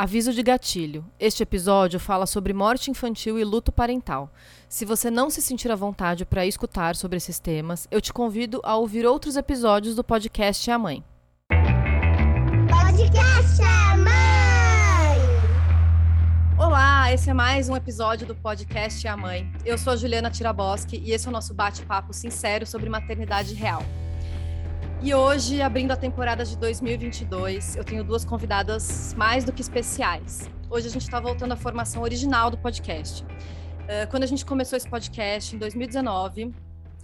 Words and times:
Aviso 0.00 0.32
de 0.32 0.42
gatilho. 0.42 1.04
Este 1.20 1.42
episódio 1.42 2.00
fala 2.00 2.24
sobre 2.24 2.54
morte 2.54 2.90
infantil 2.90 3.38
e 3.38 3.44
luto 3.44 3.70
parental. 3.70 4.32
Se 4.66 4.86
você 4.86 5.10
não 5.10 5.28
se 5.28 5.42
sentir 5.42 5.70
à 5.70 5.76
vontade 5.76 6.24
para 6.24 6.46
escutar 6.46 6.96
sobre 6.96 7.18
esses 7.18 7.38
temas, 7.38 7.86
eu 7.90 8.00
te 8.00 8.10
convido 8.10 8.62
a 8.64 8.74
ouvir 8.76 9.04
outros 9.04 9.36
episódios 9.36 9.94
do 9.94 10.02
podcast 10.02 10.70
A 10.70 10.78
Mãe. 10.78 11.04
Podcast 12.70 13.60
A 13.60 13.96
Mãe! 13.98 15.18
Olá, 16.56 17.12
esse 17.12 17.28
é 17.28 17.34
mais 17.34 17.68
um 17.68 17.76
episódio 17.76 18.26
do 18.26 18.34
podcast 18.34 19.06
A 19.06 19.14
Mãe. 19.18 19.52
Eu 19.66 19.76
sou 19.76 19.92
a 19.92 19.96
Juliana 19.96 20.30
Tiraboski 20.30 20.96
e 20.96 21.12
esse 21.12 21.26
é 21.26 21.28
o 21.28 21.32
nosso 21.32 21.52
bate-papo 21.52 22.14
sincero 22.14 22.66
sobre 22.66 22.88
maternidade 22.88 23.52
real. 23.52 23.82
E 25.02 25.14
hoje, 25.14 25.62
abrindo 25.62 25.92
a 25.92 25.96
temporada 25.96 26.44
de 26.44 26.58
2022, 26.58 27.74
eu 27.74 27.82
tenho 27.82 28.04
duas 28.04 28.22
convidadas 28.22 29.14
mais 29.14 29.44
do 29.44 29.52
que 29.52 29.62
especiais. 29.62 30.50
Hoje 30.68 30.88
a 30.88 30.90
gente 30.90 31.04
está 31.04 31.18
voltando 31.18 31.52
à 31.52 31.56
formação 31.56 32.02
original 32.02 32.50
do 32.50 32.58
podcast. 32.58 33.24
Uh, 33.24 34.10
quando 34.10 34.24
a 34.24 34.26
gente 34.26 34.44
começou 34.44 34.76
esse 34.76 34.88
podcast 34.88 35.56
em 35.56 35.58
2019, 35.58 36.54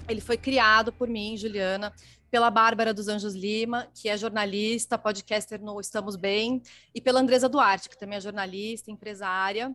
ele 0.06 0.20
foi 0.20 0.37
criado 0.37 0.92
por 0.92 1.09
mim, 1.09 1.38
Juliana, 1.38 1.90
pela 2.30 2.51
Bárbara 2.51 2.92
dos 2.92 3.09
Anjos 3.09 3.34
Lima, 3.34 3.88
que 3.95 4.10
é 4.10 4.18
jornalista, 4.18 4.98
podcaster 4.98 5.59
no 5.59 5.80
Estamos 5.80 6.16
Bem, 6.16 6.60
e 6.95 7.01
pela 7.01 7.20
Andresa 7.20 7.48
Duarte, 7.48 7.88
que 7.88 7.96
também 7.96 8.18
é 8.18 8.20
jornalista, 8.20 8.90
empresária. 8.90 9.74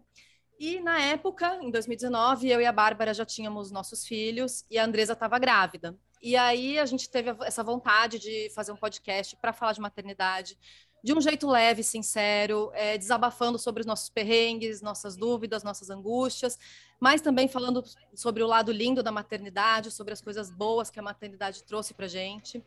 E 0.59 0.79
na 0.79 1.01
época, 1.01 1.57
em 1.63 1.71
2019, 1.71 2.49
eu 2.51 2.62
e 2.62 2.67
a 2.67 2.71
Bárbara 2.71 3.15
já 3.15 3.26
tínhamos 3.26 3.71
nossos 3.71 4.05
filhos 4.05 4.63
e 4.70 4.77
a 4.77 4.85
Andresa 4.85 5.13
estava 5.13 5.40
grávida. 5.40 5.98
E 6.21 6.35
aí 6.35 6.77
a 6.77 6.85
gente 6.85 7.09
teve 7.09 7.35
essa 7.43 7.63
vontade 7.63 8.20
de 8.20 8.49
fazer 8.53 8.71
um 8.71 8.75
podcast 8.75 9.35
para 9.38 9.52
falar 9.52 9.73
de 9.73 9.81
maternidade 9.81 10.57
de 11.03 11.13
um 11.13 11.21
jeito 11.21 11.48
leve, 11.48 11.84
sincero, 11.84 12.71
é, 12.73 12.98
desabafando 12.98 13.57
sobre 13.57 13.81
os 13.81 13.88
nossos 13.88 14.09
perrengues, 14.09 14.81
nossas 14.81 15.17
dúvidas, 15.17 15.63
nossas 15.63 15.89
angústias, 15.89 16.59
mas 16.99 17.21
também 17.21 17.48
falando 17.48 17.84
sobre 18.13 18.43
o 18.43 18.48
lado 18.48 18.71
lindo 18.71 19.01
da 19.01 19.12
maternidade, 19.12 19.90
sobre 19.90 20.13
as 20.13 20.21
coisas 20.21 20.51
boas 20.51 20.91
que 20.91 20.99
a 20.99 21.04
maternidade 21.04 21.63
trouxe 21.63 21.93
para 21.93 22.07
gente. 22.07 22.63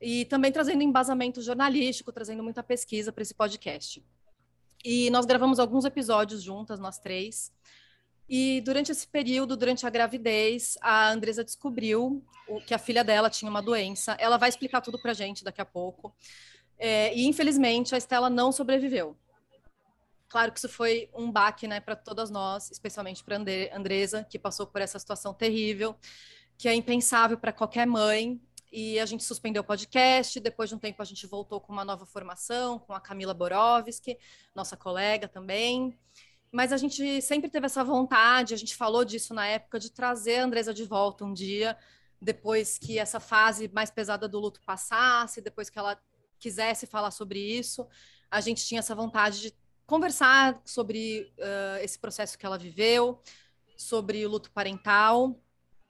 E 0.00 0.24
também 0.24 0.50
trazendo 0.50 0.82
embasamento 0.82 1.40
jornalístico, 1.42 2.10
trazendo 2.10 2.42
muita 2.42 2.62
pesquisa 2.62 3.12
para 3.12 3.22
esse 3.22 3.34
podcast. 3.34 4.02
E 4.84 5.10
nós 5.10 5.26
gravamos 5.26 5.60
alguns 5.60 5.84
episódios 5.84 6.42
juntas, 6.42 6.80
nós 6.80 6.98
três. 6.98 7.52
E 8.32 8.60
durante 8.60 8.92
esse 8.92 9.08
período, 9.08 9.56
durante 9.56 9.84
a 9.84 9.90
gravidez, 9.90 10.78
a 10.80 11.10
Andresa 11.10 11.42
descobriu 11.42 12.24
que 12.64 12.72
a 12.72 12.78
filha 12.78 13.02
dela 13.02 13.28
tinha 13.28 13.50
uma 13.50 13.60
doença. 13.60 14.12
Ela 14.20 14.36
vai 14.36 14.48
explicar 14.48 14.80
tudo 14.80 15.02
para 15.02 15.10
a 15.10 15.14
gente 15.14 15.42
daqui 15.42 15.60
a 15.60 15.64
pouco. 15.64 16.14
É, 16.78 17.12
e 17.12 17.26
infelizmente 17.26 17.92
a 17.92 17.98
Estela 17.98 18.30
não 18.30 18.52
sobreviveu. 18.52 19.16
Claro 20.28 20.52
que 20.52 20.60
isso 20.60 20.68
foi 20.68 21.10
um 21.12 21.28
baque, 21.28 21.66
né, 21.66 21.80
para 21.80 21.96
todas 21.96 22.30
nós, 22.30 22.70
especialmente 22.70 23.24
para 23.24 23.36
Andresa, 23.74 24.22
que 24.22 24.38
passou 24.38 24.64
por 24.64 24.80
essa 24.80 24.96
situação 24.96 25.34
terrível, 25.34 25.96
que 26.56 26.68
é 26.68 26.74
impensável 26.74 27.36
para 27.36 27.52
qualquer 27.52 27.84
mãe. 27.84 28.40
E 28.70 29.00
a 29.00 29.06
gente 29.06 29.24
suspendeu 29.24 29.62
o 29.62 29.66
podcast. 29.66 30.38
Depois 30.38 30.68
de 30.68 30.76
um 30.76 30.78
tempo, 30.78 31.02
a 31.02 31.04
gente 31.04 31.26
voltou 31.26 31.60
com 31.60 31.72
uma 31.72 31.84
nova 31.84 32.06
formação, 32.06 32.78
com 32.78 32.92
a 32.92 33.00
Camila 33.00 33.34
Borowski, 33.34 34.16
nossa 34.54 34.76
colega 34.76 35.26
também 35.26 35.98
mas 36.52 36.72
a 36.72 36.76
gente 36.76 37.22
sempre 37.22 37.48
teve 37.48 37.66
essa 37.66 37.84
vontade, 37.84 38.54
a 38.54 38.56
gente 38.56 38.74
falou 38.74 39.04
disso 39.04 39.32
na 39.32 39.46
época, 39.46 39.78
de 39.78 39.90
trazer 39.90 40.36
a 40.36 40.44
Andresa 40.44 40.74
de 40.74 40.84
volta 40.84 41.24
um 41.24 41.32
dia, 41.32 41.76
depois 42.20 42.76
que 42.76 42.98
essa 42.98 43.20
fase 43.20 43.70
mais 43.72 43.90
pesada 43.90 44.28
do 44.28 44.40
luto 44.40 44.60
passasse, 44.66 45.40
depois 45.40 45.70
que 45.70 45.78
ela 45.78 45.98
quisesse 46.38 46.86
falar 46.86 47.10
sobre 47.10 47.38
isso, 47.38 47.86
a 48.30 48.40
gente 48.40 48.66
tinha 48.66 48.80
essa 48.80 48.94
vontade 48.94 49.40
de 49.40 49.54
conversar 49.86 50.60
sobre 50.64 51.32
uh, 51.38 51.82
esse 51.82 51.98
processo 51.98 52.38
que 52.38 52.46
ela 52.46 52.58
viveu, 52.58 53.20
sobre 53.76 54.24
o 54.24 54.28
luto 54.28 54.50
parental. 54.50 55.40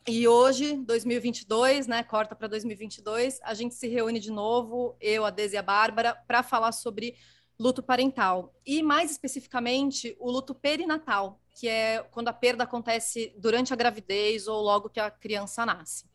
E 0.09 0.27
hoje, 0.27 0.77
2022, 0.77 1.87
né, 1.87 2.03
corta 2.03 2.35
para 2.35 2.49
2022, 2.49 3.39
a 3.43 3.53
gente 3.53 3.75
se 3.75 3.89
reúne 3.89 4.19
de 4.19 4.31
novo, 4.31 4.97
eu, 5.01 5.25
a 5.25 5.31
Desi 5.31 5.55
e 5.55 5.59
a 5.59 5.63
Bárbara, 5.63 6.15
para 6.27 6.43
falar 6.43 6.73
sobre 6.73 7.17
luto 7.61 7.83
parental. 7.83 8.55
E 8.65 8.83
mais 8.83 9.11
especificamente, 9.11 10.17
o 10.19 10.31
luto 10.31 10.55
perinatal, 10.55 11.39
que 11.55 11.69
é 11.69 12.03
quando 12.11 12.29
a 12.29 12.33
perda 12.33 12.65
acontece 12.65 13.35
durante 13.37 13.71
a 13.71 13.77
gravidez 13.77 14.49
ou 14.49 14.63
logo 14.63 14.89
que 14.89 14.99
a 14.99 15.11
criança 15.11 15.67
nasce. 15.67 16.07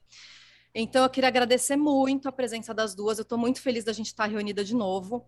Então, 0.73 1.03
eu 1.03 1.09
queria 1.09 1.28
agradecer 1.28 1.75
muito 1.75 2.28
a 2.28 2.31
presença 2.31 2.73
das 2.73 2.95
duas. 2.95 3.19
Eu 3.19 3.22
estou 3.22 3.38
muito 3.38 3.61
feliz 3.61 3.83
da 3.83 3.94
gente 3.94 4.07
estar 4.07 4.25
reunida 4.25 4.63
de 4.63 4.73
novo. 4.73 5.23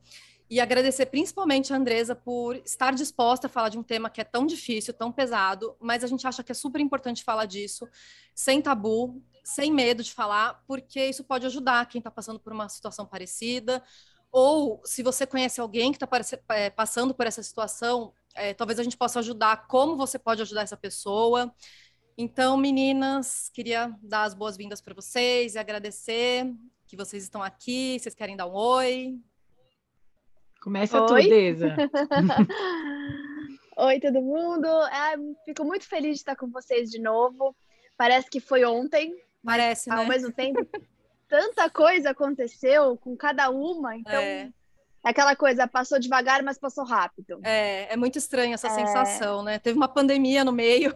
E 0.50 0.60
agradecer 0.60 1.06
principalmente 1.06 1.72
a 1.72 1.76
Andresa 1.76 2.16
por 2.16 2.56
estar 2.66 2.96
disposta 2.96 3.46
a 3.46 3.50
falar 3.50 3.70
de 3.70 3.78
um 3.78 3.84
tema 3.84 4.10
que 4.10 4.20
é 4.20 4.24
tão 4.24 4.48
difícil, 4.48 4.94
tão 4.94 5.12
pesado, 5.12 5.76
mas 5.80 6.04
a 6.06 6.08
gente 6.08 6.26
acha 6.26 6.42
que 6.42 6.52
é 6.52 6.56
super 6.56 6.80
importante 6.80 7.22
falar 7.22 7.46
disso, 7.46 7.88
sem 8.34 8.62
tabu, 8.62 9.22
sem 9.44 9.74
medo 9.74 10.02
de 10.02 10.14
falar, 10.14 10.64
porque 10.66 11.06
isso 11.06 11.22
pode 11.24 11.46
ajudar 11.46 11.86
quem 11.88 12.00
está 12.00 12.10
passando 12.10 12.40
por 12.40 12.54
uma 12.54 12.70
situação 12.70 13.06
parecida, 13.06 13.84
ou 14.40 14.80
se 14.86 15.02
você 15.02 15.26
conhece 15.26 15.60
alguém 15.60 15.92
que 15.92 15.98
está 15.98 16.08
é, 16.50 16.70
passando 16.70 17.12
por 17.12 17.26
essa 17.26 17.42
situação, 17.42 18.14
é, 18.36 18.54
talvez 18.54 18.78
a 18.78 18.84
gente 18.84 18.96
possa 18.96 19.18
ajudar, 19.18 19.66
como 19.66 19.98
você 19.98 20.20
pode 20.20 20.44
ajudar 20.44 20.62
essa 20.62 20.78
pessoa. 20.78 21.52
Então, 22.16 22.56
meninas, 22.56 23.50
queria 23.50 23.92
dar 24.00 24.26
as 24.26 24.36
boas-vindas 24.36 24.80
para 24.80 24.94
vocês 24.94 25.56
e 25.56 25.58
agradecer 25.58 26.54
que 26.86 26.96
vocês 26.96 27.24
estão 27.24 27.42
aqui. 27.42 27.98
Vocês 28.00 28.14
querem 28.14 28.38
dar 28.38 28.46
um 28.46 28.54
oi? 28.54 29.20
Começa 30.62 31.02
oi. 31.02 31.24
tu, 31.24 31.30
Deza. 31.30 31.76
oi, 33.76 34.00
todo 34.00 34.22
mundo. 34.22 34.68
É, 34.68 35.16
fico 35.46 35.66
muito 35.66 35.88
feliz 35.88 36.12
de 36.12 36.18
estar 36.18 36.36
com 36.36 36.52
vocês 36.52 36.92
de 36.92 37.02
novo. 37.02 37.56
Parece 37.98 38.30
que 38.30 38.40
foi 38.40 38.64
ontem. 38.64 39.16
Parece, 39.44 39.90
né? 39.90 39.96
Ao 39.96 40.06
mesmo 40.06 40.32
tempo, 40.32 40.60
tanta 41.28 41.70
coisa 41.70 42.12
aconteceu 42.12 42.98
com 42.98 43.16
cada 43.16 43.50
uma, 43.50 43.96
então 43.96 44.20
é. 44.20 44.50
aquela 45.04 45.36
coisa 45.36 45.68
passou 45.68 46.00
devagar, 46.00 46.42
mas 46.44 46.58
passou 46.58 46.84
rápido. 46.84 47.40
É, 47.44 47.94
é 47.94 47.98
muito 47.98 48.18
estranho 48.18 48.54
essa 48.54 48.68
é... 48.68 48.72
sensação, 48.72 49.44
né? 49.44 49.60
Teve 49.60 49.78
uma 49.78 49.88
pandemia 49.88 50.44
no 50.44 50.52
meio. 50.52 50.96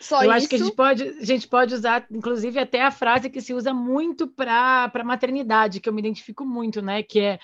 Só 0.00 0.22
Eu 0.22 0.24
isso? 0.24 0.32
acho 0.32 0.48
que 0.48 0.54
a 0.56 0.58
gente, 0.58 0.74
pode, 0.74 1.02
a 1.02 1.24
gente 1.24 1.48
pode 1.48 1.74
usar, 1.74 2.06
inclusive, 2.10 2.58
até 2.58 2.82
a 2.82 2.90
frase 2.90 3.30
que 3.30 3.40
se 3.40 3.54
usa 3.54 3.72
muito 3.72 4.26
para 4.26 4.90
a 4.92 5.04
maternidade, 5.04 5.80
que 5.80 5.88
eu 5.88 5.94
me 5.94 6.00
identifico 6.00 6.44
muito, 6.44 6.82
né? 6.82 7.02
Que 7.02 7.20
é 7.20 7.38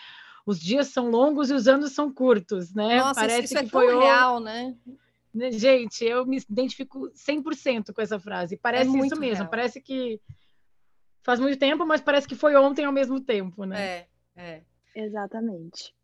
os 0.45 0.61
dias 0.61 0.89
são 0.89 1.11
longos 1.11 1.51
e 1.51 1.55
os 1.55 1.69
anos 1.69 1.93
são 1.93 2.13
curtos, 2.13 2.75
né? 2.75 2.99
Nossa, 2.99 3.21
Parece 3.21 3.45
isso, 3.45 3.55
isso 3.55 3.63
que 3.63 3.69
é 3.69 3.71
foi 3.71 3.99
real, 3.99 4.37
o... 4.37 4.41
né? 4.41 4.75
né? 5.33 5.51
Gente, 5.53 6.05
eu 6.05 6.27
me 6.27 6.39
identifico 6.39 7.11
100% 7.13 7.93
com 7.95 8.03
essa 8.03 8.19
frase. 8.19 8.57
Parece 8.57 8.95
é 8.95 9.07
isso 9.07 9.19
mesmo. 9.19 9.45
Real. 9.45 9.49
Parece 9.49 9.81
que 9.81 10.21
faz 11.23 11.41
muito 11.41 11.59
tempo, 11.59 11.87
mas 11.87 12.01
parece 12.01 12.27
que 12.27 12.35
foi 12.35 12.57
ontem 12.57 12.85
ao 12.85 12.93
mesmo 12.93 13.21
tempo, 13.21 13.65
né? 13.65 13.81
É, 13.81 14.07
é. 14.37 14.63
Exatamente. 14.95 15.95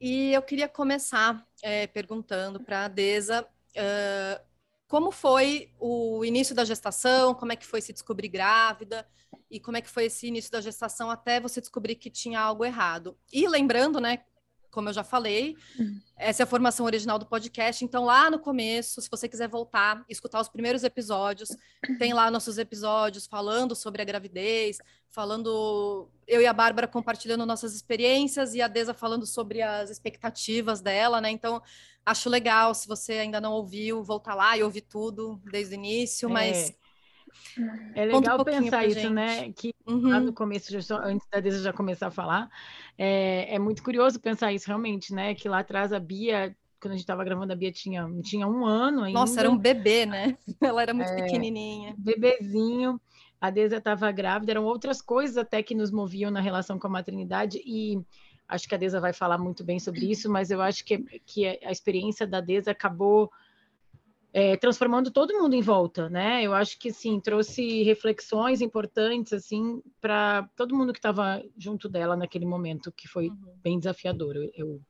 E 0.00 0.32
eu 0.32 0.42
queria 0.42 0.68
começar 0.68 1.46
é, 1.62 1.86
perguntando 1.86 2.60
para 2.60 2.86
a 2.86 2.88
Deza 2.88 3.42
uh, 3.44 4.44
como 4.88 5.10
foi 5.10 5.72
o 5.78 6.24
início 6.24 6.54
da 6.54 6.64
gestação, 6.64 7.34
como 7.34 7.52
é 7.52 7.56
que 7.56 7.66
foi 7.66 7.80
se 7.80 7.92
descobrir 7.92 8.28
grávida 8.28 9.06
e 9.50 9.60
como 9.60 9.76
é 9.76 9.80
que 9.80 9.88
foi 9.88 10.06
esse 10.06 10.26
início 10.26 10.50
da 10.50 10.60
gestação 10.60 11.10
até 11.10 11.38
você 11.38 11.60
descobrir 11.60 11.96
que 11.96 12.10
tinha 12.10 12.40
algo 12.40 12.64
errado. 12.64 13.16
E 13.32 13.46
lembrando, 13.46 14.00
né, 14.00 14.24
como 14.70 14.88
eu 14.88 14.92
já 14.92 15.04
falei, 15.04 15.56
uhum. 15.78 16.00
essa 16.16 16.42
é 16.42 16.44
a 16.44 16.46
formação 16.46 16.86
original 16.86 17.18
do 17.18 17.26
podcast. 17.26 17.84
Então, 17.84 18.04
lá 18.04 18.30
no 18.30 18.38
começo, 18.38 19.00
se 19.00 19.10
você 19.10 19.28
quiser 19.28 19.48
voltar, 19.48 20.04
escutar 20.08 20.40
os 20.40 20.48
primeiros 20.48 20.84
episódios, 20.84 21.50
tem 21.98 22.12
lá 22.12 22.30
nossos 22.30 22.58
episódios 22.58 23.26
falando 23.26 23.74
sobre 23.74 24.00
a 24.00 24.04
gravidez, 24.04 24.78
falando 25.10 26.08
eu 26.26 26.40
e 26.40 26.46
a 26.46 26.52
Bárbara 26.52 26.86
compartilhando 26.86 27.44
nossas 27.44 27.74
experiências 27.74 28.54
e 28.54 28.62
a 28.62 28.68
Deza 28.68 28.94
falando 28.94 29.26
sobre 29.26 29.60
as 29.60 29.90
expectativas 29.90 30.80
dela, 30.80 31.20
né? 31.20 31.30
Então, 31.30 31.60
acho 32.06 32.30
legal 32.30 32.74
se 32.74 32.86
você 32.86 33.14
ainda 33.14 33.40
não 33.40 33.52
ouviu, 33.52 34.02
voltar 34.02 34.34
lá 34.34 34.56
e 34.56 34.62
ouvir 34.62 34.82
tudo 34.82 35.40
desde 35.50 35.74
o 35.74 35.76
início, 35.76 36.28
é. 36.28 36.32
mas 36.32 36.72
é 37.94 38.04
legal 38.04 38.40
um 38.40 38.44
pensar 38.44 38.86
isso, 38.86 39.00
gente. 39.00 39.12
né? 39.12 39.52
Que 39.52 39.74
uhum. 39.86 40.08
lá 40.08 40.20
no 40.20 40.32
começo, 40.32 40.74
antes 41.02 41.26
da 41.30 41.40
Deza 41.40 41.62
já 41.62 41.72
começar 41.72 42.08
a 42.08 42.10
falar, 42.10 42.50
é, 42.96 43.54
é, 43.54 43.58
muito 43.58 43.82
curioso 43.82 44.20
pensar 44.20 44.52
isso 44.52 44.66
realmente, 44.66 45.14
né? 45.14 45.34
Que 45.34 45.48
lá 45.48 45.60
atrás 45.60 45.92
a 45.92 45.98
Bia, 45.98 46.54
quando 46.80 46.92
a 46.92 46.96
gente 46.96 47.04
estava 47.04 47.24
gravando, 47.24 47.52
a 47.52 47.56
Bia 47.56 47.72
tinha, 47.72 48.08
tinha 48.22 48.46
um 48.46 48.66
ano 48.66 49.04
ainda. 49.04 49.18
Nossa, 49.18 49.40
era 49.40 49.50
um 49.50 49.58
bebê, 49.58 50.06
né? 50.06 50.36
Ela 50.60 50.82
era 50.82 50.94
muito 50.94 51.10
é, 51.10 51.22
pequenininha. 51.22 51.94
Bebezinho. 51.96 53.00
A 53.40 53.48
Deza 53.48 53.78
estava 53.78 54.12
grávida, 54.12 54.52
eram 54.52 54.64
outras 54.64 55.00
coisas 55.00 55.38
até 55.38 55.62
que 55.62 55.74
nos 55.74 55.90
moviam 55.90 56.30
na 56.30 56.40
relação 56.40 56.78
com 56.78 56.86
a 56.86 56.90
maternidade 56.90 57.58
e 57.64 57.98
acho 58.46 58.68
que 58.68 58.74
a 58.74 58.78
Deza 58.78 59.00
vai 59.00 59.14
falar 59.14 59.38
muito 59.38 59.64
bem 59.64 59.78
sobre 59.78 60.10
isso, 60.10 60.30
mas 60.30 60.50
eu 60.50 60.60
acho 60.60 60.84
que, 60.84 60.98
que 61.24 61.46
a 61.46 61.70
experiência 61.70 62.26
da 62.26 62.40
Deza 62.40 62.72
acabou 62.72 63.30
é, 64.32 64.56
transformando 64.56 65.10
todo 65.10 65.34
mundo 65.34 65.54
em 65.54 65.60
volta, 65.60 66.08
né? 66.08 66.42
Eu 66.42 66.54
acho 66.54 66.78
que 66.78 66.92
sim, 66.92 67.18
trouxe 67.20 67.82
reflexões 67.82 68.60
importantes 68.60 69.32
assim 69.32 69.82
para 70.00 70.48
todo 70.56 70.74
mundo 70.74 70.92
que 70.92 70.98
estava 70.98 71.42
junto 71.58 71.88
dela 71.88 72.16
naquele 72.16 72.46
momento 72.46 72.92
que 72.92 73.08
foi 73.08 73.28
uhum. 73.28 73.54
bem 73.62 73.78
desafiador. 73.78 74.36
Eu, 74.36 74.50
eu, 74.54 74.80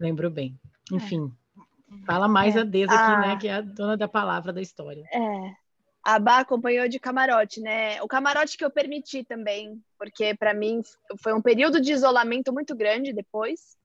Lembro 0.00 0.28
bem. 0.28 0.58
É. 0.90 0.96
Enfim, 0.96 1.32
é. 1.56 2.04
fala 2.04 2.26
mais 2.26 2.56
é. 2.56 2.60
a 2.60 2.64
Deza 2.64 2.92
aqui, 2.92 3.26
né, 3.26 3.32
ah. 3.32 3.36
que 3.36 3.48
é 3.48 3.54
a 3.54 3.60
dona 3.60 3.96
da 3.96 4.08
palavra 4.08 4.52
da 4.52 4.60
história. 4.60 5.04
É. 5.12 5.62
A 6.04 6.18
Bá 6.18 6.38
acompanhou 6.38 6.88
de 6.88 6.98
camarote, 6.98 7.60
né? 7.60 8.02
O 8.02 8.08
camarote 8.08 8.58
que 8.58 8.64
eu 8.64 8.70
permiti 8.70 9.22
também, 9.22 9.80
porque 9.96 10.34
para 10.34 10.52
mim 10.52 10.80
foi 11.22 11.32
um 11.32 11.40
período 11.40 11.80
de 11.80 11.92
isolamento 11.92 12.52
muito 12.52 12.74
grande 12.74 13.12
depois. 13.12 13.76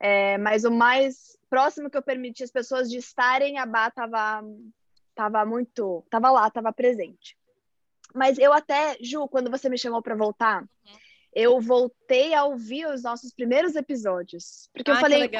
É, 0.00 0.36
mas 0.38 0.64
o 0.64 0.70
mais 0.70 1.38
próximo 1.48 1.90
que 1.90 1.96
eu 1.96 2.02
permiti 2.02 2.42
as 2.42 2.50
pessoas 2.50 2.90
de 2.90 2.98
estarem, 2.98 3.58
a 3.58 3.66
Bá 3.66 3.90
tava, 3.90 4.42
tava 5.14 5.44
muito, 5.44 6.04
tava 6.10 6.30
lá, 6.30 6.50
tava 6.50 6.72
presente. 6.72 7.36
Mas 8.14 8.38
eu 8.38 8.52
até, 8.52 8.96
Ju, 9.00 9.28
quando 9.28 9.50
você 9.50 9.68
me 9.68 9.78
chamou 9.78 10.02
para 10.02 10.14
voltar, 10.14 10.62
uhum. 10.62 10.98
eu 11.34 11.60
voltei 11.60 12.34
a 12.34 12.44
ouvir 12.44 12.86
os 12.86 13.02
nossos 13.02 13.32
primeiros 13.32 13.76
episódios, 13.76 14.68
porque 14.72 14.90
ah, 14.90 14.94
eu 14.94 15.00
falei, 15.00 15.30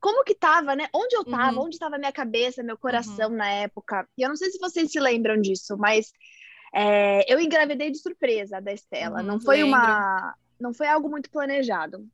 como 0.00 0.24
que 0.24 0.34
tava, 0.34 0.74
né? 0.74 0.88
Onde 0.92 1.14
eu 1.14 1.24
tava, 1.24 1.58
uhum. 1.58 1.66
onde 1.66 1.76
estava 1.76 1.96
minha 1.96 2.12
cabeça, 2.12 2.62
meu 2.62 2.76
coração 2.76 3.30
uhum. 3.30 3.36
na 3.36 3.48
época. 3.48 4.06
E 4.18 4.22
eu 4.22 4.28
não 4.28 4.36
sei 4.36 4.50
se 4.50 4.58
vocês 4.58 4.90
se 4.90 4.98
lembram 4.98 5.40
disso, 5.40 5.76
mas 5.78 6.12
é, 6.74 7.32
eu 7.32 7.38
engravidei 7.38 7.90
de 7.90 7.98
surpresa 7.98 8.60
da 8.60 8.72
Estela. 8.72 9.20
Uhum, 9.20 9.26
não 9.26 9.40
foi 9.40 9.58
lembro. 9.58 9.68
uma, 9.68 10.34
não 10.58 10.74
foi 10.74 10.88
algo 10.88 11.08
muito 11.08 11.30
planejado. 11.30 12.04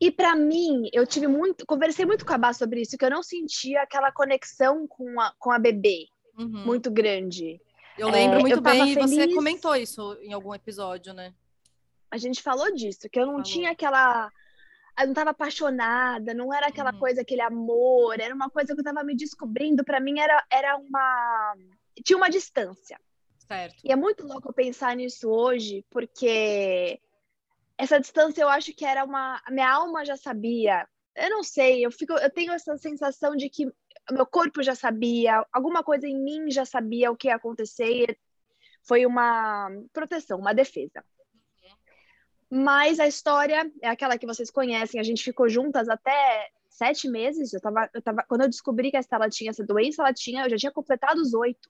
E 0.00 0.10
para 0.10 0.36
mim, 0.36 0.88
eu 0.92 1.06
tive 1.06 1.26
muito, 1.26 1.66
conversei 1.66 2.06
muito 2.06 2.24
com 2.24 2.32
a 2.32 2.38
Bá 2.38 2.52
sobre 2.52 2.82
isso, 2.82 2.96
que 2.96 3.04
eu 3.04 3.10
não 3.10 3.22
sentia 3.22 3.82
aquela 3.82 4.12
conexão 4.12 4.86
com 4.86 5.20
a, 5.20 5.34
com 5.38 5.50
a 5.50 5.58
bebê 5.58 6.06
uhum. 6.38 6.64
muito 6.64 6.90
grande. 6.90 7.60
Eu 7.98 8.08
lembro 8.08 8.38
é, 8.38 8.40
muito 8.40 8.56
eu 8.56 8.60
bem, 8.60 8.92
e 8.92 8.94
você 8.94 9.34
comentou 9.34 9.74
isso 9.74 10.16
em 10.22 10.32
algum 10.32 10.54
episódio, 10.54 11.12
né? 11.12 11.34
A 12.10 12.16
gente 12.16 12.40
falou 12.40 12.72
disso, 12.72 13.08
que 13.10 13.18
eu 13.18 13.26
não 13.26 13.32
falou. 13.32 13.44
tinha 13.44 13.72
aquela. 13.72 14.30
Eu 14.98 15.04
não 15.04 15.12
estava 15.12 15.30
apaixonada, 15.30 16.32
não 16.32 16.54
era 16.54 16.68
aquela 16.68 16.92
uhum. 16.92 16.98
coisa, 16.98 17.20
aquele 17.22 17.40
amor, 17.40 18.18
era 18.18 18.34
uma 18.34 18.48
coisa 18.48 18.72
que 18.72 18.80
eu 18.80 18.82
estava 18.82 19.04
me 19.04 19.16
descobrindo. 19.16 19.84
Para 19.84 20.00
mim, 20.00 20.20
era, 20.20 20.44
era 20.50 20.76
uma. 20.76 21.54
Tinha 22.04 22.16
uma 22.16 22.30
distância. 22.30 22.98
Certo. 23.46 23.76
E 23.82 23.90
é 23.90 23.96
muito 23.96 24.26
louco 24.26 24.52
pensar 24.52 24.94
nisso 24.94 25.28
hoje, 25.28 25.84
porque 25.90 27.00
essa 27.78 28.00
distância 28.00 28.42
eu 28.42 28.48
acho 28.48 28.74
que 28.74 28.84
era 28.84 29.04
uma. 29.04 29.40
A 29.46 29.50
minha 29.52 29.72
alma 29.72 30.04
já 30.04 30.16
sabia. 30.16 30.86
Eu 31.14 31.30
não 31.30 31.42
sei, 31.42 31.84
eu, 31.84 31.90
fico, 31.90 32.12
eu 32.12 32.30
tenho 32.30 32.52
essa 32.52 32.76
sensação 32.76 33.34
de 33.34 33.48
que 33.48 33.66
meu 34.10 34.26
corpo 34.26 34.62
já 34.62 34.74
sabia, 34.74 35.44
alguma 35.52 35.82
coisa 35.82 36.06
em 36.06 36.16
mim 36.16 36.50
já 36.50 36.64
sabia 36.64 37.10
o 37.10 37.16
que 37.16 37.28
ia 37.28 37.36
acontecer. 37.36 38.18
Foi 38.82 39.06
uma 39.06 39.68
proteção, 39.92 40.38
uma 40.38 40.52
defesa. 40.52 41.04
Mas 42.50 42.98
a 42.98 43.06
história 43.06 43.70
é 43.82 43.88
aquela 43.88 44.16
que 44.16 44.26
vocês 44.26 44.50
conhecem. 44.50 44.98
A 44.98 45.04
gente 45.04 45.22
ficou 45.22 45.48
juntas 45.48 45.88
até 45.88 46.48
sete 46.68 47.08
meses. 47.08 47.52
Eu 47.52 47.60
tava, 47.60 47.90
eu 47.92 48.00
tava, 48.00 48.24
quando 48.26 48.42
eu 48.42 48.48
descobri 48.48 48.90
que 48.90 48.96
a 48.96 49.00
Estela 49.00 49.28
tinha 49.28 49.50
essa 49.50 49.64
doença, 49.64 50.02
ela 50.02 50.14
tinha, 50.14 50.44
eu 50.44 50.50
já 50.50 50.56
tinha 50.56 50.72
completado 50.72 51.20
os 51.20 51.34
oito. 51.34 51.68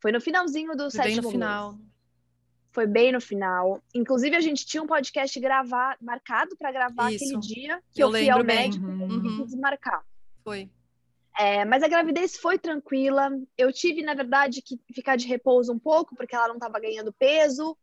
Foi 0.00 0.12
no 0.12 0.20
finalzinho 0.20 0.76
do 0.76 0.90
sétimo 0.90 1.14
bem 1.14 1.22
no 1.22 1.30
final. 1.30 1.72
Mês. 1.72 1.90
Foi 2.72 2.86
bem 2.86 3.12
no 3.12 3.20
final. 3.20 3.82
Inclusive, 3.94 4.36
a 4.36 4.40
gente 4.40 4.64
tinha 4.64 4.82
um 4.82 4.86
podcast 4.86 5.38
gravar, 5.40 5.96
marcado 6.00 6.56
para 6.56 6.70
gravar 6.70 7.12
Isso. 7.12 7.24
aquele 7.24 7.40
dia 7.40 7.82
que 7.92 8.02
eu, 8.02 8.08
eu 8.08 8.12
fui 8.12 8.30
ao 8.30 8.44
médico 8.44 8.86
uhum. 8.86 9.40
e 9.42 9.44
desmarcar. 9.44 10.04
Foi. 10.44 10.70
É, 11.38 11.64
mas 11.64 11.82
a 11.82 11.88
gravidez 11.88 12.36
foi 12.36 12.58
tranquila. 12.58 13.30
Eu 13.56 13.72
tive, 13.72 14.02
na 14.02 14.14
verdade, 14.14 14.62
que 14.62 14.78
ficar 14.94 15.16
de 15.16 15.26
repouso 15.26 15.72
um 15.72 15.78
pouco, 15.78 16.14
porque 16.14 16.34
ela 16.34 16.48
não 16.48 16.56
estava 16.56 16.78
ganhando 16.78 17.12
peso, 17.12 17.76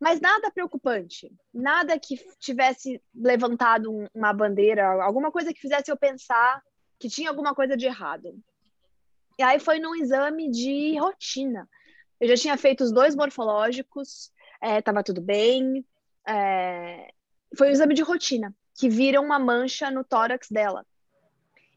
mas 0.00 0.20
nada 0.20 0.50
preocupante. 0.50 1.30
Nada 1.52 1.98
que 1.98 2.16
tivesse 2.38 3.00
levantado 3.14 4.08
uma 4.14 4.32
bandeira, 4.32 5.02
alguma 5.02 5.30
coisa 5.30 5.52
que 5.52 5.60
fizesse 5.60 5.90
eu 5.90 5.96
pensar 5.96 6.62
que 6.98 7.08
tinha 7.08 7.28
alguma 7.28 7.54
coisa 7.54 7.76
de 7.76 7.86
errado. 7.86 8.34
E 9.38 9.42
aí 9.42 9.58
foi 9.58 9.78
num 9.78 9.94
exame 9.94 10.50
de 10.50 10.96
rotina. 10.98 11.68
Eu 12.20 12.28
já 12.28 12.36
tinha 12.36 12.56
feito 12.56 12.84
os 12.84 12.92
dois 12.92 13.14
morfológicos, 13.14 14.32
estava 14.62 15.00
é, 15.00 15.02
tudo 15.02 15.20
bem. 15.20 15.84
É, 16.26 17.12
foi 17.56 17.68
um 17.68 17.72
exame 17.72 17.94
de 17.94 18.02
rotina, 18.02 18.54
que 18.74 18.88
viram 18.88 19.24
uma 19.24 19.38
mancha 19.38 19.90
no 19.90 20.04
tórax 20.04 20.48
dela 20.50 20.84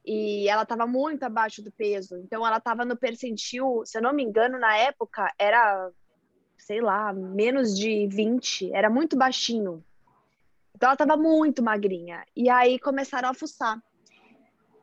e 0.07 0.47
ela 0.47 0.63
estava 0.63 0.87
muito 0.87 1.23
abaixo 1.23 1.61
do 1.61 1.69
peso. 1.69 2.15
Então 2.19 2.47
ela 2.47 2.57
estava 2.57 2.85
no 2.85 2.95
percentil, 2.95 3.83
se 3.85 3.97
eu 3.97 4.01
não 4.01 4.13
me 4.13 4.23
engano, 4.23 4.57
na 4.57 4.77
época 4.77 5.29
era, 5.37 5.91
sei 6.57 6.79
lá, 6.79 7.11
menos 7.11 7.77
de 7.77 8.07
20, 8.07 8.71
era 8.73 8.89
muito 8.89 9.17
baixinho. 9.17 9.83
Então 10.73 10.87
ela 10.87 10.93
estava 10.93 11.17
muito 11.17 11.61
magrinha. 11.61 12.25
E 12.33 12.49
aí 12.49 12.79
começaram 12.79 13.27
a 13.27 13.33
fuçar. 13.33 13.83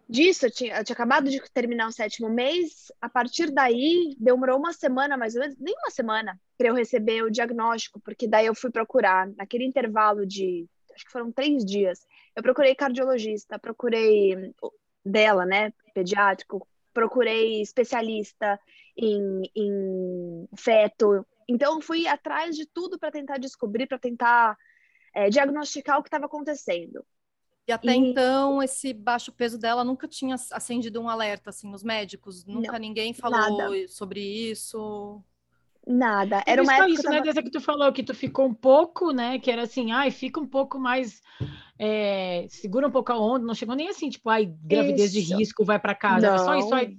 Disso, 0.08 0.46
eu 0.46 0.50
tinha, 0.50 0.76
eu 0.76 0.84
tinha 0.84 0.94
acabado 0.94 1.30
de 1.30 1.40
terminar 1.52 1.88
o 1.88 1.92
sétimo 1.92 2.28
mês. 2.28 2.92
A 3.00 3.08
partir 3.08 3.50
daí, 3.50 4.14
demorou 4.18 4.58
uma 4.58 4.72
semana, 4.72 5.16
mais 5.16 5.34
ou 5.34 5.40
menos, 5.40 5.56
nem 5.58 5.74
uma 5.74 5.90
semana, 5.90 6.38
para 6.58 6.68
eu 6.68 6.74
receber 6.74 7.22
o 7.22 7.30
diagnóstico, 7.30 8.00
porque 8.00 8.28
daí 8.28 8.46
eu 8.46 8.54
fui 8.54 8.70
procurar, 8.70 9.28
naquele 9.36 9.64
intervalo 9.64 10.26
de, 10.26 10.66
acho 10.94 11.04
que 11.04 11.10
foram 11.10 11.32
três 11.32 11.64
dias, 11.64 12.06
eu 12.36 12.42
procurei 12.42 12.74
cardiologista, 12.74 13.58
procurei 13.58 14.52
dela, 15.04 15.46
né, 15.46 15.72
pediátrico, 15.94 16.66
procurei 16.92 17.62
especialista 17.62 18.58
em, 18.96 19.42
em 19.56 20.48
feto. 20.56 21.26
Então, 21.48 21.80
fui 21.80 22.06
atrás 22.06 22.56
de 22.56 22.66
tudo 22.66 22.98
para 22.98 23.10
tentar 23.10 23.38
descobrir, 23.38 23.86
para 23.86 23.98
tentar 23.98 24.56
é, 25.14 25.30
diagnosticar 25.30 25.98
o 25.98 26.02
que 26.02 26.08
estava 26.08 26.26
acontecendo. 26.26 27.04
E 27.66 27.72
até 27.72 27.92
e... 27.92 27.96
então, 27.96 28.62
esse 28.62 28.92
baixo 28.92 29.32
peso 29.32 29.58
dela 29.58 29.84
nunca 29.84 30.06
tinha 30.06 30.36
acendido 30.52 31.00
um 31.00 31.08
alerta, 31.08 31.50
assim, 31.50 31.70
nos 31.70 31.82
médicos? 31.82 32.44
Nunca 32.44 32.72
Não, 32.72 32.78
ninguém 32.78 33.12
falou 33.14 33.38
nada. 33.38 33.88
sobre 33.88 34.20
isso? 34.20 35.22
Nada. 35.86 36.42
Era 36.46 36.62
uma 36.62 36.74
época 36.74 36.90
isso, 36.90 37.02
né, 37.04 37.08
tava... 37.10 37.16
né? 37.16 37.22
Desde 37.22 37.42
que 37.42 37.50
tu 37.50 37.60
falou 37.60 37.92
que 37.92 38.02
tu 38.02 38.14
ficou 38.14 38.46
um 38.46 38.54
pouco, 38.54 39.12
né? 39.12 39.38
Que 39.38 39.50
era 39.50 39.62
assim, 39.62 39.92
ai, 39.92 40.10
fica 40.10 40.40
um 40.40 40.46
pouco 40.46 40.78
mais. 40.78 41.20
É, 41.78 42.46
segura 42.48 42.88
um 42.88 42.90
pouco 42.90 43.12
a 43.12 43.18
onda. 43.18 43.44
Não 43.44 43.54
chegou 43.54 43.74
nem 43.74 43.88
assim, 43.88 44.08
tipo, 44.08 44.28
ai, 44.30 44.46
gravidez 44.62 45.14
isso. 45.14 45.28
de 45.28 45.34
risco, 45.36 45.64
vai 45.64 45.78
para 45.78 45.94
casa. 45.94 46.26
Não. 46.26 46.34
Era 46.34 46.38
só 46.38 46.54
isso. 46.56 46.74
Ai, 46.74 46.96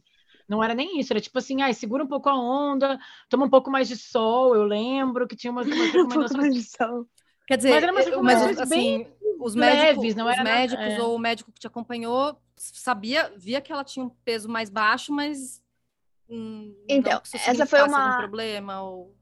não 0.47 0.63
era 0.63 0.75
nem 0.75 0.99
isso, 0.99 1.11
era 1.11 1.19
tipo 1.19 1.37
assim, 1.39 1.61
ai, 1.63 1.73
segura 1.73 2.03
um 2.03 2.07
pouco 2.07 2.29
a 2.29 2.39
onda, 2.39 2.99
toma 3.29 3.45
um 3.45 3.49
pouco 3.49 3.71
mais 3.71 3.87
de 3.87 3.97
sol. 3.97 4.55
Eu 4.55 4.63
lembro 4.63 5.27
que 5.27 5.35
tinha 5.35 5.51
umas, 5.51 5.65
umas 5.67 5.91
recomendações. 5.91 6.53
de 6.53 6.63
sol. 6.63 7.07
Quer 7.47 7.57
dizer, 7.57 7.71
mas 7.71 7.83
era 7.83 7.91
umas 7.91 8.05
recomendações 8.05 8.57
mas, 8.57 8.71
assim, 8.71 9.03
bem 9.03 9.14
os 9.39 9.55
médicos, 9.55 10.03
leves, 10.03 10.15
não 10.15 10.27
os 10.27 10.33
era 10.33 10.43
médicos 10.43 10.85
é. 10.85 11.01
ou 11.01 11.15
o 11.15 11.19
médico 11.19 11.51
que 11.51 11.59
te 11.59 11.67
acompanhou 11.67 12.39
sabia, 12.57 13.33
via 13.35 13.59
que 13.59 13.71
ela 13.71 13.83
tinha 13.83 14.05
um 14.05 14.09
peso 14.09 14.47
mais 14.47 14.69
baixo, 14.69 15.11
mas 15.11 15.61
Hum, 16.29 16.75
então, 16.89 17.21
essa 17.45 17.65
foi 17.65 17.83
uma 17.83 18.17
problema 18.17 18.81
ou 18.81 19.15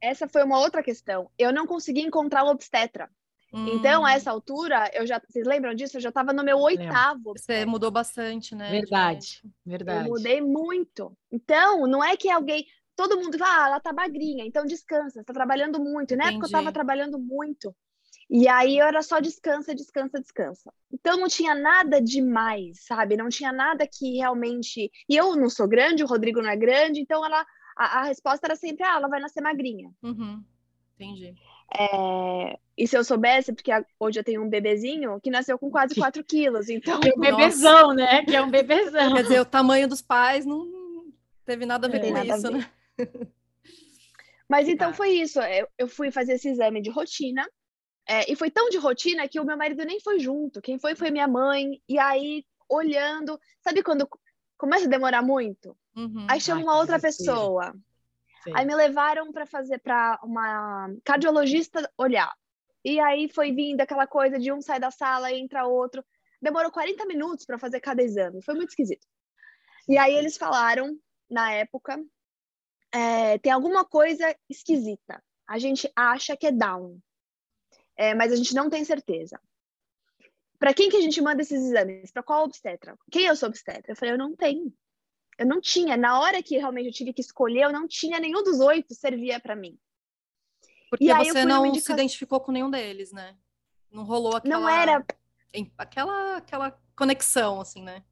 essa 0.00 0.28
foi 0.28 0.42
uma 0.42 0.58
outra 0.58 0.82
questão. 0.82 1.30
Eu 1.38 1.52
não 1.52 1.66
consegui 1.66 2.00
encontrar 2.00 2.44
o 2.44 2.48
obstetra. 2.48 3.08
Hum. 3.52 3.68
Então, 3.68 4.04
a 4.04 4.14
essa 4.14 4.30
altura, 4.30 4.90
eu 4.94 5.06
já, 5.06 5.20
vocês 5.20 5.46
lembram 5.46 5.74
disso? 5.74 5.96
Eu 5.96 6.00
já 6.00 6.08
estava 6.08 6.32
no 6.32 6.42
meu 6.42 6.58
oitavo. 6.58 7.34
Você 7.36 7.64
mudou 7.64 7.90
bastante, 7.90 8.54
né? 8.54 8.70
Verdade, 8.70 9.42
verdade. 9.64 10.08
Eu 10.08 10.12
mudei 10.12 10.40
muito. 10.40 11.16
Então, 11.30 11.86
não 11.86 12.02
é 12.02 12.16
que 12.16 12.28
alguém, 12.28 12.66
todo 12.96 13.16
mundo 13.16 13.38
fala, 13.38 13.64
ah, 13.64 13.66
ela 13.68 13.80
tá 13.80 13.92
magrinha, 13.92 14.44
então 14.44 14.64
descansa, 14.64 15.20
está 15.20 15.32
trabalhando 15.32 15.78
muito. 15.78 16.16
Na 16.16 16.24
Entendi. 16.24 16.30
época 16.30 16.44
eu 16.46 16.48
estava 16.48 16.72
trabalhando 16.72 17.18
muito. 17.18 17.74
E 18.30 18.48
aí 18.48 18.78
eu 18.78 18.86
era 18.86 19.02
só 19.02 19.20
descansa, 19.20 19.74
descansa, 19.74 20.20
descansa. 20.20 20.72
Então 20.92 21.18
não 21.18 21.28
tinha 21.28 21.54
nada 21.54 22.00
demais, 22.00 22.84
sabe? 22.84 23.16
Não 23.16 23.28
tinha 23.28 23.52
nada 23.52 23.86
que 23.86 24.16
realmente. 24.16 24.90
E 25.08 25.16
eu 25.16 25.36
não 25.36 25.50
sou 25.50 25.68
grande, 25.68 26.02
o 26.02 26.06
Rodrigo 26.06 26.40
não 26.40 26.50
é 26.50 26.56
grande, 26.56 27.00
então 27.00 27.24
ela 27.24 27.44
a, 27.76 28.00
a 28.00 28.04
resposta 28.04 28.46
era 28.46 28.56
sempre: 28.56 28.84
ah, 28.84 28.96
ela 28.96 29.08
vai 29.08 29.20
nascer 29.20 29.40
magrinha. 29.40 29.90
Uhum. 30.02 30.42
Entendi. 30.94 31.34
É... 31.78 32.58
E 32.76 32.86
se 32.86 32.96
eu 32.96 33.04
soubesse, 33.04 33.52
porque 33.52 33.70
hoje 33.98 34.20
eu 34.20 34.24
tenho 34.24 34.42
um 34.42 34.48
bebezinho 34.48 35.20
que 35.20 35.30
nasceu 35.30 35.58
com 35.58 35.70
quase 35.70 35.94
4 35.94 36.22
quilos, 36.24 36.68
então... 36.68 37.00
Que 37.00 37.10
é 37.10 37.14
um 37.14 37.20
bebezão, 37.20 37.82
Nossa. 37.88 37.94
né? 37.94 38.24
Que 38.24 38.36
é 38.36 38.42
um 38.42 38.50
bebezão. 38.50 39.14
Quer 39.14 39.22
dizer, 39.22 39.40
o 39.40 39.44
tamanho 39.44 39.88
dos 39.88 40.02
pais 40.02 40.46
não 40.46 40.70
teve 41.44 41.66
nada 41.66 41.86
a 41.86 41.90
ver 41.90 42.04
é, 42.04 42.12
com 42.12 42.18
isso, 42.18 42.50
né? 42.50 42.70
Mas 44.48 44.68
então 44.68 44.92
foi 44.92 45.10
isso. 45.12 45.40
Eu, 45.40 45.66
eu 45.78 45.88
fui 45.88 46.10
fazer 46.10 46.34
esse 46.34 46.48
exame 46.48 46.82
de 46.82 46.90
rotina 46.90 47.46
é, 48.08 48.30
e 48.30 48.36
foi 48.36 48.50
tão 48.50 48.68
de 48.68 48.78
rotina 48.78 49.28
que 49.28 49.38
o 49.38 49.44
meu 49.44 49.56
marido 49.56 49.84
nem 49.84 50.00
foi 50.00 50.18
junto. 50.18 50.60
Quem 50.60 50.78
foi 50.78 50.94
foi 50.94 51.10
minha 51.10 51.28
mãe. 51.28 51.80
E 51.88 51.98
aí, 51.98 52.44
olhando, 52.68 53.38
sabe 53.60 53.82
quando 53.82 54.08
começa 54.56 54.86
a 54.86 54.90
demorar 54.90 55.22
muito? 55.22 55.76
Uhum. 55.96 56.26
Aí 56.28 56.40
chama 56.40 56.60
Ai, 56.60 56.64
uma 56.64 56.78
outra 56.78 56.98
pessoa. 56.98 57.72
Sim. 58.42 58.52
Aí 58.54 58.66
me 58.66 58.74
levaram 58.74 59.32
para 59.32 59.46
fazer 59.46 59.78
para 59.78 60.18
uma 60.22 60.92
cardiologista 61.04 61.88
olhar. 61.96 62.32
E 62.84 62.98
aí 62.98 63.28
foi 63.28 63.52
vindo 63.52 63.80
aquela 63.80 64.06
coisa 64.06 64.38
de 64.38 64.50
um 64.52 64.60
sai 64.60 64.80
da 64.80 64.90
sala 64.90 65.30
e 65.30 65.40
entra 65.40 65.66
outro. 65.66 66.04
Demorou 66.40 66.72
40 66.72 67.06
minutos 67.06 67.46
para 67.46 67.58
fazer 67.58 67.78
cada 67.78 68.02
exame. 68.02 68.42
Foi 68.42 68.54
muito 68.54 68.70
esquisito. 68.70 69.06
E 69.88 69.96
aí 69.96 70.14
eles 70.14 70.36
falaram, 70.36 70.98
na 71.30 71.52
época, 71.52 72.02
é, 72.92 73.38
tem 73.38 73.52
alguma 73.52 73.84
coisa 73.84 74.34
esquisita. 74.50 75.22
A 75.46 75.58
gente 75.58 75.90
acha 75.94 76.36
que 76.36 76.48
é 76.48 76.52
Down 76.52 76.98
é, 78.02 78.14
mas 78.14 78.32
a 78.32 78.36
gente 78.36 78.52
não 78.52 78.68
tem 78.68 78.84
certeza. 78.84 79.38
para 80.58 80.74
quem 80.74 80.90
que 80.90 80.96
a 80.96 81.00
gente 81.00 81.20
manda 81.20 81.42
esses 81.42 81.62
exames? 81.62 82.10
Para 82.10 82.22
qual 82.22 82.44
obstetra? 82.44 82.98
Quem 83.10 83.26
eu 83.26 83.36
sou 83.36 83.48
obstetra? 83.48 83.92
Eu 83.92 83.96
falei, 83.96 84.14
eu 84.14 84.18
não 84.18 84.34
tenho. 84.34 84.72
Eu 85.38 85.46
não 85.46 85.60
tinha. 85.60 85.96
Na 85.96 86.20
hora 86.20 86.42
que 86.42 86.58
realmente 86.58 86.86
eu 86.86 86.92
tive 86.92 87.12
que 87.12 87.20
escolher, 87.20 87.64
eu 87.64 87.72
não 87.72 87.86
tinha 87.86 88.18
nenhum 88.18 88.42
dos 88.42 88.58
oito 88.58 88.92
servia 88.94 89.38
para 89.38 89.54
mim. 89.54 89.78
Porque 90.90 91.04
e 91.04 91.14
você 91.14 91.44
não 91.44 91.72
se 91.74 91.92
identificou 91.92 92.40
com 92.40 92.52
nenhum 92.52 92.70
deles, 92.70 93.12
né? 93.12 93.36
Não 93.90 94.04
rolou 94.04 94.36
aquela... 94.36 94.58
Não 94.58 94.68
era... 94.68 95.04
Aquela, 95.78 96.36
aquela 96.36 96.80
conexão, 96.96 97.60
assim, 97.60 97.82
né? 97.82 98.02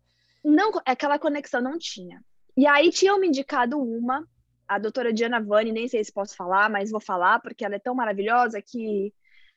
Não, 0.45 0.71
aquela 0.85 1.19
conexão 1.19 1.61
não 1.61 1.79
tinha. 1.79 2.25
E 2.57 2.67
aí 2.67 2.91
tinham 2.91 3.19
me 3.19 3.29
indicado 3.29 3.81
uma, 3.81 4.27
a 4.69 4.79
doutora 4.79 5.13
Diana 5.13 5.41
Vani, 5.41 5.73
nem 5.73 5.89
sei 5.89 6.05
se 6.05 6.13
posso 6.13 6.37
falar, 6.37 6.71
mas 6.71 6.91
vou 6.91 7.01
falar, 7.01 7.41
porque 7.41 7.65
ela 7.65 7.77
é 7.77 7.79
tão 7.79 7.95
maravilhosa 7.95 8.63
que 8.63 9.13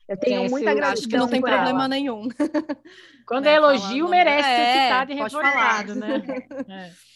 eu 0.08 0.18
tenho 0.18 0.50
muita 0.50 0.74
gratidão. 0.74 0.92
Acho 0.92 1.08
que 1.08 1.18
não 1.18 1.30
tem 1.30 1.42
problema 1.42 1.70
ela. 1.70 1.88
nenhum. 1.88 2.28
Quando 3.26 3.48
é 3.48 3.56
elogio, 3.56 4.10
merece 4.10 4.50
é, 4.50 4.66
ser 4.66 4.82
citado 4.84 5.12
e 5.12 5.16
reforçado, 5.16 5.96
né? 5.96 6.22
É. 6.70 7.14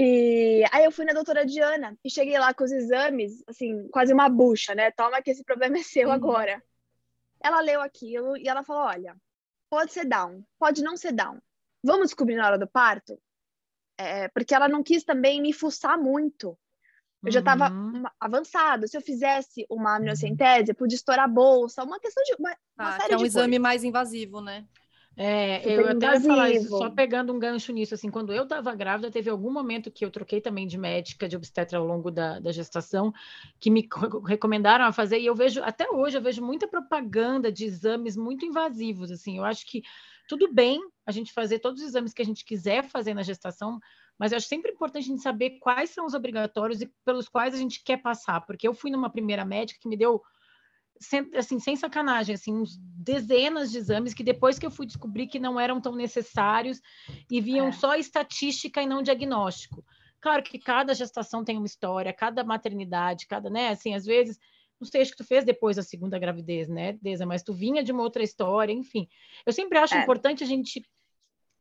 E 0.00 0.64
aí 0.70 0.84
eu 0.84 0.92
fui 0.92 1.04
na 1.04 1.12
doutora 1.12 1.44
Diana 1.44 1.98
e 2.04 2.10
cheguei 2.10 2.38
lá 2.38 2.54
com 2.54 2.62
os 2.62 2.70
exames, 2.70 3.42
assim, 3.48 3.88
quase 3.88 4.12
uma 4.12 4.28
bucha, 4.28 4.74
né? 4.74 4.92
Toma 4.92 5.20
que 5.20 5.30
esse 5.30 5.42
problema 5.42 5.78
é 5.78 5.82
seu 5.82 6.08
uhum. 6.08 6.14
agora. 6.14 6.62
Ela 7.42 7.60
leu 7.60 7.80
aquilo 7.80 8.36
e 8.36 8.48
ela 8.48 8.62
falou: 8.62 8.82
olha, 8.82 9.16
pode 9.68 9.92
ser 9.92 10.04
down, 10.04 10.44
pode 10.58 10.82
não 10.82 10.96
ser 10.96 11.12
down. 11.12 11.40
Vamos 11.82 12.08
descobrir 12.08 12.36
na 12.36 12.46
hora 12.46 12.58
do 12.58 12.68
parto? 12.68 13.18
É, 13.96 14.28
porque 14.28 14.54
ela 14.54 14.68
não 14.68 14.82
quis 14.82 15.02
também 15.02 15.40
me 15.42 15.52
fuçar 15.52 15.98
muito. 15.98 16.56
Eu 17.24 17.32
já 17.32 17.40
estava 17.40 17.70
uhum. 17.70 18.04
avançado. 18.20 18.86
Se 18.86 18.96
eu 18.96 19.00
fizesse 19.00 19.66
uma 19.68 19.96
amniocentese, 19.96 20.70
eu 20.70 20.74
podia 20.74 20.96
estourar 20.96 21.24
a 21.24 21.28
bolsa, 21.28 21.82
uma 21.82 21.98
questão 21.98 22.22
de. 22.24 22.34
Uma, 22.38 22.50
ah, 22.76 22.84
uma 22.84 23.00
série 23.00 23.14
é 23.14 23.16
um 23.16 23.24
exame 23.24 23.46
coisas. 23.46 23.62
mais 23.62 23.84
invasivo, 23.84 24.40
né? 24.40 24.64
É, 25.20 25.58
Super 25.58 25.80
eu 25.80 25.88
até 25.88 26.14
ia 26.14 26.20
falar 26.20 26.50
isso, 26.50 26.68
só 26.68 26.90
pegando 26.90 27.32
um 27.32 27.40
gancho 27.40 27.72
nisso, 27.72 27.92
assim, 27.92 28.08
quando 28.08 28.32
eu 28.32 28.44
estava 28.44 28.72
grávida, 28.72 29.10
teve 29.10 29.28
algum 29.28 29.50
momento 29.50 29.90
que 29.90 30.04
eu 30.04 30.12
troquei 30.12 30.40
também 30.40 30.64
de 30.64 30.78
médica, 30.78 31.28
de 31.28 31.34
obstetra 31.34 31.76
ao 31.76 31.84
longo 31.84 32.08
da, 32.08 32.38
da 32.38 32.52
gestação, 32.52 33.12
que 33.58 33.68
me 33.68 33.88
recomendaram 34.24 34.84
a 34.84 34.92
fazer, 34.92 35.18
e 35.18 35.26
eu 35.26 35.34
vejo, 35.34 35.60
até 35.64 35.90
hoje, 35.90 36.16
eu 36.16 36.22
vejo 36.22 36.40
muita 36.40 36.68
propaganda 36.68 37.50
de 37.50 37.64
exames 37.64 38.16
muito 38.16 38.46
invasivos, 38.46 39.10
assim, 39.10 39.38
eu 39.38 39.44
acho 39.44 39.66
que 39.66 39.82
tudo 40.28 40.54
bem 40.54 40.80
a 41.04 41.10
gente 41.10 41.32
fazer 41.32 41.58
todos 41.58 41.82
os 41.82 41.88
exames 41.88 42.14
que 42.14 42.22
a 42.22 42.24
gente 42.24 42.44
quiser 42.44 42.84
fazer 42.84 43.12
na 43.12 43.24
gestação, 43.24 43.80
mas 44.18 44.32
eu 44.32 44.36
acho 44.36 44.48
sempre 44.48 44.72
importante 44.72 45.04
a 45.04 45.08
gente 45.08 45.22
saber 45.22 45.58
quais 45.60 45.90
são 45.90 46.04
os 46.04 46.14
obrigatórios 46.14 46.80
e 46.80 46.92
pelos 47.04 47.28
quais 47.28 47.54
a 47.54 47.58
gente 47.58 47.82
quer 47.84 47.98
passar, 47.98 48.40
porque 48.40 48.66
eu 48.66 48.74
fui 48.74 48.90
numa 48.90 49.10
primeira 49.10 49.44
médica 49.44 49.80
que 49.80 49.88
me 49.88 49.96
deu 49.96 50.22
sem, 51.00 51.30
assim, 51.34 51.58
sem 51.58 51.76
sacanagem, 51.76 52.34
assim, 52.34 52.52
uns 52.52 52.76
dezenas 52.76 53.70
de 53.70 53.78
exames 53.78 54.14
que 54.14 54.24
depois 54.24 54.58
que 54.58 54.66
eu 54.66 54.70
fui 54.70 54.86
descobrir 54.86 55.28
que 55.28 55.38
não 55.38 55.58
eram 55.58 55.80
tão 55.80 55.94
necessários 55.94 56.80
e 57.30 57.40
viam 57.40 57.68
é. 57.68 57.72
só 57.72 57.94
estatística 57.94 58.82
e 58.82 58.86
não 58.86 59.02
diagnóstico. 59.02 59.84
Claro 60.20 60.42
que 60.42 60.58
cada 60.58 60.94
gestação 60.94 61.44
tem 61.44 61.56
uma 61.56 61.66
história, 61.66 62.12
cada 62.12 62.42
maternidade, 62.42 63.26
cada, 63.26 63.48
né, 63.48 63.68
assim, 63.68 63.94
às 63.94 64.04
vezes, 64.04 64.38
não 64.80 64.86
sei, 64.86 65.02
acho 65.02 65.12
que 65.12 65.18
tu 65.18 65.24
fez 65.24 65.44
depois 65.44 65.76
da 65.76 65.82
segunda 65.82 66.18
gravidez, 66.18 66.68
né, 66.68 66.94
Deza, 67.00 67.24
mas 67.24 67.42
tu 67.42 67.52
vinha 67.52 67.82
de 67.82 67.92
uma 67.92 68.02
outra 68.02 68.22
história, 68.22 68.72
enfim. 68.72 69.08
Eu 69.46 69.52
sempre 69.52 69.78
acho 69.78 69.94
é. 69.94 70.02
importante 70.02 70.42
a 70.42 70.46
gente, 70.46 70.82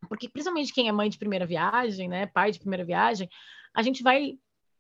porque 0.08 0.30
principalmente 0.30 0.74
quem 0.74 0.88
é 0.88 0.92
mãe 0.92 1.10
de 1.10 1.18
primeira 1.18 1.46
viagem, 1.46 2.08
né, 2.08 2.26
pai 2.28 2.52
de 2.52 2.60
primeira 2.60 2.84
viagem, 2.84 3.30
a 3.74 3.82
gente 3.82 4.02
vai 4.02 4.38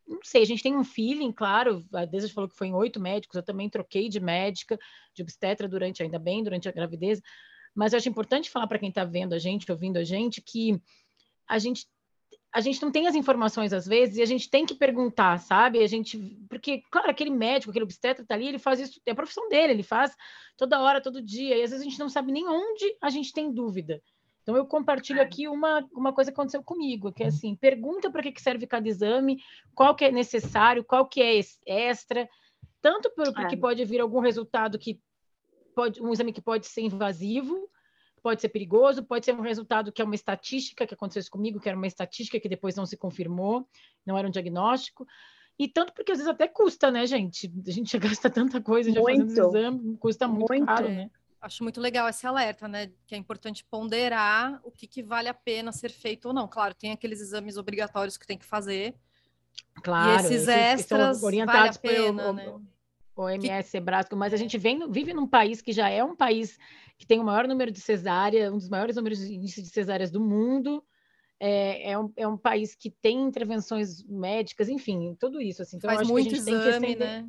não 0.07 0.19
sei, 0.23 0.41
a 0.41 0.45
gente 0.45 0.63
tem 0.63 0.75
um 0.75 0.85
feeling, 0.85 1.33
claro. 1.33 1.85
A 1.93 2.05
Deise 2.05 2.31
falou 2.31 2.49
que 2.49 2.55
foi 2.55 2.67
em 2.67 2.73
oito 2.73 2.99
médicos, 2.99 3.35
eu 3.35 3.43
também 3.43 3.69
troquei 3.69 4.07
de 4.07 4.19
médica, 4.19 4.79
de 5.13 5.21
obstetra 5.21 5.67
durante, 5.67 6.01
ainda 6.01 6.17
bem, 6.17 6.41
durante 6.41 6.69
a 6.69 6.71
gravidez. 6.71 7.21
Mas 7.75 7.91
eu 7.91 7.97
acho 7.97 8.09
importante 8.09 8.49
falar 8.49 8.67
para 8.67 8.79
quem 8.79 8.89
está 8.89 9.03
vendo 9.03 9.33
a 9.33 9.37
gente, 9.37 9.69
ouvindo 9.69 9.97
a 9.97 10.03
gente, 10.03 10.41
que 10.41 10.81
a 11.47 11.59
gente 11.59 11.85
a 12.53 12.61
gente 12.61 12.81
não 12.81 12.91
tem 12.91 13.07
as 13.07 13.13
informações 13.13 13.73
às 13.73 13.85
vezes 13.85 14.17
e 14.17 14.21
a 14.21 14.25
gente 14.25 14.49
tem 14.49 14.65
que 14.65 14.73
perguntar, 14.73 15.37
sabe? 15.37 15.83
A 15.83 15.87
gente, 15.87 16.17
porque 16.49 16.81
claro, 16.89 17.11
aquele 17.11 17.29
médico, 17.29 17.69
aquele 17.69 17.83
obstetra 17.83 18.25
tá 18.25 18.33
ali, 18.33 18.47
ele 18.47 18.57
faz 18.57 18.79
isso, 18.79 18.99
é 19.05 19.11
a 19.11 19.15
profissão 19.15 19.47
dele, 19.49 19.73
ele 19.73 19.83
faz 19.83 20.15
toda 20.55 20.81
hora, 20.81 21.01
todo 21.01 21.21
dia, 21.21 21.55
e 21.57 21.61
às 21.61 21.69
vezes 21.69 21.85
a 21.85 21.89
gente 21.89 21.99
não 21.99 22.09
sabe 22.09 22.31
nem 22.31 22.47
onde 22.47 22.97
a 23.01 23.09
gente 23.09 23.31
tem 23.31 23.53
dúvida. 23.53 24.01
Então, 24.47 24.55
eu 24.55 24.65
compartilho 24.65 25.21
aqui 25.21 25.45
uma, 25.45 25.85
uma 25.91 26.13
coisa 26.13 26.31
que 26.31 26.35
aconteceu 26.35 26.63
comigo, 26.63 27.11
que 27.11 27.21
é 27.21 27.27
assim, 27.27 27.53
pergunta 27.53 28.09
para 28.09 28.23
que 28.23 28.41
serve 28.41 28.65
cada 28.65 28.87
exame, 28.87 29.43
qual 29.75 29.93
que 29.93 30.05
é 30.05 30.11
necessário, 30.11 30.85
qual 30.85 31.05
que 31.05 31.21
é 31.21 31.37
extra, 31.65 32.29
tanto 32.81 33.11
porque 33.13 33.55
é. 33.55 33.59
pode 33.59 33.83
vir 33.83 33.99
algum 33.99 34.21
resultado 34.21 34.79
que 34.79 35.01
pode, 35.75 36.01
um 36.01 36.13
exame 36.13 36.31
que 36.31 36.41
pode 36.41 36.65
ser 36.65 36.79
invasivo, 36.79 37.69
pode 38.23 38.39
ser 38.39 38.47
perigoso, 38.47 39.03
pode 39.03 39.25
ser 39.25 39.35
um 39.35 39.41
resultado 39.41 39.91
que 39.91 40.01
é 40.01 40.05
uma 40.05 40.15
estatística, 40.15 40.87
que 40.87 40.93
aconteceu 40.93 41.19
isso 41.19 41.29
comigo, 41.29 41.59
que 41.59 41.67
era 41.67 41.77
uma 41.77 41.85
estatística 41.85 42.39
que 42.39 42.47
depois 42.47 42.73
não 42.73 42.85
se 42.85 42.95
confirmou, 42.95 43.67
não 44.05 44.17
era 44.17 44.29
um 44.29 44.31
diagnóstico, 44.31 45.05
e 45.59 45.67
tanto 45.67 45.91
porque 45.91 46.13
às 46.13 46.19
vezes 46.19 46.31
até 46.31 46.47
custa, 46.47 46.89
né, 46.89 47.05
gente? 47.05 47.51
A 47.67 47.71
gente 47.71 47.91
já 47.91 47.99
gasta 48.15 48.29
tanta 48.29 48.61
coisa 48.61 48.93
já 48.93 49.01
muito. 49.01 49.27
fazendo 49.27 49.49
exame, 49.49 49.97
custa 49.97 50.25
muito, 50.25 50.47
muito. 50.47 50.65
caro, 50.65 50.87
né? 50.87 51.11
Acho 51.41 51.63
muito 51.63 51.79
legal 51.79 52.07
esse 52.09 52.25
alerta, 52.25 52.67
né? 52.67 52.91
Que 53.05 53.15
é 53.15 53.17
importante 53.17 53.63
ponderar 53.65 54.59
o 54.63 54.71
que, 54.71 54.87
que 54.87 55.03
vale 55.03 55.29
a 55.29 55.33
pena 55.33 55.71
ser 55.71 55.89
feito 55.89 56.27
ou 56.27 56.33
não. 56.33 56.47
Claro, 56.47 56.73
tem 56.73 56.91
aqueles 56.91 57.21
exames 57.21 57.57
obrigatórios 57.57 58.17
que 58.17 58.27
tem 58.27 58.37
que 58.37 58.45
fazer. 58.45 58.95
Claro, 59.83 60.23
e 60.23 60.25
esses 60.25 60.47
extras 60.47 61.23
orientados 61.23 61.77
vale 61.77 61.95
a 61.95 62.03
pena, 62.03 62.23
pelo, 62.23 62.33
né? 62.33 62.59
OMS, 63.15 63.69
Sebrasco, 63.69 64.15
mas 64.15 64.33
a 64.33 64.37
gente 64.37 64.57
vem, 64.57 64.89
vive 64.91 65.13
num 65.13 65.27
país 65.27 65.61
que 65.61 65.71
já 65.71 65.89
é 65.89 66.03
um 66.03 66.15
país 66.15 66.57
que 66.97 67.05
tem 67.05 67.19
o 67.19 67.23
maior 67.23 67.47
número 67.47 67.71
de 67.71 67.79
cesárea, 67.79 68.51
um 68.51 68.57
dos 68.57 68.69
maiores 68.69 68.95
números 68.95 69.19
de 69.19 69.33
índice 69.35 69.61
de 69.61 69.69
cesáreas 69.69 70.11
do 70.11 70.19
mundo. 70.19 70.83
É, 71.39 71.91
é, 71.91 71.99
um, 71.99 72.11
é 72.15 72.27
um 72.27 72.37
país 72.37 72.73
que 72.73 72.89
tem 72.89 73.21
intervenções 73.21 74.03
médicas, 74.03 74.69
enfim, 74.69 75.15
tudo 75.19 75.39
isso. 75.39 75.61
Assim. 75.61 75.77
Então, 75.77 75.93
Faz 75.93 76.07
muito 76.07 76.33
exame, 76.33 76.95
né? 76.95 77.27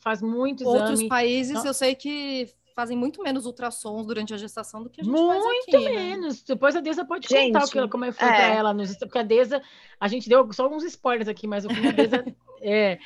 Faz 0.00 0.22
muito 0.22 0.62
exame. 0.62 0.78
Outros 0.78 1.02
países, 1.04 1.50
então, 1.50 1.66
eu 1.66 1.74
sei 1.74 1.94
que 1.94 2.48
fazem 2.74 2.96
muito 2.96 3.22
menos 3.22 3.46
ultrassons 3.46 4.06
durante 4.06 4.34
a 4.34 4.36
gestação 4.36 4.82
do 4.82 4.90
que 4.90 5.00
a 5.00 5.04
gente 5.04 5.12
muito 5.12 5.42
faz 5.42 5.44
aqui. 5.44 5.72
Muito 5.72 5.84
né? 5.84 5.96
menos. 5.96 6.38
Né? 6.38 6.44
Depois 6.48 6.76
a 6.76 6.80
Deza 6.80 7.04
pode 7.04 7.28
gente, 7.28 7.52
contar 7.52 7.64
o 7.64 7.70
que, 7.70 7.88
como 7.88 8.04
é 8.04 8.12
foi 8.12 8.28
é. 8.28 8.32
para 8.32 8.46
ela. 8.46 8.74
Porque 9.00 9.18
a 9.18 9.22
Deza, 9.22 9.62
a 10.00 10.08
gente 10.08 10.28
deu 10.28 10.52
só 10.52 10.64
alguns 10.64 10.84
spoilers 10.84 11.28
aqui, 11.28 11.46
mas 11.46 11.64
o 11.64 11.68
que 11.68 11.86
a 11.86 11.92
Deza 11.92 12.24
é, 12.60 12.98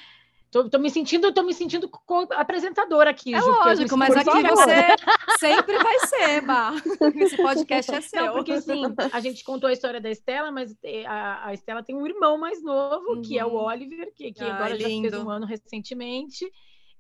Tô, 0.56 0.70
tô, 0.70 0.78
me 0.78 0.88
sentindo, 0.88 1.34
tô 1.34 1.42
me 1.42 1.52
sentindo 1.52 1.90
apresentadora 2.30 3.10
aqui. 3.10 3.34
É 3.34 3.40
Ju, 3.40 3.46
lógico, 3.46 3.96
mas 3.96 4.16
aqui 4.16 4.42
você 4.42 4.96
sempre 5.38 5.76
vai 5.76 5.98
ser, 6.06 6.40
Bah. 6.40 6.72
Esse 7.16 7.36
podcast 7.36 7.94
é 7.94 8.00
seu. 8.00 8.24
Não, 8.24 8.34
porque 8.34 8.52
assim, 8.52 8.82
a 9.12 9.20
gente 9.20 9.42
contou 9.44 9.68
a 9.68 9.72
história 9.72 10.00
da 10.00 10.10
Estela, 10.10 10.52
mas 10.52 10.74
é, 10.84 11.04
a, 11.04 11.48
a 11.48 11.54
Estela 11.54 11.82
tem 11.82 11.96
um 11.96 12.06
irmão 12.06 12.38
mais 12.38 12.62
novo, 12.62 13.16
uhum. 13.16 13.22
que 13.22 13.38
é 13.38 13.44
o 13.44 13.50
uhum. 13.50 13.64
Oliver, 13.64 14.12
que, 14.14 14.32
que 14.32 14.44
agora 14.44 14.74
lindo. 14.74 15.10
já 15.10 15.10
fez 15.10 15.24
um 15.24 15.28
ano 15.28 15.46
recentemente. 15.46 16.50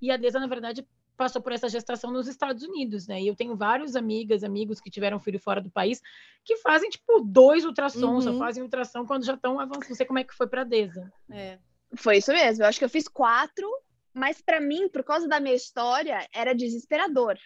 E 0.02 0.10
a 0.10 0.16
Deza, 0.16 0.40
na 0.40 0.46
verdade, 0.46 0.86
passou 1.16 1.40
por 1.42 1.52
essa 1.52 1.68
gestação 1.68 2.10
nos 2.10 2.28
Estados 2.28 2.62
Unidos, 2.62 3.06
né? 3.06 3.20
E 3.20 3.26
eu 3.26 3.34
tenho 3.34 3.56
vários 3.56 3.96
amigas, 3.96 4.44
amigos 4.44 4.80
que 4.80 4.90
tiveram 4.90 5.18
filho 5.18 5.40
fora 5.40 5.60
do 5.60 5.70
país 5.70 6.02
que 6.44 6.56
fazem 6.58 6.88
tipo 6.90 7.20
dois 7.20 7.64
ultrassons, 7.64 8.26
uhum. 8.26 8.32
só 8.32 8.38
fazem 8.38 8.62
ultrassom 8.62 9.06
quando 9.06 9.24
já 9.24 9.34
estão 9.34 9.58
avançando. 9.58 9.88
Não 9.88 9.96
sei 9.96 10.06
como 10.06 10.18
é 10.18 10.24
que 10.24 10.34
foi 10.34 10.46
para 10.46 10.64
Deza. 10.64 11.12
É. 11.30 11.58
Foi 11.94 12.18
isso 12.18 12.32
mesmo. 12.32 12.62
Eu 12.62 12.68
acho 12.68 12.78
que 12.78 12.84
eu 12.84 12.90
fiz 12.90 13.08
quatro, 13.08 13.68
mas 14.12 14.40
para 14.40 14.60
mim, 14.60 14.88
por 14.88 15.02
causa 15.02 15.26
da 15.26 15.40
minha 15.40 15.54
história, 15.54 16.26
era 16.32 16.54
desesperador. 16.54 17.36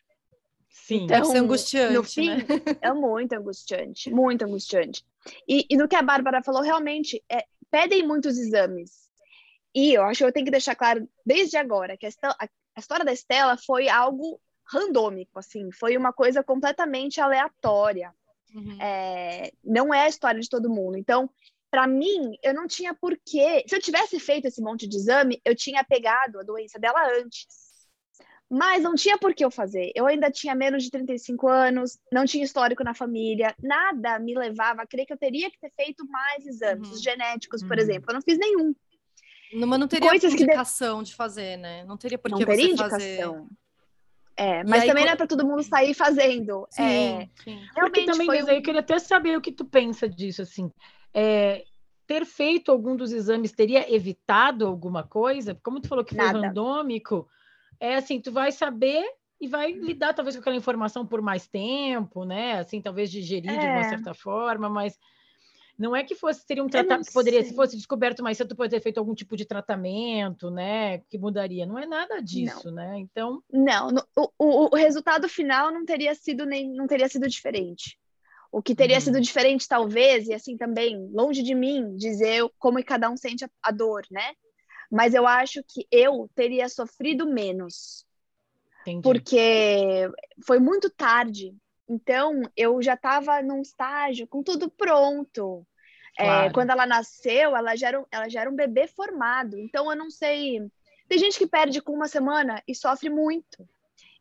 Sim, 0.68 1.04
então, 1.04 1.06
deve 1.08 1.26
ser 1.26 1.38
angustiante, 1.38 1.94
no 1.94 2.04
fim, 2.04 2.28
né? 2.28 2.44
É 2.80 2.92
muito 2.92 3.32
angustiante, 3.32 4.10
muito 4.10 4.44
angustiante. 4.44 5.04
E, 5.48 5.66
e 5.68 5.76
no 5.76 5.88
que 5.88 5.96
a 5.96 6.02
Bárbara 6.02 6.42
falou, 6.42 6.62
realmente, 6.62 7.22
é, 7.28 7.44
pedem 7.70 8.06
muitos 8.06 8.38
exames. 8.38 9.10
E 9.74 9.94
eu 9.94 10.02
acho 10.02 10.18
que 10.18 10.24
eu 10.24 10.32
tenho 10.32 10.44
que 10.44 10.50
deixar 10.50 10.74
claro 10.74 11.08
desde 11.24 11.56
agora 11.56 11.96
que 11.96 12.06
a, 12.06 12.10
a 12.38 12.48
história 12.80 13.04
da 13.04 13.12
Estela 13.12 13.56
foi 13.56 13.88
algo 13.88 14.40
randômico, 14.72 15.38
assim, 15.38 15.70
foi 15.72 15.96
uma 15.96 16.12
coisa 16.12 16.42
completamente 16.42 17.20
aleatória. 17.20 18.12
Uhum. 18.54 18.80
É, 18.80 19.52
não 19.62 19.92
é 19.94 20.02
a 20.02 20.08
história 20.08 20.40
de 20.40 20.48
todo 20.48 20.70
mundo. 20.70 20.96
Então, 20.96 21.30
para 21.70 21.86
mim, 21.86 22.36
eu 22.42 22.52
não 22.52 22.66
tinha 22.66 22.94
porquê. 22.94 23.64
Se 23.66 23.76
eu 23.76 23.80
tivesse 23.80 24.18
feito 24.18 24.46
esse 24.46 24.60
monte 24.60 24.88
de 24.88 24.96
exame, 24.96 25.40
eu 25.44 25.54
tinha 25.54 25.84
pegado 25.84 26.38
a 26.38 26.42
doença 26.42 26.78
dela 26.78 27.00
antes. 27.18 27.46
Mas 28.52 28.82
não 28.82 28.96
tinha 28.96 29.16
por 29.16 29.32
que 29.32 29.44
eu 29.44 29.50
fazer. 29.50 29.92
Eu 29.94 30.06
ainda 30.06 30.28
tinha 30.28 30.56
menos 30.56 30.82
de 30.82 30.90
35 30.90 31.46
anos, 31.46 31.96
não 32.12 32.24
tinha 32.24 32.44
histórico 32.44 32.82
na 32.82 32.92
família, 32.92 33.54
nada 33.62 34.18
me 34.18 34.36
levava 34.36 34.82
a 34.82 34.86
crer 34.86 35.06
que 35.06 35.12
eu 35.12 35.18
teria 35.18 35.48
que 35.48 35.60
ter 35.60 35.72
feito 35.76 36.04
mais 36.08 36.44
exames, 36.44 36.90
uhum. 36.90 36.96
genéticos, 36.96 37.62
por 37.62 37.76
uhum. 37.76 37.82
exemplo. 37.82 38.06
Eu 38.10 38.14
não 38.14 38.22
fiz 38.22 38.36
nenhum. 38.36 38.74
Mas 39.52 39.80
não 39.80 39.88
teria 39.88 40.10
Coisas 40.10 40.32
indicação 40.32 41.02
de... 41.02 41.10
de 41.10 41.16
fazer, 41.16 41.56
né? 41.56 41.84
Não 41.84 41.96
teria 41.96 42.18
por 42.18 42.30
que 42.30 42.38
não 42.38 42.46
teria 42.46 42.66
indicação. 42.66 42.90
fazer. 42.90 43.60
É, 44.36 44.64
mas 44.64 44.82
aí, 44.82 44.88
também 44.88 45.04
não 45.04 45.12
é 45.12 45.16
para 45.16 45.26
todo 45.26 45.46
mundo 45.46 45.62
sair 45.62 45.92
fazendo. 45.92 46.66
Sim, 46.70 46.82
é, 46.82 47.28
sim. 47.44 47.60
Realmente 47.74 48.06
também, 48.06 48.26
foi 48.26 48.42
um... 48.42 48.48
eu 48.48 48.62
queria 48.62 48.80
até 48.80 48.98
saber 48.98 49.36
o 49.36 49.40
que 49.40 49.52
tu 49.52 49.64
pensa 49.64 50.08
disso, 50.08 50.40
assim. 50.40 50.72
É, 51.12 51.64
ter 52.06 52.24
feito 52.24 52.72
algum 52.72 52.96
dos 52.96 53.12
exames 53.12 53.52
teria 53.52 53.94
evitado 53.94 54.66
alguma 54.66 55.02
coisa? 55.02 55.54
Como 55.62 55.80
tu 55.80 55.88
falou 55.88 56.04
que 56.04 56.14
foi 56.14 56.24
Nada. 56.24 56.40
randômico, 56.40 57.28
é 57.78 57.96
assim, 57.96 58.20
tu 58.20 58.32
vai 58.32 58.50
saber 58.50 59.04
e 59.40 59.46
vai 59.46 59.72
lidar 59.72 60.12
talvez 60.12 60.36
com 60.36 60.40
aquela 60.40 60.56
informação 60.56 61.06
por 61.06 61.22
mais 61.22 61.46
tempo, 61.46 62.24
né? 62.24 62.58
Assim, 62.58 62.80
talvez 62.80 63.10
digerir 63.10 63.50
é. 63.50 63.58
de 63.58 63.66
uma 63.66 63.80
é. 63.80 63.88
certa 63.90 64.12
forma, 64.12 64.68
mas 64.68 64.98
não 65.80 65.96
é 65.96 66.04
que 66.04 66.14
fosse 66.14 66.44
teria 66.44 66.62
um 66.62 66.68
tratamento, 66.68 67.10
poderia 67.10 67.42
se 67.42 67.54
fosse 67.54 67.74
descoberto 67.74 68.22
mais 68.22 68.36
cedo 68.36 68.54
poderia 68.54 68.78
ter 68.78 68.82
feito 68.82 68.98
algum 68.98 69.14
tipo 69.14 69.34
de 69.34 69.46
tratamento, 69.46 70.50
né? 70.50 70.98
Que 71.08 71.16
mudaria. 71.16 71.64
Não 71.64 71.78
é 71.78 71.86
nada 71.86 72.20
disso, 72.20 72.66
não. 72.66 72.74
né? 72.74 72.98
Então 72.98 73.42
não, 73.50 73.90
no, 73.90 74.06
o, 74.14 74.74
o, 74.74 74.76
resultado 74.76 75.26
final 75.26 75.72
não 75.72 75.86
teria 75.86 76.14
sido 76.14 76.44
nem 76.44 76.70
não 76.70 76.86
teria 76.86 77.08
sido 77.08 77.26
diferente. 77.26 77.98
O 78.52 78.60
que 78.60 78.74
teria 78.74 79.00
sido 79.00 79.20
diferente, 79.20 79.66
talvez, 79.66 80.28
e 80.28 80.34
assim 80.34 80.56
também, 80.56 81.08
longe 81.12 81.42
de 81.42 81.54
mim 81.54 81.96
dizer 81.96 82.44
como 82.58 82.84
cada 82.84 83.08
um 83.08 83.16
sente 83.16 83.44
a, 83.44 83.50
a 83.62 83.70
dor, 83.70 84.02
né? 84.10 84.34
Mas 84.90 85.14
eu 85.14 85.26
acho 85.26 85.62
que 85.66 85.86
eu 85.90 86.28
teria 86.34 86.68
sofrido 86.68 87.26
menos. 87.26 88.04
Entendi. 88.82 89.02
Porque 89.02 90.10
foi 90.44 90.58
muito 90.58 90.90
tarde. 90.90 91.54
Então, 91.88 92.42
eu 92.56 92.82
já 92.82 92.94
estava 92.94 93.40
num 93.40 93.62
estágio 93.62 94.26
com 94.26 94.42
tudo 94.42 94.70
pronto. 94.70 95.66
É, 96.18 96.24
claro. 96.24 96.46
É, 96.46 96.52
quando 96.52 96.70
ela 96.70 96.86
nasceu, 96.86 97.56
ela 97.56 97.76
já, 97.76 97.88
era, 97.88 98.06
ela 98.10 98.28
já 98.28 98.40
era 98.42 98.50
um 98.50 98.56
bebê 98.56 98.86
formado. 98.86 99.58
Então, 99.58 99.90
eu 99.90 99.96
não 99.96 100.10
sei. 100.10 100.70
Tem 101.08 101.18
gente 101.18 101.38
que 101.38 101.46
perde 101.46 101.80
com 101.80 101.92
uma 101.92 102.08
semana 102.08 102.62
e 102.66 102.74
sofre 102.74 103.08
muito. 103.08 103.68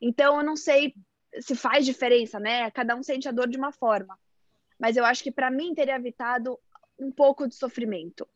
Então, 0.01 0.37
eu 0.37 0.45
não 0.45 0.55
sei 0.55 0.93
se 1.41 1.55
faz 1.55 1.85
diferença, 1.85 2.39
né? 2.39 2.71
Cada 2.71 2.95
um 2.95 3.03
sente 3.03 3.27
a 3.27 3.31
dor 3.31 3.47
de 3.47 3.57
uma 3.57 3.71
forma. 3.71 4.17
Mas 4.79 4.95
eu 4.97 5.05
acho 5.05 5.23
que 5.23 5.31
para 5.31 5.51
mim 5.51 5.75
teria 5.75 5.95
evitado 5.95 6.57
um 6.97 7.11
pouco 7.11 7.47
de 7.47 7.55
sofrimento. 7.55 8.27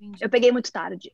Entendi. 0.00 0.24
Eu 0.24 0.28
peguei 0.28 0.52
muito 0.52 0.72
tarde. 0.72 1.12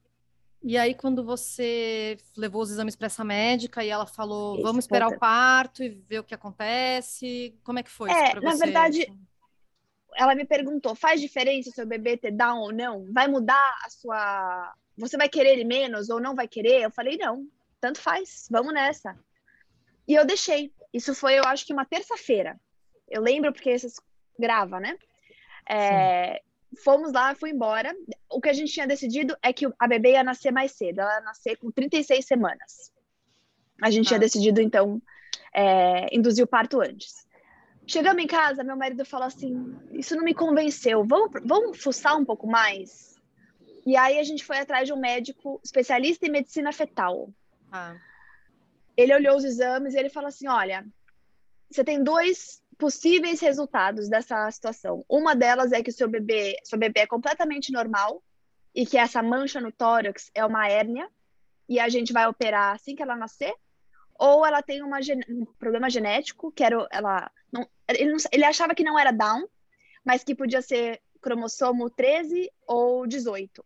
E 0.63 0.79
aí, 0.79 0.95
quando 0.95 1.23
você 1.23 2.17
levou 2.35 2.63
os 2.63 2.71
exames 2.71 2.97
para 2.97 3.07
essa 3.07 3.23
médica 3.23 3.85
e 3.85 3.91
ela 3.91 4.07
falou, 4.07 4.63
vamos 4.63 4.87
esperar 4.87 5.09
o 5.09 5.19
parto 5.19 5.83
e 5.83 5.91
ver 5.91 6.21
o 6.21 6.25
que 6.25 6.35
acontece, 6.35 7.55
como 7.63 7.79
é 7.79 7.83
que 7.83 7.91
foi? 7.91 8.11
É, 8.11 8.41
na 8.41 8.55
verdade, 8.55 9.07
ela 10.17 10.35
me 10.35 10.45
perguntou, 10.45 10.95
faz 10.95 11.21
diferença 11.21 11.71
seu 11.71 11.87
bebê 11.87 12.17
ter 12.17 12.31
Down 12.31 12.61
ou 12.61 12.73
não? 12.73 13.13
Vai 13.13 13.29
mudar 13.29 13.75
a 13.85 13.91
sua... 13.91 14.75
Você 14.97 15.17
vai 15.17 15.29
querer 15.29 15.53
ele 15.53 15.65
menos 15.65 16.09
ou 16.09 16.21
não 16.21 16.35
vai 16.35 16.47
querer? 16.47 16.83
Eu 16.83 16.91
falei, 16.91 17.17
não, 17.17 17.47
tanto 17.81 18.01
faz, 18.01 18.47
vamos 18.51 18.73
nessa. 18.73 19.19
E 20.07 20.15
eu 20.15 20.25
deixei. 20.25 20.73
Isso 20.93 21.15
foi, 21.15 21.39
eu 21.39 21.45
acho 21.45 21.67
que 21.67 21.73
uma 21.73 21.85
terça-feira. 21.85 22.59
Eu 23.09 23.21
lembro 23.21 23.53
porque 23.53 23.71
esses 23.71 23.95
grava, 24.39 24.79
né? 24.79 24.97
É, 25.69 26.43
fomos 26.83 27.13
lá, 27.13 27.35
fui 27.35 27.51
embora. 27.51 27.95
O 28.31 28.41
que 28.41 28.49
a 28.49 28.53
gente 28.53 28.73
tinha 28.73 28.87
decidido 28.87 29.37
é 29.43 29.53
que 29.53 29.67
a 29.79 29.89
bebê 29.89 30.13
ia 30.13 30.23
nascer 30.23 30.53
mais 30.53 30.73
cedo, 30.73 31.01
ela 31.01 31.15
ia 31.15 31.21
nascer 31.21 31.57
com 31.57 31.71
36 31.71 32.25
semanas. 32.25 32.93
A 33.81 33.91
gente 33.91 34.07
ah. 34.07 34.09
tinha 34.09 34.21
decidido, 34.21 34.61
então, 34.61 35.01
é, 35.53 36.15
induzir 36.15 36.45
o 36.45 36.49
parto 36.49 36.81
antes. 36.81 37.24
Chegamos 37.87 38.23
em 38.23 38.27
casa, 38.27 38.65
meu 38.65 38.77
marido 38.77 39.05
falou 39.05 39.27
assim: 39.27 39.77
Isso 39.93 40.17
não 40.17 40.25
me 40.25 40.35
convenceu, 40.35 41.05
vamos, 41.05 41.31
vamos 41.45 41.83
fuçar 41.83 42.17
um 42.17 42.25
pouco 42.25 42.47
mais? 42.47 43.15
E 43.87 43.97
aí 43.97 44.19
a 44.19 44.23
gente 44.23 44.45
foi 44.45 44.59
atrás 44.59 44.87
de 44.87 44.93
um 44.93 44.99
médico 44.99 45.61
especialista 45.63 46.27
em 46.27 46.31
medicina 46.31 46.73
fetal. 46.73 47.29
Ah. 47.71 47.97
Ele 48.97 49.15
olhou 49.15 49.37
os 49.37 49.45
exames 49.45 49.95
e 49.95 49.99
ele 49.99 50.09
falou 50.09 50.29
assim: 50.29 50.49
Olha, 50.49 50.87
você 51.71 51.85
tem 51.85 52.03
dois 52.03 52.63
possíveis 52.79 53.41
resultados 53.41 54.09
dessa 54.09 54.51
situação. 54.51 55.05
Uma 55.09 55.35
delas 55.35 55.73
é 55.73 55.83
que 55.83 55.91
o 55.91 55.93
seu 55.93 56.09
bebê, 56.09 56.57
seu 56.65 56.79
bebê 56.79 57.01
é 57.01 57.07
completamente 57.07 57.73
normal 57.73 58.23
e 58.75 58.85
que 58.85 58.99
essa 58.99 59.23
mancha 59.23 59.61
no 59.61 59.71
tórax 59.71 60.31
é 60.35 60.45
uma 60.45 60.69
hérnia 60.69 61.09
e 61.69 61.79
a 61.79 61.89
gente 61.89 62.13
vai 62.13 62.27
operar 62.27 62.75
assim 62.75 62.95
que 62.95 63.03
ela 63.03 63.17
nascer, 63.17 63.55
ou 64.19 64.45
ela 64.45 64.63
tem 64.63 64.83
uma, 64.83 64.99
um 65.29 65.45
problema 65.59 65.89
genético, 65.89 66.53
que 66.53 66.63
era 66.63 66.87
ela 66.91 67.31
ele, 67.89 68.13
não, 68.13 68.19
ele 68.33 68.45
achava 68.45 68.75
que 68.75 68.85
não 68.85 68.99
era 68.99 69.11
Down, 69.11 69.47
mas 70.05 70.25
que 70.25 70.35
podia 70.35 70.63
ser 70.63 71.01
cromossomo 71.21 71.89
13 71.89 72.51
ou 72.67 73.07
18, 73.07 73.65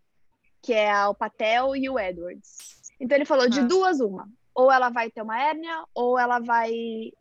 que 0.62 0.72
é 0.72 1.06
o 1.06 1.14
Patel 1.14 1.75
e 1.75 1.88
o 1.88 1.99
Edwards. 1.99 2.93
Então 3.00 3.16
ele 3.16 3.25
falou 3.25 3.49
de 3.49 3.62
duas 3.62 4.00
uma, 4.00 4.28
ou 4.54 4.71
ela 4.71 4.88
vai 4.88 5.10
ter 5.10 5.23
uma 5.23 5.40
hérnia 5.40 5.84
ou 5.95 6.19
ela 6.19 6.38
vai 6.38 6.73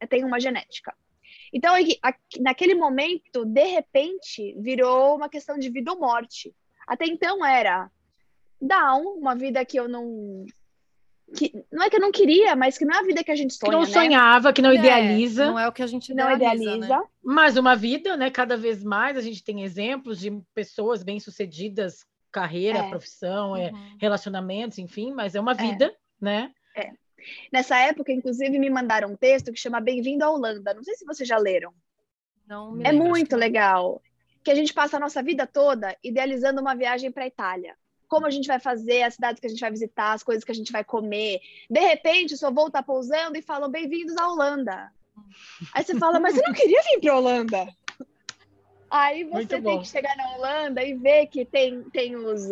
tem 0.09 0.23
uma 0.23 0.39
genética. 0.39 0.95
Então, 1.53 1.73
naquele 2.39 2.75
momento, 2.75 3.45
de 3.45 3.63
repente, 3.63 4.55
virou 4.59 5.15
uma 5.15 5.29
questão 5.29 5.57
de 5.57 5.69
vida 5.69 5.91
ou 5.91 5.99
morte. 5.99 6.53
Até 6.85 7.05
então 7.05 7.45
era 7.45 7.89
down, 8.61 9.17
uma 9.17 9.35
vida 9.35 9.63
que 9.65 9.77
eu 9.77 9.87
não. 9.87 10.45
Que, 11.35 11.51
não 11.71 11.83
é 11.83 11.89
que 11.89 11.97
eu 11.97 11.99
não 11.99 12.11
queria, 12.11 12.55
mas 12.55 12.77
que 12.77 12.85
não 12.85 12.95
é 12.95 12.99
a 12.99 13.03
vida 13.03 13.23
que 13.23 13.31
a 13.31 13.35
gente 13.35 13.53
sonha. 13.53 13.69
Que 13.69 13.75
não 13.75 13.85
né? 13.85 13.91
sonhava, 13.91 14.53
que 14.53 14.61
não 14.61 14.69
é, 14.69 14.75
idealiza. 14.75 15.47
Não 15.47 15.59
é 15.59 15.67
o 15.67 15.71
que 15.73 15.83
a 15.83 15.87
gente 15.87 16.13
não 16.13 16.31
idealiza. 16.31 16.77
Né? 16.77 17.03
Mas 17.21 17.57
uma 17.57 17.75
vida, 17.75 18.15
né? 18.15 18.31
Cada 18.31 18.55
vez 18.55 18.83
mais 18.83 19.17
a 19.17 19.21
gente 19.21 19.43
tem 19.43 19.63
exemplos 19.63 20.19
de 20.19 20.31
pessoas 20.55 21.03
bem-sucedidas, 21.03 22.05
carreira, 22.31 22.79
é. 22.79 22.89
profissão, 22.89 23.57
é, 23.57 23.71
uhum. 23.71 23.77
é, 23.77 23.97
relacionamentos, 23.99 24.77
enfim, 24.77 25.11
mas 25.11 25.35
é 25.35 25.39
uma 25.39 25.51
é. 25.51 25.55
vida, 25.55 25.93
né? 26.19 26.51
É. 26.75 26.91
Nessa 27.51 27.77
época, 27.77 28.11
inclusive, 28.11 28.57
me 28.57 28.69
mandaram 28.69 29.11
um 29.11 29.15
texto 29.17 29.51
que 29.51 29.59
chama 29.59 29.81
Bem-vindo 29.81 30.23
à 30.23 30.29
Holanda. 30.29 30.73
Não 30.73 30.83
sei 30.83 30.95
se 30.95 31.05
vocês 31.05 31.27
já 31.27 31.37
leram. 31.37 31.73
Não 32.47 32.79
é 32.83 32.93
muito 32.93 33.35
legal. 33.35 34.01
Que 34.43 34.51
a 34.51 34.55
gente 34.55 34.73
passa 34.73 34.95
a 34.95 34.99
nossa 34.99 35.21
vida 35.21 35.45
toda 35.45 35.97
idealizando 36.01 36.61
uma 36.61 36.73
viagem 36.73 37.11
para 37.11 37.25
a 37.25 37.27
Itália. 37.27 37.75
Como 38.07 38.25
a 38.25 38.29
gente 38.29 38.47
vai 38.47 38.59
fazer, 38.59 39.03
as 39.03 39.15
cidades 39.15 39.39
que 39.39 39.47
a 39.47 39.49
gente 39.49 39.59
vai 39.59 39.71
visitar, 39.71 40.13
as 40.13 40.23
coisas 40.23 40.43
que 40.43 40.51
a 40.51 40.55
gente 40.55 40.71
vai 40.71 40.83
comer. 40.83 41.39
De 41.69 41.79
repente, 41.79 42.33
o 42.33 42.37
seu 42.37 42.53
voo 42.53 42.67
está 42.67 42.81
pousando 42.81 43.37
e 43.37 43.41
falam 43.41 43.69
bem-vindos 43.69 44.15
à 44.17 44.27
Holanda. 44.27 44.91
Aí 45.73 45.83
você 45.83 45.97
fala, 45.97 46.19
mas 46.19 46.37
eu 46.37 46.43
não 46.43 46.53
queria 46.53 46.81
vir 46.83 47.01
para 47.01 47.17
Holanda. 47.17 47.67
Aí 48.89 49.25
você 49.25 49.61
tem 49.61 49.81
que 49.81 49.87
chegar 49.87 50.15
na 50.15 50.35
Holanda 50.35 50.83
e 50.83 50.93
ver 50.93 51.27
que 51.27 51.43
tem, 51.43 51.83
tem 51.83 52.15
os, 52.15 52.49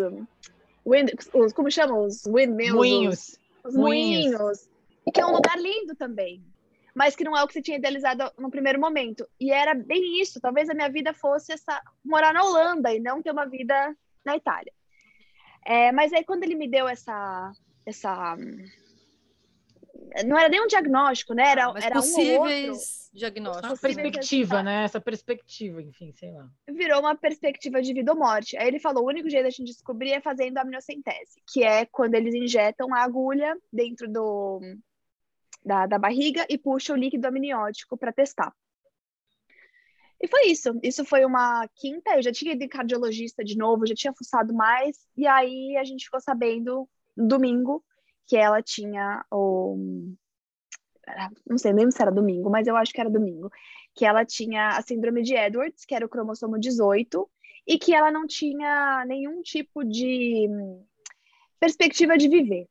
wind, 0.85 1.11
os 1.33 1.53
como 1.53 1.71
chama? 1.71 1.97
Os 1.97 2.25
windmills. 2.25 2.75
Moinhos 2.75 3.45
os 3.65 3.75
moinhos. 3.75 4.31
moinhos. 4.31 4.69
E 5.05 5.11
que 5.11 5.19
é 5.19 5.25
um 5.25 5.33
lugar 5.33 5.59
lindo 5.59 5.95
também. 5.95 6.41
Mas 6.93 7.15
que 7.15 7.23
não 7.23 7.35
é 7.35 7.43
o 7.43 7.47
que 7.47 7.53
você 7.53 7.61
tinha 7.61 7.77
idealizado 7.77 8.31
no 8.37 8.49
primeiro 8.49 8.79
momento. 8.79 9.27
E 9.39 9.51
era 9.51 9.73
bem 9.73 10.21
isso. 10.21 10.39
Talvez 10.39 10.69
a 10.69 10.73
minha 10.73 10.89
vida 10.89 11.13
fosse 11.13 11.51
essa 11.51 11.81
morar 12.03 12.33
na 12.33 12.43
Holanda 12.43 12.93
e 12.93 12.99
não 12.99 13.21
ter 13.21 13.31
uma 13.31 13.45
vida 13.45 13.95
na 14.23 14.37
Itália. 14.37 14.71
É, 15.65 15.91
mas 15.91 16.13
aí 16.13 16.23
quando 16.23 16.43
ele 16.43 16.55
me 16.55 16.69
deu 16.69 16.87
essa 16.87 17.51
essa 17.85 18.35
não 20.25 20.37
era 20.37 20.49
nem 20.49 20.61
um 20.61 20.67
diagnóstico, 20.67 21.33
né? 21.33 21.51
Era, 21.51 21.73
Mas 21.73 21.83
era 21.83 21.95
possíveis 21.95 23.09
um 23.13 23.17
diagnósticos. 23.17 23.69
Uma 23.69 23.77
perspectiva, 23.77 24.63
né? 24.63 24.83
Essa 24.83 25.01
perspectiva, 25.01 25.81
enfim, 25.81 26.11
sei 26.13 26.31
lá. 26.31 26.47
Virou 26.69 26.99
uma 26.99 27.15
perspectiva 27.15 27.81
de 27.81 27.93
vida 27.93 28.11
ou 28.11 28.17
morte. 28.17 28.57
Aí 28.57 28.67
ele 28.67 28.79
falou: 28.79 29.03
o 29.03 29.07
único 29.07 29.29
jeito 29.29 29.43
da 29.43 29.49
gente 29.49 29.65
descobrir 29.65 30.11
é 30.11 30.21
fazendo 30.21 30.57
a 30.57 30.61
amniocentese, 30.61 31.41
que 31.51 31.63
é 31.63 31.85
quando 31.85 32.15
eles 32.15 32.33
injetam 32.33 32.93
a 32.93 33.03
agulha 33.03 33.57
dentro 33.71 34.07
do, 34.07 34.59
da, 35.63 35.85
da 35.85 35.97
barriga 35.97 36.45
e 36.49 36.57
puxam 36.57 36.95
o 36.95 36.99
líquido 36.99 37.27
amniótico 37.27 37.97
para 37.97 38.13
testar. 38.13 38.53
E 40.21 40.27
foi 40.27 40.47
isso. 40.47 40.77
Isso 40.81 41.03
foi 41.05 41.25
uma 41.25 41.67
quinta. 41.75 42.15
Eu 42.15 42.21
já 42.23 42.31
tinha 42.31 42.53
ido 42.53 42.63
em 42.63 42.69
cardiologista 42.69 43.43
de 43.43 43.57
novo, 43.57 43.85
já 43.85 43.95
tinha 43.95 44.13
fuçado 44.13 44.53
mais. 44.53 44.97
E 45.15 45.27
aí 45.27 45.75
a 45.77 45.83
gente 45.83 46.05
ficou 46.05 46.21
sabendo 46.21 46.87
domingo 47.15 47.83
que 48.27 48.35
ela 48.37 48.61
tinha 48.61 49.23
o 49.31 49.77
não 51.47 51.57
sei 51.57 51.73
nem 51.73 51.89
se 51.91 52.01
era 52.01 52.11
domingo, 52.11 52.49
mas 52.49 52.67
eu 52.67 52.75
acho 52.75 52.91
que 52.91 52.99
era 52.99 53.09
domingo, 53.09 53.51
que 53.93 54.05
ela 54.05 54.25
tinha 54.25 54.69
a 54.69 54.81
síndrome 54.81 55.21
de 55.21 55.35
Edwards, 55.35 55.85
que 55.85 55.93
era 55.93 56.05
o 56.05 56.09
cromossomo 56.09 56.59
18, 56.59 57.29
e 57.67 57.77
que 57.77 57.93
ela 57.93 58.11
não 58.11 58.27
tinha 58.27 59.03
nenhum 59.07 59.41
tipo 59.41 59.83
de 59.83 60.47
perspectiva 61.59 62.17
de 62.17 62.27
viver. 62.27 62.67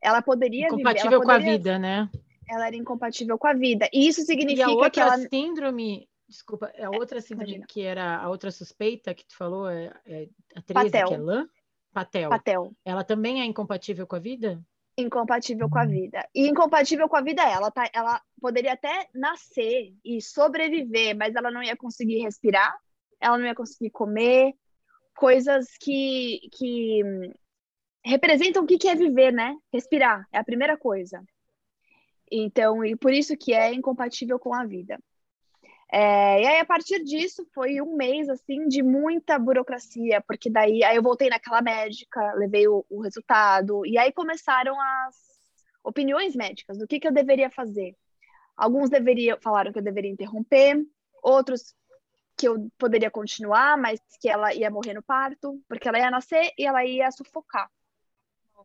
Ela 0.00 0.22
poderia 0.22 0.66
incompatível 0.66 1.20
viver, 1.20 1.24
com 1.24 1.30
a 1.30 1.38
vida, 1.38 1.78
né? 1.78 2.10
Ela 2.48 2.66
era 2.66 2.76
incompatível 2.76 3.38
com 3.38 3.46
a 3.46 3.54
vida. 3.54 3.88
E 3.92 4.08
isso 4.08 4.22
significa 4.22 4.60
e 4.60 4.62
a 4.62 4.70
outra 4.70 4.90
que 4.90 5.00
ela 5.00 5.18
síndrome, 5.18 6.08
desculpa, 6.32 6.72
a 6.78 6.90
outra 6.90 7.20
síndrome 7.20 7.50
Imagina. 7.50 7.66
que 7.68 7.82
era 7.82 8.16
a 8.16 8.28
outra 8.28 8.50
suspeita 8.50 9.14
que 9.14 9.24
tu 9.26 9.36
falou, 9.36 9.68
é, 9.68 9.92
é 10.06 10.28
a 10.56 10.62
13, 10.62 10.90
Patel. 10.90 11.08
que 11.08 11.14
é 11.14 11.18
lã? 11.18 11.48
Patel. 11.92 12.30
Patel. 12.30 12.72
Ela 12.84 13.04
também 13.04 13.40
é 13.40 13.44
incompatível 13.44 14.06
com 14.06 14.16
a 14.16 14.18
vida? 14.18 14.64
incompatível 14.96 15.70
com 15.70 15.78
a 15.78 15.86
vida. 15.86 16.28
E 16.34 16.46
incompatível 16.46 17.08
com 17.08 17.16
a 17.16 17.22
vida 17.22 17.42
ela 17.42 17.70
tá, 17.70 17.88
ela 17.94 18.20
poderia 18.40 18.74
até 18.74 19.08
nascer 19.14 19.94
e 20.04 20.20
sobreviver, 20.20 21.16
mas 21.16 21.34
ela 21.34 21.50
não 21.50 21.62
ia 21.62 21.76
conseguir 21.76 22.18
respirar, 22.18 22.78
ela 23.18 23.38
não 23.38 23.46
ia 23.46 23.54
conseguir 23.54 23.90
comer, 23.90 24.52
coisas 25.16 25.76
que 25.78 26.40
que 26.52 27.00
representam 28.04 28.64
o 28.64 28.66
que 28.66 28.88
é 28.88 28.94
viver, 28.94 29.32
né? 29.32 29.56
Respirar 29.72 30.26
é 30.32 30.38
a 30.38 30.44
primeira 30.44 30.76
coisa. 30.76 31.24
Então, 32.30 32.84
e 32.84 32.96
por 32.96 33.12
isso 33.12 33.36
que 33.36 33.52
é 33.52 33.72
incompatível 33.72 34.38
com 34.38 34.54
a 34.54 34.64
vida. 34.64 34.98
É, 35.94 36.42
e 36.42 36.46
aí, 36.46 36.60
a 36.60 36.64
partir 36.64 37.04
disso, 37.04 37.46
foi 37.54 37.80
um 37.82 37.96
mês, 37.96 38.28
assim, 38.28 38.66
de 38.66 38.82
muita 38.82 39.38
burocracia, 39.38 40.22
porque 40.22 40.48
daí, 40.48 40.82
aí 40.82 40.96
eu 40.96 41.02
voltei 41.02 41.28
naquela 41.28 41.60
médica, 41.60 42.32
levei 42.32 42.66
o, 42.66 42.84
o 42.88 43.02
resultado, 43.02 43.84
e 43.84 43.98
aí 43.98 44.10
começaram 44.10 44.74
as, 44.80 45.32
opiniões 45.82 46.36
médicas 46.36 46.78
do 46.78 46.86
que, 46.86 47.00
que 47.00 47.06
eu 47.06 47.12
deveria 47.12 47.50
fazer. 47.50 47.96
Alguns 48.56 48.90
deveriam 48.90 49.38
falaram 49.40 49.72
que 49.72 49.78
eu 49.78 49.82
deveria 49.82 50.10
interromper, 50.10 50.84
outros 51.22 51.74
que 52.36 52.48
eu 52.48 52.70
poderia 52.78 53.10
continuar, 53.10 53.76
mas 53.76 54.00
que 54.20 54.28
ela 54.28 54.54
ia 54.54 54.70
morrer 54.70 54.94
no 54.94 55.02
parto, 55.02 55.62
porque 55.68 55.88
ela 55.88 55.98
ia 55.98 56.10
nascer 56.10 56.52
e 56.58 56.64
ela 56.64 56.84
ia 56.84 57.10
sufocar. 57.10 57.70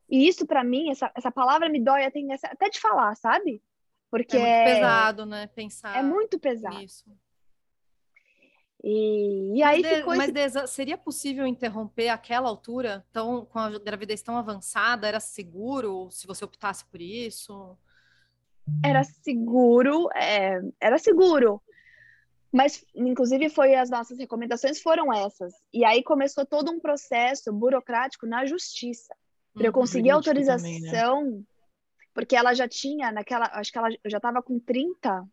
E 0.10 0.28
isso 0.28 0.46
para 0.46 0.64
mim, 0.64 0.90
essa, 0.90 1.12
essa 1.16 1.32
palavra 1.32 1.70
me 1.70 1.84
dói 1.84 2.06
até, 2.06 2.22
até 2.44 2.70
de 2.70 2.80
falar, 2.80 3.16
sabe? 3.16 3.62
Porque 4.10 4.38
é 4.38 4.40
muito 4.40 4.76
pesado, 4.76 5.26
né? 5.26 5.48
Pensar. 5.48 5.98
É 5.98 6.02
muito 6.02 6.40
pesado. 6.40 6.78
Nisso. 6.78 7.06
E, 8.84 9.58
e 9.58 9.64
aí 9.64 9.82
mas, 9.82 9.98
ficou. 9.98 10.16
Mas 10.16 10.36
esse... 10.36 10.68
seria 10.68 10.98
possível 10.98 11.46
interromper 11.46 12.10
aquela 12.10 12.48
altura, 12.48 13.06
tão, 13.12 13.46
com 13.46 13.60
a 13.60 13.78
gravidez 13.80 14.22
tão 14.22 14.38
avançada? 14.38 15.08
Era 15.08 15.20
seguro 15.20 16.10
se 16.12 16.28
você 16.28 16.46
optasse 16.46 16.86
por 16.86 17.02
isso? 17.02 17.78
Era 18.84 19.04
seguro, 19.04 20.10
é, 20.16 20.62
era 20.80 20.98
seguro. 20.98 21.62
Mas, 22.52 22.84
inclusive, 22.96 23.50
foi 23.50 23.76
as 23.76 23.90
nossas 23.90 24.18
recomendações 24.18 24.82
foram 24.82 25.14
essas. 25.14 25.54
E 25.74 25.84
aí 25.84 26.04
começou 26.04 26.46
todo 26.46 26.72
um 26.72 26.80
processo 26.80 27.52
burocrático 27.52 28.26
na 28.26 28.46
justiça 28.46 29.14
para 29.54 29.68
eu 29.68 29.72
uhum. 29.72 29.80
conseguir 29.80 30.12
autorização, 30.12 30.64
também, 30.64 30.82
né? 30.82 31.44
Porque 32.18 32.36
ela 32.36 32.56
já 32.56 32.68
tinha 32.68 33.12
naquela, 33.12 33.46
acho 33.54 33.72
que 33.72 33.78
ela 33.78 33.90
já 34.04 34.18
estava 34.18 34.42
com 34.42 34.58
30, 34.58 35.24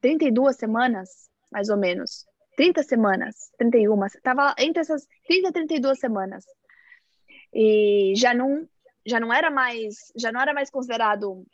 32 0.00 0.54
semanas, 0.54 1.28
mais 1.50 1.68
ou 1.68 1.76
menos. 1.76 2.24
30 2.56 2.84
semanas, 2.84 3.50
31, 3.58 4.06
estava 4.06 4.54
entre 4.60 4.80
essas 4.80 5.08
30 5.26 5.48
e 5.48 5.52
32 5.52 5.98
semanas. 5.98 6.44
E 7.52 8.12
já 8.14 8.32
não 8.32 8.64
já 9.04 9.18
não 9.18 9.34
era 9.34 9.50
mais, 9.50 10.12
já 10.14 10.30
não 10.30 10.40
era 10.40 10.54
mais 10.54 10.70
considerado 10.70 11.44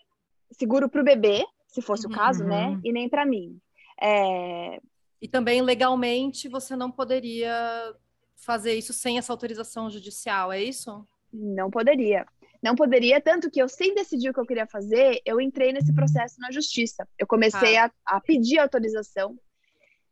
seguro 0.52 0.90
para 0.90 1.00
o 1.00 1.04
bebê, 1.04 1.42
se 1.66 1.80
fosse 1.80 2.06
uhum. 2.06 2.12
o 2.12 2.14
caso, 2.14 2.44
né? 2.44 2.66
Uhum. 2.66 2.80
E 2.84 2.92
nem 2.92 3.08
para 3.08 3.24
mim. 3.24 3.58
É... 3.98 4.78
E 5.22 5.26
também 5.26 5.62
legalmente 5.62 6.50
você 6.50 6.76
não 6.76 6.90
poderia 6.90 7.94
fazer 8.36 8.74
isso 8.74 8.92
sem 8.92 9.16
essa 9.16 9.32
autorização 9.32 9.88
judicial, 9.88 10.52
é 10.52 10.62
isso? 10.62 11.02
Não 11.32 11.70
poderia. 11.70 12.26
Não 12.62 12.74
poderia, 12.74 13.20
tanto 13.20 13.50
que 13.50 13.60
eu, 13.60 13.68
sem 13.68 13.94
decidir 13.94 14.28
o 14.28 14.34
que 14.34 14.40
eu 14.40 14.46
queria 14.46 14.66
fazer, 14.66 15.20
eu 15.24 15.40
entrei 15.40 15.72
nesse 15.72 15.94
processo 15.94 16.38
na 16.38 16.50
justiça. 16.50 17.08
Eu 17.18 17.26
comecei 17.26 17.76
ah. 17.78 17.90
a, 18.06 18.16
a 18.16 18.20
pedir 18.20 18.58
autorização. 18.58 19.38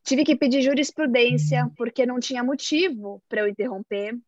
Tive 0.02 0.24
que 0.24 0.34
pedir 0.34 0.62
jurisprudência, 0.62 1.70
porque 1.76 2.06
não 2.06 2.18
tinha 2.18 2.42
motivo 2.42 3.22
para 3.28 3.42
eu 3.42 3.48
interromper. 3.48 4.18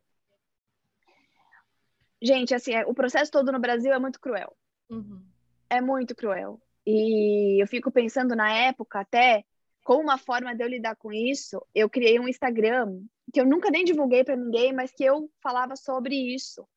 Gente, 2.21 2.55
assim, 2.55 2.75
é, 2.75 2.85
o 2.85 2.93
processo 2.93 3.33
todo 3.33 3.51
no 3.51 3.59
Brasil 3.59 3.91
é 3.91 3.99
muito 3.99 4.21
cruel. 4.21 4.55
Uhum. 4.91 5.25
É 5.71 5.81
muito 5.81 6.15
cruel. 6.15 6.61
E 6.87 7.63
eu 7.63 7.67
fico 7.67 7.91
pensando 7.91 8.37
na 8.37 8.53
época 8.53 9.01
até 9.01 9.45
como 9.83 10.03
uma 10.03 10.19
forma 10.19 10.55
de 10.55 10.63
eu 10.63 10.69
lidar 10.69 10.95
com 10.97 11.11
isso, 11.11 11.65
eu 11.75 11.89
criei 11.89 12.21
um 12.21 12.29
Instagram 12.29 13.01
que 13.33 13.41
eu 13.41 13.47
nunca 13.47 13.71
nem 13.71 13.83
divulguei 13.83 14.23
para 14.23 14.37
ninguém, 14.37 14.75
mas 14.75 14.93
que 14.93 15.05
eu 15.05 15.31
falava 15.43 15.75
sobre 15.75 16.15
isso 16.15 16.69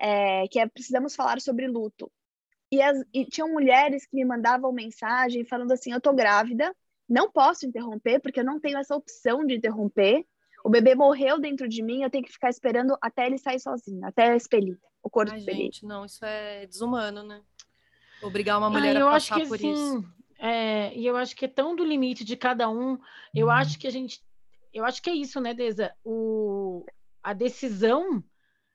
é, 0.00 0.48
que 0.48 0.58
é 0.58 0.66
Precisamos 0.66 1.14
Falar 1.14 1.40
sobre 1.40 1.68
Luto. 1.68 2.10
E, 2.72 2.80
as, 2.80 3.04
e 3.12 3.24
tinham 3.24 3.52
mulheres 3.52 4.06
que 4.06 4.16
me 4.16 4.24
mandavam 4.24 4.72
mensagem 4.72 5.44
falando 5.44 5.72
assim: 5.72 5.92
Eu 5.92 6.00
tô 6.00 6.12
grávida, 6.12 6.74
não 7.08 7.30
posso 7.30 7.66
interromper, 7.66 8.20
porque 8.20 8.40
eu 8.40 8.44
não 8.44 8.58
tenho 8.58 8.78
essa 8.78 8.96
opção 8.96 9.44
de 9.44 9.56
interromper. 9.56 10.24
O 10.64 10.70
bebê 10.70 10.94
morreu 10.94 11.40
dentro 11.40 11.68
de 11.68 11.82
mim, 11.82 12.02
eu 12.02 12.10
tenho 12.10 12.24
que 12.24 12.32
ficar 12.32 12.50
esperando 12.50 12.96
até 13.00 13.26
ele 13.26 13.38
sair 13.38 13.58
sozinho, 13.58 14.04
até 14.04 14.36
expelir, 14.36 14.78
o 15.02 15.08
corpo 15.08 15.32
Ai, 15.32 15.38
expelir. 15.38 15.62
Gente, 15.62 15.86
não, 15.86 16.04
isso 16.04 16.24
é 16.24 16.66
desumano, 16.66 17.22
né? 17.22 17.42
Obrigar 18.22 18.58
uma 18.58 18.68
mulher 18.68 18.96
ah, 18.98 19.08
a 19.08 19.10
passar 19.12 19.40
por 19.46 19.54
assim, 19.54 19.72
isso. 19.72 20.04
É, 20.38 20.94
e 20.96 21.06
eu 21.06 21.16
acho 21.16 21.34
que 21.34 21.46
é 21.46 21.48
tão 21.48 21.74
do 21.74 21.84
limite 21.84 22.24
de 22.24 22.36
cada 22.36 22.68
um. 22.68 22.98
Eu 23.34 23.46
uhum. 23.46 23.52
acho 23.52 23.78
que 23.78 23.86
a 23.86 23.90
gente. 23.90 24.22
Eu 24.72 24.84
acho 24.84 25.02
que 25.02 25.10
é 25.10 25.14
isso, 25.14 25.40
né, 25.40 25.52
Deza? 25.52 25.92
O, 26.04 26.84
a 27.22 27.32
decisão 27.32 28.22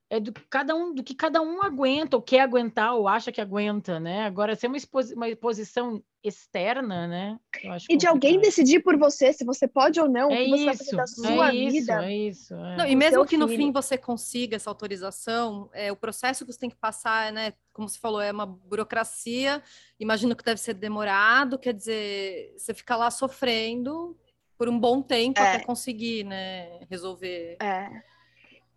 é 0.09 0.19
do, 0.19 0.31
cada 0.49 0.75
um, 0.75 0.93
do 0.93 1.03
que 1.03 1.15
cada 1.15 1.41
um 1.41 1.63
aguenta, 1.63 2.15
ou 2.15 2.21
quer 2.21 2.41
aguentar, 2.41 2.93
ou 2.93 3.07
acha 3.07 3.31
que 3.31 3.41
aguenta, 3.41 3.99
né? 3.99 4.25
Agora, 4.25 4.55
ser 4.55 4.67
uma, 4.67 4.77
uma 5.15 5.35
posição 5.35 6.03
externa, 6.23 7.07
né? 7.07 7.39
e 7.53 7.69
complicado. 7.69 7.97
de 7.99 8.07
alguém 8.07 8.39
decidir 8.39 8.81
por 8.81 8.97
você 8.97 9.31
se 9.31 9.45
você 9.45 9.67
pode 9.67 9.99
ou 9.99 10.07
não, 10.07 10.31
é 10.31 10.41
o 10.41 10.43
que 10.43 10.49
você 10.49 10.55
isso, 10.55 10.65
vai 10.65 10.77
fazer 10.77 10.95
da 10.95 11.03
é 11.03 11.07
sua 11.07 11.47
é 11.49 11.51
vida. 11.51 11.77
Isso, 11.77 11.91
é 11.91 12.13
isso. 12.13 12.53
É. 12.55 12.77
Não, 12.77 12.87
e 12.87 12.95
mesmo 12.95 13.25
que 13.25 13.37
no 13.37 13.47
fim 13.47 13.71
você 13.71 13.97
consiga 13.97 14.55
essa 14.55 14.69
autorização, 14.69 15.69
é, 15.73 15.91
o 15.91 15.95
processo 15.95 16.45
que 16.45 16.51
você 16.51 16.59
tem 16.59 16.69
que 16.69 16.75
passar, 16.75 17.31
né? 17.31 17.53
Como 17.73 17.89
você 17.89 17.99
falou, 17.99 18.21
é 18.21 18.31
uma 18.31 18.45
burocracia, 18.45 19.61
imagino 19.99 20.35
que 20.35 20.43
deve 20.43 20.59
ser 20.59 20.73
demorado, 20.75 21.59
quer 21.59 21.73
dizer, 21.73 22.53
você 22.57 22.73
fica 22.73 22.95
lá 22.95 23.11
sofrendo 23.11 24.17
por 24.57 24.69
um 24.69 24.79
bom 24.79 25.01
tempo 25.01 25.39
é. 25.39 25.55
até 25.55 25.63
conseguir, 25.63 26.23
né, 26.23 26.79
resolver. 26.89 27.57
É. 27.61 28.14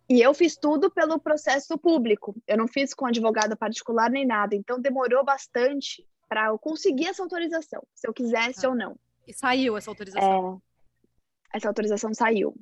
E 0.09 0.21
eu 0.21 0.33
fiz 0.33 0.57
tudo 0.57 0.89
pelo 0.89 1.19
processo 1.19 1.77
público. 1.77 2.35
Eu 2.47 2.57
não 2.57 2.67
fiz 2.67 2.93
com 2.95 3.05
advogado 3.05 3.55
particular 3.55 4.09
nem 4.09 4.25
nada. 4.25 4.55
Então 4.55 4.81
demorou 4.81 5.23
bastante 5.23 6.03
para 6.27 6.47
eu 6.47 6.57
conseguir 6.57 7.07
essa 7.07 7.21
autorização, 7.21 7.85
se 7.93 8.07
eu 8.07 8.13
quisesse 8.13 8.65
ah. 8.65 8.69
ou 8.69 8.75
não. 8.75 8.99
E 9.27 9.33
saiu 9.33 9.77
essa 9.77 9.91
autorização? 9.91 10.61
É, 11.53 11.57
essa 11.57 11.67
autorização 11.67 12.13
saiu. 12.13 12.55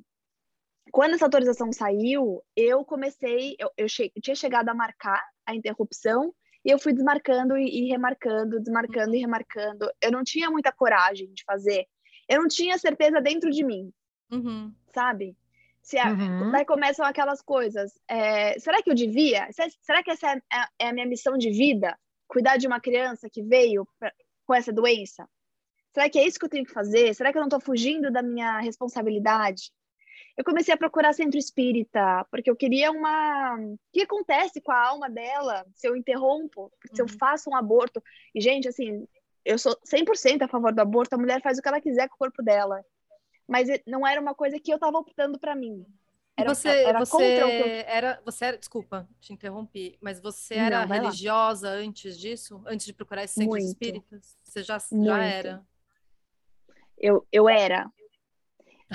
Quando 0.90 1.14
essa 1.14 1.24
autorização 1.24 1.72
saiu, 1.72 2.42
eu 2.56 2.84
comecei, 2.84 3.56
eu, 3.58 3.70
eu, 3.76 3.88
che, 3.88 4.12
eu 4.14 4.22
tinha 4.22 4.34
chegado 4.34 4.68
a 4.68 4.74
marcar 4.74 5.22
a 5.46 5.54
interrupção 5.54 6.34
e 6.64 6.70
eu 6.70 6.78
fui 6.78 6.92
desmarcando 6.92 7.56
e, 7.56 7.64
e 7.64 7.88
remarcando, 7.88 8.60
desmarcando 8.60 9.10
uhum. 9.10 9.14
e 9.14 9.20
remarcando. 9.20 9.90
Eu 10.00 10.12
não 10.12 10.22
tinha 10.24 10.50
muita 10.50 10.72
coragem 10.72 11.32
de 11.32 11.44
fazer. 11.44 11.86
Eu 12.28 12.40
não 12.40 12.48
tinha 12.48 12.76
certeza 12.78 13.20
dentro 13.20 13.50
de 13.50 13.64
mim, 13.64 13.90
uhum. 14.30 14.74
sabe? 14.92 15.36
Se 15.88 15.96
a, 15.96 16.10
uhum. 16.10 16.50
Daí 16.50 16.66
começam 16.66 17.02
aquelas 17.06 17.40
coisas. 17.40 17.98
É, 18.06 18.58
será 18.58 18.82
que 18.82 18.90
eu 18.90 18.94
devia? 18.94 19.48
Será 19.80 20.02
que 20.02 20.10
essa 20.10 20.32
é 20.32 20.42
a, 20.52 20.68
é 20.78 20.88
a, 20.88 20.92
minha 20.92 21.06
missão 21.06 21.38
de 21.38 21.48
vida? 21.48 21.98
Cuidar 22.26 22.58
de 22.58 22.66
uma 22.66 22.78
criança 22.78 23.26
que 23.30 23.42
veio 23.42 23.88
pra, 23.98 24.12
com 24.46 24.54
essa 24.54 24.70
doença? 24.70 25.26
Será 25.94 26.10
que 26.10 26.18
é 26.18 26.26
isso 26.26 26.38
que 26.38 26.44
eu 26.44 26.50
tenho 26.50 26.66
que 26.66 26.74
fazer? 26.74 27.14
Será 27.14 27.32
que 27.32 27.38
eu 27.38 27.40
não 27.40 27.48
estou 27.48 27.58
fugindo 27.58 28.10
da 28.10 28.22
minha 28.22 28.60
responsabilidade? 28.60 29.70
Eu 30.36 30.44
comecei 30.44 30.74
a 30.74 30.76
procurar 30.76 31.14
centro 31.14 31.38
espírita, 31.38 32.22
porque 32.30 32.50
eu 32.50 32.56
queria 32.56 32.90
uma. 32.90 33.56
O 33.56 33.78
que 33.90 34.02
acontece 34.02 34.60
com 34.60 34.70
a 34.70 34.88
alma 34.88 35.08
dela 35.08 35.64
se 35.74 35.88
eu 35.88 35.96
interrompo, 35.96 36.70
se 36.92 37.00
eu 37.00 37.06
uhum. 37.06 37.18
faço 37.18 37.48
um 37.48 37.56
aborto? 37.56 38.02
E, 38.34 38.42
gente, 38.42 38.68
assim, 38.68 39.08
eu 39.42 39.58
sou 39.58 39.74
100% 39.90 40.42
a 40.42 40.48
favor 40.48 40.74
do 40.74 40.80
aborto, 40.82 41.14
a 41.14 41.18
mulher 41.18 41.40
faz 41.40 41.56
o 41.56 41.62
que 41.62 41.68
ela 41.68 41.80
quiser 41.80 42.10
com 42.10 42.16
o 42.16 42.18
corpo 42.18 42.42
dela 42.42 42.84
mas 43.48 43.68
não 43.86 44.06
era 44.06 44.20
uma 44.20 44.34
coisa 44.34 44.60
que 44.60 44.70
eu 44.70 44.76
estava 44.76 44.98
optando 44.98 45.38
para 45.38 45.56
mim. 45.56 45.84
Era, 46.36 46.54
você, 46.54 46.68
era 46.68 46.98
você 47.00 47.10
contra 47.10 47.46
o 47.46 47.50
que 47.50 47.68
eu... 47.68 47.84
era, 47.88 48.22
você 48.24 48.44
era, 48.44 48.58
desculpa, 48.58 49.08
te 49.18 49.32
interrompi, 49.32 49.98
mas 50.00 50.20
você 50.20 50.54
era 50.54 50.86
não, 50.86 50.94
religiosa 50.94 51.70
lá. 51.70 51.74
antes 51.76 52.16
disso, 52.16 52.62
antes 52.64 52.86
de 52.86 52.92
procurar 52.92 53.24
esses 53.24 53.34
centros 53.34 53.64
Muito. 53.64 53.72
espíritas? 53.72 54.36
Você 54.44 54.62
já, 54.62 54.78
já 54.78 55.24
era? 55.24 55.66
Eu, 56.96 57.26
eu 57.32 57.48
era. 57.48 57.90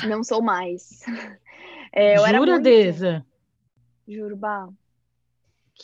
Não 0.08 0.24
sou 0.24 0.42
mais. 0.42 1.02
É, 1.96 2.18
eu 2.18 2.26
Jura, 2.26 2.60
Deza? 2.60 3.24
Juro, 4.08 4.36
Bah. 4.36 4.68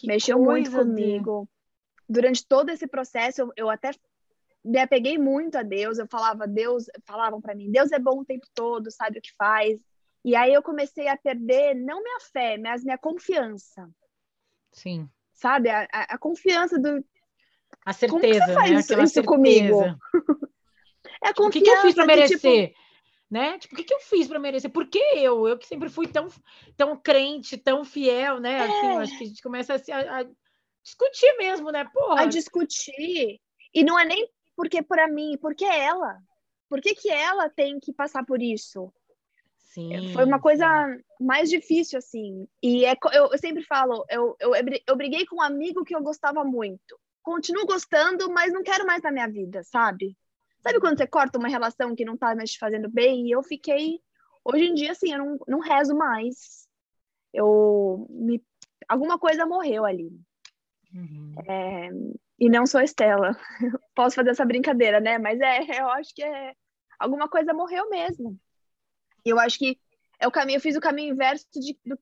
Mexeu 0.03 0.39
muito 0.39 0.71
comigo. 0.71 1.47
De... 2.07 2.13
Durante 2.15 2.43
todo 2.47 2.69
esse 2.69 2.87
processo, 2.87 3.41
eu, 3.41 3.53
eu 3.55 3.69
até 3.69 3.91
me 4.63 4.79
apeguei 4.79 5.17
muito 5.17 5.57
a 5.57 5.63
Deus. 5.63 5.97
Eu 5.97 6.07
falava, 6.07 6.47
Deus, 6.47 6.85
falavam 7.05 7.41
para 7.41 7.55
mim, 7.55 7.71
Deus 7.71 7.91
é 7.91 7.99
bom 7.99 8.19
o 8.19 8.25
tempo 8.25 8.45
todo, 8.53 8.91
sabe 8.91 9.19
o 9.19 9.21
que 9.21 9.33
faz. 9.37 9.79
E 10.23 10.35
aí 10.35 10.53
eu 10.53 10.61
comecei 10.61 11.07
a 11.07 11.17
perder 11.17 11.75
não 11.75 12.03
minha 12.03 12.19
fé, 12.31 12.57
mas 12.57 12.83
minha 12.83 12.97
confiança. 12.97 13.89
Sim. 14.71 15.09
Sabe, 15.33 15.69
a, 15.69 15.87
a, 15.91 16.01
a 16.15 16.17
confiança 16.17 16.77
do. 16.77 17.03
A 17.85 17.93
certeza, 17.93 18.19
Como 18.19 18.33
que 18.33 18.45
você 18.45 18.53
faz 18.53 18.71
né? 18.71 18.79
isso, 18.79 19.01
isso 19.01 19.23
comigo? 19.23 19.81
é 21.23 21.29
a 21.29 21.33
tipo, 21.33 21.47
O 21.47 21.49
que, 21.49 21.61
que, 21.61 21.69
eu 21.69 21.81
fiz 21.81 21.95
para 21.95 22.05
merecer? 22.05 22.67
tipo... 22.67 22.79
Né? 23.31 23.59
Tipo, 23.59 23.75
o 23.75 23.77
que, 23.77 23.83
que 23.83 23.93
eu 23.93 23.99
fiz 23.99 24.27
para 24.27 24.39
merecer? 24.39 24.71
Por 24.71 24.87
que 24.87 24.99
eu? 25.15 25.47
Eu 25.47 25.57
que 25.57 25.67
sempre 25.67 25.87
fui 25.87 26.07
tão, 26.07 26.27
tão 26.75 26.97
crente, 26.97 27.57
tão 27.57 27.85
fiel, 27.85 28.39
né? 28.39 28.63
Assim, 28.63 28.87
é. 28.87 28.97
acho 28.97 29.17
que 29.17 29.23
a 29.23 29.27
gente 29.27 29.43
começa 29.43 29.75
a, 29.75 30.19
a 30.19 30.25
discutir 30.83 31.37
mesmo, 31.37 31.71
né? 31.71 31.85
Porra. 31.93 32.23
A 32.23 32.25
discutir. 32.25 33.39
E 33.73 33.83
não 33.83 33.99
é 33.99 34.03
nem 34.03 34.27
porque 34.59 34.83
para 34.83 35.07
mim, 35.07 35.37
porque 35.37 35.63
ela? 35.63 36.21
Por 36.67 36.81
que, 36.81 36.93
que 36.93 37.09
ela 37.09 37.49
tem 37.49 37.79
que 37.79 37.93
passar 37.93 38.25
por 38.25 38.41
isso? 38.41 38.93
Sim, 39.55 40.11
Foi 40.11 40.25
uma 40.25 40.37
coisa 40.41 40.67
mais 41.17 41.49
difícil, 41.49 41.97
assim. 41.97 42.45
E 42.61 42.83
é, 42.83 42.93
eu, 43.13 43.31
eu 43.31 43.37
sempre 43.37 43.63
falo, 43.63 44.03
eu, 44.09 44.35
eu, 44.37 44.51
eu 44.85 44.97
briguei 44.97 45.25
com 45.25 45.37
um 45.37 45.41
amigo 45.41 45.85
que 45.85 45.95
eu 45.95 46.03
gostava 46.03 46.43
muito. 46.43 46.99
Continuo 47.23 47.65
gostando, 47.65 48.29
mas 48.33 48.51
não 48.51 48.61
quero 48.61 48.85
mais 48.85 49.01
na 49.01 49.11
minha 49.11 49.29
vida, 49.29 49.63
sabe? 49.63 50.17
Sabe 50.61 50.81
quando 50.81 50.97
você 50.97 51.07
corta 51.07 51.39
uma 51.39 51.47
relação 51.47 51.95
que 51.95 52.03
não 52.03 52.17
tá 52.17 52.35
mais 52.35 52.51
te 52.51 52.59
fazendo 52.59 52.89
bem? 52.89 53.27
E 53.27 53.31
eu 53.31 53.41
fiquei. 53.41 54.01
Hoje 54.43 54.65
em 54.65 54.73
dia, 54.73 54.91
assim, 54.91 55.13
eu 55.13 55.19
não, 55.19 55.39
não 55.47 55.59
rezo 55.59 55.95
mais. 55.95 56.67
Eu. 57.33 58.05
Me, 58.09 58.43
alguma 58.89 59.17
coisa 59.17 59.45
morreu 59.45 59.85
ali. 59.85 60.11
Uhum. 60.93 61.33
É, 61.47 61.89
E 62.39 62.49
não 62.49 62.65
sou 62.65 62.81
Estela. 62.81 63.37
Posso 63.93 64.15
fazer 64.15 64.29
essa 64.29 64.45
brincadeira, 64.45 64.99
né? 64.99 65.17
Mas 65.17 65.39
é, 65.41 65.81
eu 65.81 65.89
acho 65.89 66.13
que 66.15 66.23
é 66.23 66.53
alguma 66.97 67.27
coisa 67.27 67.53
morreu 67.53 67.89
mesmo. 67.89 68.39
Eu 69.25 69.39
acho 69.39 69.59
que 69.59 69.77
é 70.19 70.27
o 70.27 70.31
caminho, 70.31 70.57
eu 70.57 70.61
fiz 70.61 70.75
o 70.75 70.81
caminho 70.81 71.13
inverso 71.13 71.45
de, 71.53 71.77
do, 71.85 71.97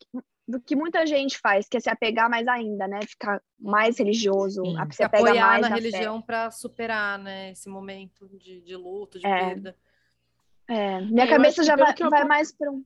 do 0.47 0.61
que 0.61 0.75
muita 0.75 1.05
gente 1.05 1.37
faz, 1.39 1.67
que 1.67 1.77
é 1.77 1.79
se 1.79 1.89
apegar 1.89 2.29
mais 2.29 2.47
ainda, 2.47 2.87
né? 2.87 2.99
Ficar 3.01 3.41
mais 3.59 3.97
religioso, 3.97 4.63
Sim, 4.63 4.75
se 4.91 5.03
apegar 5.03 5.27
apoiar 5.27 5.47
mais 5.47 5.61
na, 5.61 5.69
na 5.69 5.75
religião 5.75 6.21
para 6.21 6.49
superar, 6.51 7.19
né, 7.19 7.51
esse 7.51 7.67
momento 7.67 8.27
de, 8.37 8.61
de 8.61 8.75
luto, 8.75 9.19
de 9.19 9.25
É. 9.25 9.39
perda. 9.39 9.77
É, 10.67 11.01
minha 11.01 11.25
É, 11.25 11.29
cabeça 11.29 11.63
já 11.63 11.75
vai, 11.75 11.95
eu 11.97 12.09
vai 12.09 12.25
mais 12.25 12.51
para 12.51 12.71
um. 12.71 12.83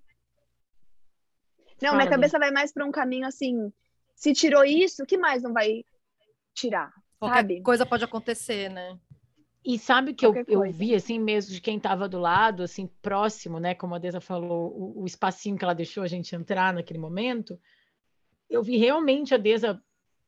Não, 1.82 1.90
Fala, 1.90 1.96
minha 1.98 2.10
cabeça 2.10 2.38
vai 2.38 2.52
mais 2.52 2.72
para 2.72 2.86
um 2.86 2.92
caminho 2.92 3.26
assim. 3.26 3.74
Se 4.16 4.34
tirou 4.34 4.64
isso, 4.64 5.02
o 5.02 5.06
que 5.06 5.18
mais 5.18 5.42
não 5.42 5.52
vai 5.52 5.84
tirar? 6.54 6.94
Qualquer 7.22 7.38
Sabe? 7.38 7.62
coisa 7.62 7.86
pode 7.86 8.04
acontecer, 8.04 8.68
né? 8.68 8.98
E 9.64 9.78
sabe 9.78 10.16
que 10.16 10.26
eu, 10.26 10.34
Qualquer 10.34 10.52
eu 10.52 10.62
coisa. 10.62 10.76
vi, 10.76 10.96
assim, 10.96 11.20
mesmo 11.20 11.54
de 11.54 11.62
quem 11.62 11.78
estava 11.78 12.10
do 12.10 12.18
lado, 12.18 12.64
assim, 12.64 12.88
próximo, 13.00 13.60
né? 13.60 13.76
Como 13.76 13.94
a 13.94 14.00
Deza 14.00 14.20
falou, 14.20 14.74
o, 14.76 15.04
o 15.04 15.06
espacinho 15.06 15.56
que 15.56 15.64
ela 15.64 15.76
deixou 15.76 16.02
a 16.02 16.08
gente 16.08 16.36
entrar 16.36 16.74
naquele 16.74 16.98
momento. 16.98 17.60
Eu 18.50 18.64
vi 18.64 18.76
realmente 18.78 19.36
a 19.36 19.38
Deza 19.38 19.80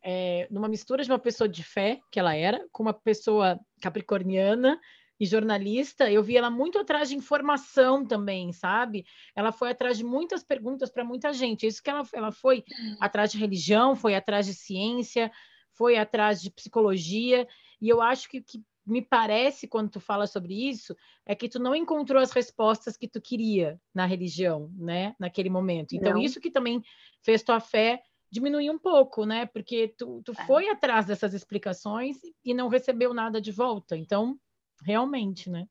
é, 0.03 0.47
numa 0.51 0.67
mistura 0.67 1.03
de 1.03 1.09
uma 1.09 1.17
pessoa 1.17 1.49
de 1.49 1.63
fé, 1.63 1.99
que 2.11 2.19
ela 2.19 2.35
era, 2.35 2.63
com 2.71 2.83
uma 2.83 2.93
pessoa 2.93 3.59
capricorniana 3.81 4.79
e 5.19 5.25
jornalista. 5.25 6.11
Eu 6.11 6.21
vi 6.21 6.37
ela 6.37 6.51
muito 6.51 6.77
atrás 6.77 7.09
de 7.09 7.15
informação 7.15 8.05
também, 8.05 8.53
sabe? 8.53 9.03
Ela 9.35 9.51
foi 9.51 9.71
atrás 9.71 9.97
de 9.97 10.03
muitas 10.03 10.43
perguntas 10.43 10.91
para 10.91 11.03
muita 11.03 11.33
gente. 11.33 11.65
Isso 11.65 11.81
que 11.81 11.89
ela, 11.89 12.03
ela 12.13 12.31
foi 12.31 12.63
atrás 12.99 13.31
de 13.31 13.39
religião, 13.39 13.95
foi 13.95 14.13
atrás 14.13 14.45
de 14.45 14.53
ciência, 14.53 15.31
foi 15.73 15.97
atrás 15.97 16.41
de 16.41 16.49
psicologia. 16.49 17.47
E 17.81 17.89
eu 17.89 18.01
acho 18.01 18.29
que, 18.29 18.41
que 18.41 18.63
me 18.85 19.01
parece, 19.01 19.67
quando 19.67 19.89
tu 19.89 19.99
fala 19.99 20.27
sobre 20.27 20.53
isso, 20.69 20.95
é 21.25 21.33
que 21.33 21.47
tu 21.47 21.59
não 21.59 21.75
encontrou 21.75 22.21
as 22.21 22.31
respostas 22.31 22.97
que 22.97 23.07
tu 23.07 23.21
queria 23.21 23.79
na 23.93 24.05
religião, 24.05 24.71
né? 24.77 25.15
Naquele 25.19 25.49
momento. 25.49 25.93
Então, 25.95 26.13
Não. 26.13 26.21
isso 26.21 26.39
que 26.39 26.51
também 26.51 26.83
fez 27.21 27.43
tua 27.43 27.59
fé 27.59 28.03
diminuir 28.29 28.69
um 28.71 28.79
pouco, 28.79 29.25
né? 29.25 29.45
Porque 29.45 29.93
tu, 29.97 30.21
tu 30.23 30.33
É. 30.37 30.45
foi 30.45 30.67
atrás 30.69 31.05
dessas 31.05 31.33
explicações 31.33 32.17
e 32.43 32.53
não 32.53 32.67
recebeu 32.67 33.13
nada 33.13 33.39
de 33.39 33.51
volta. 33.51 33.95
Então, 33.95 34.37
realmente, 34.83 35.49
né? 35.49 35.67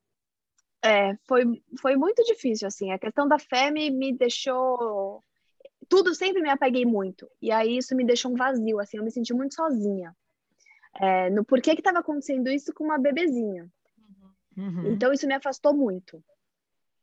É, 0.85 1.17
foi, 1.27 1.45
foi 1.81 1.97
muito 1.97 2.25
difícil, 2.25 2.67
assim. 2.67 2.91
A 2.93 2.99
questão 2.99 3.29
da 3.29 3.39
fé 3.39 3.71
me, 3.71 3.91
me 3.91 4.13
deixou. 4.13 5.23
Tudo 5.93 6.15
sempre 6.15 6.41
me 6.41 6.49
apeguei 6.49 6.87
muito. 6.87 7.31
E 7.39 7.53
aí 7.53 7.77
isso 7.77 7.95
me 7.95 8.03
deixou 8.03 8.33
um 8.33 8.35
vazio, 8.35 8.81
assim. 8.81 8.97
Eu 8.97 9.05
me 9.05 9.11
senti 9.11 9.35
muito 9.35 9.55
sozinha. 9.55 10.17
É, 10.99 11.29
no 11.29 11.45
porquê 11.45 11.75
que 11.75 11.83
estava 11.83 11.99
acontecendo 11.99 12.49
isso 12.49 12.73
com 12.73 12.85
uma 12.85 12.97
bebezinha. 12.99 13.71
Uhum. 14.57 14.91
Então 14.91 15.13
isso 15.13 15.27
me 15.27 15.35
afastou 15.35 15.75
muito. 15.75 16.25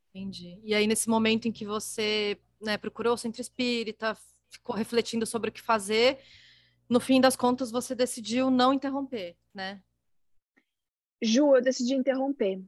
Entendi. 0.10 0.60
E 0.64 0.74
aí, 0.74 0.88
nesse 0.88 1.08
momento 1.08 1.48
em 1.48 1.52
que 1.52 1.66
você 1.66 2.36
né, 2.60 2.80
procurou 2.80 3.14
o 3.14 3.18
centro 3.18 3.40
espírita, 3.40 4.18
ficou 4.50 4.76
refletindo 4.76 5.24
sobre 5.24 5.52
o 5.52 5.54
que 5.54 5.62
fazer, 5.62 6.18
no 6.90 7.00
fim 7.00 7.22
das 7.22 7.36
contas, 7.36 7.70
você 7.70 7.94
decidiu 7.94 8.50
não 8.50 8.74
interromper, 8.74 9.38
né? 9.54 9.84
Ju, 11.22 11.56
eu 11.56 11.62
decidi 11.62 11.94
interromper. 11.94 12.60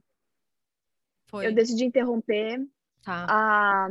Foi. 1.26 1.48
Eu 1.48 1.52
decidi 1.52 1.84
interromper. 1.84 2.64
Tá. 3.02 3.26
A, 3.28 3.88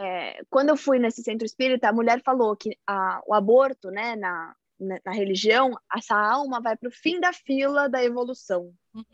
é, 0.00 0.42
quando 0.48 0.70
eu 0.70 0.76
fui 0.76 0.98
nesse 0.98 1.22
centro 1.22 1.44
espírita, 1.44 1.88
a 1.88 1.92
mulher 1.92 2.22
falou 2.22 2.56
que 2.56 2.76
a, 2.86 3.20
o 3.26 3.34
aborto, 3.34 3.90
né, 3.90 4.16
na, 4.16 4.56
na, 4.78 4.98
na 5.04 5.12
religião, 5.12 5.76
essa 5.94 6.16
alma 6.16 6.60
vai 6.60 6.76
para 6.76 6.88
o 6.88 6.92
fim 6.92 7.20
da 7.20 7.32
fila 7.32 7.88
da 7.88 8.02
evolução. 8.02 8.72
Uhum. 8.94 9.04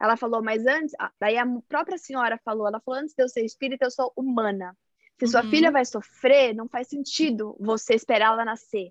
Ela 0.00 0.16
falou, 0.16 0.42
mas 0.42 0.64
antes, 0.66 0.94
daí 1.20 1.36
a 1.36 1.44
própria 1.68 1.98
senhora 1.98 2.40
falou, 2.44 2.66
ela 2.66 2.80
falou, 2.80 3.00
antes 3.00 3.14
de 3.14 3.22
eu 3.22 3.28
ser 3.28 3.44
espírita, 3.44 3.86
eu 3.86 3.90
sou 3.90 4.12
humana. 4.16 4.76
Se 5.18 5.26
sua 5.26 5.42
Uhum. 5.42 5.50
filha 5.50 5.70
vai 5.70 5.84
sofrer, 5.84 6.54
não 6.54 6.68
faz 6.68 6.88
sentido 6.88 7.56
você 7.60 7.94
esperar 7.94 8.32
ela 8.32 8.44
nascer. 8.44 8.90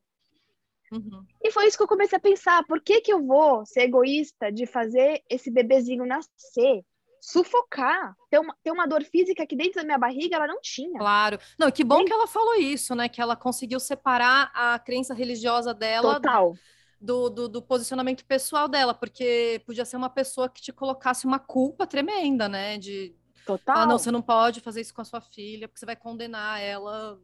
Uhum. 0.92 1.26
E 1.42 1.52
foi 1.52 1.68
isso 1.68 1.78
que 1.78 1.84
eu 1.84 1.88
comecei 1.88 2.18
a 2.18 2.22
pensar, 2.22 2.66
por 2.66 2.82
que 2.82 3.02
que 3.02 3.14
eu 3.14 3.26
vou 3.26 3.66
ser 3.66 3.82
egoísta 3.82 4.52
de 4.52 4.66
fazer 4.66 5.24
esse 5.30 5.50
bebezinho 5.50 6.06
nascer, 6.06 6.84
sufocar, 7.22 8.16
ter 8.30 8.40
uma, 8.40 8.56
ter 8.64 8.72
uma 8.72 8.88
dor 8.88 9.04
física 9.04 9.46
que 9.46 9.56
dentro 9.56 9.76
da 9.76 9.84
minha 9.84 9.98
barriga 9.98 10.36
ela 10.36 10.48
não 10.48 10.60
tinha. 10.62 10.98
Claro. 11.00 11.38
Não, 11.58 11.70
que 11.72 11.84
bom 11.84 12.00
Sim. 12.00 12.06
que 12.06 12.14
ela 12.14 12.28
falou 12.28 12.56
isso, 12.56 12.96
né? 12.96 13.08
Que 13.10 13.22
ela 13.22 13.36
conseguiu 13.36 13.80
separar 13.80 14.52
a 14.54 14.80
crença 14.80 15.14
religiosa 15.14 15.74
dela 15.74 16.16
Total. 16.16 16.54
do, 17.00 17.30
do, 17.30 17.48
do 17.50 17.62
posicionamento 17.62 18.26
pessoal 18.26 18.68
dela, 18.68 18.94
porque 18.94 19.62
podia 19.66 19.86
ser 19.86 19.98
uma 19.98 20.10
pessoa 20.10 20.50
que 20.50 20.62
te 20.62 20.72
colocasse 20.74 21.26
uma 21.26 21.40
culpa 21.40 21.86
tremenda, 21.88 22.48
né? 22.50 22.78
De 22.78 23.16
Total. 23.46 23.76
falar, 23.76 23.88
não, 23.88 23.98
você 23.98 24.12
não 24.12 24.22
pode 24.22 24.62
fazer 24.62 24.82
isso 24.82 24.94
com 24.94 25.02
a 25.02 25.06
sua 25.06 25.22
filha, 25.22 25.68
porque 25.68 25.80
você 25.80 25.86
vai 25.86 25.96
condenar 25.96 26.62
ela, 26.62 27.20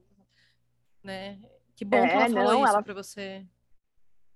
né? 1.04 1.40
Que 1.76 1.84
bom 1.86 2.02
que 2.02 2.08
É, 2.08 2.16
ela 2.16 2.30
falou 2.30 2.44
não, 2.54 2.64
isso 2.64 2.74
ela- 2.74 2.84
pra 2.84 2.94
você. 2.94 3.46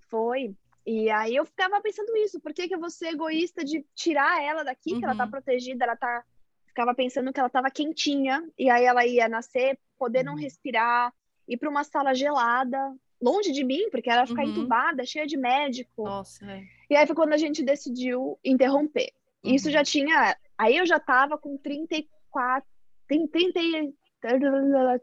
Foi. 0.10 0.56
E 0.92 1.08
aí 1.12 1.36
eu 1.36 1.46
ficava 1.46 1.80
pensando 1.82 2.16
isso, 2.18 2.40
por 2.40 2.52
que, 2.52 2.68
que 2.68 2.74
eu 2.74 2.80
vou 2.80 2.90
ser 2.90 3.10
egoísta 3.10 3.64
de 3.64 3.86
tirar 3.94 4.42
ela 4.42 4.64
daqui, 4.64 4.98
que 4.98 5.06
ela 5.06 5.14
tá 5.14 5.26
Uhum. 5.26 5.30
protegida, 5.30 5.86
ela 5.86 5.96
tá. 5.96 6.24
Ficava 6.66 6.96
pensando 6.96 7.32
que 7.32 7.40
ela 7.40 7.50
tava 7.50 7.70
quentinha, 7.70 8.44
e 8.58 8.70
aí 8.72 8.86
ela 8.86 9.06
ia 9.06 9.28
nascer, 9.30 9.78
poder 10.00 10.24
não 10.24 10.34
Uhum. 10.34 10.40
respirar, 10.40 11.14
ir 11.48 11.58
para 11.58 11.70
uma 11.70 11.84
sala 11.84 12.16
gelada, 12.16 12.96
longe 13.22 13.52
de 13.52 13.64
mim, 13.64 13.88
porque 13.92 14.10
ela 14.10 14.22
ia 14.22 14.28
ficar 14.28 14.44
Uhum. 14.44 14.50
entubada, 14.50 15.06
cheia 15.06 15.28
de 15.28 15.38
médico. 15.38 16.06
Nossa, 16.06 16.44
é. 16.52 16.64
E 16.90 16.96
aí 16.96 17.06
foi 17.06 17.16
quando 17.16 17.34
a 17.34 17.38
gente 17.38 17.62
decidiu 17.64 18.40
interromper. 18.44 19.12
Isso 19.44 19.68
Uhum. 19.68 19.74
já 19.74 19.84
tinha. 19.84 20.36
Aí 20.58 20.76
eu 20.76 20.88
já 20.88 21.00
tava 21.00 21.38
com 21.38 21.56
34, 21.58 22.68
tem 23.08 23.28
30, 23.28 23.60
e- 23.60 23.94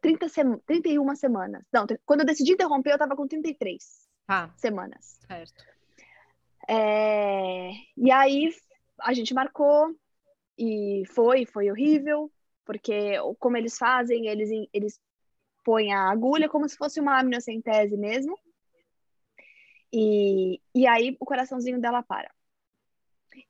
30 0.00 0.28
sema- 0.28 0.60
31 0.66 1.14
semanas. 1.14 1.62
Não, 1.72 1.86
quando 2.04 2.20
eu 2.20 2.26
decidi 2.26 2.52
interromper, 2.54 2.92
eu 2.92 2.98
tava 2.98 3.14
com 3.14 3.26
33 3.28 4.08
Tá, 4.26 4.52
semanas. 4.56 5.20
certo. 5.28 5.64
É, 6.68 7.70
E 7.96 8.10
aí 8.10 8.50
a 9.00 9.12
gente 9.12 9.32
marcou 9.34 9.94
e 10.58 11.04
foi, 11.08 11.46
foi 11.46 11.70
horrível, 11.70 12.30
porque 12.64 13.14
como 13.38 13.56
eles 13.56 13.78
fazem, 13.78 14.26
eles, 14.26 14.50
eles 14.72 15.00
põem 15.64 15.92
a 15.92 16.10
agulha 16.10 16.48
como 16.48 16.68
se 16.68 16.76
fosse 16.76 17.00
uma 17.00 17.20
amniocentese 17.20 17.96
mesmo. 17.96 18.38
E, 19.92 20.60
e 20.74 20.86
aí 20.86 21.16
o 21.20 21.24
coraçãozinho 21.24 21.80
dela 21.80 22.02
para. 22.02 22.30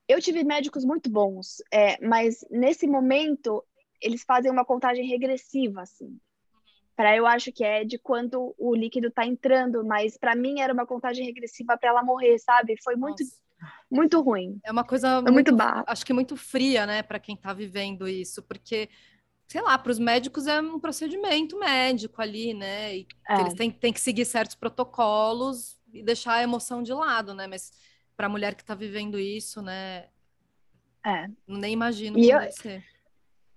Eu 0.08 0.20
tive 0.20 0.44
médicos 0.44 0.84
muito 0.84 1.10
bons, 1.10 1.62
é, 1.72 2.04
mas 2.04 2.44
nesse 2.50 2.86
momento 2.86 3.64
eles 4.00 4.22
fazem 4.24 4.50
uma 4.50 4.64
contagem 4.64 5.06
regressiva, 5.06 5.82
assim. 5.82 6.18
Para 6.96 7.14
eu 7.14 7.26
acho 7.26 7.52
que 7.52 7.62
é 7.62 7.84
de 7.84 7.98
quando 7.98 8.54
o 8.58 8.74
líquido 8.74 9.10
tá 9.10 9.26
entrando, 9.26 9.84
mas 9.84 10.16
para 10.16 10.34
mim 10.34 10.60
era 10.60 10.72
uma 10.72 10.86
contagem 10.86 11.26
regressiva 11.26 11.76
para 11.76 11.90
ela 11.90 12.02
morrer, 12.02 12.38
sabe? 12.38 12.74
Foi 12.82 12.96
muito, 12.96 13.22
Nossa. 13.22 13.36
muito 13.90 14.20
ruim. 14.22 14.58
É 14.64 14.72
uma 14.72 14.82
coisa 14.84 15.16
muito, 15.20 15.32
muito 15.34 15.56
barro. 15.56 15.84
acho 15.86 16.04
que 16.06 16.12
muito 16.14 16.36
fria, 16.36 16.86
né, 16.86 17.02
para 17.02 17.18
quem 17.20 17.36
tá 17.36 17.52
vivendo 17.52 18.08
isso, 18.08 18.42
porque, 18.42 18.88
sei 19.46 19.60
lá, 19.60 19.76
para 19.76 19.92
os 19.92 19.98
médicos 19.98 20.46
é 20.46 20.58
um 20.60 20.80
procedimento 20.80 21.58
médico 21.58 22.22
ali, 22.22 22.54
né? 22.54 22.96
E 22.96 23.06
É. 23.28 23.40
eles 23.40 23.52
têm, 23.54 23.70
têm 23.70 23.92
que 23.92 24.00
seguir 24.00 24.24
certos 24.24 24.56
protocolos 24.56 25.78
e 25.92 26.02
deixar 26.02 26.36
a 26.36 26.42
emoção 26.42 26.82
de 26.82 26.94
lado, 26.94 27.34
né? 27.34 27.46
Mas 27.46 27.70
para 28.16 28.26
a 28.26 28.30
mulher 28.30 28.54
que 28.54 28.64
tá 28.64 28.74
vivendo 28.74 29.18
isso, 29.18 29.60
né, 29.60 30.08
É. 31.04 31.28
nem 31.46 31.74
imagino 31.74 32.16
E 32.18 32.22
como 32.22 32.32
eu- 32.32 32.40
deve 32.40 32.52
ser. 32.52 32.84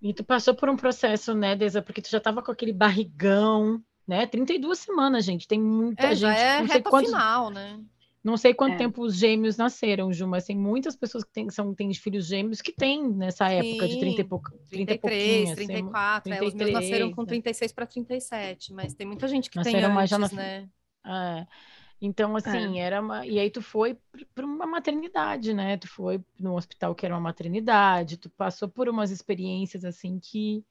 E 0.02 0.14
tu 0.14 0.24
passou 0.24 0.56
por 0.56 0.70
um 0.70 0.76
processo, 0.78 1.34
né, 1.36 1.56
Deza? 1.56 1.82
Porque 1.82 2.02
tu 2.02 2.10
já 2.10 2.20
tava 2.20 2.42
com 2.42 2.52
aquele 2.52 2.72
barrigão, 2.74 3.84
né? 4.08 4.26
32 4.28 4.80
semanas, 4.80 5.26
gente. 5.26 5.48
Tem 5.48 5.62
muita 5.62 6.08
É, 6.08 6.16
gente. 6.16 6.16
já 6.16 6.34
é 6.34 6.62
não 6.62 6.68
sei 6.68 6.82
reta 6.82 6.90
quantos, 6.90 7.12
final, 7.12 7.50
né? 7.50 7.84
não 8.24 8.36
sei 8.38 8.54
quanto 8.54 8.76
É. 8.76 8.78
tempo 8.78 9.02
os 9.02 9.16
gêmeos 9.16 9.58
nasceram, 9.58 10.12
Ju, 10.12 10.28
mas 10.28 10.46
tem 10.46 10.58
muitas 10.58 10.96
pessoas 10.96 11.24
que 11.24 11.32
têm, 11.32 11.50
são, 11.50 11.74
têm 11.74 11.94
filhos 11.94 12.28
gêmeos 12.28 12.62
que 12.62 12.72
têm 12.74 13.08
nessa 13.14 13.50
época 13.50 13.88
de 13.88 13.98
30 13.98 14.22
e 14.22 14.24
Sim, 14.24 14.26
pouco. 14.26 14.50
30 14.70 14.94
e 14.94 14.98
33, 14.98 14.98
pouquinho, 14.98 15.54
assim, 15.54 15.94
34, 15.94 16.34
é, 16.36 16.44
os 16.44 16.54
meus 16.54 16.70
nasceram 16.72 17.10
com 17.10 17.26
33, 17.26 17.26
né? 17.26 17.40
36 17.44 17.72
para 17.72 17.86
37, 17.88 18.74
mas 18.74 18.94
tem 18.94 19.08
muita 19.08 19.28
gente 19.28 19.50
que 19.50 19.60
tem 19.60 19.82
Nasceram 19.82 19.90
mais 19.90 20.10
antes, 20.10 20.10
já 20.10 20.18
na- 20.20 20.32
né? 20.32 20.70
É. 21.06 21.48
Então, 22.02 22.36
assim, 22.36 22.80
era 22.80 23.02
uma. 23.02 23.26
E 23.26 23.38
aí 23.40 23.50
tu 23.52 23.62
foi 23.62 23.98
para 24.34 24.46
uma 24.46 24.66
maternidade, 24.66 25.54
né? 25.54 25.78
Tu 25.78 25.88
foi 25.88 26.24
num 26.40 26.56
hospital 26.56 26.96
que 26.96 27.06
era 27.06 27.14
uma 27.14 27.20
maternidade, 27.22 28.18
tu 28.18 28.30
passou 28.30 28.70
por 28.70 28.88
umas 28.88 29.12
experiências 29.12 29.84
assim 29.84 30.20
que 30.20 30.64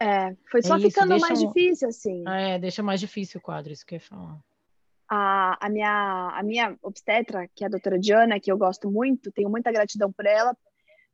É, 0.00 0.34
foi 0.50 0.62
só 0.62 0.74
É 0.74 0.78
isso, 0.78 0.90
ficando 0.90 1.18
mais 1.20 1.38
um- 1.40 1.46
difícil, 1.46 1.88
assim. 1.88 2.24
é, 2.26 2.58
deixa 2.58 2.82
mais 2.82 3.00
difícil 3.00 3.38
o 3.38 3.42
quadro, 3.42 3.72
isso 3.72 3.86
que 3.86 3.94
eu 3.94 3.96
ia 3.96 4.00
falar. 4.00 4.38
A, 5.10 5.66
a, 5.66 5.70
minha, 5.70 6.30
a 6.34 6.42
minha 6.42 6.76
obstetra, 6.82 7.48
que 7.54 7.64
é 7.64 7.66
a 7.66 7.70
doutora 7.70 7.98
Diana, 7.98 8.38
que 8.38 8.52
eu 8.52 8.58
gosto 8.58 8.90
muito, 8.90 9.32
tenho 9.32 9.48
muita 9.48 9.72
gratidão 9.72 10.12
por 10.12 10.26
ela. 10.26 10.54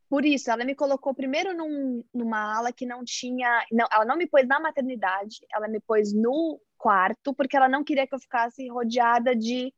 Por 0.08 0.24
isso, 0.24 0.50
ela 0.50 0.64
me 0.64 0.74
colocou 0.74 1.14
primeiro 1.14 1.56
num, 1.56 2.04
numa 2.14 2.56
ala 2.56 2.72
que 2.72 2.86
não 2.86 3.04
tinha. 3.04 3.64
Não, 3.72 3.86
ela 3.92 4.04
não 4.04 4.16
me 4.16 4.26
pôs 4.26 4.46
na 4.46 4.60
maternidade, 4.60 5.38
ela 5.52 5.68
me 5.68 5.80
pôs 5.80 6.12
no 6.12 6.60
quarto, 6.84 7.32
porque 7.32 7.56
ela 7.56 7.66
não 7.66 7.82
queria 7.82 8.06
que 8.06 8.14
eu 8.14 8.18
ficasse 8.18 8.68
rodeada 8.68 9.34
de 9.34 9.72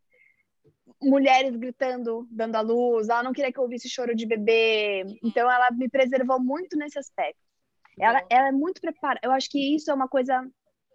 mulheres 1.00 1.54
gritando, 1.54 2.26
dando 2.28 2.56
a 2.56 2.60
luz, 2.60 3.08
ela 3.08 3.22
não 3.22 3.32
queria 3.32 3.52
que 3.52 3.58
eu 3.60 3.62
ouvisse 3.62 3.88
choro 3.88 4.12
de 4.12 4.26
bebê. 4.26 5.04
Então, 5.22 5.48
ela 5.48 5.70
me 5.70 5.88
preservou 5.88 6.40
muito 6.40 6.76
nesse 6.76 6.98
aspecto. 6.98 7.40
Ela, 7.96 8.26
ela 8.28 8.48
é 8.48 8.52
muito 8.52 8.80
preparada. 8.80 9.20
Eu 9.22 9.30
acho 9.30 9.48
que 9.48 9.76
isso 9.76 9.88
é 9.88 9.94
uma 9.94 10.08
coisa. 10.08 10.44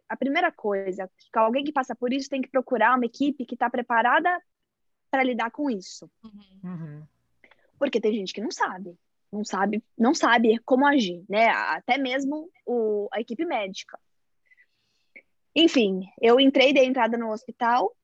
A 0.10 0.18
primeira 0.18 0.52
coisa, 0.52 1.10
que 1.18 1.40
alguém 1.40 1.64
que 1.64 1.72
passa 1.72 1.96
por 1.96 2.12
isso 2.12 2.28
tem 2.28 2.42
que 2.42 2.50
procurar 2.50 2.98
uma 2.98 3.06
equipe 3.06 3.46
que 3.46 3.54
está 3.54 3.70
preparada 3.70 4.38
para 5.10 5.24
lidar 5.24 5.50
com 5.50 5.70
isso. 5.70 6.12
Uhum. 6.62 7.04
Porque 7.80 8.02
tem 8.02 8.14
gente 8.14 8.34
que 8.34 8.42
não 8.42 8.52
sabe, 8.52 8.98
não 9.32 9.46
sabe, 9.46 9.82
não 9.98 10.14
sabe 10.14 10.60
como 10.66 10.86
agir, 10.86 11.24
né? 11.30 11.48
Até 11.48 11.98
mesmo 11.98 12.50
o, 12.66 13.08
a 13.14 13.22
equipe 13.22 13.46
médica. 13.46 13.98
Enfim, 15.56 16.08
eu 16.22 16.40
entrei, 16.40 16.74
dei 16.74 16.86
entrada 16.86 17.18
no 17.18 17.32
hospital, 17.32 17.96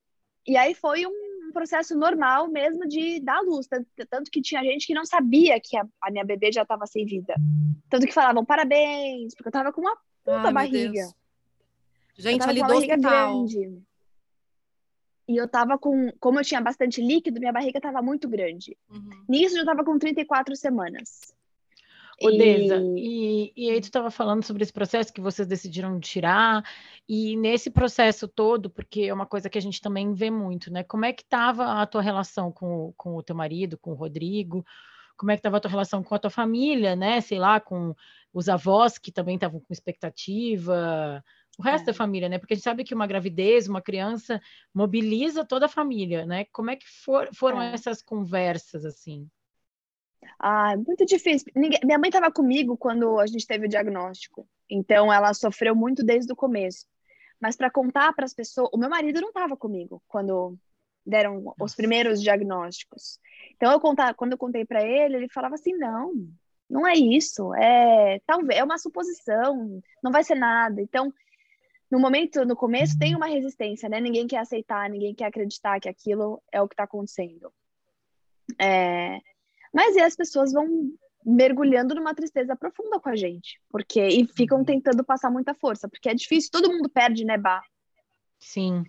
e 0.46 0.58
aí 0.58 0.74
foi 0.74 1.06
um 1.06 1.52
processo 1.54 1.98
normal 1.98 2.48
mesmo 2.48 2.88
de 2.88 3.20
dar 3.20 3.42
luz. 3.42 3.68
Tanto, 3.68 3.88
tanto 4.10 4.32
que 4.32 4.42
tinha 4.42 4.64
gente 4.64 4.86
que 4.86 4.94
não 4.94 5.06
sabia 5.06 5.60
que 5.60 5.78
a, 5.78 5.86
a 6.02 6.12
minha 6.12 6.26
bebê 6.26 6.52
já 6.52 6.62
estava 6.62 6.86
sem 6.86 7.06
vida. 7.06 7.36
Tanto 7.90 8.06
que 8.06 8.14
falavam 8.14 8.46
parabéns, 8.46 9.34
porque 9.34 9.48
eu 9.48 9.50
estava 9.50 9.72
com 9.72 9.82
uma 9.82 9.96
puta 10.24 10.48
Ai, 10.48 10.54
barriga. 10.54 11.10
Gente, 12.18 12.44
ali 12.44 12.62
do 12.62 12.74
hospital. 12.74 13.46
Grande. 13.46 13.82
E 15.28 15.36
eu 15.36 15.48
tava 15.48 15.78
com. 15.78 16.12
Como 16.20 16.40
eu 16.40 16.44
tinha 16.44 16.62
bastante 16.62 17.02
líquido, 17.02 17.40
minha 17.40 17.52
barriga 17.52 17.82
tava 17.82 18.02
muito 18.02 18.30
grande. 18.30 18.78
Uhum. 18.90 19.26
Nisso 19.28 19.58
eu 19.58 19.66
tava 19.66 19.84
com 19.84 20.00
34 20.00 20.56
semanas. 20.56 21.36
Odessa, 22.22 22.78
e... 22.96 23.54
e, 23.56 23.66
e 23.68 23.70
aí 23.70 23.80
tu 23.80 23.86
estava 23.86 24.10
falando 24.10 24.44
sobre 24.44 24.64
esse 24.64 24.74
processo 24.74 25.14
que 25.14 25.22
vocês 25.22 25.48
decidiram 25.48 26.00
tirar, 26.00 26.64
e 27.08 27.36
nesse 27.36 27.70
processo 27.70 28.28
todo, 28.28 28.70
porque 28.70 29.04
é 29.04 29.14
uma 29.14 29.26
coisa 29.26 29.50
que 29.50 29.58
a 29.58 29.62
gente 29.62 29.82
também 29.82 30.14
vê 30.14 30.32
muito, 30.32 30.72
né? 30.72 30.84
Como 30.84 31.06
é 31.06 31.14
que 31.14 31.24
estava 31.24 31.82
a 31.82 31.86
tua 31.86 32.02
relação 32.02 32.52
com, 32.52 32.94
com 32.98 33.16
o 33.16 33.24
teu 33.24 33.36
marido, 33.36 33.78
com 33.78 33.92
o 33.92 33.96
Rodrigo? 33.96 34.66
Como 35.16 35.32
é 35.32 35.36
que 35.36 35.40
estava 35.40 35.58
a 35.58 35.60
tua 35.60 35.72
relação 35.72 36.04
com 36.04 36.16
a 36.16 36.20
tua 36.20 36.30
família, 36.30 36.96
né? 36.96 37.22
Sei 37.22 37.40
lá, 37.40 37.60
com 37.60 37.96
os 38.34 38.50
avós 38.50 38.98
que 38.98 39.12
também 39.12 39.36
estavam 39.36 39.60
com 39.60 39.74
expectativa, 39.74 41.24
o 41.58 41.64
resto 41.64 41.86
é. 41.86 41.88
da 41.88 41.94
família, 41.94 42.30
né? 42.30 42.38
Porque 42.38 42.54
a 42.54 42.56
gente 42.56 42.64
sabe 42.64 42.84
que 42.84 42.94
uma 42.94 43.08
gravidez, 43.08 43.68
uma 43.68 43.82
criança 43.82 44.40
mobiliza 44.74 45.44
toda 45.44 45.66
a 45.66 45.70
família, 45.70 46.26
né? 46.26 46.46
Como 46.52 46.70
é 46.70 46.76
que 46.76 46.88
for, 46.88 47.30
foram 47.34 47.62
é. 47.62 47.74
essas 47.74 48.02
conversas 48.02 48.86
assim? 48.86 49.28
Ah, 50.40 50.76
muito 50.76 51.06
difícil. 51.06 51.52
Ninguém... 51.56 51.80
Minha 51.84 51.98
mãe 51.98 52.10
estava 52.10 52.32
comigo 52.32 52.78
quando 52.78 53.20
a 53.20 53.26
gente 53.26 53.46
teve 53.46 53.66
o 53.66 53.70
diagnóstico, 53.70 54.48
então 54.70 55.12
ela 55.12 55.34
sofreu 55.34 55.76
muito 55.76 56.04
desde 56.04 56.32
o 56.32 56.36
começo. 56.36 56.86
Mas 57.40 57.56
para 57.56 57.70
contar 57.70 58.14
para 58.14 58.26
as 58.26 58.34
pessoas, 58.34 58.70
o 58.74 58.78
meu 58.78 58.90
marido 58.90 59.22
não 59.22 59.30
estava 59.30 59.56
comigo 59.56 60.02
quando 60.08 60.58
deram 61.06 61.42
Nossa. 61.42 61.64
os 61.64 61.76
primeiros 61.76 62.22
diagnósticos. 62.22 63.20
Então 63.56 63.72
eu 63.72 63.80
contar, 63.80 64.14
quando 64.16 64.34
eu 64.34 64.38
contei 64.38 64.66
para 64.66 64.84
ele, 64.84 65.18
ele 65.18 65.30
falava 65.30 65.56
assim: 65.56 65.74
"Não, 65.78 66.14
não 66.70 66.88
é 66.88 66.94
isso, 66.96 67.54
é 67.54 68.20
talvez 68.26 68.60
é 68.60 68.64
uma 68.64 68.78
suposição, 68.78 69.82
não 70.04 70.12
vai 70.12 70.24
ser 70.24 70.36
nada". 70.36 70.82
Então 70.82 71.14
no 71.90 72.00
momento, 72.00 72.46
no 72.46 72.56
começo, 72.56 73.00
tem 73.00 73.16
uma 73.16 73.28
resistência, 73.28 73.88
né? 73.88 74.02
Ninguém 74.02 74.28
quer 74.28 74.40
aceitar, 74.40 74.90
ninguém 74.90 75.16
quer 75.16 75.26
acreditar 75.26 75.80
que 75.80 75.88
aquilo 75.88 76.42
é 76.52 76.62
o 76.62 76.68
que 76.68 76.74
está 76.74 76.84
acontecendo. 76.84 77.52
É... 78.60 79.20
Mas 79.78 79.96
e 79.96 80.02
as 80.02 80.16
pessoas 80.16 80.52
vão 80.52 80.92
mergulhando 81.24 81.94
numa 81.94 82.16
tristeza 82.16 82.56
profunda 82.56 83.00
com 83.00 83.10
a 83.10 83.16
gente, 83.16 83.62
porque 83.70 84.02
e 84.08 84.26
ficam 84.26 84.64
tentando 84.64 85.04
passar 85.04 85.30
muita 85.30 85.54
força, 85.54 85.88
porque 85.88 86.10
é 86.10 86.16
difícil, 86.16 86.50
todo 86.52 86.74
mundo 86.74 86.90
perde, 86.90 87.24
né, 87.24 87.38
Bah? 87.38 87.62
Sim. 88.40 88.84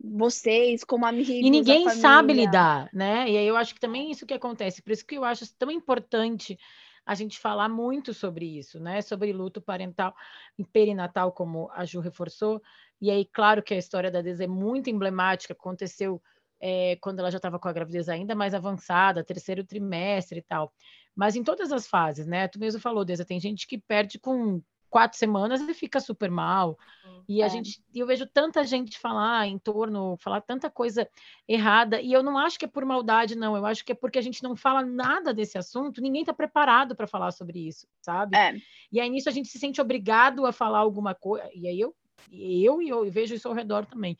Vocês, 0.00 0.82
como 0.82 1.04
amigos. 1.04 1.28
E 1.28 1.50
ninguém 1.50 1.90
sabe 1.90 2.32
lidar, 2.32 2.88
né? 2.90 3.30
E 3.30 3.36
aí 3.36 3.46
eu 3.46 3.54
acho 3.54 3.74
que 3.74 3.80
também 3.80 4.10
isso 4.10 4.24
que 4.24 4.32
acontece, 4.32 4.80
por 4.80 4.92
isso 4.92 5.04
que 5.04 5.16
eu 5.16 5.24
acho 5.24 5.44
tão 5.58 5.70
importante 5.70 6.58
a 7.04 7.14
gente 7.14 7.38
falar 7.38 7.68
muito 7.68 8.14
sobre 8.14 8.46
isso, 8.46 8.80
né? 8.80 9.02
Sobre 9.02 9.30
luto 9.30 9.60
parental 9.60 10.14
e 10.58 10.64
perinatal, 10.64 11.32
como 11.32 11.70
a 11.74 11.84
Ju 11.84 12.00
reforçou. 12.00 12.62
E 12.98 13.10
aí, 13.10 13.26
claro 13.26 13.62
que 13.62 13.74
a 13.74 13.78
história 13.78 14.10
da 14.10 14.22
Deza 14.22 14.44
é 14.44 14.46
muito 14.46 14.88
emblemática, 14.88 15.52
aconteceu 15.52 16.22
é, 16.60 16.96
quando 17.00 17.20
ela 17.20 17.30
já 17.30 17.38
estava 17.38 17.58
com 17.58 17.68
a 17.68 17.72
gravidez 17.72 18.08
ainda 18.08 18.34
mais 18.34 18.54
avançada, 18.54 19.24
terceiro 19.24 19.64
trimestre 19.64 20.38
e 20.38 20.42
tal. 20.42 20.72
Mas 21.14 21.36
em 21.36 21.42
todas 21.42 21.72
as 21.72 21.86
fases, 21.86 22.26
né? 22.26 22.48
Tu 22.48 22.58
mesmo 22.58 22.80
falou, 22.80 23.04
Deza, 23.04 23.24
tem 23.24 23.40
gente 23.40 23.66
que 23.66 23.78
perde 23.78 24.18
com 24.18 24.62
quatro 24.90 25.18
semanas 25.18 25.60
e 25.60 25.74
fica 25.74 26.00
super 26.00 26.30
mal. 26.30 26.78
Uhum. 27.04 27.22
E 27.28 27.42
a 27.42 27.46
é. 27.46 27.48
gente, 27.48 27.82
eu 27.94 28.06
vejo 28.06 28.26
tanta 28.26 28.64
gente 28.64 28.98
falar 28.98 29.46
em 29.46 29.58
torno, 29.58 30.16
falar 30.18 30.40
tanta 30.40 30.70
coisa 30.70 31.08
errada, 31.46 32.00
e 32.00 32.12
eu 32.12 32.22
não 32.22 32.38
acho 32.38 32.58
que 32.58 32.64
é 32.64 32.68
por 32.68 32.84
maldade, 32.84 33.36
não. 33.36 33.56
Eu 33.56 33.66
acho 33.66 33.84
que 33.84 33.92
é 33.92 33.94
porque 33.94 34.18
a 34.18 34.22
gente 34.22 34.42
não 34.42 34.56
fala 34.56 34.82
nada 34.82 35.32
desse 35.32 35.58
assunto, 35.58 36.00
ninguém 36.00 36.22
está 36.22 36.32
preparado 36.32 36.96
para 36.96 37.06
falar 37.06 37.32
sobre 37.32 37.66
isso, 37.66 37.86
sabe? 38.00 38.36
É. 38.36 38.56
E 38.90 39.00
aí 39.00 39.10
nisso 39.10 39.28
a 39.28 39.32
gente 39.32 39.48
se 39.48 39.58
sente 39.58 39.80
obrigado 39.80 40.46
a 40.46 40.52
falar 40.52 40.78
alguma 40.78 41.14
coisa. 41.14 41.48
E 41.54 41.68
aí 41.68 41.78
eu, 41.78 41.94
eu 42.32 42.80
e 42.80 42.88
eu 42.88 43.10
vejo 43.10 43.34
isso 43.34 43.48
ao 43.48 43.54
redor 43.54 43.84
também. 43.86 44.16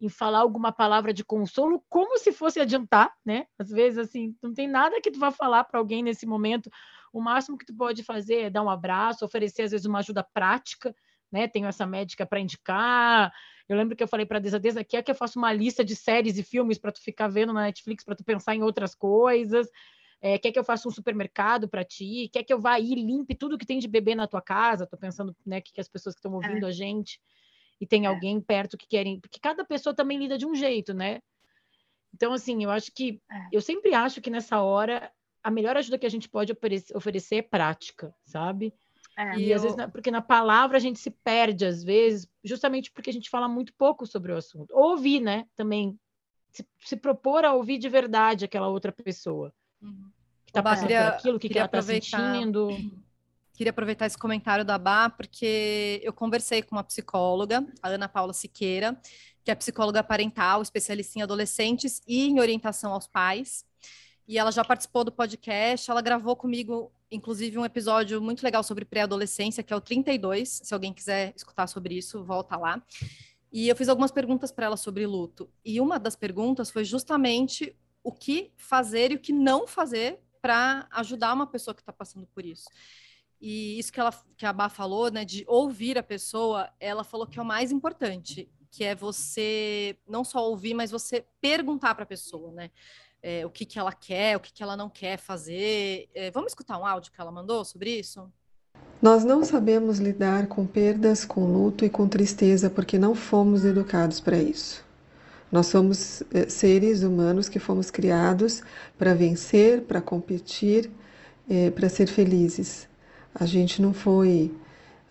Em 0.00 0.08
falar 0.08 0.40
alguma 0.40 0.72
palavra 0.72 1.12
de 1.12 1.24
consolo, 1.24 1.82
como 1.88 2.18
se 2.18 2.30
fosse 2.32 2.60
adiantar, 2.60 3.12
né? 3.24 3.46
Às 3.58 3.70
vezes, 3.70 3.98
assim, 3.98 4.36
não 4.42 4.52
tem 4.52 4.68
nada 4.68 5.00
que 5.00 5.10
tu 5.10 5.18
vá 5.18 5.30
falar 5.30 5.64
para 5.64 5.80
alguém 5.80 6.02
nesse 6.02 6.26
momento 6.26 6.70
o 7.16 7.20
máximo 7.20 7.56
que 7.56 7.64
tu 7.64 7.74
pode 7.74 8.02
fazer 8.02 8.42
é 8.42 8.50
dar 8.50 8.62
um 8.62 8.68
abraço, 8.68 9.24
oferecer 9.24 9.62
às 9.62 9.70
vezes 9.70 9.86
uma 9.86 10.00
ajuda 10.00 10.22
prática, 10.22 10.94
né? 11.32 11.48
Tenho 11.48 11.66
essa 11.66 11.86
médica 11.86 12.26
para 12.26 12.38
indicar. 12.38 13.32
Eu 13.66 13.76
lembro 13.76 13.96
que 13.96 14.02
eu 14.02 14.08
falei 14.08 14.26
para 14.26 14.36
a 14.36 14.40
Deza, 14.40 14.60
Deza, 14.60 14.84
quer 14.84 15.02
que 15.02 15.10
eu 15.10 15.14
faça 15.14 15.38
uma 15.38 15.50
lista 15.50 15.82
de 15.82 15.96
séries 15.96 16.36
e 16.36 16.42
filmes 16.42 16.78
para 16.78 16.92
tu 16.92 17.02
ficar 17.02 17.28
vendo 17.28 17.54
na 17.54 17.62
Netflix, 17.62 18.04
para 18.04 18.14
tu 18.14 18.22
pensar 18.22 18.54
em 18.54 18.62
outras 18.62 18.94
coisas? 18.94 19.66
É, 20.20 20.38
quer 20.38 20.52
que 20.52 20.58
eu 20.58 20.64
faça 20.64 20.86
um 20.86 20.90
supermercado 20.90 21.68
para 21.68 21.84
ti? 21.84 22.28
Quer 22.32 22.42
que 22.42 22.52
eu 22.52 22.60
vá 22.60 22.74
aí 22.74 22.92
e 22.92 22.94
limpe 22.94 23.34
tudo 23.34 23.56
que 23.56 23.66
tem 23.66 23.78
de 23.78 23.88
bebê 23.88 24.14
na 24.14 24.26
tua 24.26 24.42
casa? 24.42 24.84
Estou 24.84 24.98
pensando, 24.98 25.34
né, 25.44 25.62
que, 25.62 25.72
que 25.72 25.80
as 25.80 25.88
pessoas 25.88 26.14
que 26.14 26.18
estão 26.18 26.34
ouvindo 26.34 26.66
é. 26.66 26.68
a 26.68 26.72
gente 26.72 27.18
e 27.80 27.86
tem 27.86 28.04
é. 28.04 28.08
alguém 28.08 28.40
perto 28.40 28.76
que 28.76 28.86
querem, 28.86 29.20
porque 29.20 29.38
cada 29.40 29.64
pessoa 29.64 29.94
também 29.94 30.18
lida 30.18 30.38
de 30.38 30.46
um 30.46 30.54
jeito, 30.54 30.94
né? 30.94 31.20
Então, 32.14 32.32
assim, 32.32 32.64
eu 32.64 32.70
acho 32.70 32.92
que 32.92 33.20
é. 33.30 33.48
eu 33.52 33.60
sempre 33.60 33.94
acho 33.94 34.20
que 34.20 34.30
nessa 34.30 34.60
hora 34.62 35.10
a 35.42 35.50
melhor 35.50 35.76
ajuda 35.76 35.98
que 35.98 36.06
a 36.06 36.10
gente 36.10 36.28
pode 36.28 36.52
oferecer 36.94 37.36
é 37.36 37.42
prática, 37.42 38.14
sabe? 38.24 38.74
É, 39.16 39.38
e 39.38 39.50
eu... 39.50 39.56
às 39.56 39.62
vezes, 39.62 39.76
porque 39.92 40.10
na 40.10 40.20
palavra 40.20 40.76
a 40.76 40.80
gente 40.80 40.98
se 40.98 41.10
perde, 41.10 41.64
às 41.64 41.84
vezes, 41.84 42.28
justamente 42.42 42.90
porque 42.90 43.10
a 43.10 43.12
gente 43.12 43.30
fala 43.30 43.48
muito 43.48 43.72
pouco 43.74 44.06
sobre 44.06 44.32
o 44.32 44.36
assunto. 44.36 44.76
Ouvir, 44.76 45.20
né? 45.20 45.46
Também 45.54 45.98
se, 46.50 46.66
se 46.80 46.96
propor 46.96 47.44
a 47.44 47.52
ouvir 47.52 47.78
de 47.78 47.88
verdade 47.88 48.44
aquela 48.44 48.68
outra 48.68 48.90
pessoa 48.90 49.52
uhum. 49.80 50.10
que 50.44 50.50
está 50.50 50.62
passando 50.62 50.88
queria, 50.88 51.10
por 51.10 51.14
aquilo, 51.14 51.36
o 51.36 51.38
que, 51.38 51.48
que 51.48 51.58
ela 51.58 51.66
está 51.66 51.82
sentindo. 51.82 52.68
Queria 53.56 53.70
aproveitar 53.70 54.06
esse 54.06 54.18
comentário 54.18 54.64
da 54.64 54.78
Bá, 54.78 55.08
porque 55.08 56.00
eu 56.04 56.12
conversei 56.12 56.62
com 56.62 56.76
uma 56.76 56.84
psicóloga, 56.84 57.66
a 57.82 57.88
Ana 57.88 58.08
Paula 58.08 58.32
Siqueira, 58.32 59.00
que 59.42 59.50
é 59.50 59.54
psicóloga 59.54 60.04
parental, 60.04 60.60
especialista 60.62 61.18
em 61.18 61.22
adolescentes 61.22 62.02
e 62.06 62.28
em 62.28 62.38
orientação 62.38 62.92
aos 62.92 63.06
pais 63.06 63.64
e 64.28 64.38
ela 64.38 64.50
já 64.50 64.64
participou 64.64 65.04
do 65.04 65.12
podcast. 65.12 65.90
Ela 65.90 66.00
gravou 66.00 66.34
comigo, 66.34 66.92
inclusive, 67.10 67.58
um 67.58 67.64
episódio 67.64 68.20
muito 68.20 68.42
legal 68.42 68.62
sobre 68.62 68.84
pré-adolescência, 68.84 69.62
que 69.62 69.72
é 69.72 69.76
o 69.76 69.80
32. 69.80 70.60
Se 70.64 70.74
alguém 70.74 70.92
quiser 70.92 71.32
escutar 71.36 71.66
sobre 71.66 71.96
isso, 71.96 72.24
volta 72.24 72.56
lá. 72.56 72.82
E 73.52 73.68
eu 73.68 73.76
fiz 73.76 73.88
algumas 73.88 74.10
perguntas 74.10 74.50
para 74.50 74.66
ela 74.66 74.76
sobre 74.76 75.06
luto. 75.06 75.48
E 75.64 75.80
uma 75.80 75.98
das 75.98 76.16
perguntas 76.16 76.70
foi 76.70 76.84
justamente 76.84 77.74
o 78.02 78.12
que 78.12 78.52
fazer 78.56 79.12
e 79.12 79.14
o 79.14 79.20
que 79.20 79.32
não 79.32 79.66
fazer 79.66 80.18
para 80.42 80.86
ajudar 80.92 81.32
uma 81.32 81.46
pessoa 81.46 81.74
que 81.74 81.80
está 81.80 81.92
passando 81.92 82.26
por 82.26 82.44
isso. 82.44 82.66
E 83.40 83.78
isso 83.78 83.92
que, 83.92 84.00
ela, 84.00 84.12
que 84.36 84.46
a 84.46 84.52
Bá 84.52 84.68
falou, 84.68 85.10
né, 85.10 85.24
de 85.24 85.44
ouvir 85.46 85.98
a 85.98 86.02
pessoa, 86.02 86.70
ela 86.80 87.04
falou 87.04 87.26
que 87.26 87.38
é 87.38 87.42
o 87.42 87.46
mais 87.46 87.70
importante, 87.70 88.50
que 88.70 88.82
é 88.82 88.94
você 88.94 89.96
não 90.08 90.24
só 90.24 90.48
ouvir, 90.48 90.74
mas 90.74 90.90
você 90.90 91.24
perguntar 91.40 91.94
para 91.94 92.04
a 92.04 92.06
pessoa, 92.06 92.52
né? 92.52 92.70
é, 93.26 93.44
o 93.44 93.50
que, 93.50 93.64
que 93.64 93.76
ela 93.76 93.92
quer, 93.92 94.36
o 94.36 94.40
que, 94.40 94.52
que 94.52 94.62
ela 94.62 94.76
não 94.76 94.88
quer 94.88 95.18
fazer. 95.18 96.08
É, 96.14 96.30
vamos 96.30 96.52
escutar 96.52 96.78
um 96.78 96.86
áudio 96.86 97.10
que 97.10 97.20
ela 97.20 97.32
mandou 97.32 97.64
sobre 97.64 97.98
isso? 97.98 98.30
Nós 99.02 99.24
não 99.24 99.44
sabemos 99.44 99.98
lidar 99.98 100.46
com 100.46 100.64
perdas, 100.64 101.24
com 101.24 101.44
luto 101.44 101.84
e 101.84 101.90
com 101.90 102.06
tristeza 102.06 102.70
porque 102.70 102.98
não 102.98 103.16
fomos 103.16 103.64
educados 103.64 104.20
para 104.20 104.38
isso. 104.38 104.84
Nós 105.50 105.66
somos 105.66 106.22
é, 106.32 106.48
seres 106.48 107.02
humanos 107.02 107.48
que 107.48 107.58
fomos 107.58 107.90
criados 107.90 108.62
para 108.96 109.12
vencer, 109.12 109.82
para 109.82 110.00
competir, 110.00 110.88
é, 111.48 111.70
para 111.70 111.88
ser 111.88 112.06
felizes. 112.06 112.88
A 113.38 113.44
gente 113.46 113.82
não 113.82 113.92
foi. 113.92 114.52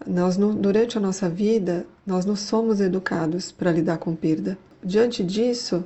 Nós 0.05 0.38
não, 0.38 0.53
durante 0.53 0.97
a 0.97 1.01
nossa 1.01 1.30
vida, 1.30 1.86
nós 2.05 2.26
não 2.26 2.36
somos 2.36 2.82
educados 2.82 3.51
para 3.51 3.71
lidar 3.71 3.97
com 3.97 4.15
perda. 4.15 4.57
Diante 4.84 5.23
disso, 5.23 5.84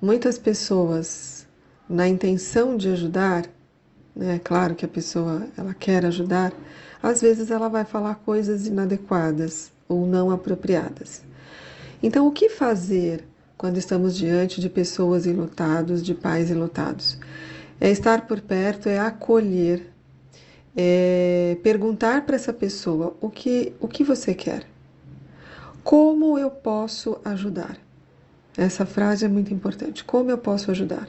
muitas 0.00 0.38
pessoas 0.38 1.46
na 1.88 2.06
intenção 2.06 2.76
de 2.76 2.88
ajudar, 2.90 3.46
né, 4.14 4.36
é 4.36 4.38
claro 4.38 4.74
que 4.74 4.84
a 4.84 4.88
pessoa 4.88 5.46
ela 5.56 5.74
quer 5.74 6.06
ajudar, 6.06 6.52
às 7.02 7.20
vezes 7.20 7.50
ela 7.50 7.68
vai 7.68 7.84
falar 7.84 8.16
coisas 8.16 8.66
inadequadas 8.66 9.72
ou 9.88 10.06
não 10.06 10.30
apropriadas. 10.30 11.22
Então, 12.02 12.26
o 12.26 12.32
que 12.32 12.48
fazer 12.48 13.24
quando 13.60 13.76
estamos 13.76 14.16
diante 14.16 14.58
de 14.58 14.70
pessoas 14.70 15.26
enlutados, 15.26 16.02
de 16.02 16.14
pais 16.14 16.50
enlutados. 16.50 17.18
É 17.78 17.90
estar 17.90 18.26
por 18.26 18.40
perto, 18.40 18.88
é 18.88 18.98
acolher, 18.98 19.89
é 20.76 21.56
perguntar 21.62 22.24
para 22.26 22.36
essa 22.36 22.52
pessoa 22.52 23.16
o 23.20 23.28
que, 23.28 23.72
o 23.80 23.88
que 23.88 24.04
você 24.04 24.34
quer. 24.34 24.64
Como 25.82 26.38
eu 26.38 26.50
posso 26.50 27.20
ajudar? 27.24 27.76
Essa 28.56 28.84
frase 28.84 29.24
é 29.24 29.28
muito 29.28 29.52
importante. 29.52 30.04
Como 30.04 30.30
eu 30.30 30.38
posso 30.38 30.70
ajudar? 30.70 31.08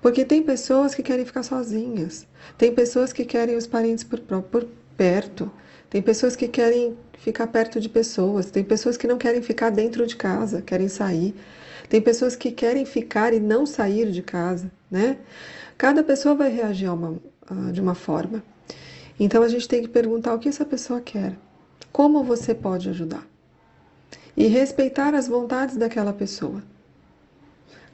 Porque 0.00 0.24
tem 0.24 0.42
pessoas 0.42 0.94
que 0.94 1.02
querem 1.02 1.24
ficar 1.24 1.42
sozinhas, 1.44 2.26
tem 2.58 2.74
pessoas 2.74 3.12
que 3.12 3.24
querem 3.24 3.56
os 3.56 3.66
parentes 3.68 4.02
por, 4.02 4.18
por 4.20 4.66
perto, 4.96 5.50
tem 5.88 6.02
pessoas 6.02 6.34
que 6.34 6.48
querem 6.48 6.96
ficar 7.18 7.46
perto 7.46 7.80
de 7.80 7.88
pessoas, 7.88 8.50
tem 8.50 8.64
pessoas 8.64 8.96
que 8.96 9.06
não 9.06 9.16
querem 9.16 9.42
ficar 9.42 9.70
dentro 9.70 10.04
de 10.04 10.16
casa, 10.16 10.60
querem 10.60 10.88
sair, 10.88 11.34
tem 11.88 12.00
pessoas 12.00 12.34
que 12.34 12.50
querem 12.50 12.84
ficar 12.84 13.32
e 13.32 13.38
não 13.38 13.64
sair 13.64 14.10
de 14.10 14.22
casa, 14.22 14.70
né? 14.90 15.18
Cada 15.78 16.02
pessoa 16.02 16.34
vai 16.34 16.50
reagir 16.50 16.88
uma, 16.92 17.20
de 17.72 17.80
uma 17.80 17.94
forma. 17.94 18.42
Então 19.18 19.42
a 19.42 19.48
gente 19.48 19.68
tem 19.68 19.82
que 19.82 19.88
perguntar 19.88 20.34
o 20.34 20.38
que 20.38 20.48
essa 20.48 20.64
pessoa 20.64 21.00
quer, 21.00 21.36
como 21.92 22.24
você 22.24 22.54
pode 22.54 22.88
ajudar 22.88 23.26
e 24.36 24.46
respeitar 24.46 25.14
as 25.14 25.28
vontades 25.28 25.76
daquela 25.76 26.12
pessoa. 26.12 26.62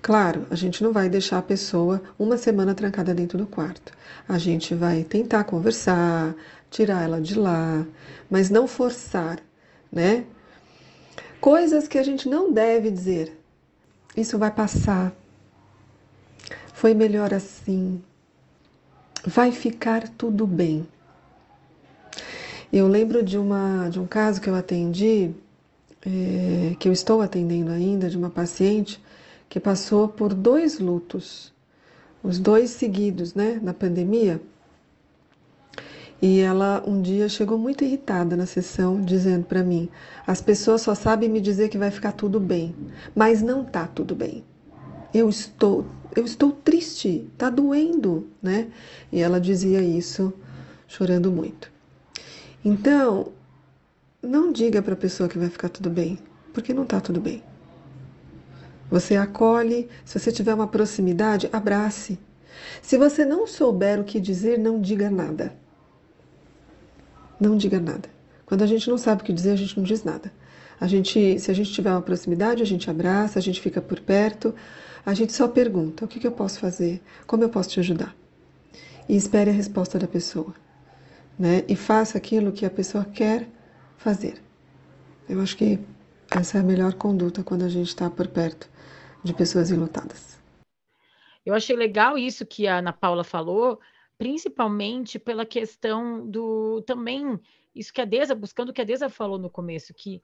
Claro, 0.00 0.46
a 0.50 0.54
gente 0.54 0.82
não 0.82 0.92
vai 0.92 1.08
deixar 1.08 1.38
a 1.38 1.42
pessoa 1.42 2.00
uma 2.18 2.36
semana 2.36 2.74
trancada 2.74 3.12
dentro 3.12 3.36
do 3.36 3.46
quarto. 3.46 3.92
A 4.28 4.38
gente 4.38 4.74
vai 4.74 5.02
tentar 5.02 5.44
conversar, 5.44 6.34
tirar 6.70 7.02
ela 7.02 7.20
de 7.20 7.38
lá, 7.38 7.84
mas 8.30 8.48
não 8.48 8.68
forçar, 8.68 9.40
né? 9.90 10.24
Coisas 11.40 11.88
que 11.88 11.98
a 11.98 12.02
gente 12.02 12.28
não 12.28 12.52
deve 12.52 12.90
dizer. 12.90 13.36
Isso 14.16 14.38
vai 14.38 14.50
passar. 14.50 15.12
Foi 16.72 16.94
melhor 16.94 17.34
assim. 17.34 18.00
Vai 19.26 19.50
ficar 19.50 20.08
tudo 20.08 20.46
bem. 20.46 20.86
Eu 22.70 22.86
lembro 22.86 23.22
de, 23.22 23.38
uma, 23.38 23.88
de 23.88 23.98
um 23.98 24.06
caso 24.06 24.42
que 24.42 24.50
eu 24.50 24.54
atendi, 24.54 25.30
é, 26.04 26.76
que 26.78 26.86
eu 26.86 26.92
estou 26.92 27.22
atendendo 27.22 27.70
ainda, 27.70 28.10
de 28.10 28.18
uma 28.18 28.28
paciente 28.28 29.02
que 29.48 29.58
passou 29.58 30.06
por 30.06 30.34
dois 30.34 30.78
lutos, 30.78 31.50
os 32.22 32.38
dois 32.38 32.68
seguidos, 32.70 33.34
né, 33.34 33.58
na 33.62 33.72
pandemia. 33.72 34.38
E 36.20 36.40
ela 36.40 36.82
um 36.86 37.00
dia 37.00 37.26
chegou 37.26 37.56
muito 37.56 37.84
irritada 37.84 38.36
na 38.36 38.44
sessão, 38.44 39.00
dizendo 39.00 39.46
para 39.46 39.62
mim: 39.62 39.88
as 40.26 40.42
pessoas 40.42 40.82
só 40.82 40.94
sabem 40.94 41.28
me 41.28 41.40
dizer 41.40 41.70
que 41.70 41.78
vai 41.78 41.90
ficar 41.90 42.12
tudo 42.12 42.38
bem, 42.38 42.74
mas 43.14 43.40
não 43.40 43.64
tá 43.64 43.86
tudo 43.86 44.14
bem. 44.14 44.44
Eu 45.14 45.30
estou, 45.30 45.86
eu 46.14 46.24
estou 46.24 46.52
triste, 46.52 47.30
tá 47.38 47.48
doendo, 47.48 48.28
né? 48.42 48.66
E 49.10 49.20
ela 49.20 49.40
dizia 49.40 49.80
isso 49.80 50.34
chorando 50.86 51.32
muito. 51.32 51.77
Então, 52.64 53.32
não 54.22 54.52
diga 54.52 54.82
para 54.82 54.94
a 54.94 54.96
pessoa 54.96 55.28
que 55.28 55.38
vai 55.38 55.48
ficar 55.48 55.68
tudo 55.68 55.88
bem, 55.88 56.18
porque 56.52 56.74
não 56.74 56.84
tá 56.84 57.00
tudo 57.00 57.20
bem. 57.20 57.42
Você 58.90 59.16
acolhe, 59.16 59.88
se 60.04 60.18
você 60.18 60.32
tiver 60.32 60.54
uma 60.54 60.66
proximidade, 60.66 61.48
abrace. 61.52 62.18
Se 62.82 62.96
você 62.96 63.24
não 63.24 63.46
souber 63.46 64.00
o 64.00 64.04
que 64.04 64.18
dizer, 64.18 64.58
não 64.58 64.80
diga 64.80 65.10
nada. 65.10 65.54
Não 67.38 67.56
diga 67.56 67.78
nada. 67.78 68.08
Quando 68.44 68.62
a 68.62 68.66
gente 68.66 68.88
não 68.88 68.98
sabe 68.98 69.22
o 69.22 69.24
que 69.24 69.32
dizer, 69.32 69.52
a 69.52 69.56
gente 69.56 69.76
não 69.76 69.84
diz 69.84 70.02
nada. 70.02 70.32
A 70.80 70.86
gente, 70.86 71.38
se 71.38 71.50
a 71.50 71.54
gente 71.54 71.72
tiver 71.72 71.90
uma 71.90 72.02
proximidade, 72.02 72.62
a 72.62 72.66
gente 72.66 72.90
abraça, 72.90 73.38
a 73.38 73.42
gente 73.42 73.60
fica 73.60 73.80
por 73.80 74.00
perto, 74.00 74.54
a 75.04 75.12
gente 75.12 75.32
só 75.32 75.46
pergunta: 75.46 76.04
o 76.04 76.08
que, 76.08 76.18
que 76.18 76.26
eu 76.26 76.32
posso 76.32 76.58
fazer? 76.58 77.02
Como 77.26 77.42
eu 77.42 77.48
posso 77.48 77.68
te 77.68 77.80
ajudar? 77.80 78.16
E 79.08 79.16
espere 79.16 79.50
a 79.50 79.52
resposta 79.52 79.98
da 79.98 80.06
pessoa. 80.06 80.54
Né? 81.38 81.64
E 81.68 81.76
faça 81.76 82.18
aquilo 82.18 82.52
que 82.52 82.66
a 82.66 82.70
pessoa 82.70 83.04
quer 83.04 83.48
fazer. 83.96 84.42
Eu 85.28 85.40
acho 85.40 85.56
que 85.56 85.78
essa 86.30 86.58
é 86.58 86.60
a 86.60 86.64
melhor 86.64 86.94
conduta 86.94 87.44
quando 87.44 87.64
a 87.64 87.68
gente 87.68 87.88
está 87.88 88.10
por 88.10 88.26
perto 88.28 88.68
de 89.22 89.32
pessoas 89.32 89.70
enlutadas. 89.70 90.38
Eu 91.44 91.54
achei 91.54 91.76
legal 91.76 92.18
isso 92.18 92.44
que 92.44 92.66
a 92.66 92.78
Ana 92.78 92.92
Paula 92.92 93.24
falou, 93.24 93.80
principalmente 94.18 95.18
pela 95.18 95.46
questão 95.46 96.28
do 96.28 96.82
também 96.82 97.38
isso 97.74 97.92
que 97.92 98.00
a 98.00 98.04
Deza, 98.04 98.34
buscando 98.34 98.70
o 98.70 98.72
que 98.72 98.80
a 98.80 98.84
Deza 98.84 99.08
falou 99.08 99.38
no 99.38 99.48
começo, 99.48 99.94
que 99.94 100.20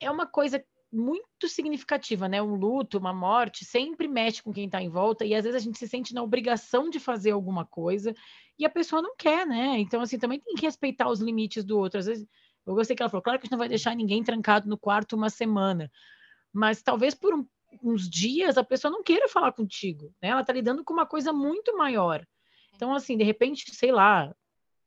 é 0.00 0.10
uma 0.10 0.26
coisa 0.26 0.62
muito 0.92 1.48
significativa, 1.48 2.28
né? 2.28 2.42
Um 2.42 2.54
luto, 2.54 2.98
uma 2.98 3.14
morte, 3.14 3.64
sempre 3.64 4.06
mexe 4.06 4.42
com 4.42 4.52
quem 4.52 4.66
está 4.66 4.82
em 4.82 4.90
volta, 4.90 5.24
e 5.24 5.34
às 5.34 5.44
vezes 5.44 5.60
a 5.60 5.64
gente 5.64 5.78
se 5.78 5.88
sente 5.88 6.12
na 6.12 6.22
obrigação 6.22 6.90
de 6.90 7.00
fazer 7.00 7.30
alguma 7.30 7.64
coisa 7.64 8.14
e 8.58 8.66
a 8.66 8.70
pessoa 8.70 9.00
não 9.00 9.16
quer, 9.16 9.46
né? 9.46 9.78
Então, 9.78 10.02
assim, 10.02 10.18
também 10.18 10.38
tem 10.38 10.54
que 10.54 10.66
respeitar 10.66 11.08
os 11.08 11.20
limites 11.20 11.64
do 11.64 11.78
outro. 11.78 11.98
Às 11.98 12.06
vezes, 12.06 12.26
eu 12.66 12.74
gostei 12.74 12.94
que 12.94 13.02
ela 13.02 13.08
falou, 13.08 13.22
claro 13.22 13.38
que 13.38 13.44
a 13.44 13.46
gente 13.46 13.52
não 13.52 13.58
vai 13.58 13.68
deixar 13.68 13.96
ninguém 13.96 14.22
trancado 14.22 14.68
no 14.68 14.76
quarto 14.76 15.16
uma 15.16 15.30
semana, 15.30 15.90
mas 16.52 16.82
talvez 16.82 17.14
por 17.14 17.34
um, 17.34 17.46
uns 17.82 18.08
dias 18.08 18.58
a 18.58 18.62
pessoa 18.62 18.90
não 18.90 19.02
queira 19.02 19.28
falar 19.28 19.52
contigo, 19.52 20.14
né? 20.22 20.28
Ela 20.28 20.42
está 20.42 20.52
lidando 20.52 20.84
com 20.84 20.92
uma 20.92 21.06
coisa 21.06 21.32
muito 21.32 21.76
maior. 21.76 22.26
Então, 22.74 22.94
assim, 22.94 23.16
de 23.16 23.24
repente, 23.24 23.74
sei 23.74 23.90
lá, 23.90 24.34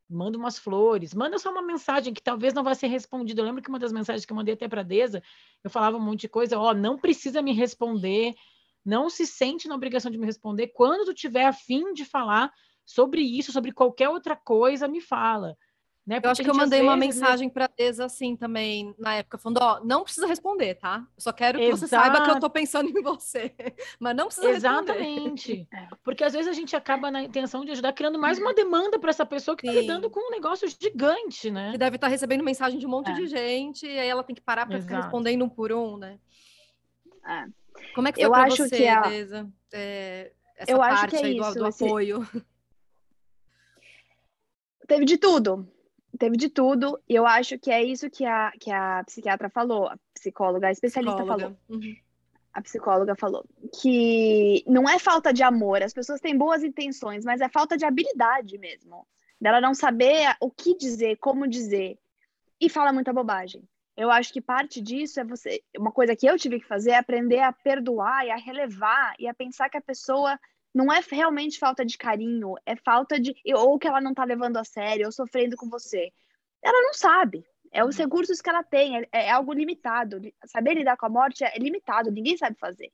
manda 0.09 0.37
umas 0.37 0.57
flores, 0.57 1.13
manda 1.13 1.37
só 1.39 1.51
uma 1.51 1.61
mensagem 1.61 2.13
que 2.13 2.21
talvez 2.21 2.53
não 2.53 2.63
vá 2.63 2.75
ser 2.75 2.87
respondida. 2.87 3.41
Eu 3.41 3.45
lembro 3.45 3.61
que 3.61 3.69
uma 3.69 3.79
das 3.79 3.91
mensagens 3.91 4.25
que 4.25 4.31
eu 4.31 4.35
mandei 4.35 4.53
até 4.53 4.67
para 4.67 4.81
a 4.81 4.83
Deza, 4.83 5.21
eu 5.63 5.69
falava 5.69 5.97
um 5.97 6.01
monte 6.01 6.21
de 6.21 6.29
coisa, 6.29 6.59
ó, 6.59 6.69
oh, 6.69 6.73
não 6.73 6.97
precisa 6.97 7.41
me 7.41 7.53
responder, 7.53 8.33
não 8.83 9.09
se 9.09 9.25
sente 9.25 9.67
na 9.67 9.75
obrigação 9.75 10.11
de 10.11 10.17
me 10.17 10.25
responder. 10.25 10.67
Quando 10.67 11.05
tu 11.05 11.13
tiver 11.13 11.45
afim 11.45 11.93
de 11.93 12.05
falar 12.05 12.51
sobre 12.85 13.21
isso, 13.21 13.51
sobre 13.51 13.71
qualquer 13.71 14.09
outra 14.09 14.35
coisa, 14.35 14.87
me 14.87 15.01
fala. 15.01 15.57
Né? 16.05 16.19
Eu 16.21 16.29
acho 16.29 16.43
que 16.43 16.49
eu 16.49 16.53
mandei 16.53 16.81
uma 16.81 16.95
vezes, 16.95 17.19
mensagem 17.19 17.47
né? 17.47 17.53
para 17.53 17.67
Deza 17.67 18.05
assim 18.05 18.35
também 18.35 18.93
na 18.99 19.15
época, 19.15 19.39
falando: 19.39 19.57
ó, 19.57 19.83
não 19.83 20.03
precisa 20.03 20.27
responder, 20.27 20.75
tá? 20.75 21.03
Eu 21.17 21.21
só 21.21 21.31
quero 21.31 21.57
que 21.57 21.65
Exato. 21.65 21.77
você 21.77 21.87
saiba 21.87 22.23
que 22.23 22.29
eu 22.29 22.39
tô 22.39 22.47
pensando 22.47 22.89
em 22.89 23.01
você, 23.01 23.51
mas 23.99 24.15
não 24.15 24.27
precisa 24.27 24.49
Exatamente. 24.49 25.53
responder. 25.53 25.65
É. 25.75 25.87
Porque 26.03 26.23
às 26.23 26.33
vezes 26.33 26.47
a 26.47 26.53
gente 26.53 26.75
acaba 26.75 27.09
na 27.09 27.23
intenção 27.23 27.65
de 27.65 27.71
ajudar 27.71 27.91
criando 27.93 28.19
mais 28.19 28.37
uma 28.37 28.53
demanda 28.53 28.99
para 28.99 29.09
essa 29.09 29.25
pessoa 29.25 29.57
que 29.57 29.65
está 29.65 29.79
lidando 29.79 30.09
com 30.09 30.19
um 30.27 30.31
negócio 30.31 30.67
gigante, 30.67 31.49
né? 31.49 31.71
Que 31.71 31.77
deve 31.77 31.95
estar 31.95 32.07
tá 32.07 32.11
recebendo 32.11 32.43
mensagem 32.43 32.77
de 32.77 32.85
um 32.85 32.89
monte 32.89 33.09
é. 33.09 33.13
de 33.13 33.27
gente 33.27 33.85
e 33.85 33.99
aí 33.99 34.07
ela 34.07 34.23
tem 34.23 34.35
que 34.35 34.41
parar 34.41 34.67
para 34.67 34.79
ficar 34.79 35.01
respondendo 35.01 35.43
um 35.43 35.49
por 35.49 35.71
um, 35.73 35.97
né? 35.97 36.19
É. 37.25 37.45
Como 37.95 38.07
é 38.07 38.11
que 38.11 38.21
foi 38.21 38.29
para 38.29 38.49
você, 38.49 38.87
a... 38.87 39.01
Deza? 39.01 39.49
É, 39.73 40.31
essa 40.55 40.71
eu 40.71 40.77
parte 40.77 40.93
acho 40.93 41.07
que 41.07 41.15
é 41.15 41.25
aí 41.25 41.37
isso, 41.37 41.53
do, 41.53 41.59
do 41.59 41.65
apoio? 41.65 42.27
Teve 44.87 45.05
de 45.05 45.17
tudo 45.17 45.67
teve 46.17 46.37
de 46.37 46.49
tudo, 46.49 46.99
e 47.07 47.15
eu 47.15 47.25
acho 47.25 47.57
que 47.57 47.71
é 47.71 47.83
isso 47.83 48.09
que 48.09 48.25
a, 48.25 48.51
que 48.59 48.71
a 48.71 49.03
psiquiatra 49.05 49.49
falou, 49.49 49.87
a 49.87 49.97
psicóloga, 50.13 50.67
a 50.67 50.71
especialista 50.71 51.17
psicóloga. 51.17 51.43
falou. 51.43 51.57
Uhum. 51.69 51.95
A 52.53 52.61
psicóloga 52.61 53.15
falou 53.15 53.45
que 53.81 54.63
não 54.65 54.87
é 54.87 54.97
falta 54.97 55.33
de 55.33 55.43
amor, 55.43 55.83
as 55.83 55.93
pessoas 55.93 56.21
têm 56.21 56.37
boas 56.37 56.63
intenções, 56.63 57.25
mas 57.25 57.41
é 57.41 57.49
falta 57.49 57.77
de 57.77 57.85
habilidade 57.85 58.57
mesmo. 58.57 59.05
Dela 59.39 59.59
não 59.59 59.73
saber 59.73 60.35
o 60.39 60.49
que 60.49 60.77
dizer, 60.77 61.17
como 61.17 61.47
dizer, 61.47 61.99
e 62.59 62.69
fala 62.69 62.93
muita 62.93 63.11
bobagem. 63.11 63.67
Eu 63.97 64.11
acho 64.11 64.31
que 64.31 64.41
parte 64.41 64.81
disso 64.81 65.19
é 65.19 65.23
você. 65.23 65.61
Uma 65.77 65.91
coisa 65.91 66.15
que 66.15 66.25
eu 66.25 66.37
tive 66.37 66.59
que 66.59 66.67
fazer 66.67 66.91
é 66.91 66.97
aprender 66.97 67.39
a 67.39 67.53
perdoar 67.53 68.25
e 68.25 68.31
a 68.31 68.35
relevar 68.35 69.13
e 69.17 69.27
a 69.27 69.33
pensar 69.33 69.69
que 69.69 69.77
a 69.77 69.81
pessoa 69.81 70.39
não 70.75 70.91
é 70.91 70.99
realmente 71.09 71.57
falta 71.57 71.85
de 71.85 71.97
carinho, 71.97 72.55
é 72.65 72.75
falta 72.75 73.17
de. 73.17 73.33
ou 73.55 73.79
que 73.79 73.87
ela 73.87 74.01
não 74.01 74.13
tá 74.13 74.25
levando 74.25 74.57
a 74.57 74.65
sério, 74.65 75.05
ou 75.05 75.11
sofrendo 75.11 75.55
com 75.55 75.69
você. 75.69 76.11
Ela 76.61 76.81
não 76.81 76.93
sabe. 76.93 77.45
É 77.71 77.83
os 77.83 77.97
uhum. 77.97 78.03
recursos 78.03 78.41
que 78.41 78.49
ela 78.49 78.61
tem, 78.61 78.97
é, 78.97 79.07
é 79.13 79.31
algo 79.31 79.53
limitado. 79.53 80.19
Saber 80.45 80.73
lidar 80.73 80.97
com 80.97 81.05
a 81.05 81.09
morte 81.09 81.45
é 81.45 81.57
limitado, 81.57 82.11
ninguém 82.11 82.35
sabe 82.35 82.57
fazer. 82.59 82.91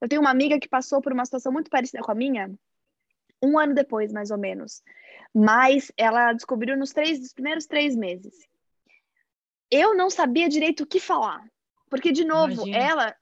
Eu 0.00 0.08
tenho 0.08 0.20
uma 0.20 0.30
amiga 0.30 0.58
que 0.58 0.68
passou 0.68 1.00
por 1.00 1.12
uma 1.12 1.24
situação 1.24 1.52
muito 1.52 1.70
parecida 1.70 2.02
com 2.02 2.10
a 2.10 2.16
minha, 2.16 2.50
um 3.40 3.56
ano 3.56 3.74
depois, 3.74 4.12
mais 4.12 4.32
ou 4.32 4.38
menos. 4.38 4.82
Mas 5.32 5.92
ela 5.96 6.32
descobriu 6.32 6.76
nos, 6.76 6.92
três, 6.92 7.20
nos 7.20 7.32
primeiros 7.32 7.66
três 7.66 7.94
meses. 7.94 8.34
Eu 9.70 9.94
não 9.94 10.10
sabia 10.10 10.48
direito 10.48 10.82
o 10.82 10.86
que 10.86 10.98
falar. 10.98 11.44
Porque, 11.88 12.10
de 12.10 12.24
novo, 12.24 12.66
Imagina. 12.66 12.76
ela 12.76 13.16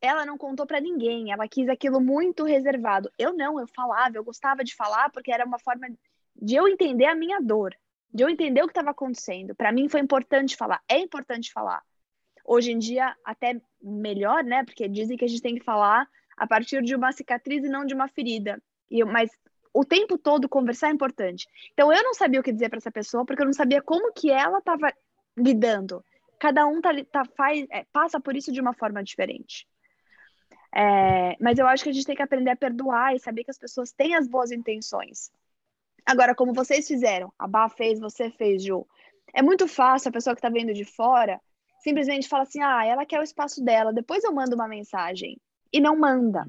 ela 0.00 0.24
não 0.24 0.38
contou 0.38 0.66
para 0.66 0.80
ninguém, 0.80 1.32
ela 1.32 1.48
quis 1.48 1.68
aquilo 1.68 2.00
muito 2.00 2.44
reservado. 2.44 3.10
Eu 3.18 3.34
não, 3.34 3.58
eu 3.58 3.66
falava, 3.66 4.16
eu 4.16 4.24
gostava 4.24 4.62
de 4.62 4.74
falar 4.74 5.10
porque 5.10 5.32
era 5.32 5.44
uma 5.44 5.58
forma 5.58 5.88
de 6.40 6.54
eu 6.54 6.68
entender 6.68 7.06
a 7.06 7.14
minha 7.14 7.40
dor, 7.40 7.74
de 8.12 8.22
eu 8.22 8.28
entender 8.28 8.62
o 8.62 8.66
que 8.66 8.72
estava 8.72 8.90
acontecendo. 8.90 9.54
Para 9.54 9.72
mim 9.72 9.88
foi 9.88 10.00
importante 10.00 10.56
falar, 10.56 10.80
é 10.88 10.98
importante 10.98 11.52
falar. 11.52 11.82
Hoje 12.44 12.72
em 12.72 12.78
dia 12.78 13.14
até 13.24 13.60
melhor, 13.82 14.44
né? 14.44 14.64
Porque 14.64 14.88
dizem 14.88 15.16
que 15.16 15.24
a 15.24 15.28
gente 15.28 15.42
tem 15.42 15.56
que 15.56 15.64
falar 15.64 16.08
a 16.36 16.46
partir 16.46 16.82
de 16.82 16.94
uma 16.94 17.12
cicatriz 17.12 17.64
e 17.64 17.68
não 17.68 17.84
de 17.84 17.94
uma 17.94 18.08
ferida. 18.08 18.62
E 18.90 19.04
mas 19.04 19.30
o 19.74 19.84
tempo 19.84 20.16
todo 20.16 20.48
conversar 20.48 20.88
é 20.88 20.92
importante. 20.92 21.46
Então 21.72 21.92
eu 21.92 22.02
não 22.02 22.14
sabia 22.14 22.40
o 22.40 22.42
que 22.42 22.52
dizer 22.52 22.68
para 22.68 22.78
essa 22.78 22.90
pessoa 22.90 23.24
porque 23.24 23.42
eu 23.42 23.46
não 23.46 23.52
sabia 23.52 23.82
como 23.82 24.12
que 24.12 24.30
ela 24.30 24.58
estava 24.58 24.92
lidando. 25.36 26.04
Cada 26.38 26.66
um 26.66 26.80
tá, 26.80 26.90
tá 27.10 27.24
faz, 27.36 27.66
é, 27.70 27.84
passa 27.92 28.20
por 28.20 28.36
isso 28.36 28.52
de 28.52 28.60
uma 28.60 28.72
forma 28.72 29.02
diferente. 29.02 29.66
É, 30.74 31.36
mas 31.40 31.58
eu 31.58 31.66
acho 31.66 31.82
que 31.82 31.90
a 31.90 31.92
gente 31.92 32.06
tem 32.06 32.16
que 32.16 32.22
aprender 32.22 32.50
a 32.50 32.56
perdoar 32.56 33.14
e 33.14 33.20
saber 33.20 33.44
que 33.44 33.50
as 33.50 33.58
pessoas 33.58 33.92
têm 33.92 34.14
as 34.14 34.28
boas 34.28 34.50
intenções. 34.50 35.30
Agora, 36.04 36.34
como 36.34 36.52
vocês 36.52 36.86
fizeram, 36.86 37.32
a 37.38 37.46
Bá 37.46 37.68
fez, 37.68 37.98
você 38.00 38.30
fez, 38.30 38.62
Ju. 38.62 38.86
É 39.34 39.42
muito 39.42 39.68
fácil 39.68 40.08
a 40.08 40.12
pessoa 40.12 40.34
que 40.34 40.38
está 40.38 40.48
vendo 40.48 40.72
de 40.72 40.84
fora 40.84 41.40
simplesmente 41.80 42.28
fala 42.28 42.42
assim: 42.44 42.62
ah, 42.62 42.84
ela 42.84 43.06
quer 43.06 43.20
o 43.20 43.24
espaço 43.24 43.62
dela, 43.62 43.92
depois 43.92 44.24
eu 44.24 44.32
mando 44.32 44.54
uma 44.54 44.68
mensagem. 44.68 45.38
E 45.72 45.80
não 45.80 45.98
manda. 45.98 46.46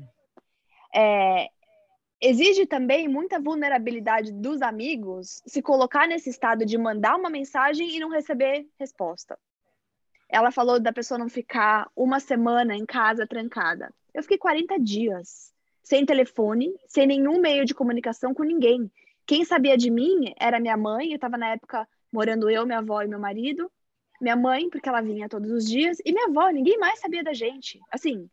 É, 0.96 1.48
exige 2.22 2.66
também 2.66 3.08
muita 3.08 3.40
vulnerabilidade 3.40 4.32
dos 4.32 4.62
amigos 4.62 5.42
se 5.46 5.62
colocar 5.62 6.08
nesse 6.08 6.30
estado 6.30 6.66
de 6.66 6.78
mandar 6.78 7.16
uma 7.16 7.30
mensagem 7.30 7.96
e 7.96 8.00
não 8.00 8.10
receber 8.10 8.68
resposta. 8.80 9.38
Ela 10.30 10.52
falou 10.52 10.80
da 10.80 10.94
pessoa 10.94 11.18
não 11.18 11.28
ficar 11.28 11.90
uma 11.96 12.20
semana 12.20 12.76
em 12.76 12.86
casa 12.86 13.26
trancada. 13.26 13.92
Eu 14.14 14.22
fiquei 14.22 14.38
40 14.38 14.80
dias 14.80 15.52
sem 15.84 16.06
telefone, 16.06 16.72
sem 16.88 17.08
nenhum 17.08 17.40
meio 17.40 17.66
de 17.66 17.74
comunicação 17.74 18.34
com 18.34 18.44
ninguém. 18.44 18.92
Quem 19.26 19.44
sabia 19.44 19.76
de 19.76 19.90
mim 19.90 20.34
era 20.40 20.60
minha 20.60 20.78
mãe, 20.78 21.10
eu 21.10 21.16
estava 21.16 21.38
na 21.38 21.50
época 21.50 21.88
morando 22.12 22.50
eu, 22.50 22.66
minha 22.66 22.78
avó 22.78 23.02
e 23.02 23.08
meu 23.08 23.20
marido. 23.20 23.72
Minha 24.22 24.36
mãe, 24.36 24.70
porque 24.70 24.88
ela 24.88 25.02
vinha 25.02 25.30
todos 25.30 25.50
os 25.50 25.66
dias, 25.66 25.98
e 26.06 26.12
minha 26.12 26.28
avó, 26.28 26.50
ninguém 26.50 26.78
mais 26.78 27.00
sabia 27.00 27.24
da 27.24 27.34
gente. 27.34 27.80
Assim, 27.90 28.30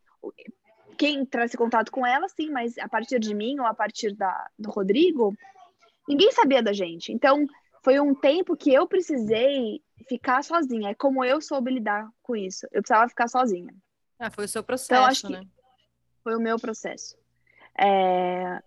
quem 0.97 1.21
entrasse 1.21 1.57
contato 1.57 1.93
com 1.93 2.05
ela, 2.05 2.29
sim, 2.29 2.51
mas 2.51 2.77
a 2.79 2.89
partir 2.89 3.21
de 3.21 3.35
mim 3.35 3.59
ou 3.61 3.67
a 3.67 3.75
partir 3.75 4.15
da, 4.15 4.51
do 4.59 4.71
Rodrigo, 4.71 5.35
ninguém 6.09 6.33
sabia 6.33 6.63
da 6.63 6.73
gente. 6.73 7.13
Então, 7.13 7.47
foi 7.83 8.01
um 8.01 8.15
tempo 8.15 8.57
que 8.57 8.73
eu 8.73 8.87
precisei 8.87 9.81
ficar 10.09 10.43
sozinha. 10.43 10.91
É 10.91 10.95
como 10.95 11.25
eu 11.25 11.41
soube 11.41 11.71
lidar 11.71 12.09
com 12.23 12.37
isso. 12.37 12.67
Eu 12.73 12.83
precisava 12.83 13.09
ficar 13.09 13.29
sozinha. 13.29 13.75
Ah, 14.19 14.31
foi 14.31 14.45
o 14.45 14.49
seu 14.49 14.63
processo, 14.63 15.27
então, 15.27 15.41
né? 15.41 15.49
Foi 16.23 16.37
o 16.37 16.41
meu 16.41 16.59
processo. 16.59 17.17
É... 17.79 18.61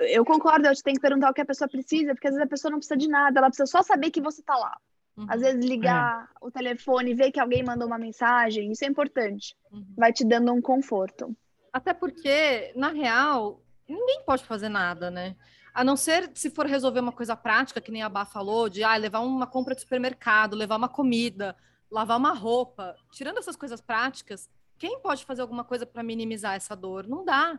Eu 0.00 0.24
concordo, 0.24 0.66
eu 0.66 0.74
tenho 0.82 0.96
que 0.96 1.00
perguntar 1.02 1.30
o 1.30 1.34
que 1.34 1.40
a 1.40 1.46
pessoa 1.46 1.68
precisa, 1.68 2.12
porque 2.12 2.26
às 2.26 2.34
vezes 2.34 2.44
a 2.44 2.50
pessoa 2.50 2.72
não 2.72 2.78
precisa 2.78 2.96
de 2.96 3.08
nada, 3.08 3.38
ela 3.38 3.48
precisa 3.48 3.66
só 3.66 3.82
saber 3.82 4.10
que 4.10 4.20
você 4.20 4.42
tá 4.42 4.56
lá. 4.56 4.76
Uhum. 5.16 5.26
Às 5.28 5.40
vezes 5.40 5.64
ligar 5.64 6.24
é. 6.24 6.44
o 6.44 6.50
telefone, 6.50 7.14
ver 7.14 7.30
que 7.30 7.38
alguém 7.38 7.62
mandou 7.62 7.86
uma 7.86 7.98
mensagem, 7.98 8.72
isso 8.72 8.84
é 8.84 8.88
importante. 8.88 9.56
Uhum. 9.70 9.94
Vai 9.96 10.12
te 10.12 10.24
dando 10.24 10.52
um 10.52 10.60
conforto. 10.60 11.36
Até 11.72 11.94
porque, 11.94 12.72
na 12.74 12.88
real, 12.88 13.62
ninguém 13.88 14.22
pode 14.24 14.44
fazer 14.44 14.68
nada, 14.68 15.08
né? 15.08 15.36
A 15.80 15.84
não 15.84 15.96
ser 15.96 16.30
se 16.34 16.50
for 16.50 16.66
resolver 16.66 17.00
uma 17.00 17.10
coisa 17.10 17.34
prática, 17.34 17.80
que 17.80 17.90
nem 17.90 18.02
a 18.02 18.08
Bá 18.10 18.26
falou, 18.26 18.68
de 18.68 18.84
ah, 18.84 18.94
levar 18.96 19.20
uma 19.20 19.46
compra 19.46 19.74
de 19.74 19.80
supermercado, 19.80 20.54
levar 20.54 20.76
uma 20.76 20.90
comida, 20.90 21.56
lavar 21.90 22.18
uma 22.18 22.34
roupa. 22.34 22.94
Tirando 23.10 23.38
essas 23.38 23.56
coisas 23.56 23.80
práticas, 23.80 24.46
quem 24.78 25.00
pode 25.00 25.24
fazer 25.24 25.40
alguma 25.40 25.64
coisa 25.64 25.86
para 25.86 26.02
minimizar 26.02 26.54
essa 26.54 26.76
dor? 26.76 27.06
Não 27.06 27.24
dá. 27.24 27.58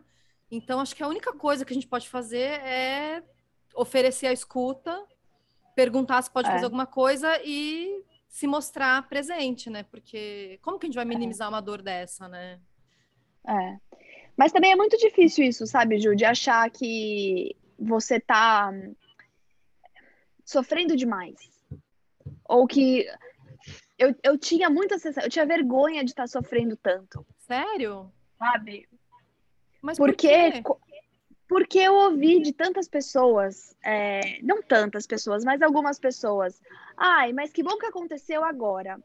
Então, 0.52 0.78
acho 0.78 0.94
que 0.94 1.02
a 1.02 1.08
única 1.08 1.32
coisa 1.32 1.64
que 1.64 1.72
a 1.72 1.74
gente 1.74 1.88
pode 1.88 2.08
fazer 2.08 2.60
é 2.60 3.24
oferecer 3.74 4.28
a 4.28 4.32
escuta, 4.32 5.04
perguntar 5.74 6.22
se 6.22 6.30
pode 6.30 6.48
é. 6.48 6.52
fazer 6.52 6.66
alguma 6.66 6.86
coisa 6.86 7.40
e 7.44 8.04
se 8.28 8.46
mostrar 8.46 9.08
presente, 9.08 9.68
né? 9.68 9.82
Porque 9.82 10.60
como 10.62 10.78
que 10.78 10.86
a 10.86 10.88
gente 10.88 10.94
vai 10.94 11.04
é. 11.04 11.08
minimizar 11.08 11.46
é. 11.46 11.48
uma 11.48 11.60
dor 11.60 11.82
dessa, 11.82 12.28
né? 12.28 12.60
É. 13.48 13.78
Mas 14.36 14.52
também 14.52 14.70
é 14.70 14.76
muito 14.76 14.96
difícil 14.96 15.44
isso, 15.44 15.66
sabe, 15.66 15.98
Ju, 15.98 16.14
de 16.14 16.24
achar 16.24 16.70
que 16.70 17.56
você 17.78 18.20
tá 18.20 18.72
sofrendo 20.44 20.96
demais. 20.96 21.36
Ou 22.44 22.66
que 22.66 23.06
eu, 23.98 24.14
eu 24.22 24.38
tinha 24.38 24.68
muita 24.68 24.98
sensação, 24.98 25.24
eu 25.24 25.30
tinha 25.30 25.46
vergonha 25.46 26.04
de 26.04 26.10
estar 26.10 26.24
tá 26.24 26.26
sofrendo 26.26 26.76
tanto. 26.76 27.26
Sério? 27.38 28.12
Sabe? 28.38 28.88
Mas 29.80 29.98
porque 29.98 30.62
por 30.62 30.80
porque 31.48 31.80
eu 31.80 31.92
ouvi 31.94 32.40
de 32.40 32.50
tantas 32.50 32.88
pessoas, 32.88 33.76
é, 33.84 34.40
não 34.42 34.62
tantas 34.62 35.06
pessoas, 35.06 35.44
mas 35.44 35.60
algumas 35.60 35.98
pessoas. 35.98 36.58
Ai, 36.96 37.34
mas 37.34 37.52
que 37.52 37.62
bom 37.62 37.76
que 37.76 37.84
aconteceu 37.84 38.42
agora 38.42 38.98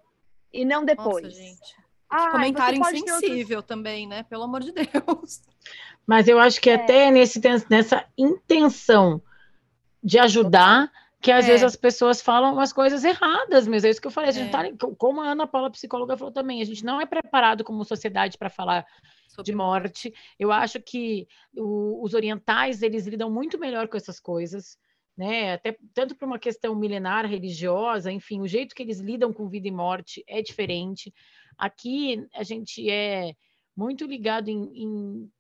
e 0.53 0.63
não 0.63 0.86
depois. 0.86 1.26
Nossa, 1.26 1.30
gente. 1.30 1.76
Ah, 2.10 2.32
comentário 2.32 2.80
insensível 2.80 3.58
outros... 3.58 3.66
também, 3.66 4.08
né? 4.08 4.24
Pelo 4.24 4.43
amor 4.43 4.62
de 4.62 4.72
Deus. 4.72 5.41
Mas 6.05 6.28
eu 6.28 6.39
acho 6.39 6.62
que 6.62 6.70
é. 6.70 6.76
até 6.76 7.12
nesse, 7.12 7.41
nessa 7.70 8.05
intenção 8.18 9.22
de 10.01 10.18
ajudar, 10.20 10.89
que 11.22 11.32
às 11.32 11.45
é. 11.45 11.49
vezes 11.49 11.64
as 11.64 11.76
pessoas 11.76 12.22
falam 12.22 12.53
umas 12.53 12.72
coisas 12.72 13.03
erradas 13.03 13.68
mesmo. 13.68 13.88
É 13.88 13.89
isso 13.89 13.99
que 13.99 14.08
eu 14.08 14.12
falei. 14.12 14.30
A 14.30 14.34
gente 14.34 14.55
é. 14.55 14.72
tá, 14.72 14.88
como 14.97 15.22
a 15.22 15.32
Ana 15.32 15.45
Paula, 15.45 15.70
psicóloga, 15.70 16.16
falou 16.16 16.34
também, 16.34 16.62
a 16.62 16.66
gente 16.66 16.86
não 16.86 17.01
é 17.01 17.05
preparado 17.05 17.64
como 17.64 17.84
sociedade 17.84 18.38
para 18.38 18.49
falar 18.49 18.86
de 19.43 19.53
morte. 19.53 20.14
Eu 20.39 20.51
acho 20.51 20.80
que 20.82 21.28
o, 21.55 22.03
os 22.03 22.14
orientais 22.14 22.82
eles 22.82 23.05
lidam 23.05 23.30
muito 23.30 23.60
melhor 23.60 23.88
com 23.88 23.97
essas 23.97 24.20
coisas. 24.20 24.78
Né? 25.16 25.53
Até 25.53 25.76
tanto 25.93 26.16
por 26.16 26.26
uma 26.26 26.38
questão 26.39 26.76
milenar 26.76 27.26
religiosa, 27.26 28.12
enfim, 28.12 28.39
o 28.39 28.47
jeito 28.47 28.76
que 28.76 28.84
eles 28.84 28.99
lidam 28.99 29.34
com 29.34 29.49
vida 29.49 29.68
e 29.68 29.72
morte 29.72 30.24
é 30.28 30.41
diferente. 30.43 31.12
Aqui 31.58 32.28
a 32.34 32.43
gente 32.43 32.89
é 32.89 33.34
muito 33.76 34.05
ligado 34.05 34.49
em, 34.49 34.72
em 34.74 35.32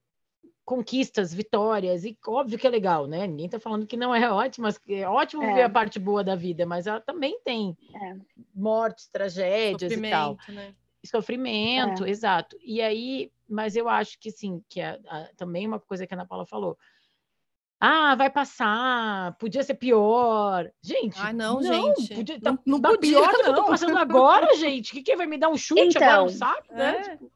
conquistas, 0.67 1.33
vitórias, 1.33 2.03
e 2.03 2.17
óbvio 2.27 2.59
que 2.59 2.67
é 2.67 2.69
legal, 2.69 3.07
né? 3.07 3.25
Ninguém 3.25 3.45
está 3.45 3.57
falando 3.57 3.87
que 3.87 3.95
não 3.95 4.13
é 4.13 4.29
ótimo, 4.29 4.63
mas 4.63 4.77
é 4.89 5.07
ótimo 5.07 5.43
é. 5.43 5.53
ver 5.53 5.61
a 5.61 5.69
parte 5.69 5.97
boa 5.97 6.23
da 6.23 6.35
vida, 6.35 6.65
mas 6.65 6.87
ela 6.87 6.99
também 6.99 7.39
tem 7.43 7.77
é. 7.95 8.15
mortes, 8.53 9.07
tragédias 9.07 9.93
Sofrimento, 9.93 10.07
e 10.07 10.11
tal. 10.11 10.37
Né? 10.49 10.75
Sofrimento, 11.05 12.05
é. 12.05 12.09
exato. 12.09 12.57
E 12.61 12.81
aí, 12.81 13.31
mas 13.47 13.77
eu 13.77 13.87
acho 13.87 14.19
que 14.19 14.29
sim, 14.29 14.61
que 14.67 14.81
a, 14.81 14.99
a, 15.07 15.29
também 15.37 15.65
uma 15.65 15.79
coisa 15.79 16.05
que 16.05 16.13
a 16.13 16.17
Ana 16.17 16.25
Paula 16.25 16.45
falou, 16.45 16.77
ah, 17.79 18.15
vai 18.15 18.29
passar, 18.29 19.37
podia 19.37 19.61
ser 19.61 19.75
pior. 19.75 20.71
Gente, 20.81 21.19
ah, 21.19 21.31
não, 21.31 21.59
não, 21.59 21.95
gente. 21.95 22.15
Podia, 22.15 22.41
tá, 22.41 22.51
não, 22.51 22.59
não 22.65 22.81
podia, 22.81 23.19
pior 23.19 23.31
do 23.31 23.43
que 23.43 23.49
eu 23.49 23.55
tô 23.55 23.65
passando 23.67 23.97
agora, 23.97 24.55
gente. 24.55 24.91
O 24.91 24.93
que, 24.95 25.03
que 25.03 25.15
vai 25.15 25.27
me 25.27 25.37
dar 25.37 25.49
um 25.49 25.57
chute 25.57 25.81
então, 25.81 26.01
agora 26.01 26.23
no 26.23 26.29
saco, 26.29 26.73
né? 26.73 26.89
é. 26.89 27.07
né? 27.07 27.17
Tipo... 27.17 27.31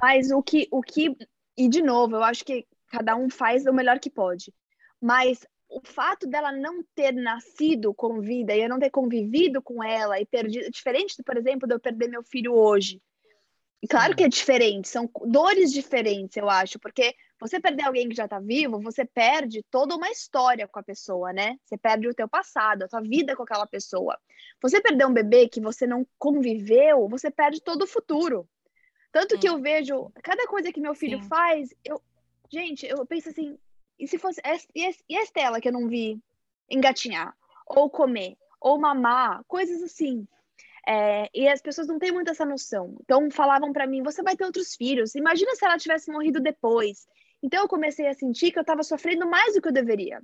Mas 0.00 0.30
o 0.30 0.42
que, 0.42 0.68
o 0.70 0.80
que. 0.80 1.16
E 1.56 1.68
de 1.68 1.82
novo, 1.82 2.16
eu 2.16 2.22
acho 2.22 2.44
que 2.44 2.66
cada 2.88 3.16
um 3.16 3.28
faz 3.28 3.66
o 3.66 3.72
melhor 3.72 3.98
que 3.98 4.08
pode. 4.08 4.54
Mas 5.00 5.40
o 5.68 5.80
fato 5.82 6.26
dela 6.28 6.52
não 6.52 6.84
ter 6.94 7.12
nascido 7.12 7.92
com 7.92 8.20
vida 8.20 8.54
e 8.54 8.62
eu 8.62 8.68
não 8.68 8.78
ter 8.78 8.90
convivido 8.90 9.60
com 9.60 9.82
ela 9.82 10.20
e 10.20 10.26
perdido. 10.26 10.70
Diferente, 10.70 11.20
por 11.24 11.36
exemplo, 11.36 11.66
de 11.66 11.74
eu 11.74 11.80
perder 11.80 12.08
meu 12.08 12.22
filho 12.22 12.54
hoje. 12.54 13.02
Claro 13.90 14.14
que 14.14 14.22
é 14.22 14.28
diferente, 14.28 14.88
são 14.88 15.10
dores 15.24 15.72
diferentes, 15.72 16.36
eu 16.36 16.48
acho, 16.48 16.78
porque 16.78 17.16
você 17.42 17.58
perder 17.58 17.82
alguém 17.82 18.08
que 18.08 18.14
já 18.14 18.26
está 18.26 18.38
vivo, 18.38 18.80
você 18.80 19.04
perde 19.04 19.64
toda 19.68 19.96
uma 19.96 20.08
história 20.08 20.68
com 20.68 20.78
a 20.78 20.82
pessoa, 20.82 21.32
né? 21.32 21.58
Você 21.64 21.76
perde 21.76 22.06
o 22.06 22.14
teu 22.14 22.28
passado, 22.28 22.84
a 22.84 22.88
tua 22.88 23.00
vida 23.00 23.34
com 23.34 23.42
aquela 23.42 23.66
pessoa. 23.66 24.16
Você 24.62 24.80
perder 24.80 25.06
um 25.08 25.12
bebê 25.12 25.48
que 25.48 25.60
você 25.60 25.84
não 25.84 26.06
conviveu, 26.20 27.08
você 27.08 27.32
perde 27.32 27.60
todo 27.60 27.82
o 27.82 27.86
futuro. 27.86 28.48
Tanto 29.10 29.36
que 29.40 29.48
eu 29.48 29.60
vejo, 29.60 30.08
cada 30.22 30.46
coisa 30.46 30.72
que 30.72 30.80
meu 30.80 30.94
filho 30.94 31.20
Sim. 31.20 31.28
faz, 31.28 31.74
eu, 31.84 32.00
gente, 32.48 32.86
eu 32.86 33.04
penso 33.04 33.30
assim, 33.30 33.58
e 33.98 34.06
se 34.06 34.18
fosse, 34.18 34.40
e 34.74 35.16
a 35.16 35.22
Estela 35.22 35.60
que 35.60 35.66
eu 35.66 35.72
não 35.72 35.88
vi 35.88 36.22
engatinhar, 36.70 37.36
ou 37.66 37.90
comer, 37.90 38.36
ou 38.60 38.78
mamar, 38.78 39.42
coisas 39.48 39.82
assim. 39.82 40.28
É, 40.86 41.28
e 41.34 41.48
as 41.48 41.60
pessoas 41.60 41.88
não 41.88 41.98
têm 41.98 42.12
muito 42.12 42.30
essa 42.30 42.44
noção. 42.44 42.96
Então 43.02 43.30
falavam 43.32 43.72
para 43.72 43.86
mim: 43.86 44.02
você 44.02 44.22
vai 44.22 44.36
ter 44.36 44.44
outros 44.44 44.74
filhos. 44.76 45.14
Imagina 45.14 45.54
se 45.56 45.64
ela 45.64 45.76
tivesse 45.76 46.10
morrido 46.10 46.40
depois. 46.40 47.06
Então 47.42 47.62
eu 47.62 47.68
comecei 47.68 48.06
a 48.06 48.14
sentir 48.14 48.52
que 48.52 48.58
eu 48.58 48.62
estava 48.62 48.82
sofrendo 48.82 49.28
mais 49.28 49.54
do 49.54 49.60
que 49.60 49.68
eu 49.68 49.72
deveria. 49.72 50.22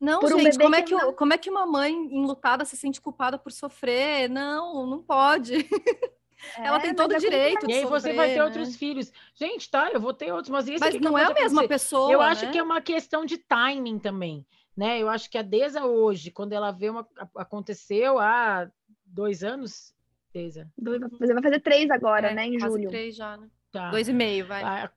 Não, 0.00 0.20
um 0.20 0.28
gente, 0.38 0.58
como 0.58 0.74
é, 0.74 0.82
que, 0.82 0.94
não... 0.94 1.12
como 1.14 1.32
é 1.32 1.38
que 1.38 1.50
uma 1.50 1.64
mãe 1.64 1.92
enlutada 1.92 2.64
se 2.64 2.76
sente 2.76 3.00
culpada 3.00 3.38
por 3.38 3.50
sofrer? 3.50 4.28
Não, 4.28 4.86
não 4.86 5.02
pode. 5.02 5.54
É, 6.58 6.66
ela 6.66 6.78
tem 6.78 6.94
todo 6.94 7.12
o 7.12 7.16
é 7.16 7.18
direito. 7.18 7.68
E 7.68 7.72
aí 7.72 7.84
você 7.86 8.12
vai 8.12 8.28
ter 8.28 8.36
né? 8.36 8.44
outros 8.44 8.76
filhos. 8.76 9.10
Gente, 9.34 9.70
tá, 9.70 9.90
eu 9.90 9.98
vou 9.98 10.12
ter 10.12 10.30
outros, 10.32 10.50
mas 10.50 10.68
esse 10.68 10.78
Mas 10.78 11.00
não 11.00 11.16
é 11.16 11.24
a 11.24 11.32
mesma 11.32 11.66
pessoa. 11.66 12.12
Eu 12.12 12.20
né? 12.20 12.26
acho 12.26 12.50
que 12.50 12.58
é 12.58 12.62
uma 12.62 12.80
questão 12.80 13.24
de 13.24 13.38
timing 13.38 13.98
também. 13.98 14.46
Né? 14.76 15.00
Eu 15.00 15.08
acho 15.08 15.30
que 15.30 15.38
a 15.38 15.42
Deza 15.42 15.86
hoje, 15.86 16.30
quando 16.30 16.52
ela 16.52 16.70
vê 16.70 16.90
uma. 16.90 17.08
Aconteceu 17.34 18.18
há 18.18 18.70
dois 19.04 19.42
anos, 19.42 19.94
Deza? 20.32 20.70
Você 20.78 21.32
vai 21.32 21.42
fazer 21.42 21.60
três 21.60 21.90
agora, 21.90 22.28
é, 22.28 22.34
né? 22.34 22.46
Em 22.46 22.60
julho. 22.60 22.90
Três 22.90 23.16
já, 23.16 23.38
né? 23.38 23.48
Tá. 23.72 23.90
Dois 23.90 24.06
e 24.06 24.12
meio, 24.12 24.46
vai. 24.46 24.62
Ah, 24.62 24.90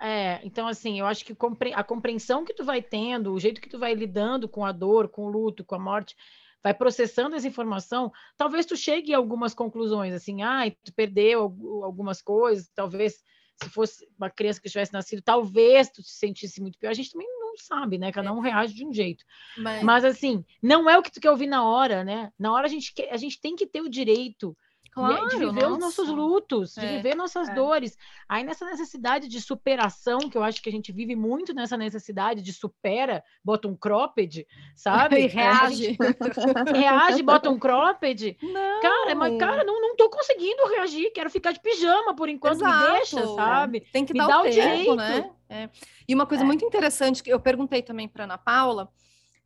é, 0.00 0.40
então 0.44 0.66
assim, 0.66 1.00
eu 1.00 1.06
acho 1.06 1.24
que 1.24 1.36
a 1.74 1.84
compreensão 1.84 2.44
que 2.44 2.54
tu 2.54 2.64
vai 2.64 2.80
tendo, 2.82 3.32
o 3.32 3.40
jeito 3.40 3.60
que 3.60 3.68
tu 3.68 3.78
vai 3.78 3.94
lidando 3.94 4.48
com 4.48 4.64
a 4.64 4.72
dor, 4.72 5.08
com 5.08 5.26
o 5.26 5.28
luto, 5.28 5.64
com 5.64 5.74
a 5.74 5.78
morte, 5.78 6.16
vai 6.62 6.74
processando 6.74 7.36
essa 7.36 7.46
informação, 7.46 8.12
talvez 8.36 8.66
tu 8.66 8.76
chegue 8.76 9.14
a 9.14 9.16
algumas 9.16 9.54
conclusões, 9.54 10.12
assim, 10.12 10.42
ah, 10.42 10.70
tu 10.84 10.92
perdeu 10.92 11.40
algumas 11.82 12.20
coisas, 12.20 12.70
talvez 12.74 13.22
se 13.62 13.68
fosse 13.70 14.08
uma 14.16 14.30
criança 14.30 14.60
que 14.60 14.68
tivesse 14.68 14.92
nascido, 14.92 15.20
talvez 15.20 15.90
tu 15.90 16.02
se 16.02 16.16
sentisse 16.16 16.60
muito 16.60 16.78
pior. 16.78 16.90
A 16.90 16.94
gente 16.94 17.10
também 17.10 17.26
não 17.40 17.56
sabe, 17.56 17.98
né? 17.98 18.12
Cada 18.12 18.32
um 18.32 18.38
reage 18.38 18.72
de 18.72 18.86
um 18.86 18.92
jeito. 18.92 19.24
Mas, 19.56 19.82
Mas 19.82 20.04
assim, 20.04 20.44
não 20.62 20.88
é 20.88 20.96
o 20.96 21.02
que 21.02 21.10
tu 21.10 21.20
quer 21.20 21.30
ouvir 21.30 21.48
na 21.48 21.64
hora, 21.64 22.04
né? 22.04 22.32
Na 22.38 22.52
hora 22.52 22.66
a 22.66 22.70
gente, 22.70 22.94
quer, 22.94 23.12
a 23.12 23.16
gente 23.16 23.40
tem 23.40 23.56
que 23.56 23.66
ter 23.66 23.80
o 23.80 23.88
direito 23.88 24.56
Claro, 24.98 25.28
de 25.28 25.36
viver 25.36 25.52
nossa. 25.52 25.72
os 25.72 25.78
nossos 25.78 26.08
lutos, 26.08 26.74
de 26.74 26.84
é, 26.84 26.96
viver 26.96 27.14
nossas 27.14 27.48
é. 27.48 27.54
dores. 27.54 27.96
Aí 28.28 28.42
nessa 28.42 28.64
necessidade 28.64 29.28
de 29.28 29.40
superação, 29.40 30.18
que 30.18 30.36
eu 30.36 30.42
acho 30.42 30.62
que 30.62 30.68
a 30.68 30.72
gente 30.72 30.92
vive 30.92 31.14
muito 31.14 31.54
nessa 31.54 31.76
necessidade 31.76 32.42
de 32.42 32.52
supera, 32.52 33.22
bota 33.44 33.68
um 33.68 33.76
cropped, 33.76 34.46
sabe? 34.74 35.18
E 35.18 35.26
reage. 35.26 35.84
Gente, 35.84 35.98
reage, 36.72 37.22
bota 37.22 37.50
um 37.50 37.58
cropped. 37.58 38.36
Não. 38.42 38.80
Cara, 38.80 39.14
mas 39.14 39.38
cara, 39.38 39.64
não, 39.64 39.80
não 39.80 39.96
tô 39.96 40.08
conseguindo 40.08 40.66
reagir, 40.66 41.12
quero 41.12 41.30
ficar 41.30 41.52
de 41.52 41.60
pijama 41.60 42.14
por 42.14 42.28
enquanto, 42.28 42.62
Exato. 42.62 42.92
me 42.92 42.96
deixa, 42.96 43.26
sabe? 43.34 43.80
Tem 43.92 44.04
que 44.04 44.12
me 44.12 44.18
dar, 44.18 44.28
dar 44.28 44.40
o, 44.40 44.42
tempo, 44.44 44.54
direito. 44.54 44.94
né? 44.96 45.30
É. 45.48 45.68
E 46.06 46.14
uma 46.14 46.26
coisa 46.26 46.44
é. 46.44 46.46
muito 46.46 46.64
interessante 46.64 47.22
que 47.22 47.32
eu 47.32 47.40
perguntei 47.40 47.82
também 47.82 48.08
para 48.08 48.24
Ana 48.24 48.38
Paula, 48.38 48.90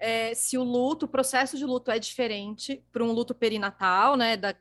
é, 0.03 0.35
se 0.35 0.59
o 0.59 0.65
luto, 0.65 1.07
o 1.07 1.09
processo 1.09 1.57
de 1.57 1.65
luto 1.65 1.89
é 1.89 1.99
diferente 1.99 2.85
para 2.93 3.05
um 3.05 3.13
luto 3.13 3.33
perinatal, 3.33 4.17
né, 4.17 4.37
da, 4.37 4.53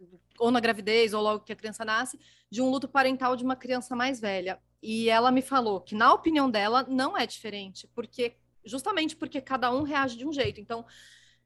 ou 0.42 0.50
na 0.50 0.60
gravidez, 0.60 1.14
ou 1.14 1.22
logo 1.22 1.44
que 1.44 1.54
a 1.54 1.56
criança 1.56 1.86
nasce, 1.86 2.20
de 2.50 2.62
um 2.62 2.70
luto 2.70 2.88
parental 2.88 3.36
de 3.36 3.44
uma 3.44 3.56
criança 3.56 3.96
mais 3.96 4.20
velha. 4.20 4.60
E 4.82 5.08
ela 5.08 5.32
me 5.32 5.42
falou 5.42 5.80
que, 5.80 5.94
na 5.94 6.12
opinião 6.12 6.50
dela, 6.50 6.84
não 6.90 7.16
é 7.16 7.28
diferente, 7.28 7.88
porque 7.94 8.36
justamente 8.66 9.16
porque 9.16 9.40
cada 9.40 9.72
um 9.72 9.84
reage 9.84 10.18
de 10.18 10.28
um 10.28 10.34
jeito. 10.34 10.60
Então, 10.60 10.84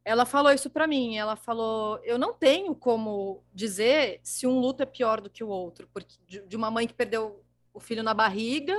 ela 0.05 0.25
falou 0.25 0.51
isso 0.53 0.69
para 0.69 0.87
mim. 0.87 1.17
Ela 1.17 1.35
falou: 1.35 1.99
eu 2.03 2.17
não 2.17 2.33
tenho 2.33 2.73
como 2.73 3.43
dizer 3.53 4.21
se 4.23 4.47
um 4.47 4.59
luto 4.59 4.83
é 4.83 4.85
pior 4.85 5.19
do 5.19 5.29
que 5.29 5.43
o 5.43 5.49
outro, 5.49 5.89
porque 5.93 6.15
de, 6.25 6.55
uma 6.55 6.71
mãe 6.71 6.87
que 6.87 6.93
perdeu 6.93 7.43
o 7.73 7.79
filho 7.81 8.03
na 8.03 8.13
barriga 8.13 8.75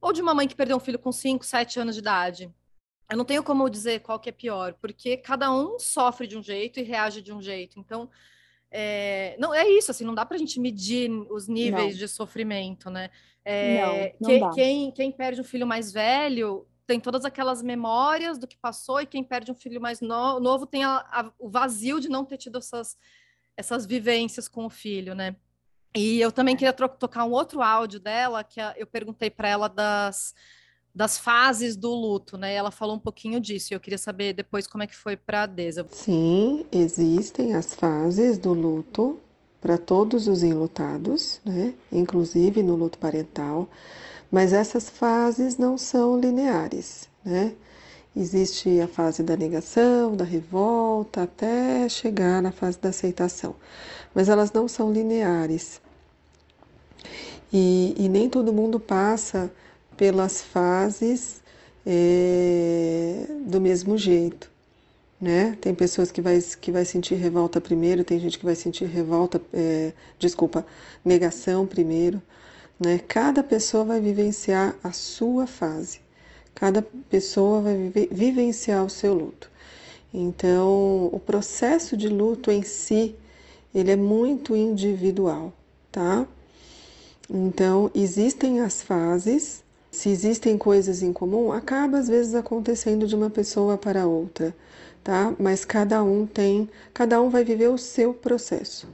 ou 0.00 0.12
de 0.12 0.20
uma 0.20 0.34
mãe 0.34 0.48
que 0.48 0.56
perdeu 0.56 0.76
um 0.76 0.80
filho 0.80 0.98
com 0.98 1.12
5, 1.12 1.44
7 1.44 1.80
anos 1.80 1.94
de 1.94 2.00
idade 2.00 2.52
eu 3.10 3.16
não 3.16 3.24
tenho 3.24 3.42
como 3.42 3.68
dizer 3.70 4.00
qual 4.00 4.18
que 4.18 4.28
é 4.28 4.32
pior, 4.32 4.74
porque 4.74 5.16
cada 5.16 5.52
um 5.52 5.78
sofre 5.78 6.26
de 6.26 6.36
um 6.36 6.42
jeito 6.42 6.80
e 6.80 6.82
reage 6.82 7.22
de 7.22 7.32
um 7.32 7.40
jeito. 7.40 7.78
Então, 7.78 8.10
é, 8.70 9.36
não 9.38 9.54
é 9.54 9.68
isso, 9.68 9.90
assim, 9.90 10.04
não 10.04 10.14
dá 10.14 10.24
para 10.24 10.36
a 10.36 10.38
gente 10.38 10.58
medir 10.60 11.10
os 11.30 11.48
níveis 11.48 11.94
não. 11.94 11.98
de 11.98 12.08
sofrimento, 12.08 12.90
né? 12.90 13.10
É, 13.44 14.14
não, 14.20 14.28
não 14.28 14.50
que, 14.50 14.56
quem, 14.56 14.90
quem 14.90 15.12
perde 15.12 15.40
um 15.40 15.44
filho 15.44 15.66
mais 15.66 15.92
velho 15.92 16.66
tem 16.86 17.00
todas 17.00 17.24
aquelas 17.24 17.62
memórias 17.62 18.38
do 18.38 18.46
que 18.46 18.56
passou, 18.56 19.00
e 19.00 19.06
quem 19.06 19.24
perde 19.24 19.50
um 19.50 19.54
filho 19.54 19.80
mais 19.80 20.00
no, 20.00 20.38
novo 20.38 20.66
tem 20.66 20.84
a, 20.84 20.98
a, 21.10 21.32
o 21.38 21.48
vazio 21.48 22.00
de 22.00 22.08
não 22.08 22.24
ter 22.24 22.36
tido 22.36 22.58
essas, 22.58 22.96
essas 23.56 23.84
vivências 23.84 24.46
com 24.46 24.66
o 24.66 24.70
filho, 24.70 25.14
né? 25.14 25.34
E 25.96 26.20
eu 26.20 26.30
também 26.30 26.54
é. 26.54 26.58
queria 26.58 26.72
tocar 26.72 27.24
um 27.24 27.32
outro 27.32 27.62
áudio 27.62 27.98
dela, 27.98 28.44
que 28.44 28.60
eu 28.76 28.86
perguntei 28.86 29.30
para 29.30 29.48
ela 29.48 29.68
das 29.68 30.34
das 30.96 31.18
fases 31.18 31.76
do 31.76 31.90
luto, 31.90 32.38
né? 32.38 32.54
Ela 32.54 32.70
falou 32.70 32.96
um 32.96 32.98
pouquinho 32.98 33.38
disso. 33.38 33.70
E 33.70 33.74
eu 33.74 33.80
queria 33.80 33.98
saber 33.98 34.32
depois 34.32 34.66
como 34.66 34.82
é 34.82 34.86
que 34.86 34.96
foi 34.96 35.14
para 35.14 35.42
a 35.42 35.46
Deza. 35.46 35.86
Sim, 35.90 36.64
existem 36.72 37.54
as 37.54 37.74
fases 37.74 38.38
do 38.38 38.54
luto 38.54 39.20
para 39.60 39.76
todos 39.76 40.26
os 40.26 40.42
enlutados, 40.42 41.38
né? 41.44 41.74
Inclusive 41.92 42.62
no 42.62 42.74
luto 42.74 42.96
parental. 42.96 43.68
Mas 44.32 44.54
essas 44.54 44.88
fases 44.88 45.58
não 45.58 45.76
são 45.76 46.18
lineares, 46.18 47.10
né? 47.22 47.52
Existe 48.16 48.80
a 48.80 48.88
fase 48.88 49.22
da 49.22 49.36
negação, 49.36 50.16
da 50.16 50.24
revolta, 50.24 51.24
até 51.24 51.86
chegar 51.90 52.40
na 52.40 52.52
fase 52.52 52.78
da 52.80 52.88
aceitação. 52.88 53.54
Mas 54.14 54.30
elas 54.30 54.50
não 54.50 54.66
são 54.66 54.90
lineares. 54.90 55.78
E, 57.52 57.94
e 57.98 58.08
nem 58.08 58.30
todo 58.30 58.50
mundo 58.50 58.80
passa 58.80 59.52
pelas 59.96 60.42
fases 60.42 61.42
é, 61.86 63.26
do 63.46 63.60
mesmo 63.60 63.96
jeito. 63.96 64.50
Né? 65.20 65.56
Tem 65.60 65.74
pessoas 65.74 66.10
que 66.10 66.20
vai, 66.20 66.38
que 66.60 66.70
vai 66.70 66.84
sentir 66.84 67.14
revolta 67.14 67.60
primeiro, 67.60 68.04
tem 68.04 68.18
gente 68.18 68.38
que 68.38 68.44
vai 68.44 68.54
sentir 68.54 68.84
revolta, 68.84 69.40
é, 69.52 69.92
desculpa, 70.18 70.66
negação 71.04 71.66
primeiro. 71.66 72.20
Né? 72.78 72.98
Cada 72.98 73.42
pessoa 73.42 73.84
vai 73.84 74.00
vivenciar 74.00 74.76
a 74.84 74.92
sua 74.92 75.46
fase, 75.46 76.00
cada 76.54 76.82
pessoa 76.82 77.62
vai 77.62 77.76
vive, 77.76 78.08
vivenciar 78.12 78.84
o 78.84 78.90
seu 78.90 79.14
luto. 79.14 79.50
Então, 80.12 81.08
o 81.12 81.20
processo 81.20 81.96
de 81.96 82.08
luto 82.08 82.50
em 82.50 82.62
si, 82.62 83.14
ele 83.74 83.90
é 83.90 83.96
muito 83.96 84.54
individual, 84.54 85.52
tá? 85.92 86.26
Então, 87.28 87.90
existem 87.94 88.60
as 88.60 88.82
fases 88.82 89.62
se 89.96 90.10
existem 90.10 90.58
coisas 90.58 91.02
em 91.02 91.10
comum, 91.10 91.50
acaba 91.50 91.96
às 91.96 92.06
vezes 92.06 92.34
acontecendo 92.34 93.06
de 93.06 93.16
uma 93.16 93.30
pessoa 93.30 93.78
para 93.78 94.06
outra, 94.06 94.54
tá? 95.02 95.34
Mas 95.38 95.64
cada 95.64 96.02
um 96.04 96.26
tem, 96.26 96.68
cada 96.92 97.20
um 97.22 97.30
vai 97.30 97.42
viver 97.42 97.68
o 97.68 97.78
seu 97.78 98.12
processo, 98.12 98.86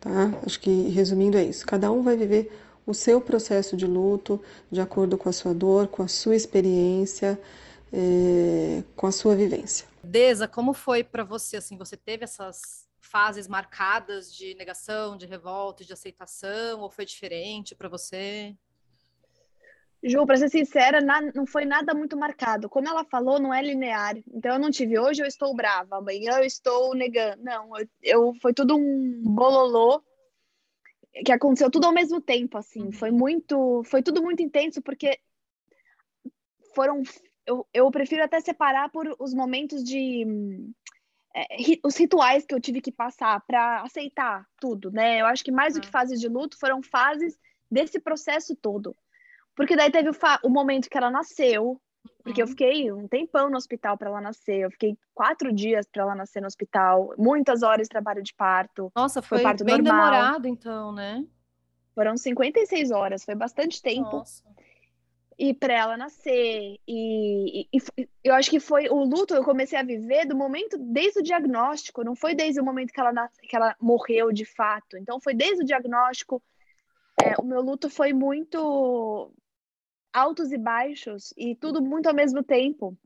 tá? 0.00 0.32
Acho 0.46 0.58
que 0.58 0.88
resumindo 0.88 1.36
é 1.36 1.44
isso. 1.44 1.66
Cada 1.66 1.92
um 1.92 2.02
vai 2.02 2.16
viver 2.16 2.50
o 2.86 2.94
seu 2.94 3.20
processo 3.20 3.76
de 3.76 3.86
luto 3.86 4.40
de 4.70 4.80
acordo 4.80 5.18
com 5.18 5.28
a 5.28 5.32
sua 5.32 5.52
dor, 5.52 5.86
com 5.88 6.02
a 6.02 6.08
sua 6.08 6.34
experiência, 6.34 7.38
é, 7.92 8.82
com 8.96 9.06
a 9.06 9.12
sua 9.12 9.36
vivência. 9.36 9.86
Deza, 10.02 10.48
como 10.48 10.72
foi 10.72 11.04
para 11.04 11.24
você? 11.24 11.58
Assim, 11.58 11.76
você 11.76 11.94
teve 11.94 12.24
essas 12.24 12.88
fases 12.98 13.46
marcadas 13.46 14.34
de 14.34 14.54
negação, 14.54 15.14
de 15.14 15.26
revolta, 15.26 15.84
de 15.84 15.92
aceitação, 15.92 16.80
ou 16.80 16.88
foi 16.88 17.04
diferente 17.04 17.74
para 17.74 17.88
você? 17.90 18.56
Ju, 20.02 20.24
para 20.26 20.36
ser 20.36 20.48
sincera, 20.48 21.00
não 21.34 21.44
foi 21.44 21.64
nada 21.64 21.92
muito 21.92 22.16
marcado. 22.16 22.68
Como 22.68 22.88
ela 22.88 23.04
falou, 23.04 23.40
não 23.40 23.52
é 23.52 23.60
linear. 23.60 24.16
Então 24.32 24.52
eu 24.52 24.58
não 24.58 24.70
tive 24.70 24.98
hoje 24.98 25.22
eu 25.22 25.26
estou 25.26 25.54
brava, 25.54 25.96
amanhã 25.96 26.38
eu 26.38 26.44
estou 26.44 26.94
negando. 26.94 27.42
Não, 27.42 27.76
eu, 27.76 27.88
eu 28.02 28.34
foi 28.40 28.54
tudo 28.54 28.76
um 28.76 29.22
bololô 29.24 30.02
que 31.24 31.32
aconteceu 31.32 31.70
tudo 31.70 31.86
ao 31.86 31.92
mesmo 31.92 32.20
tempo, 32.20 32.56
assim. 32.56 32.84
Uhum. 32.84 32.92
Foi 32.92 33.10
muito, 33.10 33.82
foi 33.84 34.02
tudo 34.02 34.22
muito 34.22 34.42
intenso 34.42 34.80
porque 34.80 35.18
foram 36.74 37.02
eu, 37.44 37.66
eu 37.72 37.90
prefiro 37.90 38.22
até 38.22 38.40
separar 38.40 38.90
por 38.90 39.16
os 39.18 39.32
momentos 39.32 39.82
de 39.82 40.24
é, 41.34 41.46
os 41.82 41.96
rituais 41.96 42.44
que 42.44 42.54
eu 42.54 42.60
tive 42.60 42.80
que 42.80 42.92
passar 42.92 43.40
para 43.46 43.82
aceitar 43.82 44.46
tudo, 44.60 44.90
né? 44.90 45.20
Eu 45.20 45.26
acho 45.26 45.42
que 45.42 45.50
mais 45.50 45.74
do 45.74 45.80
que 45.80 45.90
fases 45.90 46.20
de 46.20 46.28
luto 46.28 46.58
foram 46.58 46.82
fases 46.82 47.38
desse 47.70 47.98
processo 47.98 48.54
todo. 48.54 48.94
Porque 49.58 49.74
daí 49.74 49.90
teve 49.90 50.08
o, 50.08 50.14
o 50.44 50.48
momento 50.48 50.88
que 50.88 50.96
ela 50.96 51.10
nasceu, 51.10 51.80
porque 52.22 52.40
uhum. 52.40 52.46
eu 52.46 52.48
fiquei 52.48 52.92
um 52.92 53.08
tempão 53.08 53.50
no 53.50 53.56
hospital 53.56 53.98
para 53.98 54.08
ela 54.08 54.20
nascer. 54.20 54.60
Eu 54.60 54.70
fiquei 54.70 54.96
quatro 55.12 55.52
dias 55.52 55.84
para 55.90 56.04
ela 56.04 56.14
nascer 56.14 56.40
no 56.40 56.46
hospital, 56.46 57.12
muitas 57.18 57.64
horas 57.64 57.86
de 57.86 57.88
trabalho 57.88 58.22
de 58.22 58.32
parto. 58.32 58.92
Nossa, 58.94 59.20
foi, 59.20 59.38
foi 59.38 59.42
parto 59.42 59.64
bem 59.64 59.78
normal. 59.78 60.10
demorado, 60.12 60.46
então, 60.46 60.92
né? 60.92 61.26
Foram 61.92 62.16
56 62.16 62.92
horas, 62.92 63.24
foi 63.24 63.34
bastante 63.34 63.82
tempo. 63.82 64.18
Nossa. 64.18 64.44
E 65.36 65.52
para 65.52 65.74
ela 65.74 65.96
nascer. 65.96 66.78
E, 66.86 67.68
e, 67.72 67.78
e, 67.96 68.08
eu 68.22 68.36
acho 68.36 68.50
que 68.50 68.60
foi 68.60 68.88
o 68.88 69.02
luto 69.02 69.34
eu 69.34 69.42
comecei 69.42 69.76
a 69.76 69.82
viver 69.82 70.24
do 70.24 70.36
momento 70.36 70.78
desde 70.78 71.18
o 71.18 71.22
diagnóstico, 71.22 72.04
não 72.04 72.14
foi 72.14 72.32
desde 72.32 72.60
o 72.60 72.64
momento 72.64 72.92
que 72.92 73.00
ela, 73.00 73.28
que 73.42 73.56
ela 73.56 73.74
morreu 73.80 74.30
de 74.30 74.44
fato. 74.44 74.96
Então, 74.96 75.20
foi 75.20 75.34
desde 75.34 75.64
o 75.64 75.66
diagnóstico. 75.66 76.40
É, 77.20 77.34
o 77.40 77.44
meu 77.44 77.60
luto 77.60 77.90
foi 77.90 78.12
muito 78.12 79.32
altos 80.18 80.52
e 80.52 80.58
baixos 80.58 81.32
e 81.36 81.54
tudo 81.54 81.80
muito 81.80 82.08
ao 82.08 82.14
mesmo 82.14 82.42
tempo, 82.42 82.96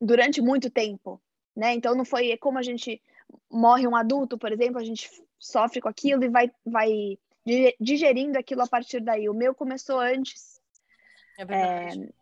durante 0.00 0.40
muito 0.40 0.70
tempo, 0.70 1.20
né? 1.56 1.74
Então 1.74 1.94
não 1.94 2.04
foi 2.04 2.36
como 2.36 2.58
a 2.58 2.62
gente 2.62 3.02
morre 3.50 3.86
um 3.86 3.96
adulto, 3.96 4.38
por 4.38 4.52
exemplo, 4.52 4.78
a 4.78 4.84
gente 4.84 5.10
sofre 5.38 5.80
com 5.80 5.88
aquilo 5.88 6.24
e 6.24 6.28
vai 6.28 6.50
vai 6.64 7.18
digerindo 7.80 8.38
aquilo 8.38 8.62
a 8.62 8.66
partir 8.66 9.00
daí. 9.00 9.28
O 9.28 9.34
meu 9.34 9.54
começou 9.54 9.98
antes. 9.98 10.60
É 11.38 11.44
verdade. 11.44 12.04
É, 12.04 12.20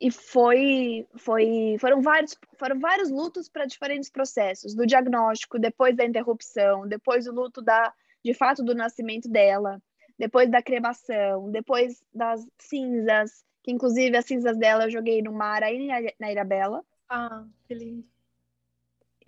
e 0.00 0.12
foi, 0.12 1.06
foi, 1.16 1.76
foram 1.80 2.00
vários, 2.00 2.36
foram 2.56 2.78
vários 2.78 3.10
lutos 3.10 3.48
para 3.48 3.66
diferentes 3.66 4.08
processos, 4.08 4.74
do 4.74 4.86
diagnóstico, 4.86 5.58
depois 5.58 5.96
da 5.96 6.04
interrupção, 6.04 6.86
depois 6.86 7.26
o 7.26 7.32
luto 7.32 7.60
da, 7.60 7.92
de 8.24 8.32
fato 8.32 8.62
do 8.62 8.76
nascimento 8.76 9.28
dela, 9.28 9.82
depois 10.18 10.50
da 10.50 10.62
cremação, 10.62 11.50
depois 11.50 12.02
das 12.12 12.46
cinzas, 12.58 13.44
que 13.62 13.70
inclusive 13.70 14.16
as 14.16 14.24
cinzas 14.24 14.56
dela 14.56 14.84
eu 14.84 14.90
joguei 14.90 15.22
no 15.22 15.32
mar 15.32 15.62
aí 15.62 15.86
na 16.18 16.32
Ilha 16.32 16.44
Bela. 16.44 16.84
Ah, 17.08 17.44
que 17.66 17.74
lindo. 17.74 18.04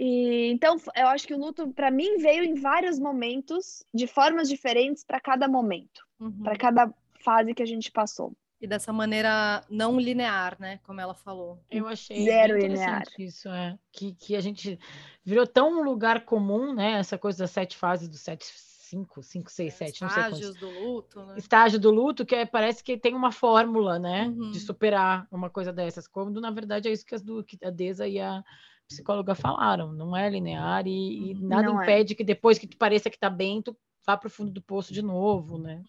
E, 0.03 0.51
então, 0.51 0.79
eu 0.97 1.09
acho 1.09 1.27
que 1.27 1.35
o 1.35 1.39
luto, 1.39 1.69
para 1.75 1.91
mim, 1.91 2.17
veio 2.17 2.43
em 2.43 2.55
vários 2.55 2.99
momentos, 2.99 3.85
de 3.93 4.07
formas 4.07 4.49
diferentes 4.49 5.05
para 5.05 5.21
cada 5.21 5.47
momento, 5.47 6.07
uhum. 6.19 6.43
para 6.43 6.57
cada 6.57 6.95
fase 7.23 7.53
que 7.53 7.63
a 7.63 7.67
gente 7.67 7.93
passou. 7.93 8.33
E 8.59 8.67
dessa 8.67 8.95
maneira 8.95 9.63
não 9.69 10.01
linear, 10.01 10.57
né? 10.59 10.81
Como 10.85 11.01
ela 11.01 11.15
falou. 11.15 11.63
Eu 11.71 11.87
achei 11.87 12.25
Zero 12.25 12.59
linear. 12.59 13.05
isso, 13.19 13.49
é. 13.51 13.79
Que, 13.93 14.15
que 14.15 14.37
a 14.37 14.41
gente 14.41 14.79
virou 15.23 15.47
tão 15.47 15.81
um 15.81 15.83
lugar 15.83 16.25
comum, 16.25 16.75
né? 16.75 16.93
Essa 16.93 17.19
coisa 17.19 17.45
das 17.45 17.51
sete 17.51 17.77
fases, 17.77 18.09
dos 18.09 18.21
sete 18.21 18.47
cinco, 18.91 19.23
cinco, 19.23 19.51
seis, 19.51 19.75
sete, 19.75 20.03
não 20.03 20.11
sei 20.11 20.23
quantos. 20.25 20.41
Estágios 20.41 20.57
do 20.57 20.71
luto, 20.71 21.25
né? 21.25 21.35
Estágio 21.39 21.79
do 21.79 21.91
luto, 21.91 22.27
que 22.27 22.35
é, 22.35 22.45
parece 22.45 22.83
que 22.83 22.99
tem 22.99 23.15
uma 23.15 23.31
fórmula, 23.31 23.99
né? 23.99 24.27
Uhum. 24.27 24.51
De 24.51 24.59
superar 24.59 25.29
uma 25.31 25.49
coisa 25.49 25.73
dessas. 25.73 26.09
Quando, 26.09 26.41
na 26.41 26.51
verdade, 26.51 26.89
é 26.89 26.93
isso 26.93 27.07
que, 27.07 27.15
as 27.15 27.23
do, 27.23 27.45
que 27.45 27.57
a 27.65 27.71
Deza 27.71 28.09
e 28.09 28.19
a 28.19 28.43
psicóloga 28.89 29.35
falaram. 29.35 29.93
Não 29.93 30.17
é 30.17 30.29
linear 30.29 30.87
e, 30.87 31.31
e 31.31 31.35
nada 31.35 31.63
não 31.63 31.81
é. 31.81 31.85
impede 31.85 32.15
é. 32.15 32.17
que 32.17 32.25
depois 32.25 32.59
que 32.59 32.67
tu 32.67 32.77
pareça 32.77 33.09
que 33.09 33.19
tá 33.19 33.31
bem, 33.31 33.63
tu 33.63 33.77
vá 34.05 34.17
para 34.17 34.27
o 34.27 34.31
fundo 34.31 34.51
do 34.51 34.61
poço 34.61 34.93
de 34.93 35.03
novo, 35.03 35.57
né? 35.57 35.83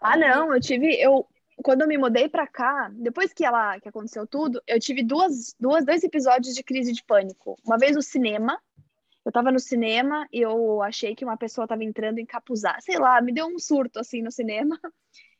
Ah, 0.00 0.16
não, 0.16 0.54
eu 0.54 0.60
tive, 0.60 0.94
eu 0.94 1.26
quando 1.60 1.82
eu 1.82 1.88
me 1.88 1.98
mudei 1.98 2.28
para 2.28 2.46
cá, 2.46 2.88
depois 2.94 3.32
que 3.32 3.44
ela 3.44 3.80
que 3.80 3.88
aconteceu 3.88 4.24
tudo, 4.24 4.62
eu 4.64 4.78
tive 4.78 5.02
duas, 5.02 5.56
duas 5.58 5.84
dois 5.84 6.04
episódios 6.04 6.54
de 6.54 6.62
crise 6.62 6.92
de 6.92 7.02
pânico. 7.02 7.56
Uma 7.66 7.76
vez 7.76 7.96
no 7.96 8.02
cinema, 8.02 8.60
eu 9.28 9.32
tava 9.32 9.52
no 9.52 9.60
cinema 9.60 10.26
e 10.32 10.40
eu 10.40 10.80
achei 10.80 11.14
que 11.14 11.22
uma 11.22 11.36
pessoa 11.36 11.68
tava 11.68 11.84
entrando 11.84 12.18
encapuzada, 12.18 12.80
sei 12.80 12.98
lá, 12.98 13.20
me 13.20 13.30
deu 13.30 13.46
um 13.46 13.58
surto 13.58 14.00
assim 14.00 14.22
no 14.22 14.32
cinema. 14.32 14.80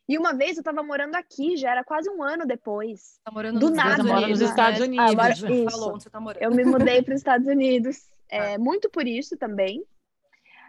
E 0.06 0.18
uma 0.18 0.34
vez 0.34 0.58
eu 0.58 0.62
tava 0.62 0.82
morando 0.82 1.14
aqui, 1.14 1.56
já 1.56 1.70
era 1.70 1.82
quase 1.82 2.10
um 2.10 2.22
ano 2.22 2.46
depois. 2.46 3.18
Tá 3.24 3.30
morando 3.32 3.58
do 3.58 3.68
nos 3.68 3.76
nada. 3.76 3.90
Estados 3.92 4.06
mora 4.06 4.20
Unidos, 4.26 4.40
nos 4.40 4.50
Estados? 4.50 4.80
Unidos. 4.80 5.10
Agora- 5.10 5.34
Já 5.34 5.50
isso. 5.50 5.70
falou 5.70 5.94
onde 5.94 6.02
você 6.02 6.10
tá 6.10 6.20
morando. 6.20 6.42
Eu 6.42 6.50
me 6.50 6.64
mudei 6.64 7.02
para 7.02 7.14
os 7.14 7.20
Estados 7.20 7.46
Unidos, 7.46 8.10
é, 8.28 8.58
muito 8.58 8.90
por 8.90 9.06
isso 9.06 9.38
também. 9.38 9.82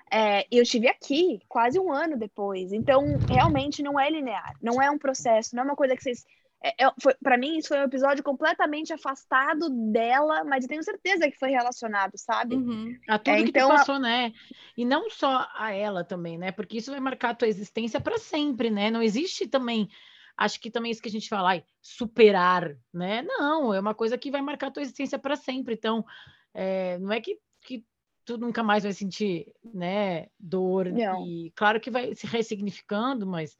É, 0.10 0.46
e 0.50 0.58
eu 0.58 0.64
estive 0.64 0.88
aqui 0.88 1.42
quase 1.50 1.78
um 1.78 1.92
ano 1.92 2.18
depois. 2.18 2.72
Então, 2.72 3.18
realmente 3.28 3.84
não 3.84 4.00
é 4.00 4.10
linear, 4.10 4.56
não 4.62 4.82
é 4.82 4.90
um 4.90 4.98
processo, 4.98 5.56
não 5.58 5.64
é 5.64 5.66
uma 5.66 5.76
coisa 5.76 5.94
que 5.94 6.02
vocês. 6.02 6.26
É, 6.62 6.86
é, 6.86 6.92
para 7.24 7.38
mim, 7.38 7.58
isso 7.58 7.70
foi 7.70 7.80
um 7.80 7.84
episódio 7.84 8.24
completamente 8.24 8.92
afastado 8.92 9.70
dela, 9.92 10.44
mas 10.44 10.66
tenho 10.66 10.84
certeza 10.84 11.30
que 11.30 11.40
foi 11.40 11.52
relacionado, 11.52 12.18
sabe? 12.18 12.56
Uhum. 12.56 12.98
A 13.08 13.18
tudo 13.18 13.36
É, 13.36 13.44
que 13.44 13.50
então, 13.50 13.70
passou, 13.70 13.98
né? 13.98 14.34
E 14.76 14.84
não 14.84 15.10
só 15.10 15.48
a 15.56 15.72
ela 15.72 16.04
também, 16.04 16.38
né? 16.38 16.52
Porque 16.52 16.78
isso 16.78 16.92
vai 16.92 17.00
marcar 17.00 17.30
a 17.30 17.36
tua 17.36 17.48
existência 17.48 18.02
para 18.02 18.18
sempre, 18.18 18.70
né? 18.70 18.92
Não 18.92 19.02
existe 19.02 19.48
também, 19.48 19.90
acho 20.36 20.60
que 20.60 20.70
também 20.70 20.92
isso 20.92 21.02
que 21.02 21.08
a 21.08 21.12
gente 21.12 21.30
fala, 21.30 21.52
ai, 21.52 21.64
superar, 21.82 22.76
né? 22.94 23.22
Não, 23.22 23.74
é 23.74 23.80
uma 23.80 23.96
coisa 23.96 24.18
que 24.18 24.30
vai 24.30 24.42
marcar 24.42 24.68
a 24.68 24.72
tua 24.72 24.84
existência 24.84 25.18
para 25.18 25.38
sempre. 25.38 25.76
Então, 25.76 26.06
é, 26.54 26.98
não 27.00 27.14
é 27.14 27.22
que, 27.22 27.40
que 27.62 27.86
tu 28.26 28.38
nunca 28.38 28.62
mais 28.62 28.84
vai 28.84 28.92
sentir, 28.92 29.52
né, 29.74 30.28
dor 30.38 30.92
Não. 30.92 31.26
e 31.26 31.52
claro 31.56 31.80
que 31.80 31.90
vai 31.90 32.14
se 32.14 32.28
ressignificando, 32.28 33.26
mas 33.26 33.58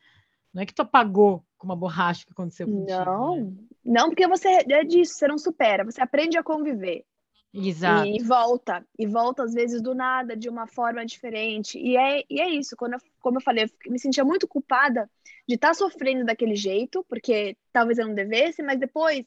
não 0.54 0.64
é 0.64 0.66
que 0.66 0.74
tu 0.74 0.82
apagou 0.82 1.44
com 1.58 1.66
uma 1.66 1.76
borracha 1.76 2.26
que 2.26 2.32
aconteceu 2.32 2.68
contigo, 2.68 2.88
né? 2.88 3.06
Não, 3.06 3.58
não, 3.84 4.10
porque 4.10 4.28
você 4.28 4.48
é 4.70 4.84
disso, 4.84 5.16
você 5.16 5.28
não 5.28 5.38
supera, 5.38 5.84
você 5.84 6.02
aprende 6.02 6.38
a 6.38 6.44
conviver. 6.44 7.06
Exato. 7.54 8.08
E 8.08 8.22
volta, 8.22 8.86
e 8.98 9.08
volta 9.08 9.44
às 9.44 9.54
vezes 9.54 9.82
do 9.82 9.96
nada, 9.96 10.38
de 10.38 10.48
uma 10.48 10.68
forma 10.68 11.06
diferente. 11.06 11.80
E 11.80 11.98
é, 11.98 12.24
e 12.30 12.40
é 12.40 12.50
isso, 12.50 12.76
quando 12.76 12.94
eu, 12.94 13.00
como 13.20 13.38
eu 13.38 13.42
falei, 13.42 13.64
eu 13.64 13.92
me 13.92 14.00
sentia 14.00 14.24
muito 14.24 14.48
culpada 14.48 15.10
de 15.48 15.56
estar 15.56 15.74
sofrendo 15.74 16.26
daquele 16.26 16.56
jeito, 16.56 17.04
porque 17.10 17.58
talvez 17.74 17.98
eu 17.98 18.08
não 18.08 18.14
devesse, 18.14 18.62
mas 18.62 18.80
depois, 18.80 19.26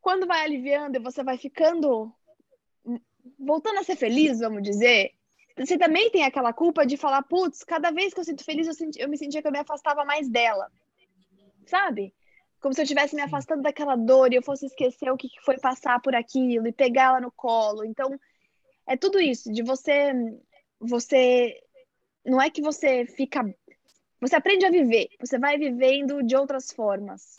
quando 0.00 0.26
vai 0.26 0.44
aliviando 0.44 0.96
e 0.96 1.00
você 1.00 1.22
vai 1.22 1.38
ficando, 1.38 2.12
hum, 2.84 2.98
voltando 3.38 3.78
a 3.78 3.84
ser 3.84 3.94
feliz, 3.94 4.40
vamos 4.40 4.62
dizer, 4.62 5.12
você 5.56 5.78
também 5.78 6.10
tem 6.10 6.24
aquela 6.24 6.52
culpa 6.52 6.84
de 6.86 6.96
falar, 6.96 7.22
putz, 7.22 7.64
cada 7.64 7.90
vez 7.90 8.12
que 8.12 8.20
eu 8.20 8.24
sinto 8.24 8.44
feliz, 8.44 8.66
eu, 8.66 8.74
senti- 8.74 9.00
eu 9.00 9.08
me 9.08 9.16
sentia 9.16 9.40
que 9.40 9.48
eu 9.48 9.52
me 9.52 9.58
afastava 9.58 10.04
mais 10.04 10.28
dela. 10.28 10.70
Sabe? 11.66 12.14
Como 12.60 12.74
se 12.74 12.80
eu 12.80 12.84
estivesse 12.84 13.14
me 13.14 13.22
afastando 13.22 13.62
daquela 13.62 13.96
dor 13.96 14.32
e 14.32 14.36
eu 14.36 14.42
fosse 14.42 14.66
esquecer 14.66 15.10
o 15.10 15.16
que 15.16 15.28
foi 15.44 15.58
passar 15.58 16.00
por 16.00 16.14
aquilo 16.14 16.66
e 16.66 16.72
pegar 16.72 17.04
ela 17.04 17.20
no 17.20 17.32
colo. 17.32 17.84
Então, 17.84 18.18
é 18.86 18.96
tudo 18.96 19.20
isso, 19.20 19.52
de 19.52 19.62
você. 19.62 20.12
Você. 20.80 21.60
Não 22.24 22.40
é 22.40 22.50
que 22.50 22.62
você 22.62 23.06
fica. 23.06 23.44
Você 24.20 24.36
aprende 24.36 24.64
a 24.64 24.70
viver, 24.70 25.08
você 25.20 25.38
vai 25.38 25.58
vivendo 25.58 26.22
de 26.22 26.34
outras 26.36 26.72
formas. 26.72 27.38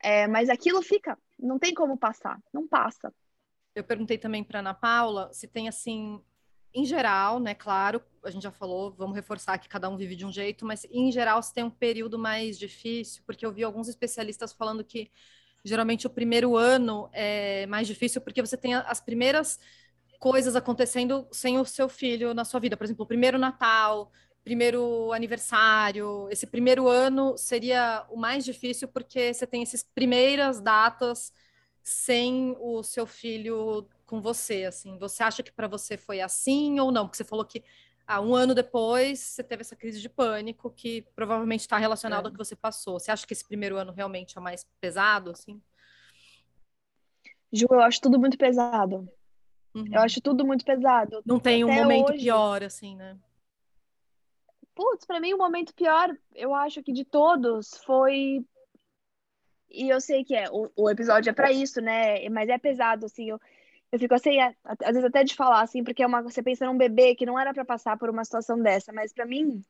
É, 0.00 0.26
mas 0.28 0.48
aquilo 0.48 0.82
fica, 0.82 1.18
não 1.38 1.58
tem 1.58 1.74
como 1.74 1.96
passar, 1.96 2.38
não 2.52 2.68
passa. 2.68 3.12
Eu 3.74 3.82
perguntei 3.82 4.18
também 4.18 4.44
para 4.44 4.60
Ana 4.60 4.74
Paula 4.74 5.32
se 5.32 5.48
tem 5.48 5.68
assim, 5.68 6.22
em 6.74 6.84
geral, 6.84 7.40
né? 7.40 7.54
Claro, 7.54 8.02
a 8.22 8.30
gente 8.30 8.42
já 8.42 8.50
falou, 8.50 8.92
vamos 8.92 9.16
reforçar 9.16 9.58
que 9.58 9.68
cada 9.68 9.88
um 9.88 9.96
vive 9.96 10.14
de 10.14 10.24
um 10.24 10.32
jeito, 10.32 10.64
mas 10.64 10.86
em 10.90 11.10
geral 11.10 11.42
se 11.42 11.52
tem 11.52 11.64
um 11.64 11.70
período 11.70 12.18
mais 12.18 12.58
difícil, 12.58 13.22
porque 13.26 13.44
eu 13.44 13.52
vi 13.52 13.64
alguns 13.64 13.88
especialistas 13.88 14.52
falando 14.52 14.84
que 14.84 15.10
geralmente 15.64 16.06
o 16.06 16.10
primeiro 16.10 16.56
ano 16.56 17.08
é 17.12 17.66
mais 17.66 17.86
difícil 17.86 18.20
porque 18.20 18.40
você 18.42 18.56
tem 18.56 18.74
as 18.74 19.00
primeiras 19.00 19.58
coisas 20.18 20.56
acontecendo 20.56 21.26
sem 21.30 21.58
o 21.58 21.64
seu 21.64 21.88
filho 21.88 22.34
na 22.34 22.44
sua 22.44 22.60
vida. 22.60 22.76
Por 22.76 22.84
exemplo, 22.84 23.04
o 23.04 23.08
primeiro 23.08 23.38
Natal, 23.38 24.10
primeiro 24.44 25.12
aniversário. 25.12 26.28
Esse 26.30 26.46
primeiro 26.46 26.88
ano 26.88 27.36
seria 27.36 28.04
o 28.10 28.16
mais 28.16 28.44
difícil 28.44 28.88
porque 28.88 29.32
você 29.32 29.46
tem 29.46 29.62
essas 29.62 29.82
primeiras 29.82 30.60
datas 30.60 31.32
sem 31.82 32.56
o 32.58 32.82
seu 32.82 33.06
filho 33.06 33.88
com 34.08 34.20
você, 34.22 34.64
assim. 34.64 34.96
Você 34.98 35.22
acha 35.22 35.42
que 35.42 35.52
para 35.52 35.68
você 35.68 35.96
foi 35.98 36.20
assim 36.20 36.80
ou 36.80 36.90
não? 36.90 37.04
Porque 37.06 37.18
você 37.18 37.24
falou 37.24 37.44
que 37.44 37.62
ah, 38.06 38.22
um 38.22 38.34
ano 38.34 38.54
depois 38.54 39.20
você 39.20 39.44
teve 39.44 39.60
essa 39.60 39.76
crise 39.76 40.00
de 40.00 40.08
pânico 40.08 40.70
que 40.70 41.02
provavelmente 41.14 41.60
está 41.60 41.76
relacionado 41.76 42.24
É. 42.24 42.26
ao 42.28 42.32
que 42.32 42.38
você 42.38 42.56
passou. 42.56 42.98
Você 42.98 43.10
acha 43.10 43.26
que 43.26 43.34
esse 43.34 43.46
primeiro 43.46 43.76
ano 43.76 43.92
realmente 43.92 44.38
é 44.38 44.40
mais 44.40 44.64
pesado, 44.80 45.30
assim? 45.30 45.60
Ju, 47.52 47.66
eu 47.70 47.80
acho 47.82 48.00
tudo 48.00 48.18
muito 48.18 48.38
pesado. 48.38 49.06
Uhum. 49.74 49.84
Eu 49.92 50.00
acho 50.00 50.22
tudo 50.22 50.44
muito 50.46 50.64
pesado. 50.64 51.22
Não 51.24 51.38
tem 51.38 51.62
um 51.64 51.70
até 51.70 51.82
momento 51.82 52.10
hoje. 52.12 52.22
pior, 52.24 52.62
assim, 52.62 52.96
né? 52.96 53.18
Putz, 54.74 55.04
pra 55.04 55.20
mim 55.20 55.34
o 55.34 55.38
momento 55.38 55.74
pior, 55.74 56.16
eu 56.34 56.54
acho 56.54 56.82
que 56.82 56.92
de 56.92 57.04
todos 57.04 57.76
foi. 57.84 58.42
E 59.70 59.90
eu 59.90 60.00
sei 60.00 60.24
que 60.24 60.34
é, 60.34 60.48
o, 60.50 60.70
o 60.74 60.88
episódio 60.88 61.28
é 61.28 61.32
pra 61.34 61.52
isso, 61.52 61.80
né? 61.82 62.26
Mas 62.30 62.48
é 62.48 62.56
pesado, 62.56 63.04
assim. 63.04 63.28
Eu, 63.28 63.38
eu 63.90 63.98
fico 63.98 64.14
assim, 64.14 64.38
a- 64.40 64.54
às 64.64 64.94
vezes 64.94 65.04
até 65.04 65.24
de 65.24 65.34
falar, 65.34 65.62
assim, 65.62 65.82
porque 65.82 66.02
é 66.02 66.06
uma, 66.06 66.22
você 66.22 66.42
pensa 66.42 66.66
num 66.66 66.76
bebê 66.76 67.14
que 67.14 67.26
não 67.26 67.38
era 67.38 67.52
pra 67.54 67.64
passar 67.64 67.96
por 67.98 68.10
uma 68.10 68.24
situação 68.24 68.60
dessa, 68.60 68.92
mas 68.92 69.12
pra 69.12 69.24
mim, 69.26 69.62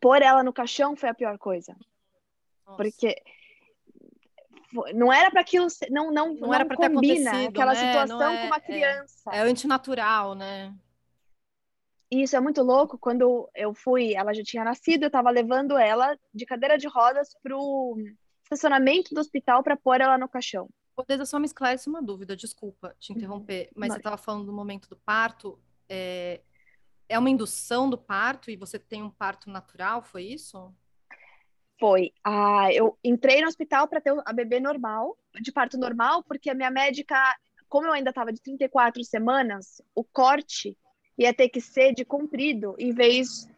pôr 0.00 0.20
ela 0.22 0.42
no 0.42 0.52
caixão 0.52 0.96
foi 0.96 1.08
a 1.08 1.14
pior 1.14 1.38
coisa. 1.38 1.76
Nossa. 2.66 2.76
Porque 2.76 3.22
não 4.94 5.12
era 5.12 5.30
para 5.30 5.40
aquilo, 5.40 5.70
ser- 5.70 5.90
não, 5.90 6.10
não, 6.12 6.34
Não 6.34 6.52
era 6.52 6.64
pra 6.66 6.76
ter 6.76 6.90
combina 6.92 7.48
aquela 7.48 7.72
né? 7.72 7.78
situação 7.80 8.18
Não 8.18 8.30
é- 8.32 8.38
com 8.40 8.46
uma 8.46 8.56
é. 8.56 8.60
criança. 8.60 9.30
É 9.32 9.40
antinatural, 9.40 10.34
né? 10.34 10.74
E 12.10 12.22
isso 12.22 12.36
é 12.36 12.40
muito 12.40 12.62
louco. 12.62 12.98
Quando 12.98 13.48
eu 13.54 13.74
fui, 13.74 14.14
ela 14.14 14.32
já 14.34 14.42
tinha 14.42 14.64
nascido, 14.64 15.04
eu 15.04 15.10
tava 15.10 15.30
levando 15.30 15.76
ela 15.78 16.18
de 16.34 16.44
cadeira 16.46 16.76
de 16.78 16.88
rodas 16.88 17.34
pro 17.42 17.96
estacionamento 18.42 19.14
do 19.14 19.20
hospital 19.20 19.62
para 19.62 19.76
pôr 19.76 20.00
ela 20.00 20.16
no 20.16 20.28
caixão. 20.28 20.68
Poder 20.98 21.24
só 21.24 21.38
me 21.38 21.46
esclarece 21.46 21.88
uma 21.88 22.02
dúvida, 22.02 22.34
desculpa 22.34 22.92
te 22.98 23.12
interromper, 23.12 23.70
mas 23.72 23.90
Vai. 23.90 23.96
você 23.96 24.00
estava 24.00 24.16
falando 24.16 24.46
do 24.46 24.52
momento 24.52 24.88
do 24.88 24.96
parto. 24.96 25.56
É... 25.88 26.40
é 27.08 27.16
uma 27.16 27.30
indução 27.30 27.88
do 27.88 27.96
parto 27.96 28.50
e 28.50 28.56
você 28.56 28.80
tem 28.80 29.00
um 29.00 29.10
parto 29.10 29.48
natural, 29.48 30.02
foi 30.02 30.24
isso? 30.24 30.74
Foi. 31.78 32.12
Ah, 32.24 32.66
eu 32.72 32.98
entrei 33.04 33.40
no 33.40 33.46
hospital 33.46 33.86
para 33.86 34.00
ter 34.00 34.12
a 34.26 34.32
bebê 34.32 34.58
normal, 34.58 35.16
de 35.40 35.52
parto 35.52 35.78
normal, 35.78 36.24
porque 36.24 36.50
a 36.50 36.54
minha 36.54 36.70
médica, 36.70 37.16
como 37.68 37.86
eu 37.86 37.92
ainda 37.92 38.10
estava 38.10 38.32
de 38.32 38.42
34 38.42 39.04
semanas, 39.04 39.80
o 39.94 40.02
corte 40.02 40.76
ia 41.16 41.32
ter 41.32 41.48
que 41.48 41.60
ser 41.60 41.94
de 41.94 42.04
comprido 42.04 42.74
em 42.76 42.92
vez 42.92 43.48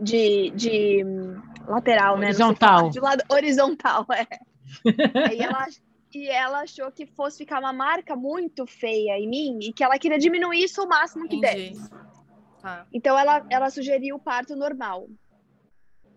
de, 0.00 0.50
de 0.52 1.04
hum, 1.04 1.38
lateral, 1.66 2.16
né? 2.16 2.28
Não 2.28 2.32
sei 2.32 2.44
Horizontal. 2.46 2.88
De 2.88 3.00
lado 3.00 3.24
horizontal, 3.28 4.06
é. 4.10 4.26
Aí 5.28 5.38
ela, 5.40 5.66
e 6.12 6.28
ela 6.28 6.62
achou 6.62 6.90
que 6.90 7.06
fosse 7.06 7.38
ficar 7.38 7.60
uma 7.60 7.72
marca 7.72 8.16
muito 8.16 8.66
feia 8.66 9.18
em 9.18 9.28
mim 9.28 9.58
e 9.62 9.72
que 9.72 9.84
ela 9.84 9.98
queria 9.98 10.18
diminuir 10.18 10.62
isso 10.64 10.82
o 10.82 10.88
máximo 10.88 11.28
que 11.28 11.36
Entendi. 11.36 11.70
desse. 11.70 11.90
Tá. 12.60 12.86
Então 12.92 13.18
ela, 13.18 13.46
ela 13.48 13.70
sugeriu 13.70 14.16
o 14.16 14.20
parto 14.20 14.56
normal. 14.56 15.08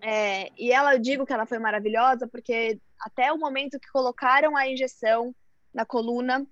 É, 0.02 0.52
e 0.58 0.72
ela, 0.72 0.96
eu 0.96 1.00
digo 1.00 1.26
que 1.26 1.32
ela 1.32 1.46
foi 1.46 1.60
maravilhosa, 1.60 2.28
porque 2.28 2.80
até 3.00 3.32
o 3.32 3.38
momento 3.38 3.80
que 3.80 3.89
colocaram 3.91 4.58
a 4.58 4.68
injeção 4.68 5.34
na 5.74 5.86
coluna, 5.86 6.46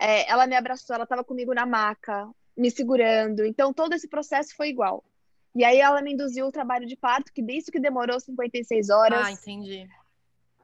é, 0.00 0.30
ela 0.30 0.46
me 0.46 0.54
abraçou, 0.54 0.94
ela 0.94 1.04
estava 1.04 1.24
comigo 1.24 1.52
na 1.52 1.66
maca, 1.66 2.28
me 2.56 2.70
segurando. 2.70 3.44
Então 3.44 3.72
todo 3.72 3.94
esse 3.94 4.08
processo 4.08 4.54
foi 4.54 4.68
igual. 4.68 5.04
E 5.54 5.64
aí 5.64 5.80
ela 5.80 6.00
me 6.00 6.12
induziu 6.12 6.46
o 6.46 6.52
trabalho 6.52 6.86
de 6.86 6.96
parto, 6.96 7.32
que 7.32 7.42
isso 7.52 7.70
que 7.70 7.80
demorou 7.80 8.18
56 8.18 8.88
horas. 8.88 9.26
Ah, 9.26 9.32
entendi. 9.32 9.88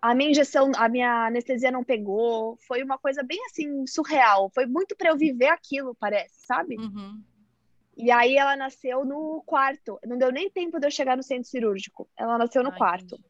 A 0.01 0.15
minha 0.15 0.31
injeção, 0.31 0.71
a 0.77 0.89
minha 0.89 1.27
anestesia 1.27 1.71
não 1.71 1.83
pegou. 1.85 2.57
Foi 2.67 2.83
uma 2.83 2.99
coisa 2.99 3.23
bem 3.23 3.39
assim, 3.47 3.87
surreal. 3.87 4.51
Foi 4.55 4.67
muito 4.67 4.97
para 4.97 5.11
eu 5.11 5.17
viver 5.17 5.49
aquilo, 5.49 5.95
parece, 5.99 6.47
sabe? 6.47 6.77
Uhum. 6.79 7.23
E 7.97 8.11
aí 8.11 8.37
ela 8.37 8.57
nasceu 8.57 9.05
no 9.05 9.43
quarto. 9.45 9.99
Não 10.07 10.17
deu 10.17 10.31
nem 10.31 10.49
tempo 10.49 10.79
de 10.79 10.87
eu 10.87 10.91
chegar 10.91 11.17
no 11.17 11.23
centro 11.23 11.49
cirúrgico. 11.51 12.09
Ela 12.17 12.39
nasceu 12.39 12.63
no 12.63 12.71
Ah, 12.71 12.77
quarto. 12.77 13.17
entendi. 13.17 13.29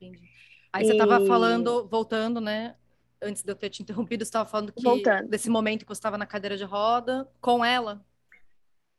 Entendi. 0.00 0.30
Aí 0.72 0.84
você 0.84 0.92
estava 0.92 1.20
E- 1.20 1.26
falando, 1.26 1.88
voltando, 1.88 2.40
né? 2.40 2.76
Antes 3.20 3.42
de 3.42 3.50
eu 3.50 3.56
ter 3.56 3.68
te 3.68 3.82
interrompido, 3.82 4.24
você 4.24 4.28
estava 4.28 4.48
falando 4.48 4.72
que 4.72 4.82
Voltando. 4.82 5.28
desse 5.28 5.50
momento 5.50 5.80
que 5.84 5.88
você 5.88 5.98
estava 5.98 6.16
na 6.16 6.24
cadeira 6.24 6.56
de 6.56 6.64
roda 6.64 7.28
com 7.40 7.64
ela. 7.64 8.04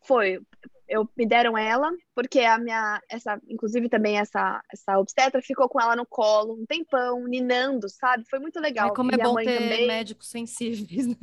Foi. 0.04 0.40
Eu 0.88 1.10
me 1.16 1.26
deram 1.26 1.58
ela, 1.58 1.90
porque 2.14 2.40
a 2.40 2.58
minha, 2.58 3.02
essa, 3.10 3.40
inclusive 3.48 3.88
também 3.88 4.18
essa, 4.18 4.62
essa 4.74 5.00
obstetra 5.00 5.42
ficou 5.42 5.70
com 5.70 5.80
ela 5.80 5.96
no 5.96 6.06
colo 6.06 6.54
um 6.54 6.66
tempão, 6.66 7.26
ninando, 7.28 7.88
sabe? 7.88 8.26
Foi 8.30 8.40
muito 8.40 8.60
legal. 8.60 8.90
Ai, 8.90 8.96
como 8.96 9.12
E 9.12 9.14
é 9.14 9.16
minha 9.16 9.28
bom 9.30 9.36
ter 9.36 9.58
também, 9.58 9.88
médicos 9.88 10.28
sensíveis, 10.28 11.08
né? 11.08 11.16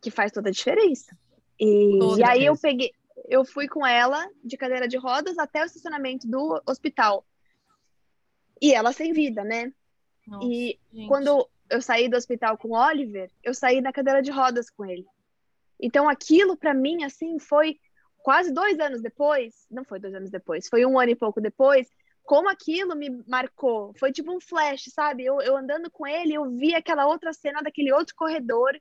que 0.00 0.10
faz 0.10 0.32
toda 0.32 0.48
a 0.48 0.52
diferença. 0.52 1.16
E, 1.58 1.98
Toda 1.98 2.20
e 2.20 2.24
aí 2.24 2.44
eu 2.44 2.56
peguei, 2.56 2.92
eu 3.28 3.44
fui 3.44 3.68
com 3.68 3.86
ela 3.86 4.28
de 4.42 4.56
cadeira 4.56 4.88
de 4.88 4.96
rodas 4.96 5.38
até 5.38 5.62
o 5.62 5.66
estacionamento 5.66 6.26
do 6.26 6.60
hospital. 6.66 7.24
E 8.60 8.72
ela 8.72 8.92
sem 8.92 9.12
vida, 9.12 9.42
né? 9.44 9.72
Nossa, 10.26 10.46
e 10.46 10.78
gente. 10.92 11.08
quando 11.08 11.48
eu 11.68 11.80
saí 11.80 12.08
do 12.08 12.16
hospital 12.16 12.56
com 12.58 12.68
o 12.68 12.76
Oliver, 12.76 13.30
eu 13.42 13.54
saí 13.54 13.80
na 13.80 13.92
cadeira 13.92 14.22
de 14.22 14.30
rodas 14.30 14.70
com 14.70 14.84
ele. 14.84 15.06
Então 15.80 16.08
aquilo 16.08 16.56
para 16.56 16.74
mim 16.74 17.04
assim 17.04 17.38
foi 17.38 17.78
quase 18.22 18.52
dois 18.52 18.78
anos 18.78 19.00
depois, 19.00 19.66
não 19.70 19.84
foi 19.84 19.98
dois 19.98 20.14
anos 20.14 20.30
depois, 20.30 20.68
foi 20.68 20.84
um 20.84 20.98
ano 20.98 21.12
e 21.12 21.16
pouco 21.16 21.40
depois, 21.40 21.88
como 22.22 22.48
aquilo 22.48 22.94
me 22.94 23.24
marcou. 23.26 23.92
Foi 23.98 24.12
tipo 24.12 24.32
um 24.32 24.40
flash, 24.40 24.84
sabe? 24.94 25.24
Eu, 25.24 25.40
eu 25.40 25.56
andando 25.56 25.90
com 25.90 26.06
ele, 26.06 26.34
eu 26.34 26.48
vi 26.50 26.74
aquela 26.74 27.06
outra 27.06 27.32
cena 27.32 27.62
daquele 27.62 27.92
outro 27.92 28.14
corredor. 28.14 28.78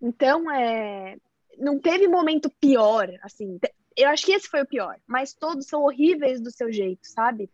Então, 0.00 0.50
é, 0.50 1.16
não 1.58 1.80
teve 1.80 2.06
momento 2.06 2.48
pior, 2.60 3.10
assim. 3.22 3.58
Eu 3.96 4.08
acho 4.10 4.24
que 4.24 4.32
esse 4.32 4.48
foi 4.48 4.62
o 4.62 4.66
pior, 4.66 4.96
mas 5.06 5.34
todos 5.34 5.66
são 5.66 5.82
horríveis 5.82 6.40
do 6.40 6.50
seu 6.50 6.70
jeito, 6.70 7.08
sabe? 7.08 7.50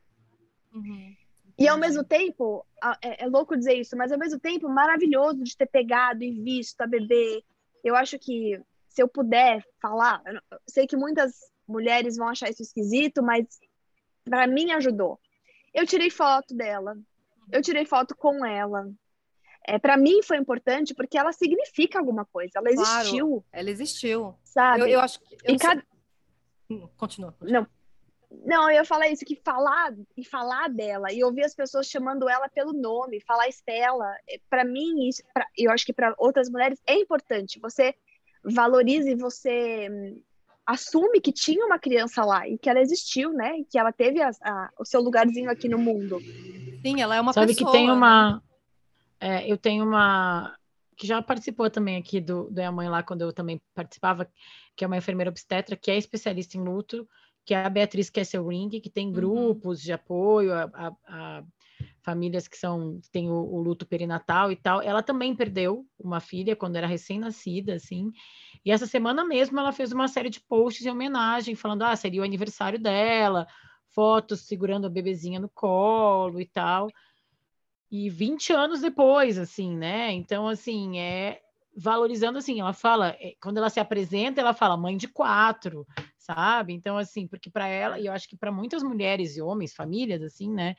Uhum. 0.75 1.17
E 1.57 1.69
ao 1.69 1.79
mesmo 1.79 2.05
tempo, 2.05 2.67
é, 3.01 3.25
é, 3.25 3.27
louco 3.27 3.57
dizer 3.57 3.75
isso, 3.75 3.97
mas 3.97 4.13
ao 4.13 4.19
mesmo 4.19 4.41
tempo, 4.41 4.69
maravilhoso 4.69 5.43
de 5.43 5.57
ter 5.57 5.67
pegado 5.67 6.23
e 6.23 6.33
visto 6.33 6.81
a 6.81 6.87
bebê. 6.87 7.43
Eu 7.85 7.95
acho 7.95 8.19
que 8.19 8.59
se 8.89 9.03
eu 9.03 9.07
puder 9.07 9.63
falar, 9.81 10.23
eu 10.25 10.59
sei 10.67 10.87
que 10.87 10.97
muitas 10.97 11.35
mulheres 11.69 12.17
vão 12.17 12.29
achar 12.29 12.49
isso 12.49 12.63
esquisito, 12.63 13.23
mas 13.23 13.47
para 14.25 14.47
mim 14.47 14.73
ajudou. 14.73 15.21
Eu 15.73 15.87
tirei 15.87 16.11
foto 16.11 16.55
dela, 16.55 16.97
eu 17.53 17.61
tirei 17.61 17.85
foto 17.85 18.17
com 18.17 18.45
ela. 18.45 18.91
É, 19.67 19.79
para 19.79 19.97
mim 19.97 20.23
foi 20.23 20.37
importante 20.37 20.95
porque 20.95 21.19
ela 21.19 21.33
significa 21.33 21.99
alguma 21.99 22.25
coisa, 22.25 22.53
ela 22.57 22.71
existiu. 22.71 23.27
Claro, 23.27 23.45
ela 23.53 23.71
existiu. 23.71 24.35
Sabe? 24.45 24.81
Eu, 24.83 24.87
eu 24.87 25.01
acho 25.01 25.21
que. 25.21 25.37
Eu 25.45 25.59
cada... 25.59 25.85
Hum, 26.71 26.89
continua, 26.97 27.33
continua. 27.33 27.61
Não. 27.61 27.74
Não, 28.45 28.69
eu 28.69 28.77
ia 28.77 28.85
falar 28.85 29.09
isso, 29.09 29.25
que 29.25 29.37
falar 29.37 29.95
e 30.17 30.25
falar 30.25 30.69
dela 30.69 31.13
e 31.13 31.23
ouvir 31.23 31.45
as 31.45 31.55
pessoas 31.55 31.87
chamando 31.87 32.29
ela 32.29 32.49
pelo 32.49 32.73
nome, 32.73 33.21
falar 33.21 33.49
Estela, 33.49 34.15
é, 34.29 34.39
para 34.49 34.65
mim, 34.65 35.09
isso, 35.09 35.23
pra, 35.33 35.47
eu 35.57 35.71
acho 35.71 35.85
que 35.87 35.93
para 35.93 36.15
outras 36.19 36.49
mulheres 36.51 36.81
é 36.87 36.95
importante. 36.95 37.61
Você 37.61 37.95
valorize, 38.45 39.15
você 39.15 39.89
hum, 39.91 40.21
assume 40.67 41.21
que 41.21 41.33
tinha 41.33 41.65
uma 41.65 41.79
criança 41.79 42.25
lá 42.25 42.49
e 42.49 42.59
que 42.59 42.69
ela 42.69 42.81
existiu, 42.81 43.33
né? 43.33 43.59
E 43.59 43.65
que 43.65 43.79
ela 43.79 43.93
teve 43.93 44.21
a, 44.21 44.31
a, 44.43 44.71
o 44.79 44.85
seu 44.85 45.01
lugarzinho 45.01 45.51
aqui 45.51 45.69
no 45.69 45.79
mundo. 45.79 46.19
Sim, 46.85 47.01
ela 47.01 47.17
é 47.17 47.21
uma 47.21 47.33
Sabe 47.33 47.49
pessoa. 47.55 47.71
que 47.71 47.79
tem 47.79 47.91
uma. 47.91 48.43
É, 49.21 49.51
eu 49.51 49.57
tenho 49.57 49.85
uma. 49.85 50.55
Que 50.97 51.07
já 51.07 51.21
participou 51.21 51.69
também 51.71 51.97
aqui 51.97 52.21
do, 52.21 52.49
do 52.51 52.73
Mãe 52.73 52.89
lá, 52.89 53.03
quando 53.03 53.23
eu 53.23 53.33
também 53.33 53.61
participava, 53.75 54.31
que 54.77 54.85
é 54.85 54.87
uma 54.87 54.97
enfermeira 54.97 55.31
obstetra, 55.31 55.77
que 55.77 55.91
é 55.91 55.97
especialista 55.97 56.57
em 56.57 56.63
luto, 56.63 57.09
que 57.45 57.55
é 57.55 57.65
a 57.65 57.69
Beatriz 57.69 58.09
Kesselring, 58.09 58.69
que 58.69 58.91
tem 58.91 59.09
uhum. 59.09 59.13
grupos 59.13 59.81
uhum. 59.81 59.85
de 59.85 59.93
apoio 59.93 60.53
a, 60.53 60.71
a, 60.73 60.93
a, 61.07 61.45
famílias 62.03 62.49
que 62.49 62.57
são 62.57 63.01
têm 63.13 63.31
o, 63.31 63.35
o, 63.35 63.61
luto 63.61 63.87
perinatal 63.87 64.51
e 64.51 64.57
tal. 64.57 64.81
Ela 64.81 65.03
também 65.03 65.35
perdeu 65.35 65.87
uma 65.99 66.21
filha 66.21 66.57
quando 66.57 66.77
era 66.77 66.87
recém-nascida, 66.87 67.75
assim. 67.75 68.11
E 68.65 68.71
essa 68.71 68.87
semana 68.87 69.25
mesmo 69.25 69.59
ela 69.59 69.73
fez 69.73 69.93
uma 69.93 70.09
série 70.09 70.31
de 70.31 70.41
posts 70.41 70.87
em 70.87 70.91
homenagem, 70.91 71.55
falando: 71.55 71.83
ah, 71.83 71.97
seria 71.97 72.23
o 72.23 72.25
aniversário 72.25 72.79
dela, 72.79 73.47
fotos 73.89 74.41
segurando 74.41 74.87
a 74.87 74.91
bebezinha 74.91 75.39
no 75.39 75.49
colo 75.49 76.41
e 76.41 76.47
tal. 76.47 76.89
E 77.91 78.09
20 78.11 78.53
anos 78.53 78.81
depois, 78.81 79.39
assim, 79.39 79.77
né? 79.77 80.13
Então, 80.13 80.49
assim, 80.49 80.99
é 80.99 81.41
valorizando 81.77 82.39
assim, 82.39 82.61
ela 82.61 82.73
fala, 82.73 83.09
é, 83.21 83.35
quando 83.43 83.59
ela 83.59 83.69
se 83.69 83.81
apresenta, 83.81 84.41
ela 84.41 84.55
fala 84.55 84.77
mãe 84.77 84.97
de 84.97 85.09
quatro, 85.09 85.87
sabe? 86.25 86.73
Então, 86.73 86.97
assim, 86.97 87.27
porque 87.27 87.51
para 87.51 87.69
ela, 87.69 88.01
e 88.01 88.07
eu 88.07 88.13
acho 88.13 88.29
que 88.29 88.37
para 88.37 88.51
muitas 88.51 88.83
mulheres 88.83 89.37
e 89.37 89.43
homens, 89.43 89.75
famílias, 89.75 90.23
assim, 90.23 90.51
né? 90.51 90.75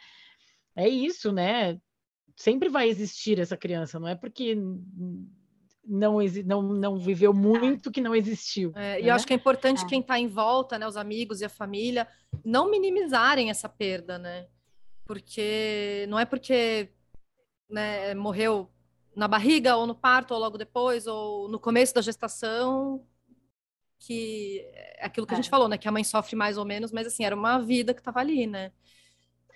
É 0.75 0.89
isso, 0.89 1.31
né? 1.31 1.79
Sempre 2.35 2.67
vai 2.67 2.89
existir 2.89 3.39
essa 3.39 3.55
criança, 3.55 3.99
não 3.99 4.07
é 4.07 4.15
porque 4.15 4.55
não, 5.85 6.17
não, 6.45 6.61
não 6.63 6.97
viveu 6.97 7.31
muito 7.31 7.91
que 7.91 8.01
não 8.01 8.15
existiu. 8.15 8.71
É, 8.75 8.79
né? 8.79 9.01
E 9.01 9.07
eu 9.07 9.13
acho 9.13 9.27
que 9.27 9.33
é 9.33 9.35
importante 9.35 9.85
é. 9.85 9.87
quem 9.87 10.01
está 10.01 10.19
em 10.19 10.27
volta, 10.27 10.79
né, 10.79 10.87
os 10.87 10.97
amigos 10.97 11.41
e 11.41 11.45
a 11.45 11.49
família, 11.49 12.07
não 12.43 12.69
minimizarem 12.69 13.49
essa 13.49 13.69
perda, 13.69 14.17
né? 14.17 14.47
Porque 15.05 16.07
não 16.09 16.17
é 16.17 16.25
porque 16.25 16.89
né, 17.69 18.15
morreu 18.15 18.67
na 19.15 19.27
barriga 19.27 19.75
ou 19.75 19.85
no 19.85 19.93
parto 19.93 20.33
ou 20.33 20.39
logo 20.39 20.57
depois 20.57 21.05
ou 21.05 21.47
no 21.47 21.59
começo 21.59 21.93
da 21.93 22.01
gestação 22.01 23.05
que 24.05 24.65
é 24.73 25.05
aquilo 25.05 25.25
que 25.25 25.33
a 25.33 25.37
gente 25.37 25.47
é. 25.47 25.49
falou, 25.49 25.67
né? 25.67 25.77
Que 25.77 25.87
a 25.87 25.91
mãe 25.91 26.03
sofre 26.03 26.35
mais 26.35 26.57
ou 26.57 26.65
menos, 26.65 26.91
mas 26.91 27.07
assim, 27.07 27.23
era 27.25 27.35
uma 27.35 27.59
vida 27.59 27.93
que 27.93 28.01
estava 28.01 28.19
ali, 28.19 28.45
né? 28.45 28.71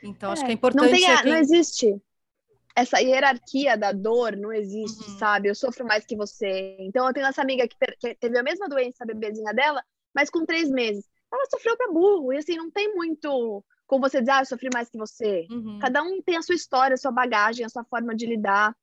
Então, 0.02 0.32
acho 0.32 0.42
que 0.42 0.48
é, 0.48 0.52
é 0.52 0.54
importante. 0.54 0.84
Não, 0.84 0.92
tem 0.92 1.06
a, 1.08 1.22
quem... 1.22 1.32
não 1.32 1.38
existe 1.38 2.02
essa 2.76 3.00
hierarquia 3.00 3.78
da 3.78 3.92
dor 3.92 4.38
não 4.38 4.54
existe, 4.54 5.10
uhum. 5.10 5.18
sabe? 5.18 5.50
Eu 5.50 5.56
sofro 5.56 5.86
mais 5.86 6.06
que 6.06 6.16
você. 6.16 6.78
Então, 6.80 7.06
eu 7.06 7.14
tenho 7.14 7.26
essa 7.26 7.42
amiga 7.42 7.68
que, 7.68 7.76
que 8.00 8.16
teve 8.16 8.38
a 8.38 8.44
mesma 8.44 8.70
doença, 8.70 9.04
a 9.04 9.08
bebezinha 9.08 9.54
dela, 9.54 9.84
mas 10.16 10.30
com 10.30 10.46
três 10.46 10.70
meses. 10.70 11.06
Ela 11.32 11.46
sofreu 11.50 11.76
pra 11.76 11.92
burro. 11.92 12.32
E 12.32 12.38
assim, 12.38 12.56
não 12.56 12.72
tem 12.72 12.96
muito 12.96 13.64
como 13.86 14.08
você 14.08 14.20
dizer, 14.20 14.32
ah, 14.32 14.42
eu 14.42 14.46
sofri 14.46 14.70
mais 14.72 14.88
que 14.88 14.98
você. 15.00 15.48
Uhum. 15.50 15.80
Cada 15.80 16.04
um 16.04 16.22
tem 16.22 16.38
a 16.38 16.44
sua 16.44 16.54
história, 16.54 16.94
a 16.94 16.98
sua 16.98 17.12
bagagem, 17.12 17.66
a 17.66 17.70
sua 17.70 17.84
forma 17.84 18.16
de 18.16 18.28
lidar. 18.28 18.76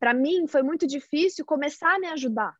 Para 0.00 0.14
mim, 0.14 0.46
foi 0.46 0.62
muito 0.62 0.86
difícil 0.86 1.44
começar 1.44 1.94
a 1.94 1.98
me 1.98 2.06
ajudar. 2.08 2.54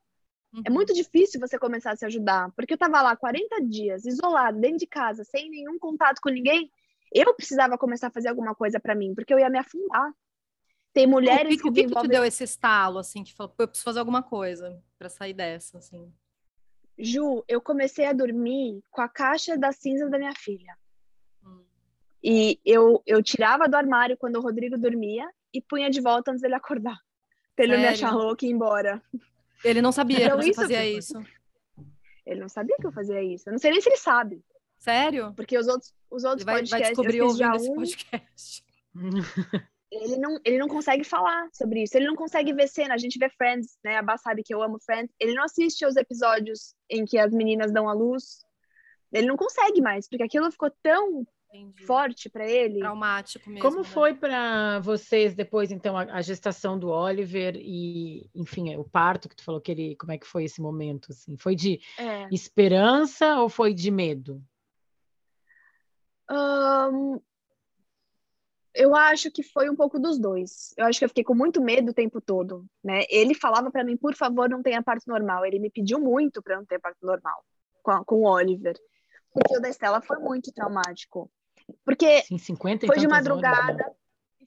É 0.56 0.58
uhum. 0.58 0.62
É 0.64 0.70
muito 0.70 0.94
difícil 0.94 1.38
você 1.38 1.58
começar 1.58 1.92
a 1.92 1.96
se 1.96 2.06
ajudar, 2.06 2.50
porque 2.52 2.74
eu 2.74 2.78
tava 2.78 3.02
lá 3.02 3.14
40 3.14 3.62
dias, 3.64 4.06
isolada, 4.06 4.58
dentro 4.58 4.78
de 4.78 4.86
casa, 4.86 5.24
sem 5.24 5.50
nenhum 5.50 5.78
contato 5.78 6.20
com 6.20 6.30
ninguém. 6.30 6.70
Eu 7.12 7.34
precisava 7.34 7.76
começar 7.76 8.08
a 8.08 8.10
fazer 8.10 8.28
alguma 8.28 8.54
coisa 8.54 8.80
para 8.80 8.94
mim, 8.94 9.14
porque 9.14 9.32
eu 9.32 9.38
ia 9.38 9.50
me 9.50 9.58
afundar. 9.58 10.12
Tem 10.92 11.06
mulheres 11.06 11.46
o 11.46 11.62
que, 11.62 11.70
que, 11.70 11.84
que, 11.84 11.94
que 11.94 12.00
te 12.00 12.08
deu 12.08 12.24
esse 12.24 12.42
estalo, 12.42 12.98
assim, 12.98 13.22
que 13.22 13.34
falou, 13.34 13.54
eu 13.58 13.68
preciso 13.68 13.84
fazer 13.84 13.98
alguma 13.98 14.22
coisa 14.22 14.82
para 14.98 15.10
sair 15.10 15.34
dessa, 15.34 15.78
assim? 15.78 16.10
Ju, 16.98 17.44
eu 17.46 17.60
comecei 17.60 18.06
a 18.06 18.14
dormir 18.14 18.82
com 18.90 19.02
a 19.02 19.08
caixa 19.08 19.58
da 19.58 19.72
cinza 19.72 20.08
da 20.08 20.16
minha 20.16 20.34
filha. 20.34 20.74
Hum. 21.44 21.62
E 22.24 22.58
eu, 22.64 23.02
eu 23.06 23.22
tirava 23.22 23.68
do 23.68 23.76
armário 23.76 24.16
quando 24.16 24.36
o 24.36 24.40
Rodrigo 24.40 24.78
dormia 24.78 25.30
e 25.52 25.60
punha 25.60 25.90
de 25.90 26.00
volta 26.00 26.30
antes 26.30 26.40
dele 26.40 26.54
acordar. 26.54 26.98
Pra 27.54 27.66
ele 27.66 27.74
não 27.74 27.82
me 27.82 27.88
achar 27.88 28.14
louco 28.14 28.44
e 28.44 28.48
ir 28.48 28.52
embora. 28.52 29.02
Ele 29.64 29.82
não 29.82 29.92
sabia 29.92 30.26
então, 30.26 30.38
que 30.38 30.46
você 30.46 30.54
fazia 30.54 30.86
isso. 30.86 31.14
Ele 32.24 32.40
não 32.40 32.48
sabia 32.48 32.76
que 32.80 32.86
eu 32.86 32.92
fazia 32.92 33.22
isso. 33.22 33.48
Eu 33.48 33.52
não 33.52 33.58
sei 33.58 33.70
nem 33.70 33.80
se 33.80 33.88
ele 33.88 33.96
sabe. 33.96 34.44
Sério? 34.78 35.32
Porque 35.34 35.56
os 35.56 35.68
outros, 35.68 35.94
os 36.10 36.24
outros 36.24 36.42
ele 36.42 36.52
vai, 36.52 36.60
podcasts. 36.60 36.96
Vai 36.96 37.06
descobrir 37.06 37.38
já 37.38 37.52
um... 37.54 37.74
podcast. 37.74 38.64
ele 39.90 40.16
não, 40.18 40.38
ele 40.44 40.58
não 40.58 40.68
consegue 40.68 41.04
falar 41.04 41.48
sobre 41.52 41.82
isso. 41.82 41.96
Ele 41.96 42.06
não 42.06 42.16
consegue 42.16 42.52
ver 42.52 42.68
cena. 42.68 42.94
A 42.94 42.98
gente 42.98 43.18
vê 43.18 43.28
Friends, 43.30 43.78
né? 43.84 43.96
A 43.96 44.02
Bá 44.02 44.16
sabe 44.16 44.42
que 44.42 44.54
eu 44.54 44.62
amo 44.62 44.78
Friends. 44.80 45.14
Ele 45.20 45.34
não 45.34 45.44
assiste 45.44 45.84
aos 45.84 45.96
episódios 45.96 46.74
em 46.90 47.04
que 47.04 47.18
as 47.18 47.32
meninas 47.32 47.72
dão 47.72 47.88
a 47.88 47.92
luz. 47.92 48.44
Ele 49.12 49.26
não 49.26 49.36
consegue 49.36 49.80
mais, 49.80 50.08
porque 50.08 50.24
aquilo 50.24 50.50
ficou 50.50 50.70
tão 50.82 51.26
Entendi. 51.56 51.86
forte 51.86 52.28
para 52.28 52.46
ele. 52.46 52.78
Traumático 52.78 53.48
mesmo. 53.48 53.62
Como 53.62 53.78
né? 53.78 53.84
foi 53.84 54.14
para 54.14 54.78
vocês 54.80 55.34
depois, 55.34 55.70
então, 55.70 55.96
a, 55.96 56.02
a, 56.02 56.22
gestação 56.22 56.78
do 56.78 56.88
Oliver 56.88 57.56
e, 57.56 58.30
enfim, 58.34 58.76
o 58.76 58.84
parto 58.84 59.28
que 59.28 59.36
tu 59.36 59.44
falou 59.44 59.60
que 59.60 59.72
ele, 59.72 59.96
como 59.96 60.12
é 60.12 60.18
que 60.18 60.26
foi 60.26 60.44
esse 60.44 60.60
momento? 60.60 61.10
Assim, 61.10 61.36
foi 61.36 61.54
de 61.54 61.80
é. 61.98 62.28
esperança 62.30 63.40
ou 63.40 63.48
foi 63.48 63.72
de 63.72 63.90
medo? 63.90 64.42
Um, 66.30 67.20
eu 68.74 68.94
acho 68.94 69.30
que 69.30 69.42
foi 69.42 69.70
um 69.70 69.74
pouco 69.74 69.98
dos 69.98 70.18
dois. 70.18 70.74
Eu 70.76 70.86
acho 70.86 70.98
que 70.98 71.04
eu 71.04 71.08
fiquei 71.08 71.24
com 71.24 71.34
muito 71.34 71.62
medo 71.62 71.90
o 71.90 71.94
tempo 71.94 72.20
todo, 72.20 72.66
né? 72.84 73.04
Ele 73.08 73.34
falava 73.34 73.70
para 73.70 73.82
mim, 73.82 73.96
por 73.96 74.14
favor, 74.14 74.50
não 74.50 74.62
tenha 74.62 74.82
parto 74.82 75.04
normal. 75.06 75.46
Ele 75.46 75.58
me 75.58 75.70
pediu 75.70 75.98
muito 75.98 76.42
para 76.42 76.56
não 76.56 76.66
ter 76.66 76.78
parto 76.78 76.98
normal 77.02 77.42
com, 77.82 78.04
com 78.04 78.16
o 78.16 78.28
Oliver. 78.28 78.76
Porque 79.32 79.56
o 79.56 79.60
da 79.60 79.68
Estela 79.68 80.02
foi 80.02 80.18
muito 80.18 80.52
traumático. 80.52 81.30
Porque 81.84 82.22
Sim, 82.22 82.38
50 82.38 82.86
foi 82.86 82.98
de 82.98 83.08
madrugada, 83.08 83.84
horas. 83.84 83.96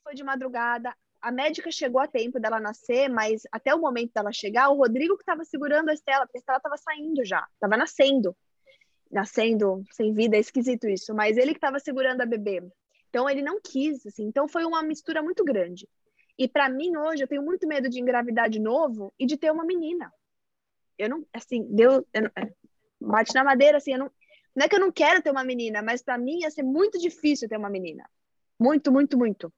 foi 0.03 0.13
de 0.13 0.23
madrugada. 0.23 0.95
A 1.21 1.31
médica 1.31 1.69
chegou 1.71 1.99
a 1.99 2.07
tempo 2.07 2.39
dela 2.39 2.59
nascer, 2.59 3.09
mas 3.09 3.41
até 3.51 3.75
o 3.75 3.79
momento 3.79 4.13
dela 4.13 4.31
chegar, 4.31 4.69
o 4.69 4.77
Rodrigo 4.77 5.17
que 5.17 5.23
estava 5.23 5.43
segurando 5.43 5.89
a 5.89 5.93
Estela, 5.93 6.25
porque 6.25 6.37
a 6.37 6.39
Estela 6.39 6.57
estava 6.57 6.77
saindo 6.77 7.25
já, 7.25 7.45
estava 7.53 7.75
nascendo. 7.75 8.35
Nascendo 9.11 9.83
sem 9.91 10.13
vida, 10.13 10.37
é 10.37 10.39
esquisito 10.39 10.87
isso, 10.87 11.15
mas 11.15 11.35
ele 11.35 11.51
que 11.51 11.57
estava 11.57 11.79
segurando 11.79 12.21
a 12.21 12.25
bebê. 12.25 12.61
Então 13.09 13.29
ele 13.29 13.41
não 13.41 13.59
quis, 13.59 14.05
assim. 14.05 14.23
Então 14.23 14.47
foi 14.47 14.63
uma 14.63 14.83
mistura 14.83 15.21
muito 15.21 15.43
grande. 15.43 15.87
E 16.37 16.47
para 16.47 16.69
mim 16.69 16.95
hoje 16.95 17.23
eu 17.23 17.27
tenho 17.27 17.43
muito 17.43 17.67
medo 17.67 17.89
de 17.89 17.99
engravidar 17.99 18.49
de 18.49 18.59
novo 18.59 19.13
e 19.19 19.25
de 19.25 19.35
ter 19.35 19.51
uma 19.51 19.65
menina. 19.65 20.13
Eu 20.97 21.09
não, 21.09 21.25
assim, 21.33 21.67
deu, 21.69 22.05
eu, 22.13 22.25
é, 22.35 22.53
bate 23.01 23.33
na 23.33 23.43
madeira, 23.43 23.77
assim, 23.77 23.93
eu 23.93 23.99
não, 23.99 24.11
não 24.59 24.65
é 24.65 24.67
que 24.67 24.75
eu 24.75 24.79
não 24.81 24.91
quero 24.91 25.21
ter 25.21 25.31
uma 25.31 25.45
menina, 25.45 25.81
mas 25.81 26.03
para 26.03 26.17
mim 26.17 26.41
ia 26.41 26.51
ser 26.51 26.63
muito 26.63 26.99
difícil 26.99 27.47
ter 27.47 27.55
uma 27.55 27.69
menina. 27.69 28.03
Muito, 28.59 28.91
muito, 28.91 29.17
muito. 29.17 29.53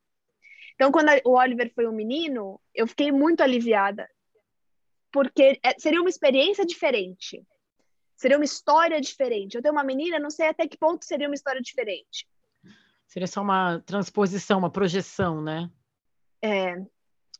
Então 0.76 0.91
quando 0.91 1.10
o 1.26 1.32
Oliver 1.32 1.74
foi 1.74 1.88
um 1.88 1.91
menino, 1.91 2.62
eu 2.72 2.86
fiquei 2.86 3.12
muito 3.12 3.41
aliviada. 3.41 4.08
Porque 5.12 5.60
é, 5.64 5.74
seria 5.80 5.99
uma 5.99 6.10
experiência 6.10 6.64
diferente. 6.64 7.43
Seria 8.16 8.38
uma 8.38 8.45
história 8.45 9.02
diferente. 9.02 9.56
Eu 9.56 9.64
tenho 9.64 9.74
uma 9.74 9.84
menina, 9.84 10.20
não 10.20 10.30
sei 10.30 10.49
até 10.49 10.68
que 10.68 10.78
ponto 10.78 11.04
seria 11.04 11.28
uma 11.28 11.34
história 11.34 11.62
diferente. 11.62 12.28
Seria 13.08 13.28
só 13.28 13.41
uma 13.41 13.80
transposição, 13.80 14.60
uma 14.60 14.72
projeção, 14.72 15.41
né? 15.41 15.68
É, 16.43 16.76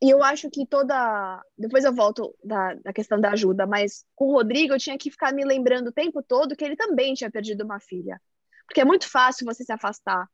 e 0.02 0.10
eu 0.10 0.24
acho 0.24 0.50
que 0.50 0.66
toda. 0.66 1.44
Depois 1.56 1.86
eu 1.86 1.94
volto 1.94 2.36
da, 2.44 2.74
da 2.76 2.92
questão 2.92 3.20
da 3.20 3.32
ajuda, 3.32 3.68
mas 3.68 4.04
com 4.16 4.30
o 4.30 4.34
Rodrigo 4.34 4.74
eu 4.74 4.80
tinha 4.80 4.98
que 4.98 5.12
ficar 5.12 5.32
me 5.32 5.46
lembrando 5.46 5.90
o 5.90 5.94
tempo 5.94 6.24
todo 6.24 6.56
que 6.56 6.66
ele 6.66 6.76
também 6.76 7.14
tinha 7.14 7.30
perdido 7.30 7.64
uma 7.64 7.80
filha. 7.80 8.20
Porque 8.66 8.82
é 8.82 8.86
muito 8.86 9.08
fácil 9.08 9.46
você 9.46 9.64
se 9.64 9.72
afastar. 9.72 10.28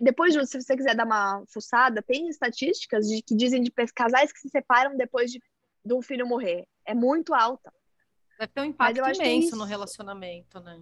Depois, 0.00 0.34
se 0.34 0.60
você 0.60 0.76
quiser 0.76 0.94
dar 0.94 1.06
uma 1.06 1.42
fuçada, 1.52 2.02
tem 2.02 2.28
estatísticas 2.28 3.06
de, 3.06 3.22
que 3.22 3.34
dizem 3.34 3.62
de 3.62 3.72
casais 3.94 4.30
que 4.30 4.38
se 4.38 4.48
separam 4.50 4.96
depois 4.96 5.32
de, 5.32 5.40
de 5.84 5.94
um 5.94 6.02
filho 6.02 6.26
morrer. 6.26 6.64
É 6.86 6.94
muito 6.94 7.34
alta. 7.34 7.72
Deve 8.38 8.52
ter 8.52 8.60
um 8.60 8.64
impacto 8.66 9.04
é 9.04 9.14
imenso 9.14 9.56
no 9.56 9.64
relacionamento, 9.64 10.60
né? 10.60 10.80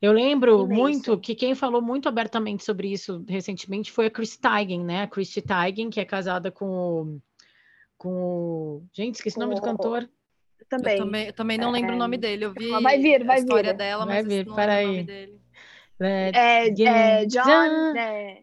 Eu 0.00 0.12
lembro 0.12 0.64
Imenso. 0.64 0.80
muito 0.80 1.18
que 1.18 1.34
quem 1.34 1.54
falou 1.54 1.82
muito 1.82 2.08
abertamente 2.08 2.64
sobre 2.64 2.92
isso 2.92 3.24
recentemente 3.28 3.90
foi 3.90 4.06
a 4.06 4.10
Chris 4.10 4.36
Teigen, 4.36 4.84
né? 4.84 5.02
A 5.02 5.08
Christy 5.08 5.42
Teigen, 5.42 5.90
que 5.90 6.00
é 6.00 6.04
casada 6.04 6.50
com 6.52 6.66
o. 6.66 7.20
Com 7.96 8.10
o... 8.10 8.82
Gente, 8.92 9.16
esqueci 9.16 9.36
o 9.36 9.40
nome 9.40 9.56
do 9.56 9.60
cantor. 9.60 10.08
Também. 10.68 10.98
Eu 10.98 11.04
também, 11.04 11.26
eu 11.26 11.32
também 11.32 11.58
não 11.58 11.70
é... 11.70 11.72
lembro 11.72 11.94
o 11.94 11.98
nome 11.98 12.16
dele. 12.16 12.44
Eu 12.44 12.52
vi 12.52 12.70
vai 12.70 12.98
vir, 12.98 13.24
vai 13.24 13.36
a 13.36 13.40
história 13.40 13.72
vir. 13.72 13.76
dela, 13.76 14.06
vai 14.06 14.22
mas 14.22 14.26
vir, 14.26 14.46
não 14.46 14.54
lembro 14.54 14.72
aí. 14.72 14.84
o 14.84 14.88
nome 14.88 15.02
dele. 15.04 15.40
É, 16.00 16.64
é 16.64 16.70
John. 17.26 17.96
É, 17.96 18.36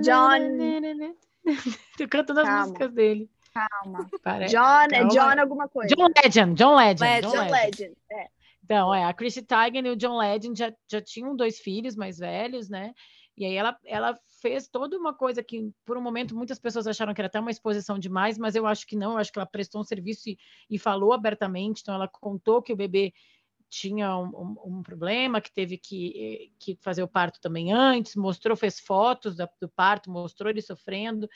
John. 0.00 0.38
Eu 1.98 2.08
canto 2.08 2.34
nas 2.34 2.44
Calma. 2.44 2.62
músicas 2.62 2.92
dele. 2.92 3.30
Calma. 3.54 4.08
Para- 4.22 4.46
John, 4.46 4.84
é 4.84 4.88
calma. 4.88 5.08
John 5.08 5.40
alguma 5.40 5.68
coisa. 5.68 5.94
John 5.94 6.08
Legend, 6.24 6.54
John 6.54 6.74
Legend. 6.74 7.00
Legend. 7.00 7.22
John 7.22 7.44
John. 7.44 7.50
Legend. 7.50 7.96
É. 8.10 8.37
Então, 8.68 8.92
é, 8.94 9.02
a 9.04 9.14
Chrissy 9.14 9.42
Teigen 9.42 9.86
e 9.86 9.90
o 9.90 9.96
John 9.96 10.18
Legend 10.18 10.58
já, 10.58 10.70
já 10.90 11.00
tinham 11.00 11.34
dois 11.34 11.58
filhos 11.58 11.96
mais 11.96 12.18
velhos, 12.18 12.68
né? 12.68 12.92
E 13.34 13.46
aí 13.46 13.54
ela, 13.54 13.78
ela 13.86 14.18
fez 14.42 14.68
toda 14.68 14.98
uma 14.98 15.14
coisa 15.14 15.42
que, 15.42 15.70
por 15.86 15.96
um 15.96 16.02
momento, 16.02 16.36
muitas 16.36 16.58
pessoas 16.58 16.86
acharam 16.86 17.14
que 17.14 17.20
era 17.20 17.28
até 17.28 17.40
uma 17.40 17.50
exposição 17.50 17.98
demais, 17.98 18.36
mas 18.36 18.54
eu 18.54 18.66
acho 18.66 18.86
que 18.86 18.94
não, 18.94 19.12
eu 19.12 19.18
acho 19.18 19.32
que 19.32 19.38
ela 19.38 19.46
prestou 19.46 19.80
um 19.80 19.84
serviço 19.84 20.28
e, 20.28 20.36
e 20.68 20.78
falou 20.78 21.14
abertamente, 21.14 21.80
então 21.80 21.94
ela 21.94 22.06
contou 22.08 22.60
que 22.60 22.72
o 22.72 22.76
bebê 22.76 23.14
tinha 23.70 24.16
um, 24.18 24.26
um- 24.28 24.78
um 24.78 24.82
problema, 24.82 25.40
que 25.40 25.52
teve 25.52 25.78
que, 25.78 26.52
que 26.58 26.76
fazer 26.82 27.02
o 27.02 27.08
parto 27.08 27.40
também 27.40 27.72
antes, 27.72 28.16
mostrou, 28.16 28.56
fez 28.56 28.80
fotos 28.80 29.36
da- 29.36 29.48
do 29.60 29.68
parto, 29.68 30.10
mostrou 30.10 30.50
ele 30.50 30.62
sofrendo, 30.62 31.28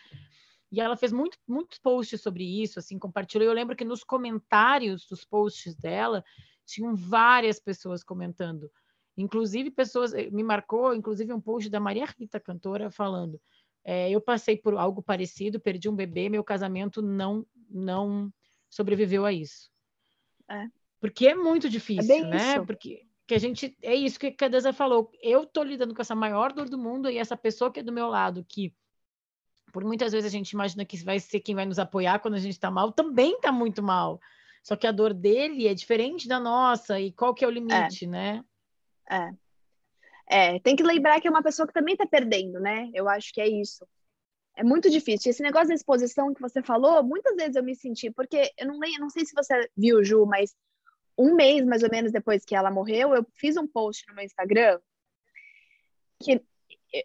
e 0.70 0.80
ela 0.80 0.96
fez 0.96 1.12
muito, 1.12 1.36
muitos 1.46 1.78
posts 1.78 2.22
sobre 2.22 2.44
isso, 2.62 2.78
assim, 2.78 2.98
compartilhou. 2.98 3.46
Eu 3.46 3.52
lembro 3.54 3.76
que 3.76 3.84
nos 3.84 4.02
comentários 4.02 5.06
dos 5.06 5.24
posts 5.24 5.74
dela, 5.76 6.24
tinham 6.64 6.94
várias 6.94 7.60
pessoas 7.60 8.02
comentando. 8.02 8.70
Inclusive, 9.16 9.70
pessoas. 9.70 10.14
eh, 10.14 10.30
Me 10.30 10.42
marcou, 10.42 10.94
inclusive, 10.94 11.32
um 11.32 11.40
post 11.40 11.68
da 11.68 11.80
Maria 11.80 12.06
Rita, 12.06 12.40
cantora, 12.40 12.90
falando. 12.90 13.40
eh, 13.84 14.10
eu 14.10 14.20
passei 14.20 14.56
por 14.56 14.74
algo 14.76 15.02
parecido, 15.02 15.60
perdi 15.60 15.88
um 15.88 15.96
bebê, 15.96 16.28
meu 16.28 16.44
casamento 16.44 17.02
não, 17.02 17.46
não 17.68 18.32
sobreviveu 18.70 19.24
a 19.24 19.32
isso. 19.32 19.70
É. 20.48 20.68
Porque 21.00 21.26
é 21.28 21.34
muito 21.34 21.68
difícil, 21.68 22.06
bem 22.06 22.28
né? 22.28 22.54
isso. 22.56 22.66
Porque 22.66 23.06
que 23.26 23.34
a 23.34 23.38
gente. 23.38 23.76
É 23.82 23.94
isso 23.94 24.18
que 24.18 24.44
a 24.44 24.48
Deza 24.48 24.72
falou. 24.72 25.10
Eu 25.22 25.46
tô 25.46 25.62
lidando 25.62 25.94
com 25.94 26.02
essa 26.02 26.14
maior 26.14 26.52
dor 26.52 26.68
do 26.68 26.78
mundo 26.78 27.08
e 27.10 27.18
essa 27.18 27.36
pessoa 27.36 27.72
que 27.72 27.80
é 27.80 27.82
do 27.82 27.92
meu 27.92 28.08
lado, 28.08 28.44
que 28.46 28.74
por 29.72 29.84
muitas 29.84 30.12
vezes 30.12 30.30
a 30.30 30.36
gente 30.36 30.50
imagina 30.50 30.84
que 30.84 31.02
vai 31.02 31.18
ser 31.18 31.40
quem 31.40 31.54
vai 31.54 31.64
nos 31.64 31.78
apoiar 31.78 32.18
quando 32.18 32.34
a 32.34 32.38
gente 32.38 32.52
está 32.52 32.70
mal, 32.70 32.92
também 32.92 33.32
está 33.36 33.50
muito 33.50 33.82
mal. 33.82 34.20
Só 34.62 34.76
que 34.76 34.86
a 34.86 34.92
dor 34.92 35.12
dele 35.12 35.66
é 35.66 35.74
diferente 35.74 36.28
da 36.28 36.38
nossa, 36.38 37.00
e 37.00 37.12
qual 37.12 37.34
que 37.34 37.44
é 37.44 37.48
o 37.48 37.50
limite, 37.50 38.06
né? 38.06 38.44
É. 39.10 39.30
É, 40.28 40.58
tem 40.60 40.76
que 40.76 40.82
lembrar 40.82 41.20
que 41.20 41.26
é 41.26 41.30
uma 41.30 41.42
pessoa 41.42 41.66
que 41.66 41.74
também 41.74 41.96
tá 41.96 42.06
perdendo, 42.06 42.60
né? 42.60 42.90
Eu 42.94 43.08
acho 43.08 43.32
que 43.32 43.40
é 43.40 43.48
isso. 43.48 43.86
É 44.56 44.62
muito 44.62 44.88
difícil. 44.88 45.30
Esse 45.30 45.42
negócio 45.42 45.68
da 45.68 45.74
exposição 45.74 46.32
que 46.32 46.40
você 46.40 46.62
falou, 46.62 47.02
muitas 47.02 47.34
vezes 47.36 47.56
eu 47.56 47.62
me 47.62 47.74
senti, 47.74 48.10
porque 48.10 48.52
eu 48.56 48.66
não 48.66 48.78
lembro, 48.78 49.00
não 49.00 49.10
sei 49.10 49.24
se 49.24 49.34
você 49.34 49.68
viu, 49.76 50.04
Ju, 50.04 50.24
mas 50.26 50.54
um 51.18 51.34
mês 51.34 51.64
mais 51.64 51.82
ou 51.82 51.90
menos 51.90 52.12
depois 52.12 52.44
que 52.44 52.54
ela 52.54 52.70
morreu, 52.70 53.14
eu 53.14 53.26
fiz 53.34 53.56
um 53.56 53.66
post 53.66 54.06
no 54.08 54.14
meu 54.14 54.24
Instagram 54.24 54.78
que 56.22 56.40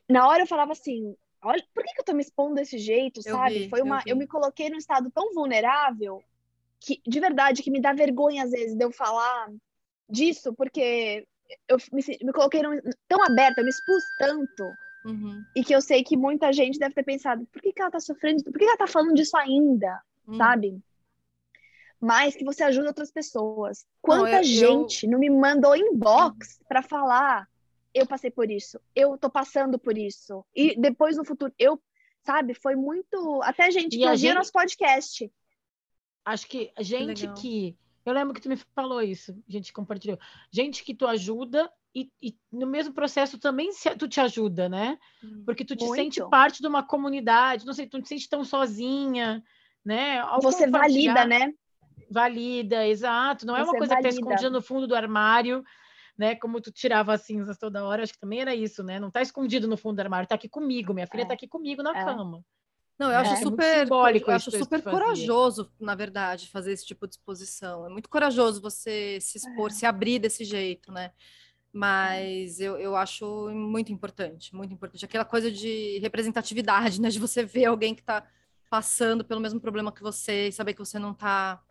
na 0.08 0.28
hora 0.28 0.44
eu 0.44 0.48
falava 0.48 0.72
assim, 0.72 1.16
olha, 1.42 1.64
por 1.74 1.84
que, 1.84 1.94
que 1.94 2.02
eu 2.02 2.06
tô 2.06 2.14
me 2.14 2.22
expondo 2.22 2.56
desse 2.56 2.78
jeito, 2.78 3.22
Eu 3.26 3.34
sabe? 3.36 3.60
vi, 3.60 3.70
Foi 3.70 3.80
eu 3.80 3.86
uma, 3.86 4.00
vi. 4.00 4.12
eu 4.12 4.16
me 4.16 4.28
coloquei 4.28 4.70
num 4.70 4.78
estado 4.78 5.10
tão 5.12 5.34
vulnerável 5.34 6.24
que 6.80 7.02
de 7.06 7.20
verdade 7.20 7.64
que 7.64 7.72
me 7.72 7.82
dá 7.82 7.94
vergonha 7.94 8.44
às 8.44 8.52
vezes 8.52 8.76
de 8.76 8.84
eu 8.84 8.92
falar 8.92 9.50
disso, 10.10 10.54
porque 10.54 11.26
eu 11.68 11.78
me, 11.92 12.02
me 12.24 12.32
coloquei 12.34 12.62
num, 12.62 12.80
tão 13.08 13.24
aberta, 13.24 13.62
eu 13.62 13.64
me 13.66 13.70
expus 13.70 14.04
tanto, 14.20 14.64
Uhum, 15.06 15.42
e 15.56 15.64
que 15.64 15.74
eu 15.74 15.82
sei 15.82 16.04
que 16.04 16.18
muita 16.18 16.52
gente 16.52 16.78
deve 16.80 16.94
ter 16.94 17.04
pensado, 17.04 17.46
por 17.52 17.62
que, 17.62 17.72
que 17.72 17.82
ela 17.82 17.92
tá 17.92 18.00
sofrendo? 18.00 18.44
Por 18.44 18.52
que, 18.54 18.60
que 18.60 18.66
ela 18.66 18.78
tá 18.78 18.88
falando 18.88 19.14
disso 19.14 19.38
ainda? 19.38 20.02
uhum. 20.28 20.36
Sabe? 20.36 20.82
Mas 22.00 22.36
que 22.36 22.44
você 22.44 22.64
ajuda 22.64 22.90
outras 22.90 23.12
pessoas. 23.12 23.86
Quanta 24.02 24.30
eu- 24.30 24.38
eu- 24.38 24.44
gente 24.44 25.08
não 25.08 25.18
me 25.18 25.30
mandou 25.30 25.76
inbox 25.76 26.60
pra 26.68 26.82
falar, 26.84 27.48
eu 27.94 28.06
passei 28.06 28.30
por 28.30 28.52
isso, 28.52 28.80
eu 28.96 29.18
tô 29.18 29.30
passando 29.30 29.80
por 29.80 29.98
isso. 29.98 30.46
E 30.56 30.80
depois 30.80 31.18
no 31.18 31.26
futuro, 31.26 31.52
eu, 31.58 31.82
sabe, 32.24 32.54
foi 32.54 32.76
muito. 32.76 33.42
Até 33.44 33.72
gente 33.72 33.96
E 33.96 34.00
que 34.00 34.06
a 34.06 34.16
gente- 34.16 34.36
nosso 34.36 34.52
podcast. 34.52 35.32
Acho 36.28 36.46
que 36.46 36.72
a 36.76 36.84
gente 36.84 37.22
legal. 37.22 37.36
que. 37.36 37.78
Eu 38.06 38.14
lembro 38.14 38.34
que 38.34 38.42
tu 38.42 38.50
me 38.50 38.58
falou 38.76 39.02
isso, 39.02 39.32
a 39.48 39.52
gente 39.52 39.72
compartilhou. 39.72 40.20
Gente 40.52 40.84
que 40.84 40.94
tu 40.94 41.08
ajuda 41.08 41.72
e, 41.96 42.12
e 42.22 42.36
no 42.52 42.68
mesmo 42.68 42.94
processo 42.94 43.38
também 43.38 43.72
se, 43.72 43.96
tu 43.96 44.10
te 44.10 44.20
ajuda, 44.20 44.68
né? 44.68 44.98
Uhum. 45.24 45.44
Porque 45.46 45.64
tu 45.64 45.74
te 45.74 45.86
Muito. 45.86 45.96
sente 45.96 46.30
parte 46.30 46.62
de 46.62 46.68
uma 46.68 46.84
comunidade, 46.84 47.66
não 47.66 47.74
sei, 47.74 47.88
tu 47.88 47.96
não 47.98 48.02
te 48.02 48.10
sente 48.10 48.30
tão 48.30 48.44
sozinha, 48.44 49.42
né? 49.86 50.20
Ao 50.20 50.42
Você 50.42 50.70
valida, 50.70 51.26
né? 51.26 51.54
Valida, 52.12 52.86
exato. 52.86 53.46
Não 53.46 53.56
é 53.56 53.64
uma 53.64 53.72
Você 53.72 53.78
coisa 53.78 53.96
que 53.96 54.02
tá 54.02 54.10
valida. 54.10 54.20
escondida 54.20 54.50
no 54.50 54.62
fundo 54.62 54.86
do 54.86 54.96
armário, 54.96 55.64
né? 56.18 56.36
Como 56.36 56.60
tu 56.60 56.74
tirava 56.74 57.14
as 57.14 57.22
cinzas 57.22 57.58
toda 57.58 57.86
hora, 57.86 58.04
acho 58.04 58.14
que 58.14 58.20
também 58.20 58.42
era 58.42 58.54
isso, 58.54 58.84
né? 58.84 59.00
Não 59.00 59.10
tá 59.10 59.22
escondido 59.22 59.66
no 59.66 59.78
fundo 59.78 59.96
do 59.96 60.02
armário, 60.02 60.28
tá 60.28 60.36
aqui 60.36 60.50
comigo, 60.50 60.94
minha 60.94 61.08
filha 61.08 61.24
É. 61.24 61.26
tá 61.26 61.34
aqui 61.34 61.48
comigo 61.48 61.82
na 61.82 61.98
É. 61.98 62.04
cama. 62.04 62.44
Não, 62.98 63.12
eu 63.12 63.18
acho 63.20 63.32
É, 63.32 63.34
é 63.34 63.36
super, 63.38 63.88
eu 63.88 64.32
acho 64.32 64.52
super 64.52 64.82
corajoso, 64.82 65.72
na 65.80 65.94
verdade, 65.94 66.50
fazer 66.50 66.72
esse 66.72 66.86
tipo 66.86 67.08
de 67.08 67.14
exposição. 67.14 67.86
É 67.86 67.90
muito 67.90 68.10
corajoso 68.10 68.60
você 68.60 69.20
se 69.22 69.38
expor, 69.38 69.70
É. 69.70 69.74
se 69.74 69.86
abrir 69.86 70.18
desse 70.20 70.44
jeito, 70.44 70.92
né? 70.92 71.12
Mas 71.72 72.60
eu, 72.60 72.78
eu 72.78 72.96
acho 72.96 73.50
muito 73.50 73.92
importante, 73.92 74.56
muito 74.56 74.74
importante. 74.74 75.06
Aquela 75.06 75.26
coisa 75.26 75.52
de 75.52 76.00
representatividade, 76.00 77.00
né? 77.02 77.10
De 77.10 77.20
você 77.20 77.44
ver 77.44 77.66
alguém 77.66 77.94
que 77.94 78.02
está 78.02 78.26
passando 78.70 79.24
pelo 79.24 79.40
mesmo 79.40 79.60
problema 79.62 79.92
que 79.92 80.02
você 80.02 80.48
e 80.48 80.52
saber 80.52 80.74
que 80.74 80.80
você 80.80 80.98
não 80.98 81.12
está 81.12 81.62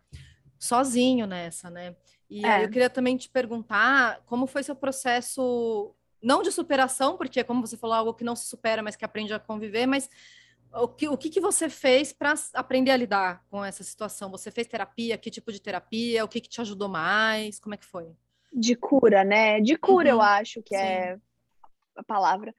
sozinho 0.57 1.27
nessa, 1.27 1.69
né? 1.69 1.95
E 2.29 2.45
É. 2.45 2.63
eu 2.63 2.69
queria 2.69 2.89
também 2.89 3.17
te 3.17 3.29
perguntar 3.29 4.21
como 4.25 4.47
foi 4.47 4.63
seu 4.63 4.75
processo, 4.75 5.93
não 6.21 6.41
de 6.41 6.51
superação, 6.51 7.17
porque 7.17 7.43
como 7.43 7.65
você 7.65 7.75
falou, 7.77 7.95
algo 7.95 8.13
que 8.13 8.23
não 8.23 8.35
se 8.35 8.45
supera, 8.45 8.81
mas 8.81 8.95
que 8.95 9.05
aprende 9.05 9.33
a 9.33 9.39
conviver, 9.39 9.85
mas 9.85 10.09
o 10.83 10.87
que, 10.87 11.07
o 11.09 11.17
que, 11.17 11.29
que 11.29 11.39
você 11.41 11.69
fez 11.69 12.13
para 12.13 12.33
aprender 12.53 12.91
a 12.91 12.97
lidar 12.97 13.45
com 13.49 13.63
essa 13.63 13.83
situação? 13.83 14.31
Você 14.31 14.51
fez 14.51 14.67
terapia? 14.67 15.17
Que 15.17 15.31
tipo 15.31 15.51
de 15.51 15.61
terapia? 15.61 16.23
O 16.25 16.27
que, 16.29 16.41
que 16.41 16.49
te 16.49 16.61
ajudou 16.61 16.89
mais? 16.89 17.59
Como 17.59 17.75
é 17.75 17.77
que 17.77 17.85
foi? 17.85 18.15
De 18.51 18.75
cura, 18.75 19.23
né? 19.23 19.59
De 19.61 19.77
cura, 19.77 20.09
eu 20.09 20.17
Uhum, 20.17 20.21
acho 20.21 20.61
que 20.63 20.75
sim. 20.75 21.11
é 21.13 21.19
a 21.97 22.03
palavra. 22.03 22.55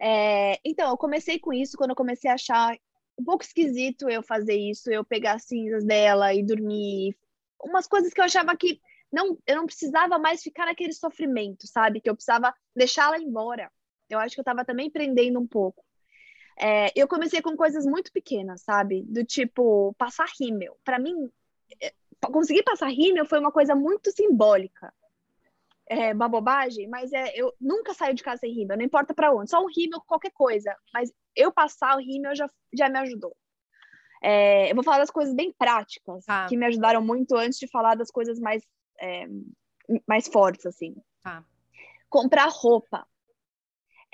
É, 0.00 0.60
então, 0.64 0.90
eu 0.90 0.98
comecei 0.98 1.38
com 1.40 1.52
isso 1.54 1.78
quando 1.78 1.92
eu 1.92 1.96
comecei 1.96 2.30
a 2.30 2.34
achar 2.34 2.76
um 3.18 3.24
pouco 3.24 3.44
esquisito 3.44 4.10
eu 4.10 4.22
fazer 4.22 4.56
isso, 4.56 4.90
eu 4.92 5.04
pegar 5.04 5.34
as 5.36 5.44
cinzas 5.44 5.84
dela 5.84 6.34
e 6.34 6.44
dormir. 6.44 7.16
Umas 7.64 7.88
coisas 7.88 8.14
que 8.14 8.20
eu 8.20 8.26
achava 8.26 8.56
que 8.56 8.80
não, 9.12 9.38
eu 9.46 9.56
não 9.56 9.66
precisava 9.66 10.18
mais 10.18 10.42
ficar 10.42 10.66
naquele 10.66 10.94
sofrimento, 10.94 11.66
sabe? 11.68 12.00
Que 12.02 12.10
eu 12.10 12.16
precisava 12.16 12.54
deixá-la 12.76 13.18
embora. 13.18 13.72
Eu 14.10 14.20
acho 14.20 14.34
que 14.36 14.40
eu 14.40 14.44
estava 14.44 14.64
também 14.66 14.90
prendendo 14.90 15.40
um 15.40 15.48
pouco. 15.48 15.84
É, 16.58 16.90
eu 16.96 17.06
comecei 17.06 17.42
com 17.42 17.56
coisas 17.56 17.84
muito 17.84 18.10
pequenas, 18.12 18.62
sabe? 18.62 19.02
Do 19.02 19.24
tipo, 19.24 19.94
passar 19.98 20.26
rímel. 20.40 20.78
Para 20.84 20.98
mim, 20.98 21.30
é, 21.82 21.92
conseguir 22.20 22.62
passar 22.62 22.88
rímel 22.88 23.26
foi 23.26 23.38
uma 23.38 23.52
coisa 23.52 23.74
muito 23.74 24.10
simbólica 24.10 24.92
é 25.88 26.12
uma 26.12 26.28
bobagem, 26.28 26.88
mas 26.88 27.12
é, 27.12 27.32
eu 27.36 27.54
nunca 27.60 27.94
saio 27.94 28.14
de 28.14 28.22
casa 28.22 28.40
sem 28.40 28.52
rímel, 28.52 28.76
não 28.76 28.84
importa 28.84 29.14
para 29.14 29.32
onde, 29.32 29.50
só 29.50 29.62
um 29.62 29.68
rímel, 29.68 30.00
qualquer 30.06 30.32
coisa, 30.32 30.74
mas 30.92 31.12
eu 31.34 31.52
passar 31.52 31.96
o 31.96 32.00
rímel 32.00 32.34
já, 32.34 32.50
já 32.76 32.88
me 32.88 32.98
ajudou. 32.98 33.36
É, 34.22 34.70
eu 34.70 34.74
vou 34.74 34.82
falar 34.82 34.98
das 34.98 35.10
coisas 35.10 35.34
bem 35.34 35.52
práticas, 35.52 36.24
Tá. 36.24 36.46
que 36.46 36.56
me 36.56 36.66
ajudaram 36.66 37.02
muito 37.02 37.36
antes 37.36 37.58
de 37.58 37.68
falar 37.68 37.94
das 37.94 38.10
coisas 38.10 38.40
mais, 38.40 38.64
é, 38.98 39.26
mais 40.06 40.26
fortes, 40.26 40.66
assim. 40.66 40.96
Tá. 41.22 41.44
Comprar 42.08 42.48
roupa. 42.50 43.06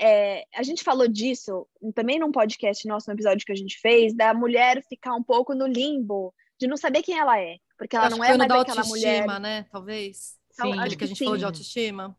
É, 0.01 0.45
a 0.55 0.63
gente 0.63 0.83
falou 0.83 1.07
disso 1.07 1.67
também 1.95 2.19
num 2.19 2.33
podcast 2.33 2.87
nosso, 2.89 3.09
no 3.09 3.15
episódio 3.15 3.45
que 3.45 3.53
a 3.53 3.57
gente 3.57 3.79
fez, 3.79 4.15
da 4.15 4.35
mulher 4.35 4.83
ficar 4.89 5.15
um 5.15 5.23
pouco 5.23 5.55
no 5.55 5.67
limbo, 5.67 6.35
de 6.59 6.67
não 6.67 6.77
saber 6.77 7.03
quem 7.03 7.19
ela 7.19 7.39
é, 7.41 7.59
porque 7.77 7.97
ela 7.97 8.07
Acho 8.07 8.17
não 8.17 8.25
é 8.25 8.37
mais 8.37 8.49
da 8.49 8.61
aquela 8.61 8.85
mulher 8.85 9.21
autoestima, 9.21 9.39
né? 9.39 9.67
Talvez. 9.71 10.37
Sim, 10.51 10.79
acho 10.79 10.91
que, 10.91 10.97
que 10.97 11.05
a 11.05 11.07
gente 11.07 11.19
sim. 11.19 11.25
falou 11.25 11.39
de 11.39 11.45
autoestima. 11.45 12.17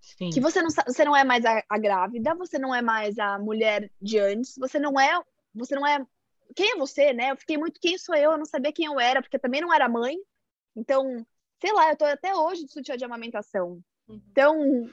Sim. 0.00 0.30
Que 0.30 0.40
você 0.40 0.60
não, 0.60 0.68
você 0.70 1.04
não 1.04 1.16
é 1.16 1.22
mais 1.22 1.44
a, 1.44 1.62
a, 1.68 1.78
grávida, 1.78 2.34
você 2.34 2.58
não 2.58 2.74
é 2.74 2.82
mais 2.82 3.18
a 3.18 3.38
mulher 3.38 3.90
de 4.00 4.18
antes, 4.18 4.56
você 4.56 4.78
não 4.78 4.98
é, 4.98 5.20
você 5.54 5.74
não 5.74 5.86
é. 5.86 6.04
Quem 6.56 6.72
é 6.72 6.76
você, 6.76 7.12
né? 7.12 7.30
Eu 7.30 7.36
fiquei 7.36 7.56
muito 7.56 7.80
quem 7.80 7.96
sou 7.96 8.14
eu, 8.14 8.32
eu 8.32 8.38
não 8.38 8.44
sabia 8.44 8.72
quem 8.72 8.86
eu 8.86 8.98
era, 8.98 9.22
porque 9.22 9.38
também 9.38 9.60
não 9.60 9.72
era 9.72 9.88
mãe. 9.88 10.16
Então, 10.76 11.24
sei 11.60 11.72
lá, 11.72 11.90
eu 11.90 11.96
tô 11.96 12.04
até 12.04 12.34
hoje 12.34 12.64
de 12.64 12.72
sutiã 12.72 12.96
de 12.96 13.04
amamentação. 13.04 13.80
Uhum. 14.08 14.20
Então, 14.30 14.90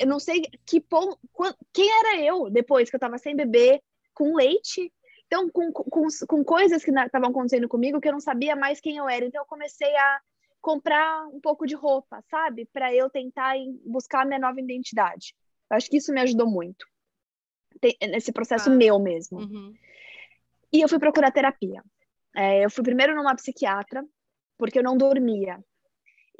eu 0.00 0.06
não 0.06 0.18
sei 0.18 0.42
que 0.64 0.80
ponto, 0.80 1.18
quem 1.72 1.88
era 2.00 2.20
eu 2.22 2.48
depois 2.48 2.88
que 2.88 2.96
eu 2.96 3.00
tava 3.00 3.18
sem 3.18 3.36
bebê, 3.36 3.82
com 4.14 4.34
leite. 4.34 4.90
Então, 5.26 5.48
com, 5.50 5.70
com, 5.70 6.06
com 6.26 6.44
coisas 6.44 6.82
que 6.82 6.90
estavam 6.90 7.28
acontecendo 7.28 7.68
comigo 7.68 8.00
que 8.00 8.08
eu 8.08 8.12
não 8.12 8.20
sabia 8.20 8.56
mais 8.56 8.80
quem 8.80 8.96
eu 8.96 9.08
era. 9.08 9.24
Então, 9.24 9.42
eu 9.42 9.46
comecei 9.46 9.94
a 9.94 10.20
comprar 10.60 11.26
um 11.28 11.40
pouco 11.40 11.66
de 11.66 11.74
roupa, 11.74 12.22
sabe? 12.30 12.66
Para 12.72 12.92
eu 12.94 13.08
tentar 13.10 13.54
buscar 13.84 14.22
a 14.22 14.24
minha 14.24 14.40
nova 14.40 14.58
identidade. 14.58 15.34
Eu 15.70 15.76
acho 15.76 15.88
que 15.88 15.98
isso 15.98 16.12
me 16.12 16.20
ajudou 16.22 16.50
muito. 16.50 16.86
Nesse 18.10 18.32
processo 18.32 18.70
ah. 18.70 18.74
meu 18.74 18.98
mesmo. 18.98 19.38
Uhum. 19.38 19.74
E 20.72 20.80
eu 20.80 20.88
fui 20.88 20.98
procurar 20.98 21.30
terapia. 21.30 21.82
É, 22.34 22.64
eu 22.64 22.70
fui 22.70 22.82
primeiro 22.82 23.14
numa 23.14 23.34
psiquiatra, 23.36 24.04
porque 24.56 24.78
eu 24.78 24.82
não 24.82 24.96
dormia. 24.96 25.62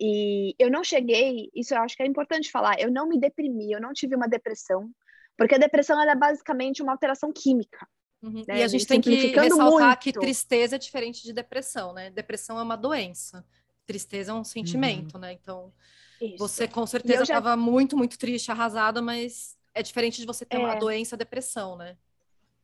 E 0.01 0.55
eu 0.59 0.71
não 0.71 0.83
cheguei, 0.83 1.51
isso 1.55 1.75
eu 1.75 1.83
acho 1.83 1.95
que 1.97 2.03
é 2.03 2.07
importante 2.07 2.51
falar, 2.51 2.81
eu 2.81 2.91
não 2.91 3.07
me 3.07 3.21
deprimi, 3.21 3.71
eu 3.71 3.81
não 3.81 3.93
tive 3.93 4.17
uma 4.17 4.27
depressão, 4.27 4.91
porque 5.37 5.55
a 5.55 5.59
depressão 5.59 6.01
é 6.01 6.17
basicamente 6.17 6.83
uma 6.83 6.93
alteração 6.93 7.31
química. 7.33 7.87
Uhum. 8.23 8.45
Né? 8.49 8.61
E 8.61 8.63
a 8.63 8.69
gente 8.69 8.87
tem 8.87 9.01
que 9.01 9.15
ressaltar 9.15 9.89
muito. 9.89 9.99
que 9.99 10.13
tristeza 10.13 10.77
é 10.77 10.79
diferente 10.79 11.23
de 11.23 11.33
depressão, 11.33 11.93
né? 11.93 12.11
Depressão 12.11 12.59
é 12.59 12.63
uma 12.63 12.77
doença 12.77 13.45
tristeza 13.91 14.31
é 14.31 14.35
um 14.35 14.45
sentimento, 14.45 15.15
uhum. 15.15 15.21
né? 15.21 15.33
Então, 15.33 15.73
Isso. 16.21 16.39
você 16.39 16.69
com 16.69 16.87
certeza 16.87 17.23
estava 17.23 17.51
já... 17.51 17.57
muito, 17.57 17.97
muito 17.97 18.17
triste, 18.17 18.51
arrasada, 18.51 19.03
mas 19.03 19.57
é 19.75 19.83
diferente 19.83 20.21
de 20.21 20.27
você 20.27 20.45
ter 20.45 20.57
é... 20.57 20.61
uma 20.61 20.77
doença, 20.77 21.17
depressão, 21.17 21.77
né? 21.77 21.97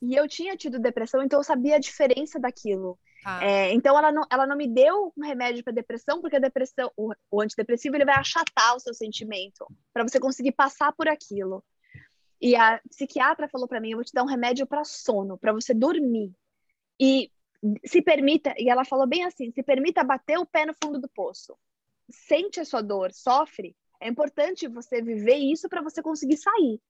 E 0.00 0.14
eu 0.14 0.28
tinha 0.28 0.56
tido 0.56 0.78
depressão, 0.78 1.22
então 1.22 1.40
eu 1.40 1.44
sabia 1.44 1.76
a 1.76 1.80
diferença 1.80 2.38
daquilo. 2.38 2.98
Ah. 3.28 3.44
É, 3.44 3.72
então 3.72 3.98
ela 3.98 4.12
não, 4.12 4.22
ela 4.30 4.46
não 4.46 4.56
me 4.56 4.68
deu 4.68 5.12
um 5.16 5.24
remédio 5.24 5.64
para 5.64 5.72
depressão, 5.72 6.20
porque 6.20 6.36
a 6.36 6.38
depressão, 6.38 6.92
o, 6.96 7.12
o 7.28 7.40
antidepressivo, 7.40 7.96
ele 7.96 8.04
vai 8.04 8.14
achatar 8.14 8.76
o 8.76 8.78
seu 8.78 8.94
sentimento 8.94 9.66
para 9.92 10.04
você 10.04 10.20
conseguir 10.20 10.52
passar 10.52 10.92
por 10.92 11.08
aquilo. 11.08 11.64
E 12.40 12.54
a 12.54 12.80
psiquiatra 12.88 13.48
falou 13.48 13.66
para 13.66 13.80
mim, 13.80 13.90
eu 13.90 13.96
vou 13.96 14.04
te 14.04 14.12
dar 14.12 14.22
um 14.22 14.28
remédio 14.28 14.64
para 14.64 14.84
sono, 14.84 15.36
para 15.36 15.52
você 15.52 15.74
dormir. 15.74 16.32
E 17.00 17.28
se 17.84 18.00
permita, 18.00 18.54
e 18.56 18.70
ela 18.70 18.84
falou 18.84 19.08
bem 19.08 19.24
assim: 19.24 19.50
se 19.50 19.62
permita 19.62 20.04
bater 20.04 20.38
o 20.38 20.46
pé 20.46 20.64
no 20.64 20.74
fundo 20.80 21.00
do 21.00 21.08
poço. 21.08 21.58
Sente 22.08 22.60
a 22.60 22.64
sua 22.64 22.80
dor, 22.80 23.12
sofre. 23.12 23.74
É 24.00 24.08
importante 24.08 24.68
você 24.68 25.02
viver 25.02 25.34
isso 25.34 25.68
para 25.68 25.82
você 25.82 26.00
conseguir 26.00 26.36
sair. 26.36 26.80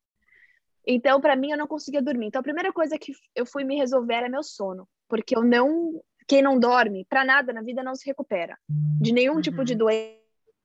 Então, 0.86 1.18
para 1.18 1.34
mim, 1.34 1.52
eu 1.52 1.56
não 1.56 1.66
conseguia 1.66 2.02
dormir. 2.02 2.26
Então, 2.26 2.40
a 2.40 2.44
primeira 2.44 2.74
coisa 2.74 2.98
que 2.98 3.14
eu 3.34 3.46
fui 3.46 3.64
me 3.64 3.76
resolver 3.76 4.14
era 4.14 4.28
meu 4.28 4.42
sono, 4.42 4.86
porque 5.08 5.34
eu 5.34 5.42
não, 5.42 6.02
quem 6.26 6.42
não 6.42 6.58
dorme, 6.58 7.04
para 7.04 7.24
nada 7.24 7.52
na 7.52 7.62
vida 7.62 7.82
não 7.82 7.94
se 7.94 8.06
recupera 8.06 8.58
de 8.68 9.12
nenhum 9.12 9.36
uhum. 9.36 9.40
tipo 9.40 9.64
de 9.64 9.72
uhum. 9.72 9.78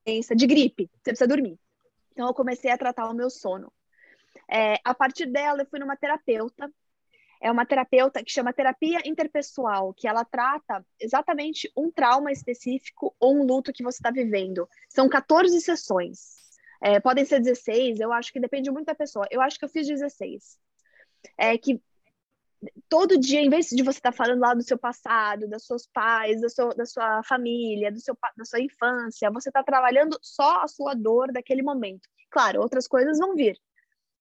doença, 0.06 0.34
de 0.34 0.46
gripe. 0.46 0.90
Você 0.96 1.10
precisa 1.10 1.28
dormir. 1.28 1.58
Então, 2.12 2.26
eu 2.26 2.34
comecei 2.34 2.70
a 2.70 2.78
tratar 2.78 3.08
o 3.08 3.14
meu 3.14 3.30
sono. 3.30 3.72
É, 4.50 4.74
a 4.84 4.94
partir 4.94 5.26
dela, 5.26 5.62
eu 5.62 5.66
fui 5.66 5.78
numa 5.78 5.96
terapeuta 5.96 6.70
é 7.42 7.50
uma 7.50 7.66
terapeuta 7.66 8.22
que 8.22 8.30
chama 8.30 8.52
terapia 8.52 9.00
interpessoal, 9.04 9.92
que 9.92 10.06
ela 10.06 10.24
trata 10.24 10.86
exatamente 11.00 11.70
um 11.76 11.90
trauma 11.90 12.30
específico 12.30 13.14
ou 13.18 13.34
um 13.34 13.44
luto 13.44 13.72
que 13.72 13.82
você 13.82 13.98
está 13.98 14.12
vivendo. 14.12 14.68
São 14.88 15.08
14 15.08 15.60
sessões. 15.60 16.40
É, 16.80 17.00
podem 17.00 17.24
ser 17.24 17.40
16, 17.40 17.98
eu 17.98 18.12
acho 18.12 18.32
que 18.32 18.38
depende 18.38 18.70
muito 18.70 18.86
da 18.86 18.94
pessoa. 18.94 19.26
Eu 19.28 19.40
acho 19.42 19.58
que 19.58 19.64
eu 19.64 19.68
fiz 19.68 19.88
16. 19.88 20.56
É 21.36 21.58
que 21.58 21.82
todo 22.88 23.18
dia, 23.18 23.40
em 23.40 23.50
vez 23.50 23.68
de 23.68 23.82
você 23.82 23.98
estar 23.98 24.12
tá 24.12 24.16
falando 24.16 24.40
lá 24.40 24.54
do 24.54 24.62
seu 24.62 24.78
passado, 24.78 25.48
dos 25.48 25.66
seus 25.66 25.86
pais, 25.86 26.40
da 26.40 26.48
sua, 26.48 26.68
da 26.74 26.86
sua 26.86 27.22
família, 27.24 27.90
do 27.90 28.00
seu, 28.00 28.16
da 28.36 28.44
sua 28.44 28.60
infância, 28.60 29.30
você 29.30 29.48
está 29.48 29.62
trabalhando 29.62 30.18
só 30.22 30.62
a 30.62 30.68
sua 30.68 30.94
dor 30.94 31.32
daquele 31.32 31.62
momento. 31.62 32.08
Claro, 32.30 32.60
outras 32.60 32.86
coisas 32.86 33.18
vão 33.18 33.34
vir, 33.34 33.58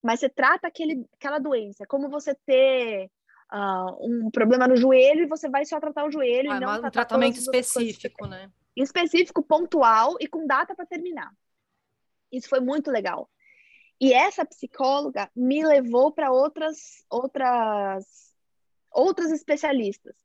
mas 0.02 0.20
você 0.20 0.30
trata 0.30 0.68
aquele, 0.68 1.06
aquela 1.14 1.40
doença, 1.40 1.86
como 1.86 2.10
você 2.10 2.36
ter 2.46 3.10
uh, 3.54 4.06
um 4.06 4.32
problema 4.32 4.68
no 4.68 4.76
joelho 4.76 5.24
e 5.24 5.28
você 5.28 5.50
vai 5.50 5.66
só 5.66 5.80
tratar 5.80 6.06
o 6.06 6.12
joelho 6.12 6.52
ah, 6.52 6.58
e 6.58 6.60
não 6.60 6.88
um 6.88 6.92
tratamento 6.92 7.38
específico, 7.38 8.26
né? 8.26 8.52
Específico, 8.76 9.44
pontual 9.44 10.16
e 10.20 10.28
com 10.28 10.48
data 10.48 10.74
para 10.74 10.86
terminar. 10.86 11.32
Isso 12.32 12.48
foi 12.48 12.62
muito 12.62 12.90
legal. 12.90 13.30
E 14.00 14.14
essa 14.14 14.44
psicóloga 14.46 15.30
me 15.36 15.64
levou 15.64 16.12
para 16.12 16.32
outras 16.32 17.06
outras 17.10 18.31
outras 18.92 19.32
especialistas. 19.32 20.16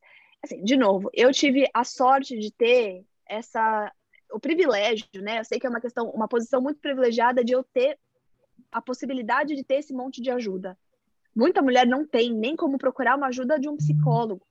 Assim, 0.43 0.63
de 0.63 0.75
novo, 0.75 1.09
eu 1.13 1.31
tive 1.31 1.67
a 1.73 1.83
sorte 1.83 2.37
de 2.37 2.51
ter 2.51 3.03
essa 3.25 3.91
o 4.31 4.39
privilégio, 4.39 5.07
né? 5.15 5.39
Eu 5.39 5.45
sei 5.45 5.59
que 5.59 5.65
é 5.65 5.69
uma 5.69 5.81
questão, 5.81 6.09
uma 6.09 6.27
posição 6.27 6.61
muito 6.61 6.79
privilegiada 6.79 7.43
de 7.43 7.53
eu 7.53 7.63
ter 7.63 7.97
a 8.71 8.81
possibilidade 8.81 9.55
de 9.55 9.63
ter 9.63 9.75
esse 9.75 9.93
monte 9.93 10.21
de 10.21 10.29
ajuda. 10.29 10.77
Muita 11.35 11.61
mulher 11.61 11.85
não 11.85 12.05
tem 12.05 12.33
nem 12.33 12.55
como 12.55 12.77
procurar 12.77 13.15
uma 13.15 13.27
ajuda 13.27 13.59
de 13.59 13.69
um 13.69 13.77
psicólogo. 13.77 14.45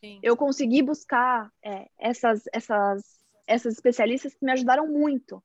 Sim. 0.00 0.20
Eu 0.22 0.36
consegui 0.36 0.82
buscar 0.82 1.52
é, 1.62 1.88
essas, 1.98 2.44
essas, 2.52 3.02
essas 3.46 3.74
especialistas 3.74 4.34
que 4.34 4.44
me 4.44 4.52
ajudaram 4.52 4.86
muito. 4.86 5.42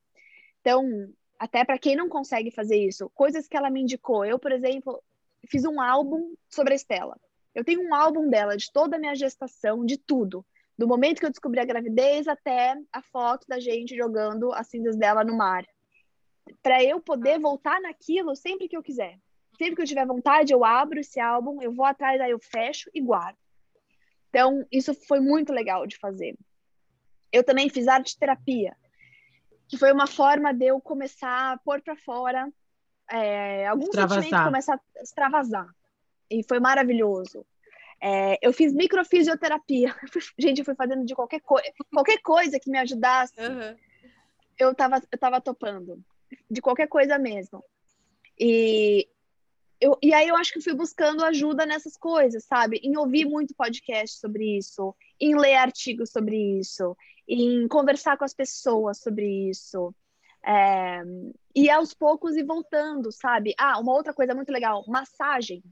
Então, 0.61 1.11
até 1.37 1.65
para 1.65 1.79
quem 1.79 1.95
não 1.95 2.07
consegue 2.07 2.51
fazer 2.51 2.77
isso, 2.77 3.09
coisas 3.13 3.47
que 3.47 3.57
ela 3.57 3.69
me 3.69 3.81
indicou. 3.81 4.23
Eu, 4.23 4.39
por 4.39 4.51
exemplo, 4.51 5.03
fiz 5.49 5.65
um 5.65 5.81
álbum 5.81 6.35
sobre 6.49 6.73
a 6.73 6.75
Estela. 6.75 7.19
Eu 7.53 7.63
tenho 7.63 7.81
um 7.81 7.93
álbum 7.93 8.29
dela, 8.29 8.57
de 8.57 8.71
toda 8.71 8.95
a 8.95 8.99
minha 8.99 9.15
gestação, 9.15 9.85
de 9.85 9.97
tudo. 9.97 10.45
Do 10.77 10.87
momento 10.87 11.19
que 11.19 11.25
eu 11.25 11.29
descobri 11.29 11.59
a 11.59 11.65
gravidez 11.65 12.27
até 12.27 12.75
a 12.91 13.01
foto 13.01 13.47
da 13.47 13.59
gente 13.59 13.95
jogando 13.95 14.51
as 14.53 14.67
cinzas 14.67 14.95
dela 14.95 15.23
no 15.23 15.37
mar 15.37 15.63
para 16.61 16.83
eu 16.83 16.99
poder 16.99 17.39
voltar 17.39 17.79
naquilo 17.81 18.35
sempre 18.35 18.67
que 18.67 18.75
eu 18.75 18.83
quiser. 18.83 19.19
Sempre 19.57 19.75
que 19.75 19.81
eu 19.83 19.87
tiver 19.87 20.05
vontade, 20.05 20.51
eu 20.51 20.65
abro 20.65 20.99
esse 20.99 21.19
álbum, 21.19 21.61
eu 21.61 21.71
vou 21.71 21.85
atrás, 21.85 22.19
aí 22.19 22.31
eu 22.31 22.39
fecho 22.39 22.89
e 22.93 22.99
guardo. 22.99 23.37
Então, 24.29 24.65
isso 24.71 24.93
foi 24.93 25.19
muito 25.19 25.53
legal 25.53 25.85
de 25.85 25.97
fazer. 25.97 26.35
Eu 27.31 27.43
também 27.43 27.69
fiz 27.69 27.87
arte 27.87 28.17
terapia, 28.17 28.75
que 29.67 29.77
foi 29.77 29.91
uma 29.91 30.07
forma 30.07 30.53
de 30.53 30.65
eu 30.65 30.81
começar 30.81 31.53
a 31.53 31.57
pôr 31.57 31.81
para 31.81 31.95
fora 31.95 32.51
é, 33.09 33.67
algum 33.67 33.91
sentimento 33.91 34.43
começar 34.43 34.75
a 34.75 35.01
extravasar. 35.01 35.67
E 36.29 36.43
foi 36.43 36.59
maravilhoso. 36.59 37.45
É, 38.05 38.37
eu 38.41 38.51
fiz 38.51 38.73
microfisioterapia. 38.73 39.95
Gente, 40.37 40.59
eu 40.59 40.65
fui 40.65 40.75
fazendo 40.75 41.05
de 41.05 41.15
qualquer 41.15 41.39
coisa, 41.39 41.65
qualquer 41.89 42.21
coisa 42.21 42.59
que 42.59 42.69
me 42.69 42.77
ajudasse. 42.77 43.33
Uhum. 43.39 43.77
Eu 44.59 44.75
tava, 44.75 45.01
eu 45.09 45.17
tava 45.17 45.39
topando 45.39 46.03
de 46.51 46.61
qualquer 46.61 46.87
coisa 46.87 47.17
mesmo. 47.17 47.63
E, 48.37 49.07
eu, 49.79 49.97
e 50.01 50.13
aí 50.13 50.27
eu 50.27 50.35
acho 50.35 50.51
que 50.51 50.59
fui 50.59 50.73
buscando 50.73 51.23
ajuda 51.23 51.65
nessas 51.65 51.95
coisas, 51.95 52.43
sabe? 52.43 52.81
Em 52.83 52.97
ouvir 52.97 53.23
muito 53.23 53.55
podcast 53.55 54.19
sobre 54.19 54.57
isso, 54.57 54.93
em 55.17 55.39
ler 55.39 55.55
artigos 55.55 56.11
sobre 56.11 56.59
isso, 56.59 56.97
em 57.25 57.65
conversar 57.69 58.17
com 58.17 58.25
as 58.25 58.33
pessoas 58.33 58.99
sobre 58.99 59.49
isso. 59.49 59.95
É, 60.45 61.01
e 61.55 61.69
aos 61.69 61.93
poucos 61.93 62.35
e 62.35 62.43
voltando, 62.43 63.13
sabe? 63.13 63.53
Ah, 63.57 63.79
uma 63.79 63.93
outra 63.93 64.13
coisa 64.13 64.35
muito 64.35 64.51
legal, 64.51 64.83
massagem, 64.89 65.63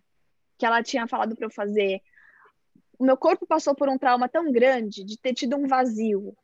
que 0.57 0.65
ela 0.65 0.81
tinha 0.81 1.05
falado 1.07 1.35
para 1.35 1.47
eu 1.47 1.51
fazer. 1.51 2.01
O 3.01 3.03
meu 3.03 3.17
corpo 3.17 3.47
passou 3.47 3.73
por 3.73 3.89
um 3.89 3.97
trauma 3.97 4.29
tão 4.29 4.51
grande 4.51 5.03
de 5.03 5.17
ter 5.17 5.33
tido 5.33 5.57
um 5.57 5.67
vazio, 5.67 6.37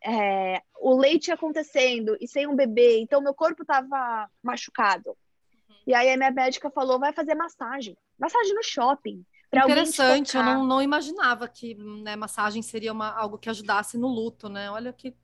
é, 0.00 0.62
o 0.80 0.96
leite 0.96 1.32
acontecendo 1.32 2.16
e 2.20 2.28
sem 2.28 2.46
um 2.46 2.54
bebê, 2.54 3.00
então 3.00 3.20
meu 3.20 3.34
corpo 3.34 3.62
estava 3.62 4.30
machucado. 4.40 5.10
Uhum. 5.10 5.74
E 5.84 5.92
aí 5.92 6.12
a 6.12 6.16
minha 6.16 6.30
médica 6.30 6.70
falou, 6.70 7.00
vai 7.00 7.12
fazer 7.12 7.34
massagem, 7.34 7.96
massagem 8.16 8.54
no 8.54 8.62
shopping. 8.62 9.24
Interessante, 9.52 10.36
eu 10.36 10.44
não, 10.44 10.64
não 10.64 10.80
imaginava 10.80 11.48
que 11.48 11.74
né, 11.74 12.14
massagem 12.14 12.62
seria 12.62 12.92
uma, 12.92 13.10
algo 13.10 13.36
que 13.36 13.50
ajudasse 13.50 13.98
no 13.98 14.06
luto, 14.06 14.48
né? 14.48 14.70
Olha 14.70 14.92
que 14.92 15.16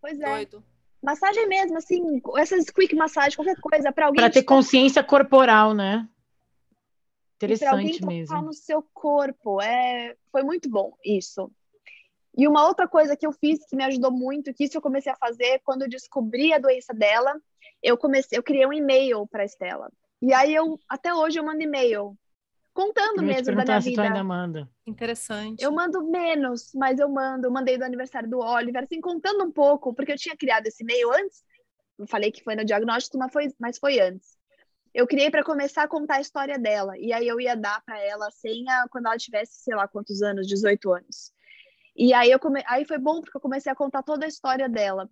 pois 0.00 0.16
é. 0.20 0.26
doido. 0.26 0.64
Massagem 1.02 1.48
mesmo, 1.48 1.76
assim, 1.76 2.22
essas 2.36 2.70
quick 2.70 2.94
massagem, 2.94 3.34
qualquer 3.34 3.60
coisa, 3.60 3.90
para 3.90 4.06
alguém. 4.06 4.22
Para 4.22 4.32
ter 4.32 4.44
consciência 4.44 5.02
corporal, 5.02 5.74
né? 5.74 6.08
Interessante 7.36 8.04
mesmo. 8.04 8.42
no 8.42 8.52
seu 8.52 8.82
corpo, 8.94 9.60
é, 9.60 10.16
foi 10.32 10.42
muito 10.42 10.68
bom 10.68 10.94
isso. 11.04 11.50
E 12.36 12.46
uma 12.46 12.66
outra 12.66 12.86
coisa 12.86 13.16
que 13.16 13.26
eu 13.26 13.32
fiz 13.32 13.64
que 13.66 13.76
me 13.76 13.84
ajudou 13.84 14.10
muito, 14.10 14.52
que 14.52 14.64
isso 14.64 14.76
eu 14.76 14.82
comecei 14.82 15.10
a 15.10 15.16
fazer 15.16 15.60
quando 15.64 15.82
eu 15.82 15.88
descobri 15.88 16.52
a 16.52 16.58
doença 16.58 16.92
dela, 16.92 17.34
eu 17.82 17.96
comecei, 17.96 18.38
eu 18.38 18.42
criei 18.42 18.66
um 18.66 18.72
e-mail 18.72 19.26
para 19.26 19.44
Estela. 19.44 19.90
E 20.20 20.32
aí 20.32 20.54
eu 20.54 20.78
até 20.88 21.14
hoje 21.14 21.38
eu 21.38 21.44
mando 21.44 21.62
e-mail 21.62 22.16
contando 22.72 23.22
mesmo 23.22 23.54
da 23.56 23.64
minha 23.64 23.80
vida. 23.80 24.02
ainda 24.02 24.24
manda. 24.24 24.68
Interessante. 24.86 25.62
Eu 25.62 25.72
mando 25.72 26.02
menos, 26.10 26.72
mas 26.74 26.98
eu 26.98 27.08
mando, 27.08 27.46
eu 27.46 27.50
mandei 27.50 27.78
do 27.78 27.84
aniversário 27.84 28.28
do 28.28 28.38
Oliver, 28.38 28.82
assim 28.82 29.00
contando 29.00 29.44
um 29.44 29.50
pouco, 29.50 29.94
porque 29.94 30.12
eu 30.12 30.16
tinha 30.16 30.36
criado 30.36 30.66
esse 30.66 30.82
e-mail 30.82 31.10
antes 31.12 31.42
eu 31.98 32.06
falei 32.06 32.30
que 32.30 32.42
foi 32.42 32.54
no 32.54 32.64
diagnóstico, 32.64 33.18
mas 33.18 33.32
foi, 33.32 33.54
mas 33.58 33.78
foi 33.78 34.00
antes. 34.00 34.35
Eu 34.96 35.06
criei 35.06 35.30
para 35.30 35.44
começar 35.44 35.82
a 35.82 35.88
contar 35.88 36.14
a 36.14 36.20
história 36.22 36.58
dela. 36.58 36.96
E 36.96 37.12
aí 37.12 37.28
eu 37.28 37.38
ia 37.38 37.54
dar 37.54 37.82
para 37.84 38.02
ela 38.02 38.28
a 38.28 38.30
senha 38.30 38.86
quando 38.90 39.04
ela 39.04 39.18
tivesse, 39.18 39.62
sei 39.62 39.74
lá 39.74 39.86
quantos 39.86 40.22
anos, 40.22 40.46
18 40.46 40.90
anos. 40.90 41.34
E 41.94 42.14
aí, 42.14 42.30
eu 42.30 42.38
come... 42.38 42.62
aí 42.66 42.86
foi 42.86 42.96
bom 42.96 43.20
porque 43.20 43.36
eu 43.36 43.40
comecei 43.42 43.70
a 43.70 43.74
contar 43.74 44.02
toda 44.02 44.24
a 44.24 44.28
história 44.28 44.70
dela. 44.70 45.06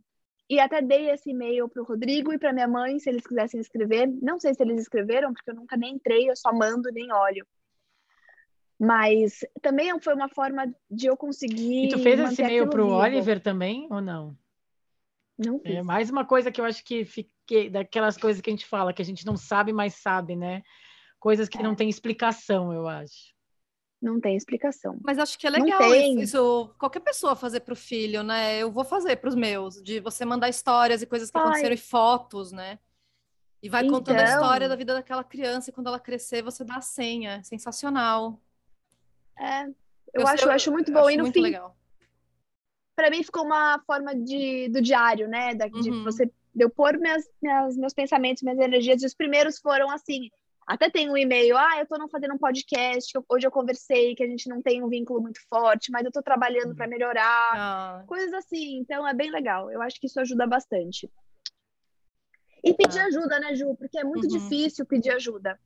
E 0.48 0.59
até 0.59 0.81
dei 0.81 1.11
esse 1.11 1.32
e-mail 1.32 1.69
para 1.69 1.82
o 1.82 1.85
Rodrigo 1.85 2.32
e 2.32 2.39
para 2.39 2.51
minha 2.51 2.66
mãe, 2.66 2.98
se 2.98 3.11
eles 3.11 3.27
quisessem 3.27 3.61
escrever. 3.61 4.06
Não 4.23 4.40
sei 4.40 4.55
se 4.55 4.62
eles 4.62 4.81
escreveram, 4.81 5.35
porque 5.35 5.51
eu 5.51 5.55
nunca 5.55 5.77
nem 5.77 5.97
entrei, 5.97 6.31
eu 6.31 6.36
só 6.36 6.51
mando 6.51 6.90
nem 6.90 7.12
olho. 7.12 7.47
Mas 8.81 9.40
também 9.61 10.01
foi 10.01 10.15
uma 10.15 10.31
forma 10.31 10.66
de 10.90 11.09
eu 11.09 11.16
conseguir. 11.16 11.85
E 11.85 11.89
tu 11.89 11.98
fez 11.98 12.19
esse 12.20 12.40
e-mail 12.40 12.70
para 12.70 12.82
o 12.82 12.90
Oliver 12.90 13.39
também, 13.39 13.86
ou 13.90 14.01
não? 14.01 14.35
Não 15.39 15.56
é 15.56 15.69
fiz. 15.69 15.77
É 15.77 15.82
mais 15.82 16.11
uma 16.11 16.24
coisa 16.24 16.51
que 16.51 16.61
eu 16.61 16.65
acho 16.65 16.85
que 16.85 17.05
fiquei, 17.05 17.69
daquelas 17.69 18.16
coisas 18.16 18.40
que 18.40 18.51
a 18.51 18.52
gente 18.52 18.66
fala, 18.66 18.93
que 18.93 19.02
a 19.02 19.05
gente 19.05 19.27
não 19.27 19.36
sabe, 19.36 19.73
mas 19.73 19.94
sabe, 19.94 20.36
né? 20.36 20.62
Coisas 21.19 21.48
que 21.48 21.59
é. 21.59 21.62
não 21.62 21.74
tem 21.74 21.89
explicação, 21.89 22.73
eu 22.73 22.86
acho. 22.86 23.35
Não 24.01 24.20
tem 24.20 24.36
explicação. 24.36 24.98
Mas 25.02 25.19
acho 25.19 25.39
que 25.39 25.47
é 25.47 25.51
legal 25.51 25.94
isso, 25.94 26.74
qualquer 26.78 27.01
pessoa 27.01 27.35
fazer 27.35 27.61
para 27.61 27.73
o 27.73 27.77
filho, 27.77 28.23
né? 28.23 28.59
Eu 28.59 28.70
vou 28.70 28.85
fazer 28.85 29.16
para 29.16 29.28
os 29.28 29.35
meus, 29.35 29.82
de 29.82 29.98
você 30.01 30.27
mandar 30.27 30.51
histórias 30.51 31.01
e 31.01 31.06
coisas 31.06 31.31
que 31.31 31.39
Ai. 31.39 31.43
aconteceram 31.43 31.74
e 31.74 31.78
fotos, 31.78 32.52
né? 32.52 32.78
E 33.62 33.69
vai 33.70 33.82
então... 33.82 33.98
contando 33.98 34.19
a 34.19 34.24
história 34.24 34.69
da 34.69 34.77
vida 34.77 34.93
daquela 34.93 35.24
criança 35.24 35.70
e 35.70 35.73
quando 35.73 35.86
ela 35.86 35.98
crescer, 35.98 36.43
você 36.43 36.62
dá 36.62 36.77
a 36.77 36.82
senha. 36.82 37.43
Sensacional. 37.43 38.39
É, 39.39 39.65
eu, 39.65 39.73
eu 40.20 40.27
acho, 40.27 40.44
eu 40.44 40.52
acho 40.52 40.70
muito 40.70 40.93
bom. 40.93 41.01
Acho 41.01 41.11
e 41.12 41.16
no 41.16 41.32
fim, 41.32 41.40
legal. 41.40 41.74
Pra 42.94 43.10
mim 43.10 43.22
ficou 43.22 43.44
uma 43.44 43.80
forma 43.86 44.14
de, 44.14 44.68
do 44.68 44.80
diário, 44.80 45.28
né? 45.28 45.54
Da, 45.54 45.66
de 45.66 45.90
uhum. 45.90 46.04
você 46.04 46.30
de 46.54 46.64
eu 46.64 46.70
pôr 46.70 46.96
minhas, 46.98 47.28
minhas, 47.42 47.76
meus 47.76 47.92
pensamentos, 47.92 48.42
minhas 48.42 48.58
energias. 48.58 49.02
E 49.02 49.06
os 49.06 49.14
primeiros 49.14 49.58
foram 49.58 49.90
assim, 49.90 50.30
até 50.66 50.88
tem 50.88 51.10
um 51.10 51.16
e-mail, 51.16 51.56
ah, 51.56 51.78
eu 51.78 51.86
tô 51.86 51.98
não 51.98 52.08
fazendo 52.08 52.34
um 52.34 52.38
podcast, 52.38 53.12
hoje 53.28 53.46
eu 53.46 53.50
conversei, 53.50 54.14
que 54.14 54.22
a 54.22 54.26
gente 54.26 54.48
não 54.48 54.62
tem 54.62 54.82
um 54.82 54.88
vínculo 54.88 55.20
muito 55.20 55.40
forte, 55.48 55.90
mas 55.90 56.04
eu 56.04 56.12
tô 56.12 56.22
trabalhando 56.22 56.74
para 56.74 56.86
melhorar, 56.86 57.52
ah. 57.54 58.04
coisas 58.06 58.32
assim. 58.32 58.78
Então 58.78 59.06
é 59.06 59.12
bem 59.12 59.30
legal. 59.30 59.70
Eu 59.70 59.82
acho 59.82 60.00
que 60.00 60.06
isso 60.06 60.20
ajuda 60.20 60.46
bastante. 60.46 61.10
E 62.62 62.72
pedir 62.72 63.00
ah. 63.00 63.06
ajuda, 63.06 63.38
né, 63.40 63.54
Ju? 63.54 63.74
Porque 63.76 63.98
é 63.98 64.04
muito 64.04 64.24
uhum. 64.24 64.38
difícil 64.38 64.86
pedir 64.86 65.10
ajuda. 65.10 65.58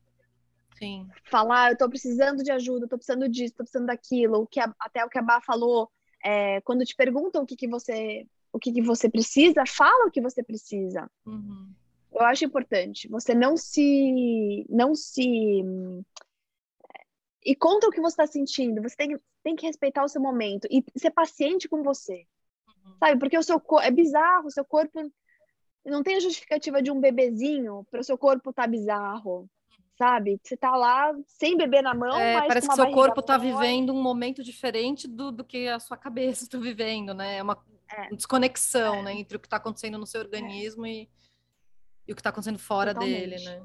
Sim. 0.78 1.08
Falar, 1.24 1.72
eu 1.72 1.76
tô 1.76 1.88
precisando 1.88 2.42
de 2.42 2.50
ajuda, 2.50 2.88
tô 2.88 2.96
precisando 2.96 3.28
disso, 3.28 3.54
tô 3.54 3.64
precisando 3.64 3.86
daquilo, 3.86 4.42
o 4.42 4.46
que 4.46 4.60
a, 4.60 4.72
até 4.80 5.04
o 5.04 5.08
que 5.08 5.18
a 5.18 5.22
Bá 5.22 5.40
falou, 5.40 5.90
é, 6.28 6.60
quando 6.60 6.84
te 6.84 6.94
perguntam 6.94 7.42
o 7.42 7.46
que, 7.46 7.56
que 7.56 7.66
você 7.66 8.26
o 8.52 8.58
que, 8.58 8.72
que 8.72 8.82
você 8.82 9.08
precisa, 9.08 9.64
fala 9.66 10.06
o 10.06 10.10
que 10.10 10.20
você 10.20 10.42
precisa. 10.42 11.10
Uhum. 11.26 11.70
Eu 12.12 12.22
acho 12.22 12.44
importante. 12.44 13.08
Você 13.08 13.34
não 13.34 13.56
se. 13.56 14.66
Não 14.68 14.94
se. 14.94 15.62
E 17.44 17.54
conta 17.54 17.86
o 17.86 17.90
que 17.90 18.00
você 18.00 18.14
está 18.14 18.26
sentindo. 18.26 18.82
Você 18.82 18.96
tem, 18.96 19.18
tem 19.42 19.56
que 19.56 19.66
respeitar 19.66 20.04
o 20.04 20.08
seu 20.08 20.20
momento 20.20 20.66
e 20.70 20.82
ser 20.98 21.10
paciente 21.10 21.68
com 21.68 21.82
você. 21.82 22.26
Uhum. 22.66 22.96
Sabe? 22.98 23.18
Porque 23.18 23.38
o 23.38 23.42
seu. 23.42 23.62
É 23.82 23.90
bizarro, 23.90 24.46
o 24.46 24.50
seu 24.50 24.64
corpo. 24.64 25.10
Não 25.84 26.02
tem 26.02 26.16
a 26.16 26.20
justificativa 26.20 26.82
de 26.82 26.90
um 26.90 27.00
bebezinho 27.00 27.86
para 27.90 28.00
o 28.00 28.04
seu 28.04 28.18
corpo 28.18 28.50
estar 28.50 28.64
tá 28.64 28.68
bizarro 28.68 29.48
sabe? 29.98 30.40
Você 30.42 30.56
tá 30.56 30.76
lá 30.76 31.12
sem 31.26 31.56
bebê 31.56 31.82
na 31.82 31.92
mão, 31.92 32.16
é, 32.16 32.46
parece 32.46 32.68
que 32.68 32.74
seu 32.74 32.90
corpo 32.92 33.20
tá 33.20 33.36
vivendo 33.36 33.92
um 33.92 34.00
momento 34.00 34.42
diferente 34.44 35.08
do, 35.08 35.32
do 35.32 35.44
que 35.44 35.66
a 35.66 35.80
sua 35.80 35.96
cabeça 35.96 36.44
está 36.44 36.56
vivendo, 36.56 37.12
né? 37.12 37.38
É 37.38 37.42
uma 37.42 37.58
é. 37.90 38.14
desconexão, 38.14 38.96
é. 38.96 39.02
né, 39.02 39.12
entre 39.14 39.36
o 39.36 39.40
que 39.40 39.46
está 39.46 39.56
acontecendo 39.56 39.98
no 39.98 40.06
seu 40.06 40.20
organismo 40.20 40.86
é. 40.86 40.90
e, 40.90 41.08
e 42.06 42.12
o 42.12 42.14
que 42.14 42.20
está 42.20 42.30
acontecendo 42.30 42.58
fora 42.58 42.94
Totalmente. 42.94 43.18
dele, 43.18 43.44
né? 43.44 43.60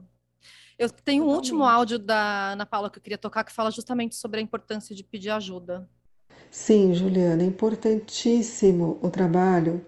Eu 0.77 0.89
tenho 0.89 1.21
Totalmente. 1.21 1.21
um 1.21 1.35
último 1.35 1.63
áudio 1.63 1.99
da 1.99 2.53
Ana 2.53 2.65
Paula 2.65 2.89
que 2.89 2.97
eu 2.97 3.03
queria 3.03 3.17
tocar 3.17 3.43
que 3.43 3.53
fala 3.53 3.69
justamente 3.69 4.15
sobre 4.15 4.39
a 4.39 4.43
importância 4.43 4.95
de 4.95 5.03
pedir 5.03 5.29
ajuda. 5.29 5.87
Sim, 6.49 6.93
Juliana, 6.93 7.43
é 7.43 7.45
importantíssimo 7.45 8.99
o 9.01 9.09
trabalho 9.09 9.85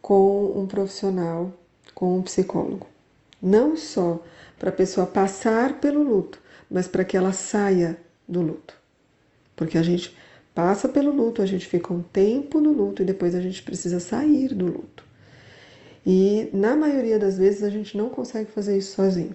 com 0.00 0.58
um 0.58 0.66
profissional, 0.66 1.52
com 1.94 2.18
um 2.18 2.22
psicólogo. 2.22 2.86
Não 3.42 3.76
só 3.76 4.22
para 4.58 4.70
a 4.70 4.72
pessoa 4.72 5.06
passar 5.06 5.80
pelo 5.80 6.02
luto, 6.02 6.40
mas 6.70 6.86
para 6.86 7.04
que 7.04 7.16
ela 7.16 7.32
saia 7.32 7.98
do 8.28 8.42
luto. 8.42 8.74
Porque 9.56 9.78
a 9.78 9.82
gente 9.82 10.16
passa 10.54 10.88
pelo 10.88 11.10
luto, 11.10 11.42
a 11.42 11.46
gente 11.46 11.66
fica 11.66 11.92
um 11.92 12.02
tempo 12.02 12.60
no 12.60 12.72
luto 12.72 13.02
e 13.02 13.04
depois 13.04 13.34
a 13.34 13.40
gente 13.40 13.62
precisa 13.62 14.00
sair 14.00 14.54
do 14.54 14.66
luto. 14.66 15.04
E 16.04 16.48
na 16.52 16.76
maioria 16.76 17.18
das 17.18 17.38
vezes 17.38 17.62
a 17.62 17.70
gente 17.70 17.96
não 17.96 18.08
consegue 18.08 18.50
fazer 18.50 18.76
isso 18.76 18.94
sozinho. 18.94 19.34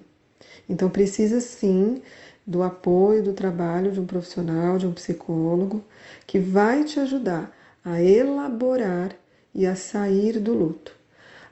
Então 0.67 0.89
precisa 0.89 1.39
sim 1.39 2.01
do 2.45 2.61
apoio, 2.61 3.23
do 3.23 3.33
trabalho 3.33 3.91
de 3.91 3.99
um 3.99 4.05
profissional, 4.05 4.77
de 4.77 4.85
um 4.85 4.93
psicólogo, 4.93 5.83
que 6.27 6.39
vai 6.39 6.83
te 6.83 6.99
ajudar 6.99 7.55
a 7.83 8.01
elaborar 8.01 9.15
e 9.53 9.65
a 9.65 9.75
sair 9.75 10.39
do 10.39 10.53
luto. 10.53 10.94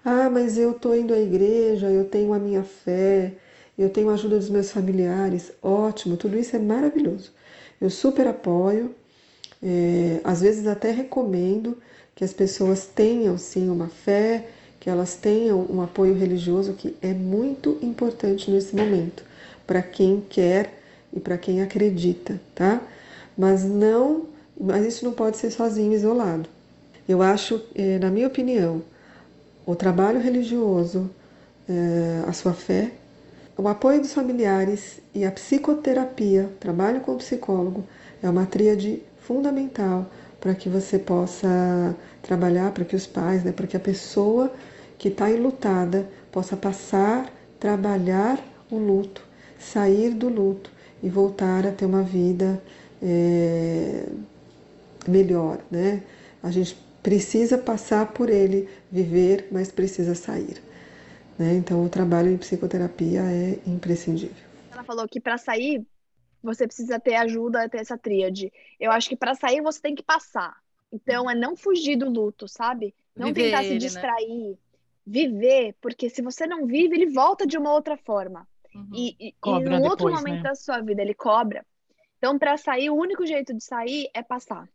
Ah, 0.05 0.29
mas 0.29 0.57
eu 0.57 0.71
estou 0.71 0.95
indo 0.95 1.13
à 1.13 1.19
igreja, 1.19 1.89
eu 1.89 2.05
tenho 2.05 2.33
a 2.33 2.39
minha 2.39 2.63
fé, 2.63 3.33
eu 3.77 3.89
tenho 3.89 4.09
a 4.09 4.13
ajuda 4.13 4.37
dos 4.37 4.49
meus 4.49 4.71
familiares. 4.71 5.51
Ótimo, 5.61 6.17
tudo 6.17 6.37
isso 6.37 6.55
é 6.55 6.59
maravilhoso. 6.59 7.31
Eu 7.79 7.89
super 7.89 8.27
apoio, 8.27 8.93
é, 9.61 10.19
às 10.23 10.41
vezes 10.41 10.67
até 10.67 10.91
recomendo 10.91 11.77
que 12.15 12.23
as 12.23 12.33
pessoas 12.33 12.85
tenham 12.85 13.37
sim 13.37 13.69
uma 13.69 13.87
fé, 13.87 14.45
que 14.79 14.89
elas 14.89 15.15
tenham 15.15 15.65
um 15.69 15.81
apoio 15.81 16.13
religioso 16.13 16.73
que 16.73 16.95
é 17.01 17.13
muito 17.13 17.77
importante 17.81 18.51
nesse 18.51 18.75
momento 18.75 19.23
para 19.65 19.81
quem 19.81 20.21
quer 20.29 20.81
e 21.13 21.19
para 21.19 21.37
quem 21.37 21.61
acredita, 21.61 22.39
tá? 22.53 22.81
Mas 23.37 23.63
não, 23.63 24.25
mas 24.59 24.85
isso 24.85 25.05
não 25.05 25.13
pode 25.13 25.37
ser 25.37 25.51
sozinho, 25.51 25.93
isolado. 25.93 26.49
Eu 27.07 27.21
acho, 27.21 27.61
é, 27.73 27.97
na 27.99 28.09
minha 28.11 28.27
opinião, 28.27 28.81
o 29.65 29.75
trabalho 29.75 30.19
religioso, 30.19 31.09
é, 31.67 32.23
a 32.27 32.33
sua 32.33 32.53
fé, 32.53 32.91
o 33.57 33.67
apoio 33.67 34.01
dos 34.01 34.13
familiares 34.13 34.99
e 35.13 35.23
a 35.23 35.31
psicoterapia, 35.31 36.49
trabalho 36.59 37.01
com 37.01 37.13
o 37.13 37.17
psicólogo, 37.17 37.83
é 38.21 38.29
uma 38.29 38.45
tríade 38.45 39.01
fundamental 39.21 40.07
para 40.39 40.53
que 40.53 40.67
você 40.67 40.99
possa 40.99 41.95
trabalhar, 42.21 42.71
para 42.71 42.83
que 42.83 42.95
os 42.95 43.07
pais, 43.07 43.43
né, 43.43 43.51
para 43.51 43.67
que 43.67 43.77
a 43.77 43.79
pessoa 43.79 44.51
que 44.97 45.07
está 45.09 45.29
enlutada 45.29 46.07
possa 46.31 46.57
passar, 46.57 47.31
trabalhar 47.59 48.43
o 48.69 48.77
luto, 48.77 49.21
sair 49.59 50.09
do 50.11 50.27
luto 50.27 50.71
e 51.01 51.09
voltar 51.09 51.65
a 51.65 51.71
ter 51.71 51.85
uma 51.85 52.01
vida 52.01 52.61
é, 53.01 54.05
melhor, 55.07 55.59
né? 55.69 56.01
A 56.41 56.49
gente 56.49 56.77
precisa 57.03 57.57
passar 57.57 58.13
por 58.13 58.29
ele, 58.29 58.67
viver, 58.89 59.47
mas 59.51 59.71
precisa 59.71 60.15
sair. 60.15 60.63
Né? 61.37 61.53
Então, 61.55 61.83
o 61.83 61.89
trabalho 61.89 62.31
em 62.31 62.37
psicoterapia 62.37 63.21
é 63.21 63.59
imprescindível. 63.69 64.43
Ela 64.71 64.83
falou 64.83 65.07
que 65.07 65.19
para 65.19 65.37
sair 65.37 65.85
você 66.41 66.65
precisa 66.65 66.99
ter 66.99 67.15
ajuda, 67.15 67.69
ter 67.69 67.79
essa 67.79 67.97
tríade. 67.97 68.51
Eu 68.79 68.91
acho 68.91 69.07
que 69.07 69.15
para 69.15 69.33
sair 69.33 69.61
você 69.61 69.79
tem 69.81 69.95
que 69.95 70.03
passar. 70.03 70.55
Então 70.91 71.29
é 71.29 71.33
não 71.33 71.55
fugir 71.55 71.95
do 71.95 72.09
luto, 72.09 72.47
sabe? 72.47 72.93
Não 73.15 73.27
viver 73.27 73.45
tentar 73.45 73.63
se 73.63 73.71
né? 73.71 73.77
distrair, 73.77 74.49
né? 74.51 74.57
viver, 75.05 75.75
porque 75.81 76.09
se 76.09 76.21
você 76.21 76.45
não 76.45 76.67
vive, 76.67 76.95
ele 76.95 77.07
volta 77.07 77.47
de 77.47 77.57
uma 77.57 77.71
outra 77.71 77.97
forma. 77.97 78.47
Uhum. 78.75 78.89
E, 78.93 79.15
e, 79.19 79.27
e 79.27 79.49
num 79.49 79.59
depois, 79.59 79.83
outro 79.83 80.11
momento 80.11 80.43
né? 80.43 80.49
da 80.49 80.55
sua 80.55 80.81
vida 80.81 81.01
ele 81.01 81.13
cobra. 81.13 81.65
Então, 82.17 82.37
para 82.37 82.57
sair, 82.57 82.89
o 82.89 82.95
único 82.95 83.25
jeito 83.25 83.53
de 83.53 83.63
sair 83.63 84.09
é 84.13 84.21
passar. 84.21 84.67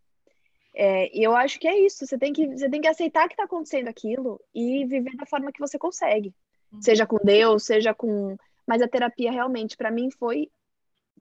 É, 0.80 1.10
e 1.12 1.24
eu 1.24 1.34
acho 1.34 1.58
que 1.58 1.66
é 1.66 1.76
isso. 1.80 2.06
Você 2.06 2.16
tem 2.16 2.32
que, 2.32 2.46
você 2.46 2.70
tem 2.70 2.80
que 2.80 2.86
aceitar 2.86 3.26
que 3.26 3.34
está 3.34 3.42
acontecendo 3.42 3.88
aquilo 3.88 4.40
e 4.54 4.84
viver 4.84 5.16
da 5.16 5.26
forma 5.26 5.50
que 5.50 5.58
você 5.58 5.76
consegue. 5.76 6.32
Uhum. 6.72 6.80
Seja 6.80 7.04
com 7.04 7.16
Deus, 7.16 7.64
seja 7.64 7.92
com. 7.92 8.36
Mas 8.64 8.80
a 8.80 8.86
terapia 8.86 9.32
realmente, 9.32 9.76
para 9.76 9.90
mim, 9.90 10.08
foi 10.08 10.48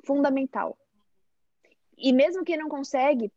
fundamental. 0.06 0.78
E 1.98 2.14
mesmo 2.14 2.44
quem 2.44 2.56
não 2.56 2.70
consegue 2.70 3.32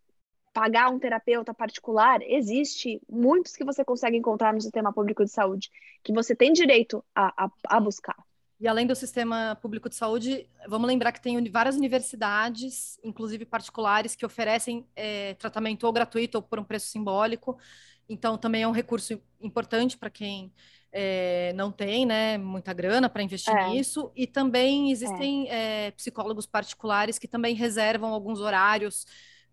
pagar 0.53 0.91
um 0.91 0.99
terapeuta 0.99 1.55
particular, 1.55 2.21
existe 2.21 3.01
muitos 3.09 3.57
que 3.57 3.65
você 3.65 3.83
consegue 3.83 4.19
encontrar 4.19 4.53
no 4.53 4.61
sistema 4.61 4.93
público 4.93 5.25
de 5.25 5.31
saúde, 5.31 5.71
que 6.03 6.13
você 6.13 6.37
tem 6.37 6.53
direito 6.53 7.03
a, 7.15 7.47
a, 7.47 7.51
a 7.67 7.81
buscar. 7.81 8.17
E 8.61 8.69
além 8.69 8.87
do 8.87 8.95
sistema 8.95 9.57
público 9.63 9.89
de 9.89 9.97
saúde, 9.97 10.47
vamos 10.69 10.87
lembrar 10.87 11.13
que 11.13 11.21
tem 11.21 11.43
várias 11.51 11.77
universidades, 11.77 12.99
inclusive 13.03 13.47
particulares, 13.47 14.15
que 14.15 14.27
oferecem 14.27 14.87
é, 14.95 15.33
tratamento 15.35 15.85
ou 15.85 15.93
gratuito 15.93 16.37
ou 16.39 16.43
por 16.43 16.59
um 16.59 16.65
preço 16.65 16.89
simbólico. 16.89 17.59
Então, 18.07 18.37
também 18.37 18.63
é 18.63 18.69
um 18.69 18.73
recurso 18.73 19.19
importante 19.41 19.97
para 19.97 20.11
quem 20.11 20.53
é, 20.93 21.53
não 21.55 21.73
tem 21.73 22.05
né, 22.05 22.37
muita 22.37 22.73
grana 22.75 23.09
para 23.09 23.23
investir 23.23 23.55
é. 23.55 23.71
nisso, 23.71 24.11
e 24.15 24.27
também 24.27 24.91
existem 24.91 25.49
é. 25.49 25.93
psicólogos 25.93 26.47
particulares 26.47 27.19
que 27.19 27.29
também 27.29 27.55
reservam 27.55 28.13
alguns 28.13 28.41
horários 28.41 29.07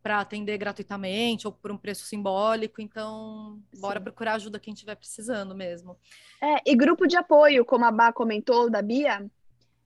para 0.08 0.22
atender 0.22 0.58
gratuitamente 0.58 1.46
ou 1.48 1.52
por 1.52 1.70
um 1.70 1.78
preço 1.78 2.06
simbólico. 2.06 2.82
Então, 2.82 3.60
bora 3.78 4.00
Sim. 4.00 4.04
procurar 4.06 4.36
ajuda 4.36 4.58
quem 4.58 4.74
estiver 4.74 4.96
precisando 4.96 5.54
mesmo. 5.54 5.98
É, 6.42 6.62
e 6.66 6.74
grupo 6.78 7.06
de 7.06 7.18
apoio, 7.18 7.66
como 7.66 7.84
a 7.84 7.92
Bá 7.92 8.14
comentou, 8.14 8.70
da 8.70 8.82
Bia, 8.82 9.30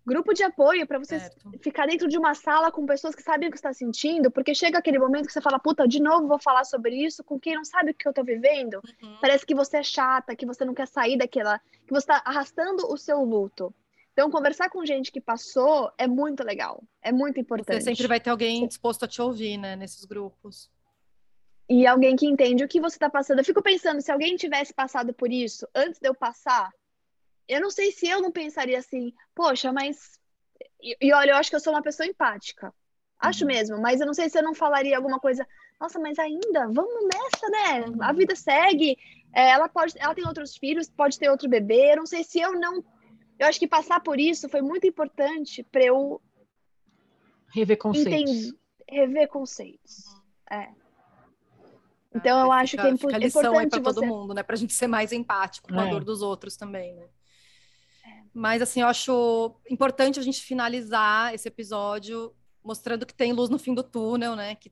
grupo 0.05 0.31
de 0.31 0.43
apoio 0.43 0.85
para 0.85 0.99
você 0.99 1.19
certo. 1.19 1.49
ficar 1.63 1.87
dentro 1.87 2.07
de 2.07 2.19
uma 2.19 2.35
sala 2.35 2.71
com 2.71 2.85
pessoas 2.85 3.15
que 3.15 3.23
sabem 3.23 3.49
o 3.49 3.51
que 3.51 3.57
está 3.57 3.73
sentindo, 3.73 4.29
porque 4.29 4.53
chega 4.53 4.77
aquele 4.77 4.99
momento 4.99 5.25
que 5.25 5.33
você 5.33 5.41
fala, 5.41 5.57
puta, 5.57 5.87
de 5.87 5.99
novo 5.99 6.27
vou 6.27 6.39
falar 6.39 6.65
sobre 6.65 7.03
isso 7.03 7.23
com 7.23 7.39
quem 7.39 7.55
não 7.55 7.65
sabe 7.65 7.89
o 7.89 7.95
que 7.95 8.07
eu 8.07 8.11
estou 8.11 8.23
vivendo. 8.23 8.79
Uhum. 9.01 9.17
Parece 9.19 9.43
que 9.43 9.55
você 9.55 9.77
é 9.77 9.83
chata, 9.83 10.35
que 10.35 10.45
você 10.45 10.63
não 10.63 10.75
quer 10.75 10.87
sair 10.87 11.17
daquela, 11.17 11.57
que 11.57 11.89
você 11.89 12.03
está 12.03 12.21
arrastando 12.23 12.85
o 12.93 12.95
seu 12.95 13.23
luto. 13.23 13.73
Então, 14.21 14.29
conversar 14.29 14.69
com 14.69 14.85
gente 14.85 15.11
que 15.11 15.19
passou 15.19 15.91
é 15.97 16.05
muito 16.05 16.43
legal, 16.43 16.83
é 17.01 17.11
muito 17.11 17.39
importante. 17.39 17.81
Você 17.81 17.89
sempre 17.89 18.05
vai 18.05 18.19
ter 18.19 18.29
alguém 18.29 18.67
disposto 18.67 19.03
a 19.03 19.07
te 19.07 19.19
ouvir, 19.19 19.57
né, 19.57 19.75
nesses 19.75 20.05
grupos. 20.05 20.69
E 21.67 21.87
alguém 21.87 22.15
que 22.15 22.27
entende 22.27 22.63
o 22.63 22.67
que 22.67 22.79
você 22.79 22.97
está 22.97 23.09
passando. 23.09 23.39
Eu 23.39 23.45
fico 23.45 23.63
pensando, 23.63 23.99
se 23.99 24.11
alguém 24.11 24.35
tivesse 24.35 24.75
passado 24.75 25.11
por 25.11 25.31
isso 25.31 25.67
antes 25.73 25.99
de 25.99 26.07
eu 26.07 26.13
passar, 26.13 26.69
eu 27.47 27.59
não 27.59 27.71
sei 27.71 27.91
se 27.91 28.07
eu 28.07 28.21
não 28.21 28.31
pensaria 28.31 28.77
assim, 28.77 29.11
poxa, 29.33 29.73
mas. 29.73 30.19
E, 30.79 30.95
e 31.01 31.11
olha, 31.13 31.31
eu 31.31 31.37
acho 31.37 31.49
que 31.49 31.55
eu 31.55 31.59
sou 31.59 31.73
uma 31.73 31.81
pessoa 31.81 32.05
empática. 32.05 32.71
Acho 33.19 33.43
uhum. 33.43 33.47
mesmo, 33.47 33.81
mas 33.81 34.01
eu 34.01 34.05
não 34.05 34.13
sei 34.13 34.29
se 34.29 34.37
eu 34.37 34.43
não 34.43 34.53
falaria 34.53 34.97
alguma 34.97 35.19
coisa. 35.19 35.47
Nossa, 35.79 35.97
mas 35.97 36.19
ainda, 36.19 36.67
vamos 36.67 37.09
nessa, 37.11 37.49
né? 37.49 37.85
A 38.01 38.13
vida 38.13 38.35
segue. 38.35 38.99
É, 39.33 39.49
ela 39.49 39.67
pode, 39.67 39.95
ela 39.97 40.13
tem 40.13 40.27
outros 40.27 40.55
filhos, 40.55 40.91
pode 40.91 41.17
ter 41.17 41.31
outro 41.31 41.49
bebê. 41.49 41.93
Eu 41.93 41.97
não 41.97 42.05
sei 42.05 42.23
se 42.23 42.39
eu 42.39 42.51
não 42.51 42.85
eu 43.41 43.47
acho 43.47 43.59
que 43.59 43.67
passar 43.67 43.99
por 43.99 44.19
isso 44.19 44.47
foi 44.47 44.61
muito 44.61 44.85
importante 44.85 45.63
para 45.63 45.83
eu 45.83 46.21
rever 47.51 47.77
conceitos. 47.77 48.13
Entender, 48.13 48.59
rever 48.87 49.27
conceitos. 49.27 50.05
Uhum. 50.05 50.57
É. 50.57 50.71
Então 52.13 52.39
ah, 52.39 52.43
eu 52.43 52.51
acho 52.51 52.77
que 52.77 52.85
é 52.85 52.89
impo 52.89 53.07
fica 53.07 53.17
lição 53.17 53.41
importante 53.41 53.81
para 53.81 53.93
todo 53.93 54.05
mundo, 54.05 54.33
né? 54.35 54.43
Para 54.43 54.55
a 54.55 54.59
gente 54.59 54.73
ser 54.73 54.85
mais 54.85 55.11
empático 55.11 55.69
com 55.69 55.79
é. 55.79 55.87
a 55.87 55.89
dor 55.89 56.03
dos 56.03 56.21
outros 56.21 56.55
também, 56.55 56.93
né? 56.93 57.09
É. 58.05 58.23
Mas 58.31 58.61
assim, 58.61 58.81
eu 58.81 58.87
acho 58.87 59.55
importante 59.67 60.19
a 60.19 60.23
gente 60.23 60.41
finalizar 60.41 61.33
esse 61.33 61.47
episódio 61.47 62.35
mostrando 62.63 63.07
que 63.07 63.13
tem 63.13 63.33
luz 63.33 63.49
no 63.49 63.57
fim 63.57 63.73
do 63.73 63.81
túnel, 63.81 64.35
né? 64.35 64.53
Que 64.53 64.71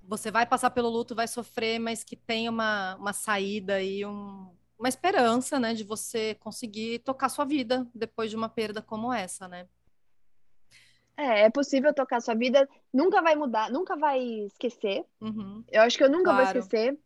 você 0.00 0.30
vai 0.30 0.46
passar 0.46 0.70
pelo 0.70 0.88
luto, 0.88 1.14
vai 1.14 1.28
sofrer, 1.28 1.78
mas 1.78 2.02
que 2.02 2.16
tem 2.16 2.48
uma, 2.48 2.96
uma 2.96 3.12
saída 3.12 3.82
e 3.82 4.06
um, 4.06 4.50
uma 4.82 4.88
esperança, 4.88 5.60
né, 5.60 5.74
de 5.74 5.84
você 5.84 6.34
conseguir 6.40 6.98
tocar 7.00 7.28
sua 7.28 7.44
vida 7.44 7.86
depois 7.94 8.30
de 8.30 8.36
uma 8.36 8.48
perda 8.48 8.82
como 8.82 9.12
essa, 9.12 9.46
né? 9.46 9.68
É, 11.16 11.42
é 11.42 11.50
possível 11.50 11.94
tocar 11.94 12.20
sua 12.20 12.34
vida, 12.34 12.68
nunca 12.92 13.22
vai 13.22 13.36
mudar, 13.36 13.70
nunca 13.70 13.96
vai 13.96 14.20
esquecer. 14.20 15.04
Uhum. 15.20 15.62
Eu 15.70 15.82
acho 15.82 15.96
que 15.96 16.02
eu 16.02 16.10
nunca 16.10 16.32
claro. 16.32 16.36
vou 16.38 16.60
esquecer. 16.62 16.98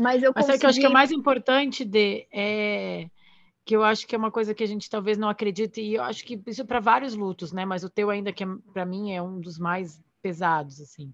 Mas 0.00 0.22
eu 0.22 0.32
Mas 0.34 0.46
consegui... 0.46 0.56
é 0.56 0.58
que 0.58 0.64
eu 0.64 0.70
acho 0.70 0.80
que 0.80 0.86
é 0.86 0.88
mais 0.88 1.12
importante 1.12 1.84
de 1.84 2.26
é 2.32 3.10
que 3.66 3.74
eu 3.76 3.82
acho 3.82 4.06
que 4.06 4.14
é 4.14 4.18
uma 4.18 4.30
coisa 4.30 4.54
que 4.54 4.62
a 4.62 4.66
gente 4.66 4.90
talvez 4.90 5.16
não 5.16 5.28
acredite 5.28 5.80
e 5.80 5.94
eu 5.94 6.02
acho 6.02 6.22
que 6.24 6.38
isso 6.46 6.66
para 6.66 6.80
vários 6.80 7.14
lutos, 7.14 7.50
né? 7.52 7.64
Mas 7.64 7.82
o 7.82 7.88
teu 7.88 8.10
ainda 8.10 8.32
que 8.32 8.44
é, 8.44 8.46
para 8.72 8.84
mim 8.84 9.12
é 9.12 9.22
um 9.22 9.40
dos 9.40 9.58
mais 9.58 10.00
pesados 10.22 10.80
assim. 10.80 11.12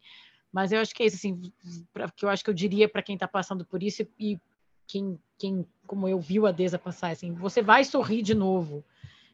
Mas 0.53 0.73
eu 0.73 0.81
acho 0.81 0.95
que 0.95 1.03
é 1.03 1.07
isso 1.07 1.17
assim, 1.17 1.53
pra, 1.93 2.09
que 2.11 2.25
eu 2.25 2.29
acho 2.29 2.43
que 2.43 2.51
eu 2.51 2.55
diria 2.55 2.89
para 2.89 3.03
quem 3.03 3.15
está 3.15 3.29
passando 3.29 3.65
por 3.65 3.83
isso 3.83 4.03
e, 4.03 4.33
e 4.33 4.41
quem, 4.87 5.17
quem, 5.41 5.67
como 5.87 6.07
eu 6.07 6.21
viu 6.21 6.47
a 6.47 6.53
Deza 6.53 6.79
passar, 6.79 7.11
assim, 7.11 7.33
você 7.33 7.62
vai 7.62 7.83
sorrir 7.83 8.21
de 8.21 8.35
novo, 8.35 8.85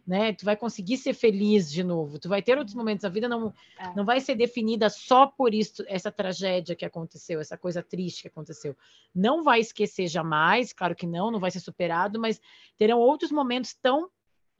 né? 0.07 0.33
Tu 0.33 0.45
vai 0.45 0.57
conseguir 0.57 0.97
ser 0.99 1.13
feliz 1.13 1.69
de 1.71 1.83
novo. 1.83 2.17
Tu 2.21 2.29
vai 2.29 2.41
ter 2.41 2.57
outros 2.57 2.77
momentos. 2.77 3.05
A 3.05 3.09
vida 3.09 3.29
não, 3.29 3.53
é. 3.77 3.93
não 3.97 4.05
vai 4.05 4.21
ser 4.21 4.37
definida 4.37 4.89
só 4.89 5.27
por 5.27 5.53
isso, 5.53 5.85
essa 5.89 6.13
tragédia 6.13 6.77
que 6.77 6.85
aconteceu, 6.85 7.41
essa 7.41 7.59
coisa 7.59 7.83
triste 7.83 8.23
que 8.23 8.29
aconteceu. 8.29 8.77
Não 9.13 9.43
vai 9.43 9.59
esquecer 9.59 10.07
jamais, 10.07 10.73
claro 10.73 10.95
que 10.95 11.09
não, 11.09 11.33
não 11.33 11.41
vai 11.41 11.51
ser 11.51 11.59
superado, 11.59 12.21
mas 12.21 12.41
terão 12.79 13.01
outros 13.01 13.33
momentos 13.33 13.75
tão 13.75 14.09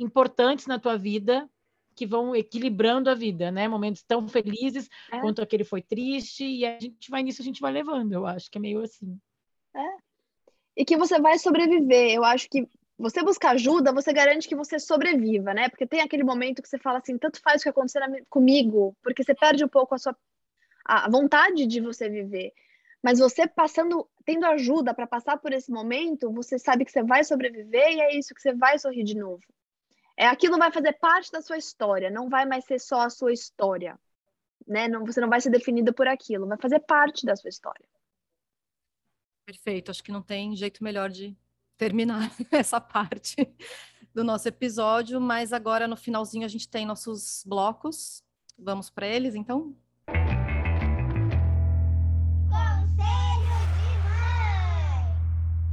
importantes 0.01 0.67
na 0.67 0.81
tua 0.81 0.99
vida 0.99 1.49
que 1.95 2.05
vão 2.07 2.35
equilibrando 2.35 3.09
a 3.09 3.15
vida, 3.15 3.53
né? 3.53 3.69
Momentos 3.69 4.03
tão 4.03 4.27
felizes 4.29 4.91
é. 5.13 5.21
quanto 5.21 5.41
aquele 5.41 5.63
foi 5.65 5.81
triste, 5.81 6.45
e 6.45 6.67
a 6.67 6.79
gente 6.79 7.09
vai 7.09 7.23
nisso, 7.23 7.41
a 7.41 7.45
gente 7.45 7.61
vai 7.61 7.73
levando, 7.73 8.13
eu 8.13 8.27
acho 8.27 8.51
que 8.51 8.59
é 8.59 8.61
meio 8.61 8.83
assim. 8.83 9.17
É, 9.75 10.06
e 10.77 10.85
que 10.85 10.97
você 10.97 11.19
vai 11.21 11.39
sobreviver. 11.39 12.13
Eu 12.13 12.25
acho 12.25 12.49
que 12.51 12.69
você 12.99 13.23
buscar 13.23 13.53
ajuda, 13.53 13.93
você 13.93 14.13
garante 14.13 14.49
que 14.49 14.57
você 14.57 14.79
sobreviva, 14.79 15.53
né? 15.55 15.69
Porque 15.69 15.87
tem 15.87 16.01
aquele 16.01 16.25
momento 16.25 16.63
que 16.63 16.69
você 16.69 16.79
fala 16.79 16.99
assim, 16.99 17.19
tanto 17.19 17.41
faz 17.41 17.61
o 17.61 17.65
que 17.65 17.69
acontecer 17.69 18.01
comigo, 18.29 18.97
porque 19.03 19.23
você 19.23 19.35
perde 19.35 19.65
um 19.65 19.69
pouco 19.69 19.95
a 19.95 19.99
sua 19.99 20.17
a 20.85 21.11
vontade 21.11 21.67
de 21.67 21.81
você 21.81 22.09
viver. 22.09 22.53
Mas 23.03 23.19
você 23.19 23.47
passando, 23.47 24.09
tendo 24.25 24.47
ajuda 24.47 24.95
para 24.95 25.07
passar 25.07 25.37
por 25.37 25.53
esse 25.53 25.71
momento, 25.71 26.33
você 26.33 26.59
sabe 26.59 26.85
que 26.85 26.93
você 26.93 27.03
vai 27.03 27.25
sobreviver 27.25 27.89
e 27.93 28.01
é 28.01 28.17
isso 28.17 28.35
que 28.35 28.41
você 28.41 28.55
vai 28.55 28.79
sorrir 28.79 29.03
de 29.03 29.17
novo. 29.17 29.43
É 30.17 30.27
aquilo 30.27 30.57
vai 30.59 30.73
fazer 30.73 30.93
parte 30.95 31.31
da 31.31 31.43
sua 31.43 31.59
história, 31.59 32.11
não 32.11 32.29
vai 32.29 32.47
mais 32.47 32.65
ser 32.65 32.79
só 32.79 33.01
a 33.01 33.11
sua 33.11 33.33
história, 33.33 33.99
né? 34.67 34.89
Não, 34.89 35.05
você 35.05 35.21
não 35.21 35.29
vai 35.29 35.41
ser 35.41 35.51
definida 35.51 35.93
por 35.93 36.07
aquilo, 36.07 36.47
vai 36.47 36.57
fazer 36.57 36.81
parte 36.81 37.27
da 37.27 37.37
sua 37.37 37.49
história. 37.49 37.85
Perfeito, 39.47 39.93
acho 39.93 40.03
que 40.03 40.11
não 40.11 40.23
tem 40.23 40.57
jeito 40.57 40.83
melhor 40.83 41.09
de 41.09 41.37
terminar 41.79 42.33
essa 42.51 42.81
parte 42.81 43.37
do 44.13 44.25
nosso 44.25 44.49
episódio, 44.49 45.21
mas 45.21 45.53
agora 45.53 45.87
no 45.87 45.97
finalzinho 45.97 46.45
a 46.45 46.49
gente 46.49 46.69
tem 46.69 46.85
nossos 46.85 47.45
blocos. 47.47 48.25
Vamos 48.59 48.91
para 48.91 49.07
eles, 49.07 49.37
então? 49.37 49.77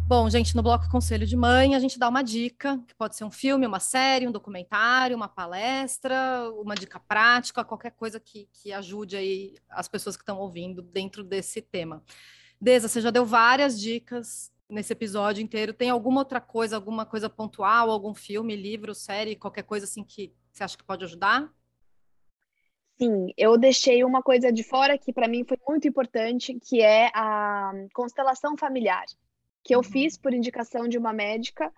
Bom, 0.05 0.29
gente, 0.29 0.55
no 0.55 0.61
bloco 0.61 0.87
Conselho 0.91 1.25
de 1.25 1.35
Mãe, 1.35 1.73
a 1.73 1.79
gente 1.79 1.97
dá 1.97 2.07
uma 2.07 2.21
dica, 2.21 2.77
que 2.87 2.93
pode 2.93 3.15
ser 3.15 3.23
um 3.23 3.31
filme, 3.31 3.65
uma 3.65 3.79
série, 3.79 4.27
um 4.27 4.31
documentário, 4.31 5.15
uma 5.15 5.27
palestra, 5.27 6.47
uma 6.57 6.75
dica 6.75 6.99
prática, 6.99 7.65
qualquer 7.65 7.93
coisa 7.93 8.19
que, 8.19 8.47
que 8.53 8.71
ajude 8.71 9.15
aí 9.15 9.55
as 9.67 9.87
pessoas 9.87 10.15
que 10.15 10.21
estão 10.21 10.37
ouvindo 10.37 10.83
dentro 10.83 11.23
desse 11.23 11.59
tema. 11.59 12.03
Deza, 12.63 12.87
você 12.87 13.01
já 13.01 13.11
deu 13.11 13.25
várias 13.25 13.77
dicas 13.77 14.49
nesse 14.69 14.93
episódio 14.93 15.43
inteiro. 15.43 15.73
Tem 15.73 15.89
alguma 15.89 16.21
outra 16.21 16.39
coisa, 16.39 16.77
alguma 16.77 17.05
coisa 17.05 17.29
pontual, 17.29 17.91
algum 17.91 18.13
filme, 18.13 18.55
livro, 18.55 18.95
série, 18.95 19.35
qualquer 19.35 19.63
coisa 19.63 19.83
assim 19.83 20.01
que 20.01 20.33
você 20.49 20.63
acha 20.63 20.77
que 20.77 20.83
pode 20.83 21.03
ajudar? 21.03 21.53
Sim, 22.97 23.33
eu 23.35 23.57
deixei 23.57 24.01
uma 24.05 24.23
coisa 24.23 24.49
de 24.49 24.63
fora 24.63 24.97
que 24.97 25.11
para 25.11 25.27
mim 25.27 25.43
foi 25.43 25.57
muito 25.67 25.89
importante, 25.89 26.57
que 26.57 26.81
é 26.81 27.11
a 27.13 27.73
constelação 27.93 28.55
familiar, 28.55 29.03
que 29.61 29.75
eu 29.75 29.79
uhum. 29.79 29.83
fiz 29.83 30.17
por 30.17 30.33
indicação 30.33 30.87
de 30.87 30.97
uma 30.97 31.11
médica, 31.11 31.69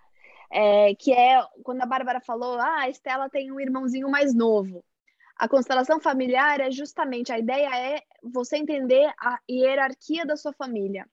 é, 0.51 0.93
que 0.93 1.11
é 1.11 1.43
quando 1.63 1.81
a 1.81 1.87
Bárbara 1.87 2.21
falou, 2.21 2.59
ah, 2.59 2.81
a 2.81 2.89
Estela 2.91 3.27
tem 3.27 3.51
um 3.51 3.59
irmãozinho 3.59 4.07
mais 4.07 4.35
novo. 4.35 4.85
A 5.35 5.49
constelação 5.49 5.99
familiar 5.99 6.59
é 6.61 6.71
justamente 6.71 7.31
a 7.31 7.39
ideia 7.39 7.69
é 7.75 8.01
você 8.23 8.57
entender 8.57 9.11
a 9.19 9.39
hierarquia 9.49 10.25
da 10.25 10.37
sua 10.37 10.53
família, 10.53 11.05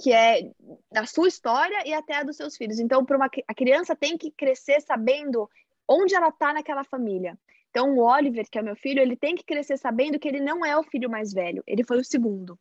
que 0.00 0.12
é 0.12 0.50
da 0.90 1.06
sua 1.06 1.28
história 1.28 1.86
e 1.86 1.94
até 1.94 2.16
a 2.16 2.22
dos 2.22 2.36
seus 2.36 2.56
filhos. 2.56 2.78
Então, 2.78 3.04
para 3.04 3.16
uma 3.16 3.30
a 3.48 3.54
criança 3.54 3.96
tem 3.96 4.18
que 4.18 4.30
crescer 4.30 4.80
sabendo 4.82 5.48
onde 5.88 6.14
ela 6.14 6.28
está 6.28 6.52
naquela 6.52 6.84
família. 6.84 7.38
Então, 7.70 7.96
o 7.96 8.04
Oliver, 8.04 8.46
que 8.50 8.58
é 8.58 8.62
meu 8.62 8.76
filho, 8.76 9.00
ele 9.00 9.16
tem 9.16 9.34
que 9.34 9.44
crescer 9.44 9.78
sabendo 9.78 10.18
que 10.18 10.28
ele 10.28 10.40
não 10.40 10.64
é 10.64 10.76
o 10.76 10.82
filho 10.82 11.08
mais 11.08 11.32
velho, 11.32 11.62
ele 11.66 11.82
foi 11.82 11.98
o 11.98 12.04
segundo. 12.04 12.58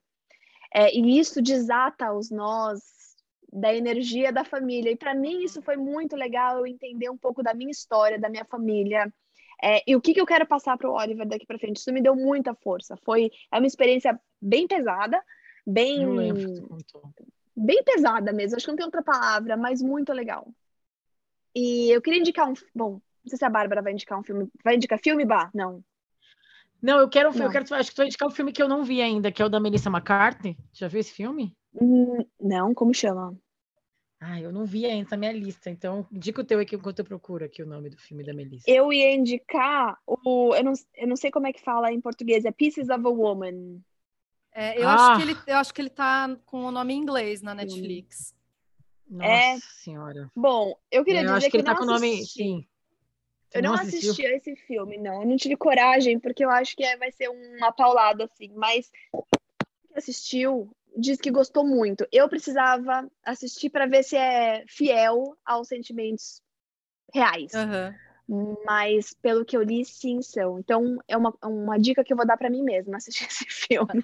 É, 0.74 0.96
e 0.96 1.20
isso 1.20 1.42
desata 1.42 2.14
os 2.14 2.32
nós 2.32 2.82
da 3.52 3.76
energia 3.76 4.32
da 4.32 4.46
família. 4.46 4.92
E 4.92 4.96
para 4.96 5.14
mim 5.14 5.44
isso 5.44 5.62
foi 5.62 5.76
muito 5.76 6.16
legal 6.16 6.60
eu 6.60 6.66
entender 6.66 7.10
um 7.10 7.18
pouco 7.18 7.44
da 7.44 7.54
minha 7.54 7.72
história, 7.72 8.18
da 8.18 8.30
minha 8.30 8.46
família, 8.46 9.14
é, 9.64 9.84
e 9.86 9.96
o 9.96 10.02
que, 10.02 10.14
que 10.14 10.22
eu 10.22 10.26
quero 10.26 10.46
passar 10.46 10.78
para 10.78 10.90
o 10.90 10.94
Oliver 10.94 11.28
daqui 11.28 11.46
para 11.46 11.60
frente? 11.60 11.78
Isso 11.78 11.94
me 11.94 12.02
deu 12.02 12.16
muita 12.16 12.54
força. 12.56 12.98
Foi 13.06 13.32
é 13.52 13.58
uma 13.58 13.68
experiência 13.68 14.20
bem 14.42 14.68
pesada, 14.68 15.22
bem 15.66 16.06
bem 17.56 17.84
pesada 17.84 18.34
mesmo. 18.34 18.56
Acho 18.56 18.66
que 18.66 18.72
não 18.72 18.78
tem 18.78 18.86
outra 18.86 19.04
palavra, 19.04 19.56
mas 19.56 19.82
muito 19.82 20.12
legal. 20.12 20.48
E 21.56 21.92
eu 21.92 22.02
queria 22.02 22.20
indicar 22.20 22.50
um, 22.50 22.54
bom, 22.74 22.94
não 22.94 23.30
sei 23.30 23.38
se 23.38 23.46
a 23.46 23.50
Bárbara 23.50 23.82
vai 23.82 23.94
indicar 23.94 24.20
um 24.20 24.24
filme. 24.24 24.50
Vai 24.64 24.76
indicar 24.76 25.00
filme, 25.00 25.26
Bah? 25.26 25.50
Não. 25.54 25.84
Não, 26.82 26.98
eu 26.98 27.08
quero, 27.08 27.32
não. 27.36 27.46
eu 27.46 27.52
quero, 27.52 27.76
acho 27.76 27.90
que 27.90 27.96
tu 27.96 28.00
vai 28.00 28.08
indicar 28.08 28.28
um 28.28 28.32
filme 28.32 28.52
que 28.52 28.62
eu 28.62 28.68
não 28.68 28.84
vi 28.84 29.02
ainda, 29.02 29.32
que 29.32 29.42
é 29.42 29.46
o 29.46 29.50
da 29.50 29.60
Melissa 29.60 29.90
McCarthy. 29.90 30.58
Já 30.74 30.88
viu 30.88 31.00
esse 31.00 31.12
filme? 31.12 31.56
Hum, 31.80 32.26
não, 32.40 32.74
como 32.74 32.94
chama? 32.94 33.38
Ah, 34.24 34.40
eu 34.40 34.52
não 34.52 34.66
vi 34.66 34.86
ainda 34.86 35.10
na 35.10 35.18
minha 35.18 35.32
lista, 35.32 35.68
então 35.72 36.06
indica 36.12 36.42
o 36.42 36.44
teu 36.44 36.60
aqui 36.60 36.76
enquanto 36.76 37.00
eu 37.00 37.06
procuro 37.06 37.44
aqui 37.44 37.64
o 37.64 37.66
nome 37.66 37.90
do 37.90 37.98
filme 37.98 38.24
da 38.24 38.32
Melissa. 38.32 38.70
Eu 38.70 38.94
ia 38.94 39.16
indicar 39.16 39.98
o. 40.06 40.54
Eu 40.54 40.64
não, 40.64 40.74
eu 40.96 41.08
não 41.08 41.16
sei 41.16 41.32
como 41.32 41.48
é 41.48 41.54
que 41.54 41.60
fala 41.60 41.92
em 41.92 42.00
português, 42.00 42.46
é 42.46 42.52
Pieces 42.52 42.90
of 42.90 43.04
a 43.04 43.10
Woman. 43.10 43.82
É, 44.54 44.80
eu, 44.80 44.88
ah. 44.88 44.94
acho 44.94 45.18
que 45.18 45.32
ele, 45.32 45.40
eu 45.48 45.58
acho 45.58 45.74
que 45.74 45.82
ele 45.82 45.90
tá 45.90 46.38
com 46.46 46.66
o 46.66 46.72
nome 46.72 46.94
em 46.94 46.98
inglês 46.98 47.42
na 47.42 47.56
Netflix. 47.56 48.36
Nossa 49.10 49.28
é... 49.28 49.58
senhora. 49.60 50.30
Bom, 50.36 50.78
eu 50.92 51.04
queria 51.04 51.22
eu 51.22 51.26
dizer 51.26 51.38
acho 51.38 51.46
que, 51.46 51.52
que 51.52 51.58
ele 51.58 51.64
tá 51.64 51.76
com 51.76 51.84
o 51.84 51.88
nome. 51.88 52.24
Sim. 52.24 52.64
eu 53.56 53.64
não, 53.64 53.74
não 53.74 53.82
assisti 53.82 54.24
a 54.24 54.36
esse 54.36 54.56
filme, 54.56 55.00
não. 55.00 55.24
Eu 55.24 55.28
não 55.28 55.36
tive 55.36 55.58
coragem, 55.58 56.20
porque 56.20 56.46
eu 56.46 56.50
acho 56.52 56.76
que 56.76 56.84
é, 56.84 56.96
vai 56.96 57.12
ser 57.12 57.28
uma 57.28 57.72
paulada, 57.72 58.26
assim. 58.26 58.52
Mas 58.54 58.92
quem 59.12 59.98
assistiu 59.98 60.72
diz 60.98 61.20
que 61.20 61.32
gostou 61.32 61.66
muito. 61.66 62.06
Eu 62.12 62.28
precisava 62.28 63.10
assistir 63.24 63.70
para 63.70 63.86
ver 63.86 64.04
se 64.04 64.16
é 64.16 64.64
fiel 64.68 65.38
aos 65.46 65.68
sentimentos 65.68 66.42
reais. 67.14 67.52
Uhum. 67.54 67.94
Mas, 68.66 69.14
pelo 69.22 69.44
que 69.44 69.58
eu 69.58 69.62
li, 69.62 69.84
sim, 69.84 70.22
são. 70.22 70.58
Então, 70.60 70.98
é 71.06 71.18
uma, 71.18 71.34
uma 71.44 71.78
dica 71.78 72.02
que 72.02 72.14
eu 72.14 72.18
vou 72.18 72.26
dar 72.26 72.38
para 72.38 72.50
mim 72.50 72.64
mesma, 72.64 72.96
assistir 72.96 73.26
esse 73.30 73.46
filme. 73.46 74.04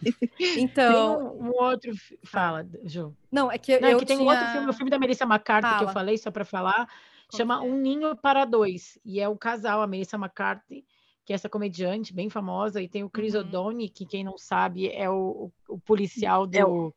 Então... 0.57 1.31
Tem 1.31 1.41
um, 1.41 1.47
um 1.47 1.63
outro... 1.63 1.91
Fala, 2.25 2.67
Ju. 2.83 3.15
Não, 3.31 3.49
é 3.49 3.57
que 3.57 3.79
Não, 3.79 3.87
é 3.87 3.93
eu 3.93 3.99
que 3.99 4.05
tem 4.05 4.17
tinha... 4.17 4.27
um 4.27 4.31
outro 4.31 4.45
filme, 4.51 4.69
o 4.69 4.73
filme 4.73 4.91
da 4.91 4.99
Melissa 4.99 5.23
McCarthy, 5.23 5.69
Fala. 5.69 5.77
que 5.77 5.83
eu 5.85 5.93
falei, 5.93 6.17
só 6.17 6.29
para 6.29 6.43
falar, 6.43 6.89
chama 7.33 7.55
é? 7.55 7.59
Um 7.59 7.77
Ninho 7.77 8.15
para 8.17 8.43
Dois. 8.43 8.99
E 9.05 9.21
é 9.21 9.29
o 9.29 9.37
casal, 9.37 9.81
a 9.81 9.87
Melissa 9.87 10.17
McCarthy, 10.17 10.85
que 11.27 11.33
é 11.33 11.35
essa 11.35 11.49
comediante 11.49 12.13
bem 12.13 12.29
famosa, 12.29 12.81
e 12.81 12.87
tem 12.87 13.03
o 13.03 13.09
Chris 13.09 13.35
uhum. 13.35 13.41
O'Donnell, 13.41 13.91
que 13.93 14.05
quem 14.05 14.23
não 14.23 14.37
sabe 14.37 14.89
é 14.89 15.09
o, 15.09 15.51
o 15.67 15.77
policial 15.77 16.47
do, 16.47 16.57
é 16.57 16.65
o... 16.65 16.93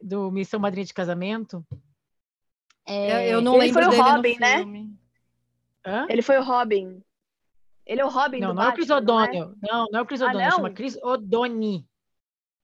do 0.00 0.30
Missão 0.30 0.60
Madrinha 0.60 0.86
de 0.86 0.94
Casamento. 0.94 1.66
É, 2.86 3.28
eu 3.28 3.40
não 3.40 3.56
ele 3.56 3.64
lembro 3.64 3.82
foi 3.82 3.98
o 3.98 4.02
Robin, 4.02 4.36
né? 4.38 4.64
Hã? 5.84 6.06
Ele 6.08 6.22
foi 6.22 6.38
o 6.38 6.44
Robin. 6.44 7.02
Ele 7.84 8.00
é 8.00 8.04
o 8.04 8.08
Robin 8.08 8.38
não, 8.38 8.50
do 8.50 8.54
não 8.54 8.62
Batman, 8.62 8.68
é 8.68 8.72
o 8.72 8.76
Chris 8.76 8.90
O'Donnell. 8.90 9.46
Não, 9.48 9.68
é? 9.68 9.72
não, 9.72 9.86
não 9.90 9.98
é 9.98 10.02
o 10.02 10.06
Chris 10.06 10.22
ah, 10.22 10.26
O'Donnell, 10.26 10.48
ah, 10.48 10.52
chama 10.52 10.70
Chris 10.70 10.96
O'Donnell. 11.02 11.84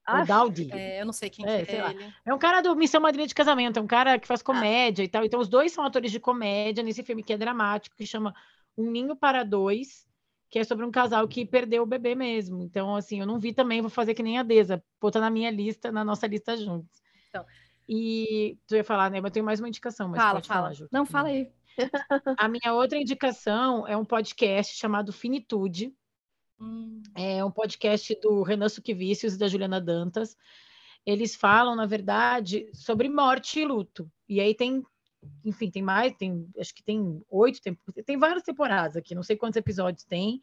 Ah, 0.05 0.23
o 0.23 0.25
É, 0.71 1.01
eu 1.01 1.05
não 1.05 1.11
sei 1.11 1.29
quem 1.29 1.45
é, 1.45 1.65
que 1.65 1.71
é 1.75 1.89
ele. 1.89 2.13
É 2.25 2.33
um 2.33 2.39
cara 2.39 2.61
do 2.61 2.73
Missão 2.77 3.01
Madrinha 3.01 3.27
de 3.27 3.35
Casamento, 3.35 3.77
é 3.77 3.81
um 3.81 3.87
cara 3.87 4.17
que 4.17 4.25
faz 4.25 4.39
ah. 4.39 4.43
comédia 4.45 5.03
ah. 5.03 5.05
e 5.05 5.09
tal. 5.09 5.25
Então, 5.25 5.41
os 5.41 5.49
dois 5.49 5.73
são 5.73 5.83
atores 5.83 6.13
de 6.13 6.19
comédia 6.21 6.81
nesse 6.81 7.03
filme 7.03 7.21
que 7.21 7.33
é 7.33 7.37
dramático, 7.37 7.93
que 7.97 8.05
chama 8.05 8.33
Um 8.77 8.89
Ninho 8.89 9.17
para 9.17 9.43
Dois, 9.43 10.07
que 10.49 10.59
é 10.59 10.63
sobre 10.63 10.85
um 10.85 10.91
casal 10.91 11.27
que 11.27 11.45
perdeu 11.45 11.83
o 11.83 11.87
bebê 11.87 12.15
mesmo. 12.15 12.61
Então, 12.61 12.95
assim, 12.95 13.19
eu 13.19 13.25
não 13.25 13.39
vi 13.39 13.53
também, 13.53 13.81
vou 13.81 13.89
fazer 13.89 14.13
que 14.13 14.23
nem 14.23 14.37
a 14.37 14.43
Deza, 14.43 14.83
botar 14.99 15.19
na 15.19 15.29
minha 15.29 15.51
lista, 15.51 15.91
na 15.91 16.03
nossa 16.03 16.27
lista 16.27 16.55
juntos. 16.55 17.01
Então. 17.29 17.45
E 17.87 18.57
tu 18.67 18.75
ia 18.75 18.83
falar, 18.83 19.09
né? 19.09 19.19
Mas 19.21 19.29
eu 19.29 19.33
tenho 19.33 19.45
mais 19.45 19.59
uma 19.59 19.67
indicação, 19.67 20.09
mas 20.09 20.19
fala, 20.19 20.33
pode 20.35 20.47
fala. 20.47 20.73
falar. 20.73 20.89
Não, 20.91 21.05
fala 21.05 21.29
aí. 21.29 21.49
A 22.37 22.47
minha 22.47 22.73
outra 22.73 22.97
indicação 22.97 23.87
é 23.87 23.95
um 23.95 24.05
podcast 24.05 24.75
chamado 24.75 25.13
Finitude. 25.13 25.93
Hum. 26.59 27.01
É 27.15 27.43
um 27.43 27.51
podcast 27.51 28.19
do 28.21 28.41
Renan 28.41 28.67
Suquivicius 28.69 29.35
e 29.35 29.37
da 29.37 29.47
Juliana 29.47 29.79
Dantas. 29.79 30.35
Eles 31.05 31.35
falam, 31.35 31.75
na 31.75 31.85
verdade, 31.85 32.69
sobre 32.73 33.07
morte 33.07 33.59
e 33.59 33.65
luto. 33.65 34.11
E 34.27 34.41
aí 34.41 34.53
tem 34.53 34.83
enfim, 35.43 35.69
tem 35.69 35.81
mais, 35.81 36.15
tem, 36.15 36.49
acho 36.59 36.73
que 36.73 36.83
tem 36.83 37.23
oito, 37.29 37.61
tem, 37.61 37.77
tem 38.05 38.17
várias 38.17 38.43
temporadas 38.43 38.95
aqui, 38.95 39.15
não 39.15 39.23
sei 39.23 39.35
quantos 39.35 39.57
episódios 39.57 40.03
tem, 40.03 40.41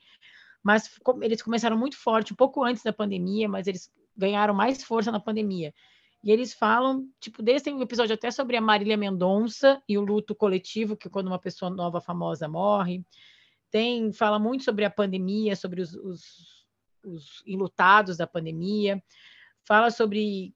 mas 0.62 0.90
eles 1.22 1.42
começaram 1.42 1.76
muito 1.76 1.96
forte, 1.96 2.32
um 2.32 2.36
pouco 2.36 2.64
antes 2.64 2.82
da 2.82 2.92
pandemia, 2.92 3.48
mas 3.48 3.66
eles 3.66 3.92
ganharam 4.16 4.55
mais 4.55 4.82
força 4.82 5.12
na 5.12 5.20
pandemia. 5.20 5.74
E 6.22 6.30
eles 6.30 6.55
falam, 6.55 7.06
tipo, 7.20 7.42
desse 7.42 7.66
tem 7.66 7.74
um 7.74 7.82
episódio 7.82 8.14
até 8.14 8.30
sobre 8.30 8.56
a 8.56 8.60
Marília 8.60 8.96
Mendonça 8.96 9.82
e 9.86 9.98
o 9.98 10.01
luto 10.01 10.34
coletivo, 10.34 10.96
que 10.96 11.06
é 11.06 11.10
quando 11.10 11.26
uma 11.26 11.38
pessoa 11.38 11.70
nova 11.70 12.01
famosa 12.01 12.48
morre. 12.48 13.05
Tem, 13.70 14.10
fala 14.10 14.38
muito 14.38 14.64
sobre 14.64 14.86
a 14.86 14.90
pandemia, 14.90 15.55
sobre 15.55 15.82
os, 15.82 15.94
os, 15.94 16.66
os 17.05 17.42
enlutados 17.46 18.16
da 18.16 18.26
pandemia. 18.26 19.02
Fala 19.66 19.90
sobre 19.90 20.55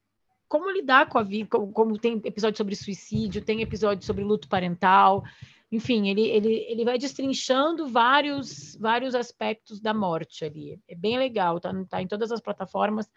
como 0.49 0.71
lidar 0.71 1.09
com 1.09 1.19
a 1.19 1.23
vida, 1.23 1.49
como, 1.51 1.73
como, 1.73 1.99
tem 1.99 2.21
episódio 2.25 2.57
sobre 2.57 2.75
suicídio, 2.75 3.45
tem 3.45 3.61
episódio 3.61 4.05
sobre 4.05 4.25
luto 4.25 4.49
parental, 4.49 5.23
enfim, 5.71 6.09
ele, 6.09 6.23
ele, 6.23 6.55
ele 6.69 6.85
vai 6.85 6.97
destrinchando 6.97 7.89
vários, 7.89 8.75
vários 8.77 9.15
aspectos 9.15 9.81
da 9.81 9.93
morte 9.93 10.45
ali. 10.45 10.81
É 10.89 10.95
bem 10.95 11.19
legal, 11.19 11.61
tá, 11.61 11.71
tá 11.89 12.01
em 12.01 12.07
todas 12.07 12.33
as 12.33 12.41
plataformas 12.41 13.11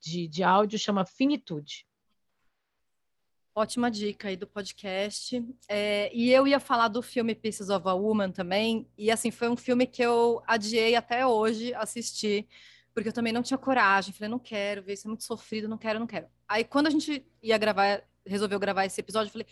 de, 0.00 0.26
de 0.26 0.42
áudio, 0.42 0.78
chama 0.78 1.04
Finitude. 1.04 1.86
Ótima 3.54 3.90
dica 3.90 4.28
aí 4.28 4.36
do 4.36 4.48
podcast. 4.48 5.42
É, 5.68 6.10
e 6.12 6.30
eu 6.30 6.46
ia 6.46 6.58
falar 6.58 6.88
do 6.88 7.00
filme 7.00 7.34
Pieces 7.34 7.70
of 7.70 7.88
a 7.88 7.94
Woman 7.94 8.32
também, 8.32 8.86
e 8.98 9.10
assim, 9.10 9.30
foi 9.30 9.48
um 9.48 9.56
filme 9.56 9.86
que 9.86 10.02
eu 10.02 10.42
adiei 10.46 10.96
até 10.96 11.24
hoje 11.24 11.72
assistir, 11.74 12.48
porque 12.96 13.10
eu 13.10 13.12
também 13.12 13.30
não 13.30 13.42
tinha 13.42 13.58
coragem. 13.58 14.14
Falei, 14.14 14.30
não 14.30 14.38
quero 14.38 14.82
ver, 14.82 14.94
isso 14.94 15.06
é 15.06 15.10
muito 15.10 15.22
sofrido, 15.22 15.68
não 15.68 15.76
quero, 15.76 16.00
não 16.00 16.06
quero. 16.06 16.28
Aí, 16.48 16.64
quando 16.64 16.86
a 16.86 16.90
gente 16.90 17.22
ia 17.42 17.58
gravar, 17.58 18.02
resolveu 18.24 18.58
gravar 18.58 18.86
esse 18.86 18.98
episódio, 18.98 19.28
eu 19.28 19.32
falei, 19.32 19.46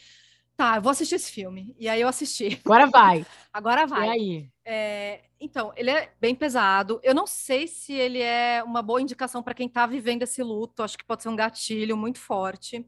tá, 0.57 0.77
eu 0.77 0.81
vou 0.83 0.91
assistir 0.91 1.17
esse 1.17 1.31
filme. 1.31 1.77
E 1.79 1.87
aí 1.87 2.01
eu 2.01 2.09
assisti. 2.09 2.59
Agora 2.65 2.87
vai. 2.87 3.27
Agora 3.53 3.87
vai. 3.87 4.07
E 4.07 4.11
aí? 4.11 4.51
É, 4.65 5.25
então, 5.39 5.75
ele 5.77 5.91
é 5.91 6.11
bem 6.19 6.35
pesado. 6.35 6.99
Eu 7.03 7.15
não 7.15 7.27
sei 7.27 7.67
se 7.67 7.93
ele 7.93 8.19
é 8.19 8.63
uma 8.65 8.81
boa 8.81 9.03
indicação 9.03 9.43
para 9.43 9.53
quem 9.53 9.67
está 9.67 9.85
vivendo 9.85 10.23
esse 10.23 10.43
luto. 10.43 10.83
Acho 10.83 10.97
que 10.97 11.05
pode 11.05 11.23
ser 11.23 11.29
um 11.29 11.37
gatilho 11.37 11.99
muito 11.99 12.19
forte. 12.19 12.83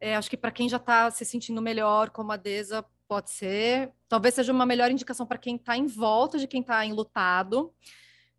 É, 0.00 0.16
acho 0.16 0.30
que 0.30 0.38
para 0.38 0.50
quem 0.50 0.70
já 0.70 0.78
está 0.78 1.10
se 1.10 1.26
sentindo 1.26 1.60
melhor, 1.60 2.08
como 2.08 2.32
a 2.32 2.38
Deza, 2.38 2.82
pode 3.06 3.30
ser. 3.30 3.92
Talvez 4.08 4.36
seja 4.36 4.54
uma 4.54 4.64
melhor 4.64 4.90
indicação 4.90 5.26
para 5.26 5.36
quem 5.36 5.56
está 5.56 5.76
em 5.76 5.86
volta 5.86 6.38
de 6.38 6.46
quem 6.46 6.62
está 6.62 6.82
enlutado 6.86 7.74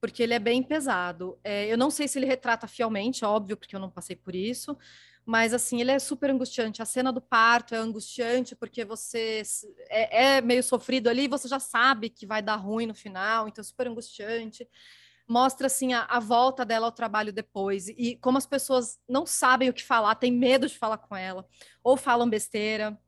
porque 0.04 0.22
ele 0.22 0.34
é 0.34 0.40
bem 0.40 0.62
pesado. 0.62 1.40
É, 1.46 1.66
eu 1.72 1.78
não 1.78 1.90
sei 1.90 2.10
se 2.10 2.20
ele 2.20 2.26
retrata 2.26 2.68
fielmente, 2.68 3.24
óbvio, 3.24 3.56
porque 3.56 3.74
eu 3.74 3.80
não 3.80 3.90
passei 3.90 4.18
por 4.18 4.36
isso, 4.36 4.78
mas 5.26 5.54
assim, 5.54 5.80
ele 5.80 5.92
é 5.92 5.98
super 5.98 6.30
angustiante. 6.30 6.82
A 6.82 6.86
cena 6.86 7.10
do 7.10 7.22
parto 7.22 7.74
é 7.74 7.78
angustiante 7.78 8.54
porque 8.54 8.84
você 8.84 9.42
é, 9.90 10.26
é 10.26 10.42
meio 10.42 10.62
sofrido 10.62 11.08
ali, 11.08 11.30
você 11.30 11.48
já 11.48 11.58
sabe 11.58 12.10
que 12.10 12.26
vai 12.26 12.42
dar 12.42 12.58
ruim 12.58 12.86
no 12.86 12.94
final, 12.94 13.48
então 13.48 13.62
é 13.62 13.64
super 13.64 13.88
angustiante. 13.88 14.68
Mostra 15.26 15.68
assim 15.68 15.94
a, 15.94 16.02
a 16.02 16.20
volta 16.20 16.66
dela 16.66 16.88
ao 16.88 16.92
trabalho 16.92 17.32
depois 17.32 17.88
e 17.88 18.18
como 18.18 18.38
as 18.38 18.46
pessoas 18.46 19.00
não 19.08 19.26
sabem 19.26 19.70
o 19.70 19.74
que 19.74 19.86
falar, 19.86 20.16
têm 20.16 20.34
medo 20.34 20.68
de 20.68 20.78
falar 20.78 20.98
com 20.98 21.16
ela, 21.16 21.48
ou 21.82 21.96
falam 21.96 22.30
besteira, 22.30 23.00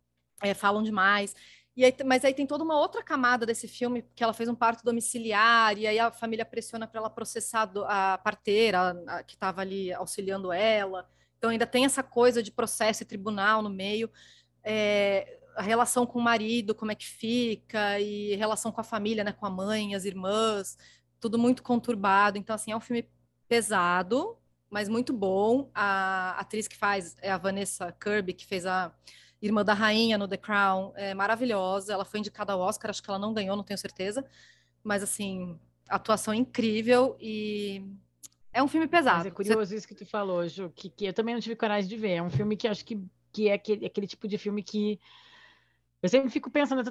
é, 0.42 0.54
falam 0.54 0.82
demais. 0.82 1.36
Aí, 1.84 1.94
mas 2.06 2.24
aí 2.24 2.34
tem 2.34 2.48
toda 2.48 2.64
uma 2.64 2.80
outra 2.80 3.04
camada 3.04 3.46
desse 3.46 3.68
filme, 3.68 4.06
que 4.16 4.24
ela 4.24 4.34
fez 4.34 4.48
um 4.48 4.56
parto 4.56 4.84
domiciliar, 4.84 5.78
e 5.78 5.86
aí 5.86 6.00
a 6.00 6.12
família 6.12 6.46
pressiona 6.46 6.88
para 6.88 7.00
ela 7.00 7.10
processar 7.10 7.70
a 7.88 8.18
parteira 8.18 9.04
a, 9.08 9.24
que 9.24 9.34
estava 9.34 9.62
ali 9.62 9.92
auxiliando 9.94 10.54
ela. 10.54 11.10
Então 11.38 11.50
ainda 11.50 11.68
tem 11.68 11.86
essa 11.86 12.02
coisa 12.02 12.42
de 12.42 12.52
processo 12.52 13.04
e 13.04 13.06
tribunal 13.06 13.62
no 13.62 13.70
meio. 13.70 14.10
É, 14.64 15.40
a 15.56 15.62
relação 15.62 16.06
com 16.06 16.20
o 16.20 16.22
marido, 16.22 16.76
como 16.76 16.92
é 16.92 16.96
que 16.96 17.06
fica, 17.06 18.00
e 18.00 18.36
relação 18.36 18.72
com 18.72 18.82
a 18.82 18.84
família, 18.84 19.24
né, 19.24 19.32
com 19.32 19.46
a 19.46 19.50
mãe, 19.50 19.96
as 19.96 20.06
irmãs, 20.06 20.78
tudo 21.20 21.38
muito 21.38 21.64
conturbado. 21.64 22.38
Então, 22.38 22.56
assim, 22.56 22.72
é 22.72 22.78
um 22.78 22.82
filme 22.82 23.10
pesado, 23.48 24.38
mas 24.70 24.90
muito 24.90 25.14
bom. 25.14 25.70
A 25.74 26.32
atriz 26.40 26.68
que 26.68 26.76
faz 26.76 27.16
é 27.22 27.32
a 27.32 27.38
Vanessa 27.38 27.92
Kirby, 27.92 28.34
que 28.34 28.46
fez 28.46 28.66
a 28.66 28.94
irmã 29.42 29.64
da 29.64 29.74
rainha 29.74 30.18
no 30.18 30.28
The 30.28 30.38
Crown, 30.38 30.94
é 30.96 31.14
maravilhosa. 31.14 31.94
Ela 31.94 32.06
foi 32.06 32.20
indicada 32.20 32.54
ao 32.54 32.60
Oscar, 32.60 32.90
acho 32.90 33.04
que 33.04 33.10
ela 33.10 33.20
não 33.20 33.34
ganhou, 33.34 33.56
não 33.56 33.64
tenho 33.64 33.78
certeza. 33.78 34.26
Mas, 34.84 35.04
assim, 35.04 35.60
atuação 35.90 36.34
incrível 36.34 37.16
e 37.20 37.84
é 38.54 38.64
um 38.64 38.68
filme 38.68 38.88
pesado. 38.88 39.18
Mas 39.18 39.28
é 39.28 39.32
curioso 39.32 39.66
Você... 39.66 39.76
isso 39.76 39.88
que 39.88 39.96
tu 39.96 40.06
falou, 40.06 40.48
Ju, 40.48 40.72
que, 40.76 40.90
que 40.90 41.06
eu 41.06 41.14
também 41.14 41.36
não 41.36 41.42
tive 41.42 41.56
coragem 41.56 41.90
de 41.90 41.98
ver. 41.98 42.14
É 42.14 42.24
um 42.24 42.30
filme 42.30 42.56
que 42.56 42.68
acho 42.68 42.86
que, 42.86 43.02
que 43.32 43.50
é 43.50 43.54
aquele, 43.54 43.86
aquele 43.86 44.08
tipo 44.08 44.28
de 44.28 44.38
filme 44.38 44.64
que 44.64 45.00
eu 46.06 46.10
sempre 46.10 46.30
fico 46.30 46.52
pensando, 46.52 46.84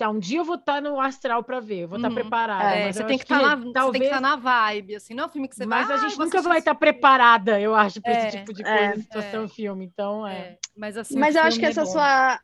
ah, 0.00 0.10
um 0.10 0.18
dia 0.18 0.38
eu 0.38 0.44
vou 0.44 0.54
estar 0.54 0.80
no 0.80 0.98
astral 0.98 1.44
para 1.44 1.60
ver, 1.60 1.80
eu 1.80 1.88
vou 1.88 1.98
estar 1.98 2.08
uhum. 2.08 2.14
preparada. 2.14 2.74
É, 2.74 2.90
você, 2.90 3.04
tem 3.04 3.18
que, 3.18 3.24
que 3.24 3.28
tá 3.28 3.56
na, 3.56 3.72
talvez... 3.72 3.92
tem 3.92 4.00
que 4.00 4.06
estar 4.06 4.20
na 4.20 4.36
vibe, 4.36 4.96
assim, 4.96 5.12
não 5.12 5.24
é 5.24 5.26
um 5.26 5.30
filme 5.30 5.46
que 5.46 5.56
você 5.56 5.66
Mas 5.66 5.88
vai, 5.88 5.96
a 5.96 6.00
gente 6.00 6.14
ah, 6.14 6.24
nunca 6.24 6.40
vai 6.40 6.58
estar 6.58 6.74
preparada, 6.74 7.60
eu 7.60 7.74
acho, 7.74 8.00
para 8.00 8.12
é, 8.12 8.28
esse 8.28 8.38
tipo 8.38 8.54
de 8.54 8.62
coisa, 8.62 8.78
é, 8.78 8.96
situação, 8.96 9.44
é. 9.44 9.48
filme. 9.48 9.84
Então, 9.84 10.26
é. 10.26 10.38
é. 10.38 10.58
Mas, 10.74 10.96
assim, 10.96 11.18
Mas 11.18 11.36
eu 11.36 11.42
acho 11.42 11.58
que 11.58 11.66
essa 11.66 11.84
sua, 11.84 12.40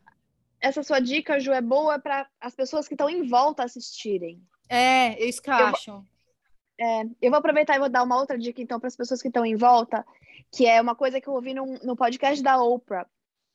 essa 0.61 0.83
sua 0.83 0.99
dica, 0.99 1.39
Ju, 1.39 1.51
é 1.51 1.61
boa 1.61 1.97
para 1.97 2.27
as 2.39 2.53
pessoas 2.53 2.87
que 2.87 2.93
estão 2.93 3.09
em 3.09 3.27
volta 3.27 3.63
assistirem. 3.63 4.39
É, 4.69 5.13
é 5.13 5.25
isso 5.27 5.41
que 5.41 5.49
eu, 5.49 5.55
eu 5.55 5.65
acho. 5.65 5.91
Vou, 5.91 6.03
é, 6.79 7.03
eu 7.21 7.31
vou 7.31 7.39
aproveitar 7.39 7.75
e 7.75 7.79
vou 7.79 7.89
dar 7.89 8.03
uma 8.03 8.19
outra 8.19 8.37
dica, 8.37 8.61
então, 8.61 8.79
para 8.79 8.87
as 8.87 8.95
pessoas 8.95 9.19
que 9.19 9.29
estão 9.29 9.43
em 9.43 9.55
volta, 9.55 10.05
que 10.53 10.67
é 10.67 10.79
uma 10.79 10.93
coisa 10.93 11.19
que 11.19 11.27
eu 11.27 11.33
ouvi 11.33 11.55
no, 11.55 11.65
no 11.83 11.95
podcast 11.95 12.43
da 12.43 12.61
Oprah 12.61 13.07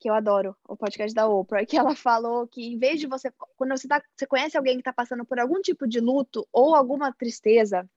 que 0.05 0.09
eu 0.09 0.13
adoro, 0.13 0.55
o 0.69 0.77
podcast 0.77 1.15
da 1.15 1.27
Oprah, 1.27 1.65
que 1.65 1.75
ela 1.75 1.95
falou 1.95 2.47
que 2.47 2.61
em 2.61 2.77
vez 2.77 2.99
de 2.99 3.07
você, 3.07 3.33
quando 3.57 3.75
você, 3.75 3.87
tá, 3.87 3.99
você 4.15 4.27
conhece 4.27 4.55
alguém 4.55 4.75
que 4.75 4.81
está 4.81 4.93
passando 4.93 5.25
por 5.25 5.39
algum 5.39 5.59
tipo 5.59 5.87
de 5.87 5.99
luto 5.99 6.47
ou 6.53 6.75
alguma 6.75 7.11
tristeza, 7.11 7.89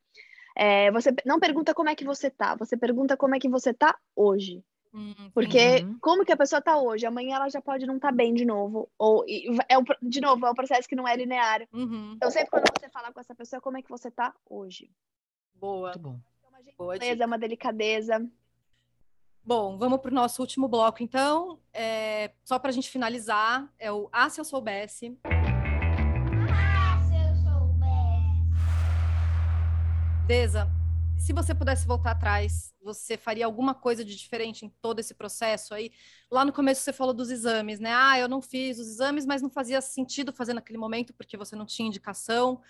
é, 0.57 0.91
você 0.91 1.15
não 1.27 1.39
pergunta 1.39 1.75
como 1.75 1.91
é 1.91 1.95
que 1.95 2.07
você 2.07 2.31
tá, 2.31 2.55
você 2.55 2.79
pergunta 2.79 3.15
como 3.15 3.35
é 3.35 3.39
que 3.39 3.47
você 3.47 3.75
tá 3.75 3.95
hoje. 4.17 4.65
Uhum. 4.91 5.31
Porque 5.35 5.83
uhum. 5.83 5.99
como 6.01 6.25
que 6.25 6.33
a 6.33 6.37
pessoa 6.37 6.63
tá 6.63 6.81
hoje? 6.81 7.05
Amanhã 7.05 7.37
ela 7.37 7.51
já 7.51 7.61
pode 7.61 7.85
não 7.85 7.97
estar 7.97 8.09
tá 8.09 8.15
bem 8.15 8.33
de 8.33 8.47
novo. 8.47 8.89
Ou 8.97 9.23
é 9.69 9.77
um, 9.77 9.85
de 10.01 10.23
novo, 10.23 10.47
é 10.47 10.51
um 10.51 10.55
processo 10.55 10.89
que 10.89 10.97
não 10.97 11.07
é 11.07 11.15
linear. 11.15 11.69
Uhum. 11.75 12.15
Então, 12.17 12.31
sempre 12.31 12.49
quando 12.49 12.65
você 12.75 12.89
fala 12.89 13.13
com 13.13 13.21
essa 13.21 13.35
pessoa, 13.35 13.61
como 13.61 13.77
é 13.77 13.83
que 13.83 13.91
você 13.91 14.11
tá 14.11 14.35
hoje? 14.49 14.91
Boa. 15.55 15.89
Muito 15.89 15.99
bom. 15.99 16.19
É 16.43 16.49
uma 16.49 16.63
gentileza, 16.63 17.23
é 17.23 17.27
uma 17.27 17.39
delicadeza. 17.39 18.27
Bom, 19.49 19.79
vamos 19.79 20.01
para 20.03 20.11
o 20.11 20.15
nosso 20.15 20.43
último 20.43 20.69
bloco, 20.69 21.03
então. 21.03 21.59
É, 21.73 22.33
só 22.45 22.59
para 22.59 22.69
a 22.69 22.73
gente 22.73 22.91
finalizar, 22.91 23.67
é 23.79 23.91
o 23.91 24.07
Ah, 24.13 24.29
se 24.29 24.39
eu 24.39 24.45
soubesse. 24.45 25.19
Ah, 25.25 27.01
se 27.09 27.15
eu 27.15 27.35
soubesse. 27.35 27.87
Deza, 30.27 30.69
se 31.17 31.33
você 31.33 31.55
pudesse 31.55 31.87
voltar 31.87 32.11
atrás, 32.11 32.75
você 32.83 33.17
faria 33.17 33.47
alguma 33.47 33.75
coisa 33.75 34.05
de 34.05 34.15
diferente 34.15 34.67
em 34.67 34.69
todo 34.83 34.99
esse 34.99 35.15
processo 35.15 35.73
aí? 35.73 35.93
Lá 36.31 36.45
no 36.45 36.53
começo 36.53 36.83
você 36.83 36.93
falou 36.93 37.15
dos 37.15 37.31
exames, 37.31 37.81
né? 37.81 37.95
Ah, 37.95 38.19
eu 38.19 38.29
não 38.29 38.43
fiz 38.43 38.79
os 38.79 38.87
exames, 38.87 39.25
mas 39.25 39.41
não 39.41 39.49
fazia 39.49 39.81
sentido 39.81 40.31
fazer 40.31 40.53
naquele 40.53 40.77
momento 40.77 41.15
porque 41.15 41.39
você 41.39 41.57
não 41.57 41.65
tinha 41.65 41.89
indicação. 41.89 42.61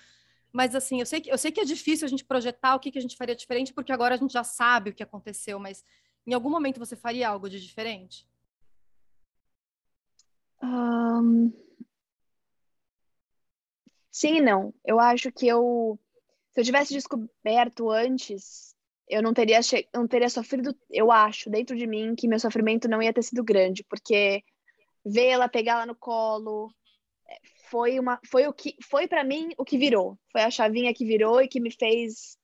Mas 0.53 0.77
assim, 0.77 1.01
eu 1.01 1.07
sei 1.07 1.21
que, 1.21 1.29
eu 1.29 1.39
sei 1.39 1.51
que 1.51 1.61
é 1.61 1.65
difícil 1.65 2.07
a 2.07 2.09
gente 2.09 2.25
projetar 2.25 2.77
o 2.77 2.79
que, 2.79 2.93
que 2.93 2.99
a 2.99 3.03
gente 3.03 3.17
faria 3.17 3.35
diferente, 3.35 3.75
porque 3.75 3.91
agora 3.91 4.15
a 4.15 4.19
gente 4.19 4.33
já 4.33 4.45
sabe 4.45 4.91
o 4.91 4.95
que 4.95 5.03
aconteceu, 5.03 5.59
mas 5.59 5.85
em 6.29 6.35
algum 6.35 6.51
momento 6.51 6.79
você 6.79 6.95
faria 6.95 7.29
algo 7.29 7.49
de 7.49 7.59
diferente? 7.59 8.29
Um... 10.63 11.53
Sim 14.11 14.37
e 14.37 14.41
não. 14.41 14.75
Eu 14.85 15.01
acho 15.01 15.33
que 15.33 15.47
eu 15.47 15.99
se 16.53 16.61
eu 16.61 16.65
tivesse 16.65 16.93
descoberto 16.93 17.89
antes, 17.89 18.75
eu 19.09 19.23
não 19.23 19.33
teria, 19.33 19.63
che... 19.63 19.89
não 19.95 20.07
teria 20.07 20.29
sofrido, 20.29 20.77
eu 20.91 21.11
acho, 21.13 21.49
dentro 21.49 21.77
de 21.77 21.87
mim, 21.87 22.15
que 22.15 22.29
meu 22.29 22.41
sofrimento 22.41 22.89
não 22.89 23.01
ia 23.01 23.13
ter 23.13 23.23
sido 23.23 23.45
grande, 23.45 23.85
porque 23.85 24.43
vê-la, 25.05 25.49
pegá-la 25.49 25.87
no 25.87 25.95
colo, 25.95 26.71
é, 27.27 27.37
foi 27.71 27.99
uma 27.99 28.21
foi 28.27 28.47
o 28.47 28.53
que 28.53 28.75
foi 28.83 29.07
para 29.07 29.25
mim 29.25 29.51
o 29.57 29.65
que 29.65 29.79
virou. 29.79 30.19
Foi 30.33 30.43
a 30.43 30.51
chavinha 30.51 30.93
que 30.93 31.07
virou 31.07 31.41
e 31.41 31.49
que 31.49 31.61
me 31.61 31.71
fez 31.71 32.37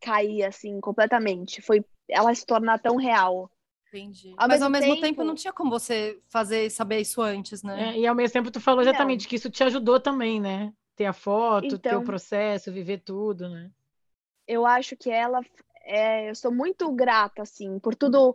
cair 0.00 0.42
assim 0.44 0.80
completamente. 0.80 1.62
Foi 1.62 1.84
ela 2.08 2.34
se 2.34 2.44
tornar 2.44 2.78
tão 2.78 2.96
real. 2.96 3.50
Entendi. 3.88 4.34
Ao 4.38 4.48
Mas 4.48 4.60
mesmo 4.60 4.64
ao 4.64 4.70
mesmo 4.70 4.94
tempo... 4.94 5.02
tempo... 5.02 5.24
não 5.24 5.34
tinha 5.34 5.52
como 5.52 5.70
você 5.70 6.18
fazer 6.28 6.70
saber 6.70 7.00
isso 7.00 7.20
antes, 7.20 7.62
né? 7.62 7.94
É, 7.94 7.98
e 7.98 8.06
ao 8.06 8.14
mesmo 8.14 8.32
tempo 8.32 8.50
tu 8.50 8.60
falou 8.60 8.80
exatamente 8.80 9.24
não. 9.24 9.28
que 9.28 9.36
isso 9.36 9.50
te 9.50 9.62
ajudou 9.62 10.00
também, 10.00 10.40
né? 10.40 10.72
ter 10.96 11.06
a 11.06 11.12
foto, 11.12 11.66
então, 11.66 11.78
ter 11.78 11.88
o 11.88 11.92
então 11.92 12.04
processo, 12.04 12.72
viver 12.72 12.98
tudo, 12.98 13.48
né? 13.48 13.70
Eu 14.46 14.66
acho 14.66 14.96
que 14.96 15.10
ela, 15.10 15.40
é, 15.82 16.30
eu 16.30 16.34
sou 16.34 16.52
muito 16.52 16.90
grata, 16.92 17.42
assim, 17.42 17.78
por 17.78 17.94
tudo, 17.94 18.34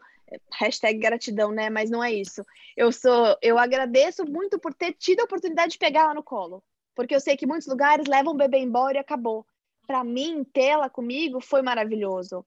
hashtag 0.54 1.00
gratidão, 1.00 1.52
né? 1.52 1.70
Mas 1.70 1.90
não 1.90 2.04
é 2.04 2.12
isso. 2.12 2.44
Eu 2.76 2.92
sou, 2.92 3.38
eu 3.42 3.58
agradeço 3.58 4.26
muito 4.26 4.60
por 4.60 4.74
ter 4.74 4.94
tido 4.94 5.22
a 5.22 5.26
oportunidade 5.26 5.74
de 5.74 5.78
pegar 5.78 6.02
ela 6.02 6.14
no 6.14 6.24
colo, 6.24 6.64
porque 6.96 7.14
eu 7.14 7.20
sei 7.20 7.38
que 7.38 7.48
muitos 7.48 7.68
lugares 7.68 8.08
levam 8.08 8.34
o 8.34 8.38
bebê 8.38 8.60
embora 8.60 8.98
e 8.98 9.00
acabou. 9.00 9.46
Para 9.86 10.04
mim, 10.04 10.44
tê-la 10.44 10.90
comigo 10.90 11.40
foi 11.40 11.62
maravilhoso. 11.62 12.46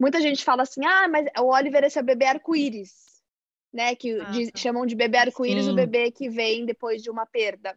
Muita 0.00 0.20
gente 0.20 0.42
fala 0.42 0.62
assim, 0.62 0.84
ah, 0.84 1.06
mas 1.06 1.26
o 1.38 1.52
Oliver 1.52 1.84
é 1.84 2.00
o 2.00 2.02
bebê 2.02 2.24
arco-íris, 2.24 3.22
né? 3.70 3.94
Que 3.94 4.18
ah, 4.18 4.24
de, 4.30 4.50
tá. 4.50 4.58
chamam 4.58 4.86
de 4.86 4.96
bebê 4.96 5.18
arco-íris 5.18 5.68
o 5.68 5.74
bebê 5.74 6.10
que 6.10 6.30
vem 6.30 6.64
depois 6.64 7.02
de 7.02 7.10
uma 7.10 7.26
perda. 7.26 7.76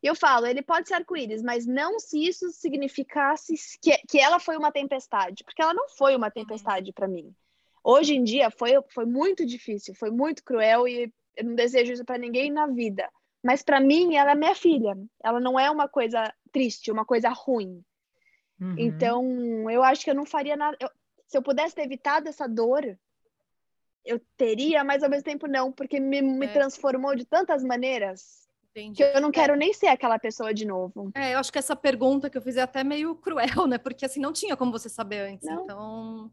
E 0.00 0.06
eu 0.06 0.14
falo, 0.14 0.46
ele 0.46 0.62
pode 0.62 0.86
ser 0.86 0.94
arco-íris, 0.94 1.42
mas 1.42 1.66
não 1.66 1.98
se 1.98 2.24
isso 2.24 2.50
significasse 2.52 3.54
que, 3.82 3.98
que 4.08 4.20
ela 4.20 4.38
foi 4.38 4.56
uma 4.56 4.70
tempestade, 4.70 5.42
porque 5.42 5.60
ela 5.60 5.74
não 5.74 5.88
foi 5.88 6.14
uma 6.14 6.30
tempestade 6.30 6.92
para 6.92 7.08
mim. 7.08 7.34
Hoje 7.82 8.14
em 8.14 8.22
dia 8.22 8.48
foi, 8.48 8.72
foi 8.90 9.04
muito 9.04 9.44
difícil, 9.44 9.94
foi 9.94 10.10
muito 10.10 10.44
cruel 10.44 10.86
e 10.86 11.12
eu 11.36 11.44
não 11.44 11.54
desejo 11.56 11.92
isso 11.92 12.04
para 12.04 12.18
ninguém 12.18 12.52
na 12.52 12.68
vida. 12.68 13.08
Mas 13.42 13.62
para 13.62 13.80
mim, 13.80 14.16
ela 14.16 14.32
é 14.32 14.34
minha 14.34 14.54
filha. 14.54 14.96
Ela 15.22 15.40
não 15.40 15.58
é 15.58 15.70
uma 15.70 15.88
coisa 15.88 16.32
triste, 16.52 16.90
uma 16.90 17.04
coisa 17.04 17.28
ruim. 17.28 17.82
Uhum. 18.60 18.74
Então, 18.78 19.70
eu 19.70 19.82
acho 19.82 20.04
que 20.04 20.10
eu 20.10 20.14
não 20.14 20.26
faria 20.26 20.56
nada. 20.56 20.76
Eu, 20.80 20.88
se 21.26 21.36
eu 21.36 21.42
pudesse 21.42 21.74
ter 21.74 21.82
evitado 21.82 22.28
essa 22.28 22.48
dor, 22.48 22.98
eu 24.04 24.20
teria, 24.36 24.84
mas 24.84 25.02
ao 25.02 25.10
mesmo 25.10 25.24
tempo 25.24 25.46
não, 25.46 25.72
porque 25.72 25.98
me, 25.98 26.22
me 26.22 26.46
é. 26.46 26.52
transformou 26.52 27.14
de 27.16 27.24
tantas 27.24 27.64
maneiras 27.64 28.46
Entendi. 28.76 28.96
Que 28.96 29.02
eu 29.04 29.22
não 29.22 29.30
quero 29.30 29.54
é. 29.54 29.56
nem 29.56 29.72
ser 29.72 29.86
aquela 29.86 30.18
pessoa 30.18 30.52
de 30.52 30.66
novo. 30.66 31.10
É, 31.14 31.32
eu 31.32 31.38
acho 31.38 31.50
que 31.50 31.58
essa 31.58 31.74
pergunta 31.74 32.28
que 32.28 32.36
eu 32.36 32.42
fiz 32.42 32.56
é 32.56 32.62
até 32.62 32.84
meio 32.84 33.14
cruel, 33.16 33.66
né? 33.66 33.78
Porque 33.78 34.04
assim, 34.04 34.20
não 34.20 34.34
tinha 34.34 34.54
como 34.54 34.70
você 34.70 34.88
saber 34.88 35.20
antes. 35.32 35.48
Não. 35.48 35.64
Então. 35.64 36.30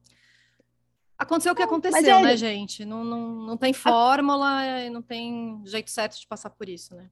Aconteceu 1.18 1.54
o 1.54 1.56
que 1.56 1.64
aconteceu, 1.64 2.18
é... 2.18 2.22
né, 2.22 2.36
gente? 2.36 2.84
Não, 2.84 3.04
não, 3.04 3.20
não 3.46 3.58
tem 3.58 3.72
fórmula 3.72 4.82
e 4.82 4.90
não 4.90 5.02
tem 5.02 5.62
jeito 5.66 5.90
certo 5.90 6.20
de 6.20 6.28
passar 6.28 6.50
por 6.50 6.68
isso, 6.68 6.94
né? 6.96 7.10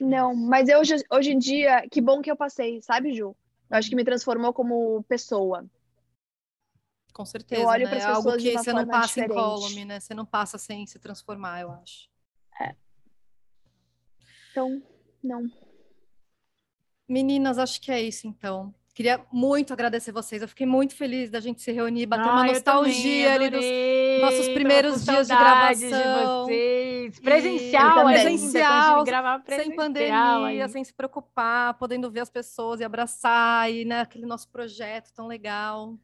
Não, 0.00 0.36
mas 0.36 0.68
eu, 0.68 0.78
hoje, 0.78 0.94
hoje 1.10 1.32
em 1.32 1.38
dia, 1.38 1.88
que 1.90 2.00
bom 2.00 2.20
que 2.20 2.30
eu 2.30 2.36
passei, 2.36 2.80
sabe, 2.82 3.12
Ju? 3.12 3.34
Eu 3.68 3.76
acho 3.76 3.88
que 3.88 3.96
me 3.96 4.04
transformou 4.04 4.52
como 4.52 5.02
pessoa. 5.08 5.66
Com 7.16 7.24
certeza, 7.24 7.62
eu 7.62 7.66
olho 7.66 7.88
né? 7.88 7.98
É 7.98 8.04
algo 8.04 8.36
que 8.36 8.52
você 8.52 8.74
não 8.74 8.86
passa 8.86 9.06
diferente. 9.06 9.30
incólume, 9.32 9.84
né? 9.86 10.00
Você 10.00 10.12
não 10.12 10.26
passa 10.26 10.58
sem 10.58 10.86
se 10.86 10.98
transformar, 10.98 11.62
eu 11.62 11.70
acho. 11.70 12.10
É. 12.60 12.74
Então, 14.50 14.82
não. 15.24 15.50
Meninas, 17.08 17.58
acho 17.58 17.80
que 17.80 17.90
é 17.90 18.02
isso 18.02 18.26
então. 18.26 18.74
Queria 18.92 19.24
muito 19.32 19.72
agradecer 19.72 20.12
vocês. 20.12 20.42
Eu 20.42 20.48
fiquei 20.48 20.66
muito 20.66 20.94
feliz 20.94 21.30
da 21.30 21.40
gente 21.40 21.62
se 21.62 21.72
reunir, 21.72 22.04
bater 22.04 22.28
ah, 22.28 22.32
uma 22.32 22.44
nostalgia 22.44 23.32
ali 23.32 23.48
dos 23.48 23.64
nossos 24.20 24.48
primeiros 24.48 25.02
dias 25.02 25.26
de 25.26 25.34
gravação. 25.34 26.44
De 26.44 26.50
vocês. 26.52 27.20
Presencial, 27.20 28.04
presencial, 28.04 29.04
gravar 29.04 29.38
presencial, 29.38 29.66
sem 29.66 29.74
pandemia, 29.74 30.64
aí. 30.64 30.68
sem 30.68 30.84
se 30.84 30.92
preocupar, 30.92 31.78
podendo 31.78 32.10
ver 32.10 32.20
as 32.20 32.30
pessoas 32.30 32.80
e 32.80 32.84
abraçar 32.84 33.72
e 33.72 33.86
né, 33.86 34.02
aquele 34.02 34.26
nosso 34.26 34.50
projeto 34.50 35.14
tão 35.14 35.26
legal 35.26 35.98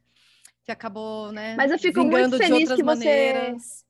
que 0.63 0.71
acabou, 0.71 1.31
né? 1.31 1.55
Mas 1.55 1.71
eu 1.71 1.79
fico 1.79 2.03
muito 2.03 2.37
feliz 2.37 2.71
que 2.71 2.83
maneiras. 2.83 3.61
você 3.61 3.83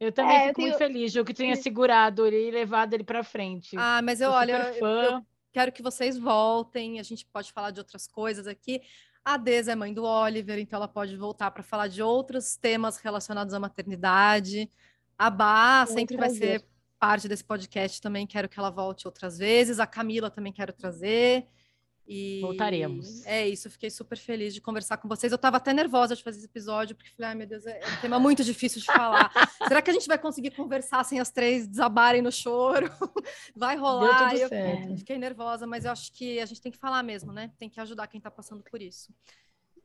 eu 0.00 0.12
também 0.12 0.36
é, 0.36 0.40
fico 0.48 0.54
tenho... 0.56 0.68
muito 0.68 0.78
feliz, 0.78 1.12
Ju, 1.12 1.24
que 1.24 1.34
tenha 1.34 1.56
segurado 1.56 2.26
ele 2.26 2.48
e 2.48 2.50
levado 2.50 2.94
ele 2.94 3.04
para 3.04 3.22
frente. 3.22 3.76
Ah, 3.78 4.02
mas 4.02 4.20
eu, 4.20 4.30
olha, 4.30 4.74
eu, 4.76 4.86
eu, 4.86 5.26
quero 5.52 5.72
que 5.72 5.82
vocês 5.82 6.18
voltem, 6.18 6.98
a 6.98 7.02
gente 7.02 7.26
pode 7.26 7.52
falar 7.52 7.70
de 7.70 7.80
outras 7.80 8.06
coisas 8.06 8.46
aqui. 8.46 8.82
A 9.24 9.36
Deza 9.36 9.72
é 9.72 9.74
mãe 9.74 9.94
do 9.94 10.04
Oliver, 10.04 10.58
então 10.58 10.76
ela 10.76 10.88
pode 10.88 11.16
voltar 11.16 11.50
para 11.50 11.62
falar 11.62 11.88
de 11.88 12.02
outros 12.02 12.56
temas 12.56 12.98
relacionados 12.98 13.54
à 13.54 13.60
maternidade. 13.60 14.70
A 15.16 15.30
Bá 15.30 15.86
sempre 15.86 16.16
prazer. 16.16 16.40
vai 16.40 16.58
ser 16.58 16.66
parte 16.98 17.28
desse 17.28 17.44
podcast 17.44 18.02
também, 18.02 18.26
quero 18.26 18.48
que 18.48 18.58
ela 18.58 18.70
volte 18.70 19.06
outras 19.06 19.38
vezes. 19.38 19.78
A 19.78 19.86
Camila 19.86 20.30
também 20.30 20.52
quero 20.52 20.72
trazer. 20.72 21.46
E 22.06 22.40
Voltaremos. 22.42 23.24
É 23.24 23.48
isso, 23.48 23.66
eu 23.66 23.72
fiquei 23.72 23.88
super 23.90 24.18
feliz 24.18 24.52
de 24.52 24.60
conversar 24.60 24.98
com 24.98 25.08
vocês. 25.08 25.32
Eu 25.32 25.36
estava 25.36 25.56
até 25.56 25.72
nervosa 25.72 26.14
de 26.14 26.22
fazer 26.22 26.38
esse 26.38 26.46
episódio, 26.46 26.94
porque 26.94 27.10
falei, 27.10 27.30
ai 27.30 27.34
meu 27.34 27.46
Deus, 27.46 27.64
é, 27.66 27.80
é 27.80 27.86
um 27.86 28.00
tema 28.00 28.18
muito 28.18 28.44
difícil 28.44 28.80
de 28.80 28.86
falar. 28.86 29.30
Será 29.66 29.80
que 29.80 29.90
a 29.90 29.92
gente 29.92 30.06
vai 30.06 30.18
conseguir 30.18 30.50
conversar 30.50 31.02
sem 31.04 31.18
as 31.18 31.30
três 31.30 31.66
desabarem 31.66 32.20
no 32.20 32.30
choro? 32.30 32.90
vai 33.56 33.76
rolar? 33.76 34.30
Tudo 34.30 34.48
certo. 34.48 34.90
Eu 34.90 34.96
fiquei 34.98 35.18
nervosa, 35.18 35.66
mas 35.66 35.86
eu 35.86 35.92
acho 35.92 36.12
que 36.12 36.38
a 36.40 36.46
gente 36.46 36.60
tem 36.60 36.70
que 36.70 36.78
falar 36.78 37.02
mesmo, 37.02 37.32
né? 37.32 37.50
Tem 37.58 37.70
que 37.70 37.80
ajudar 37.80 38.06
quem 38.06 38.18
está 38.18 38.30
passando 38.30 38.62
por 38.62 38.82
isso. 38.82 39.10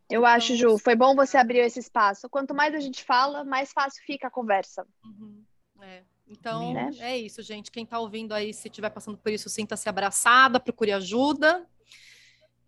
Eu 0.10 0.22
então, 0.22 0.26
acho, 0.26 0.56
Ju, 0.56 0.78
foi 0.78 0.96
bom 0.96 1.16
você 1.16 1.38
abrir 1.38 1.60
esse 1.60 1.80
espaço. 1.80 2.28
Quanto 2.28 2.54
mais 2.54 2.74
a 2.74 2.80
gente 2.80 3.04
fala, 3.04 3.46
mais 3.46 3.72
fácil 3.72 4.04
fica 4.06 4.28
a 4.28 4.32
conversa. 4.32 4.86
Uhum. 5.06 5.44
É. 5.82 6.04
Então, 6.28 6.74
né? 6.74 6.90
é 7.00 7.18
isso, 7.18 7.42
gente. 7.42 7.72
Quem 7.72 7.84
está 7.84 8.00
ouvindo 8.00 8.34
aí, 8.34 8.54
se 8.54 8.68
estiver 8.68 8.90
passando 8.90 9.18
por 9.18 9.32
isso, 9.32 9.50
sinta-se 9.50 9.88
abraçada, 9.88 10.60
procure 10.60 10.92
ajuda. 10.92 11.66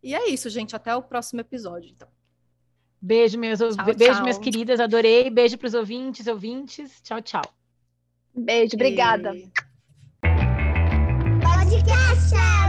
E 0.03 0.15
é 0.15 0.30
isso, 0.30 0.49
gente. 0.49 0.76
Até 0.76 0.95
o 0.95 1.02
próximo 1.02 1.41
episódio, 1.41 1.91
então. 1.91 2.07
Beijo, 3.02 3.38
meus, 3.38 3.60
tchau, 3.60 3.86
beijo, 3.95 4.14
tchau. 4.14 4.22
minhas 4.22 4.38
queridas. 4.38 4.80
Adorei. 4.80 5.30
Beijo 5.30 5.57
para 5.57 5.68
os 5.68 5.73
ouvintes, 5.73 6.28
ouvintes. 6.28 7.02
Tchau, 7.02 7.22
tchau. 7.22 7.44
Beijo, 8.34 8.76
obrigada. 8.76 9.36
E... 9.36 9.52
Podcast! 11.41 12.60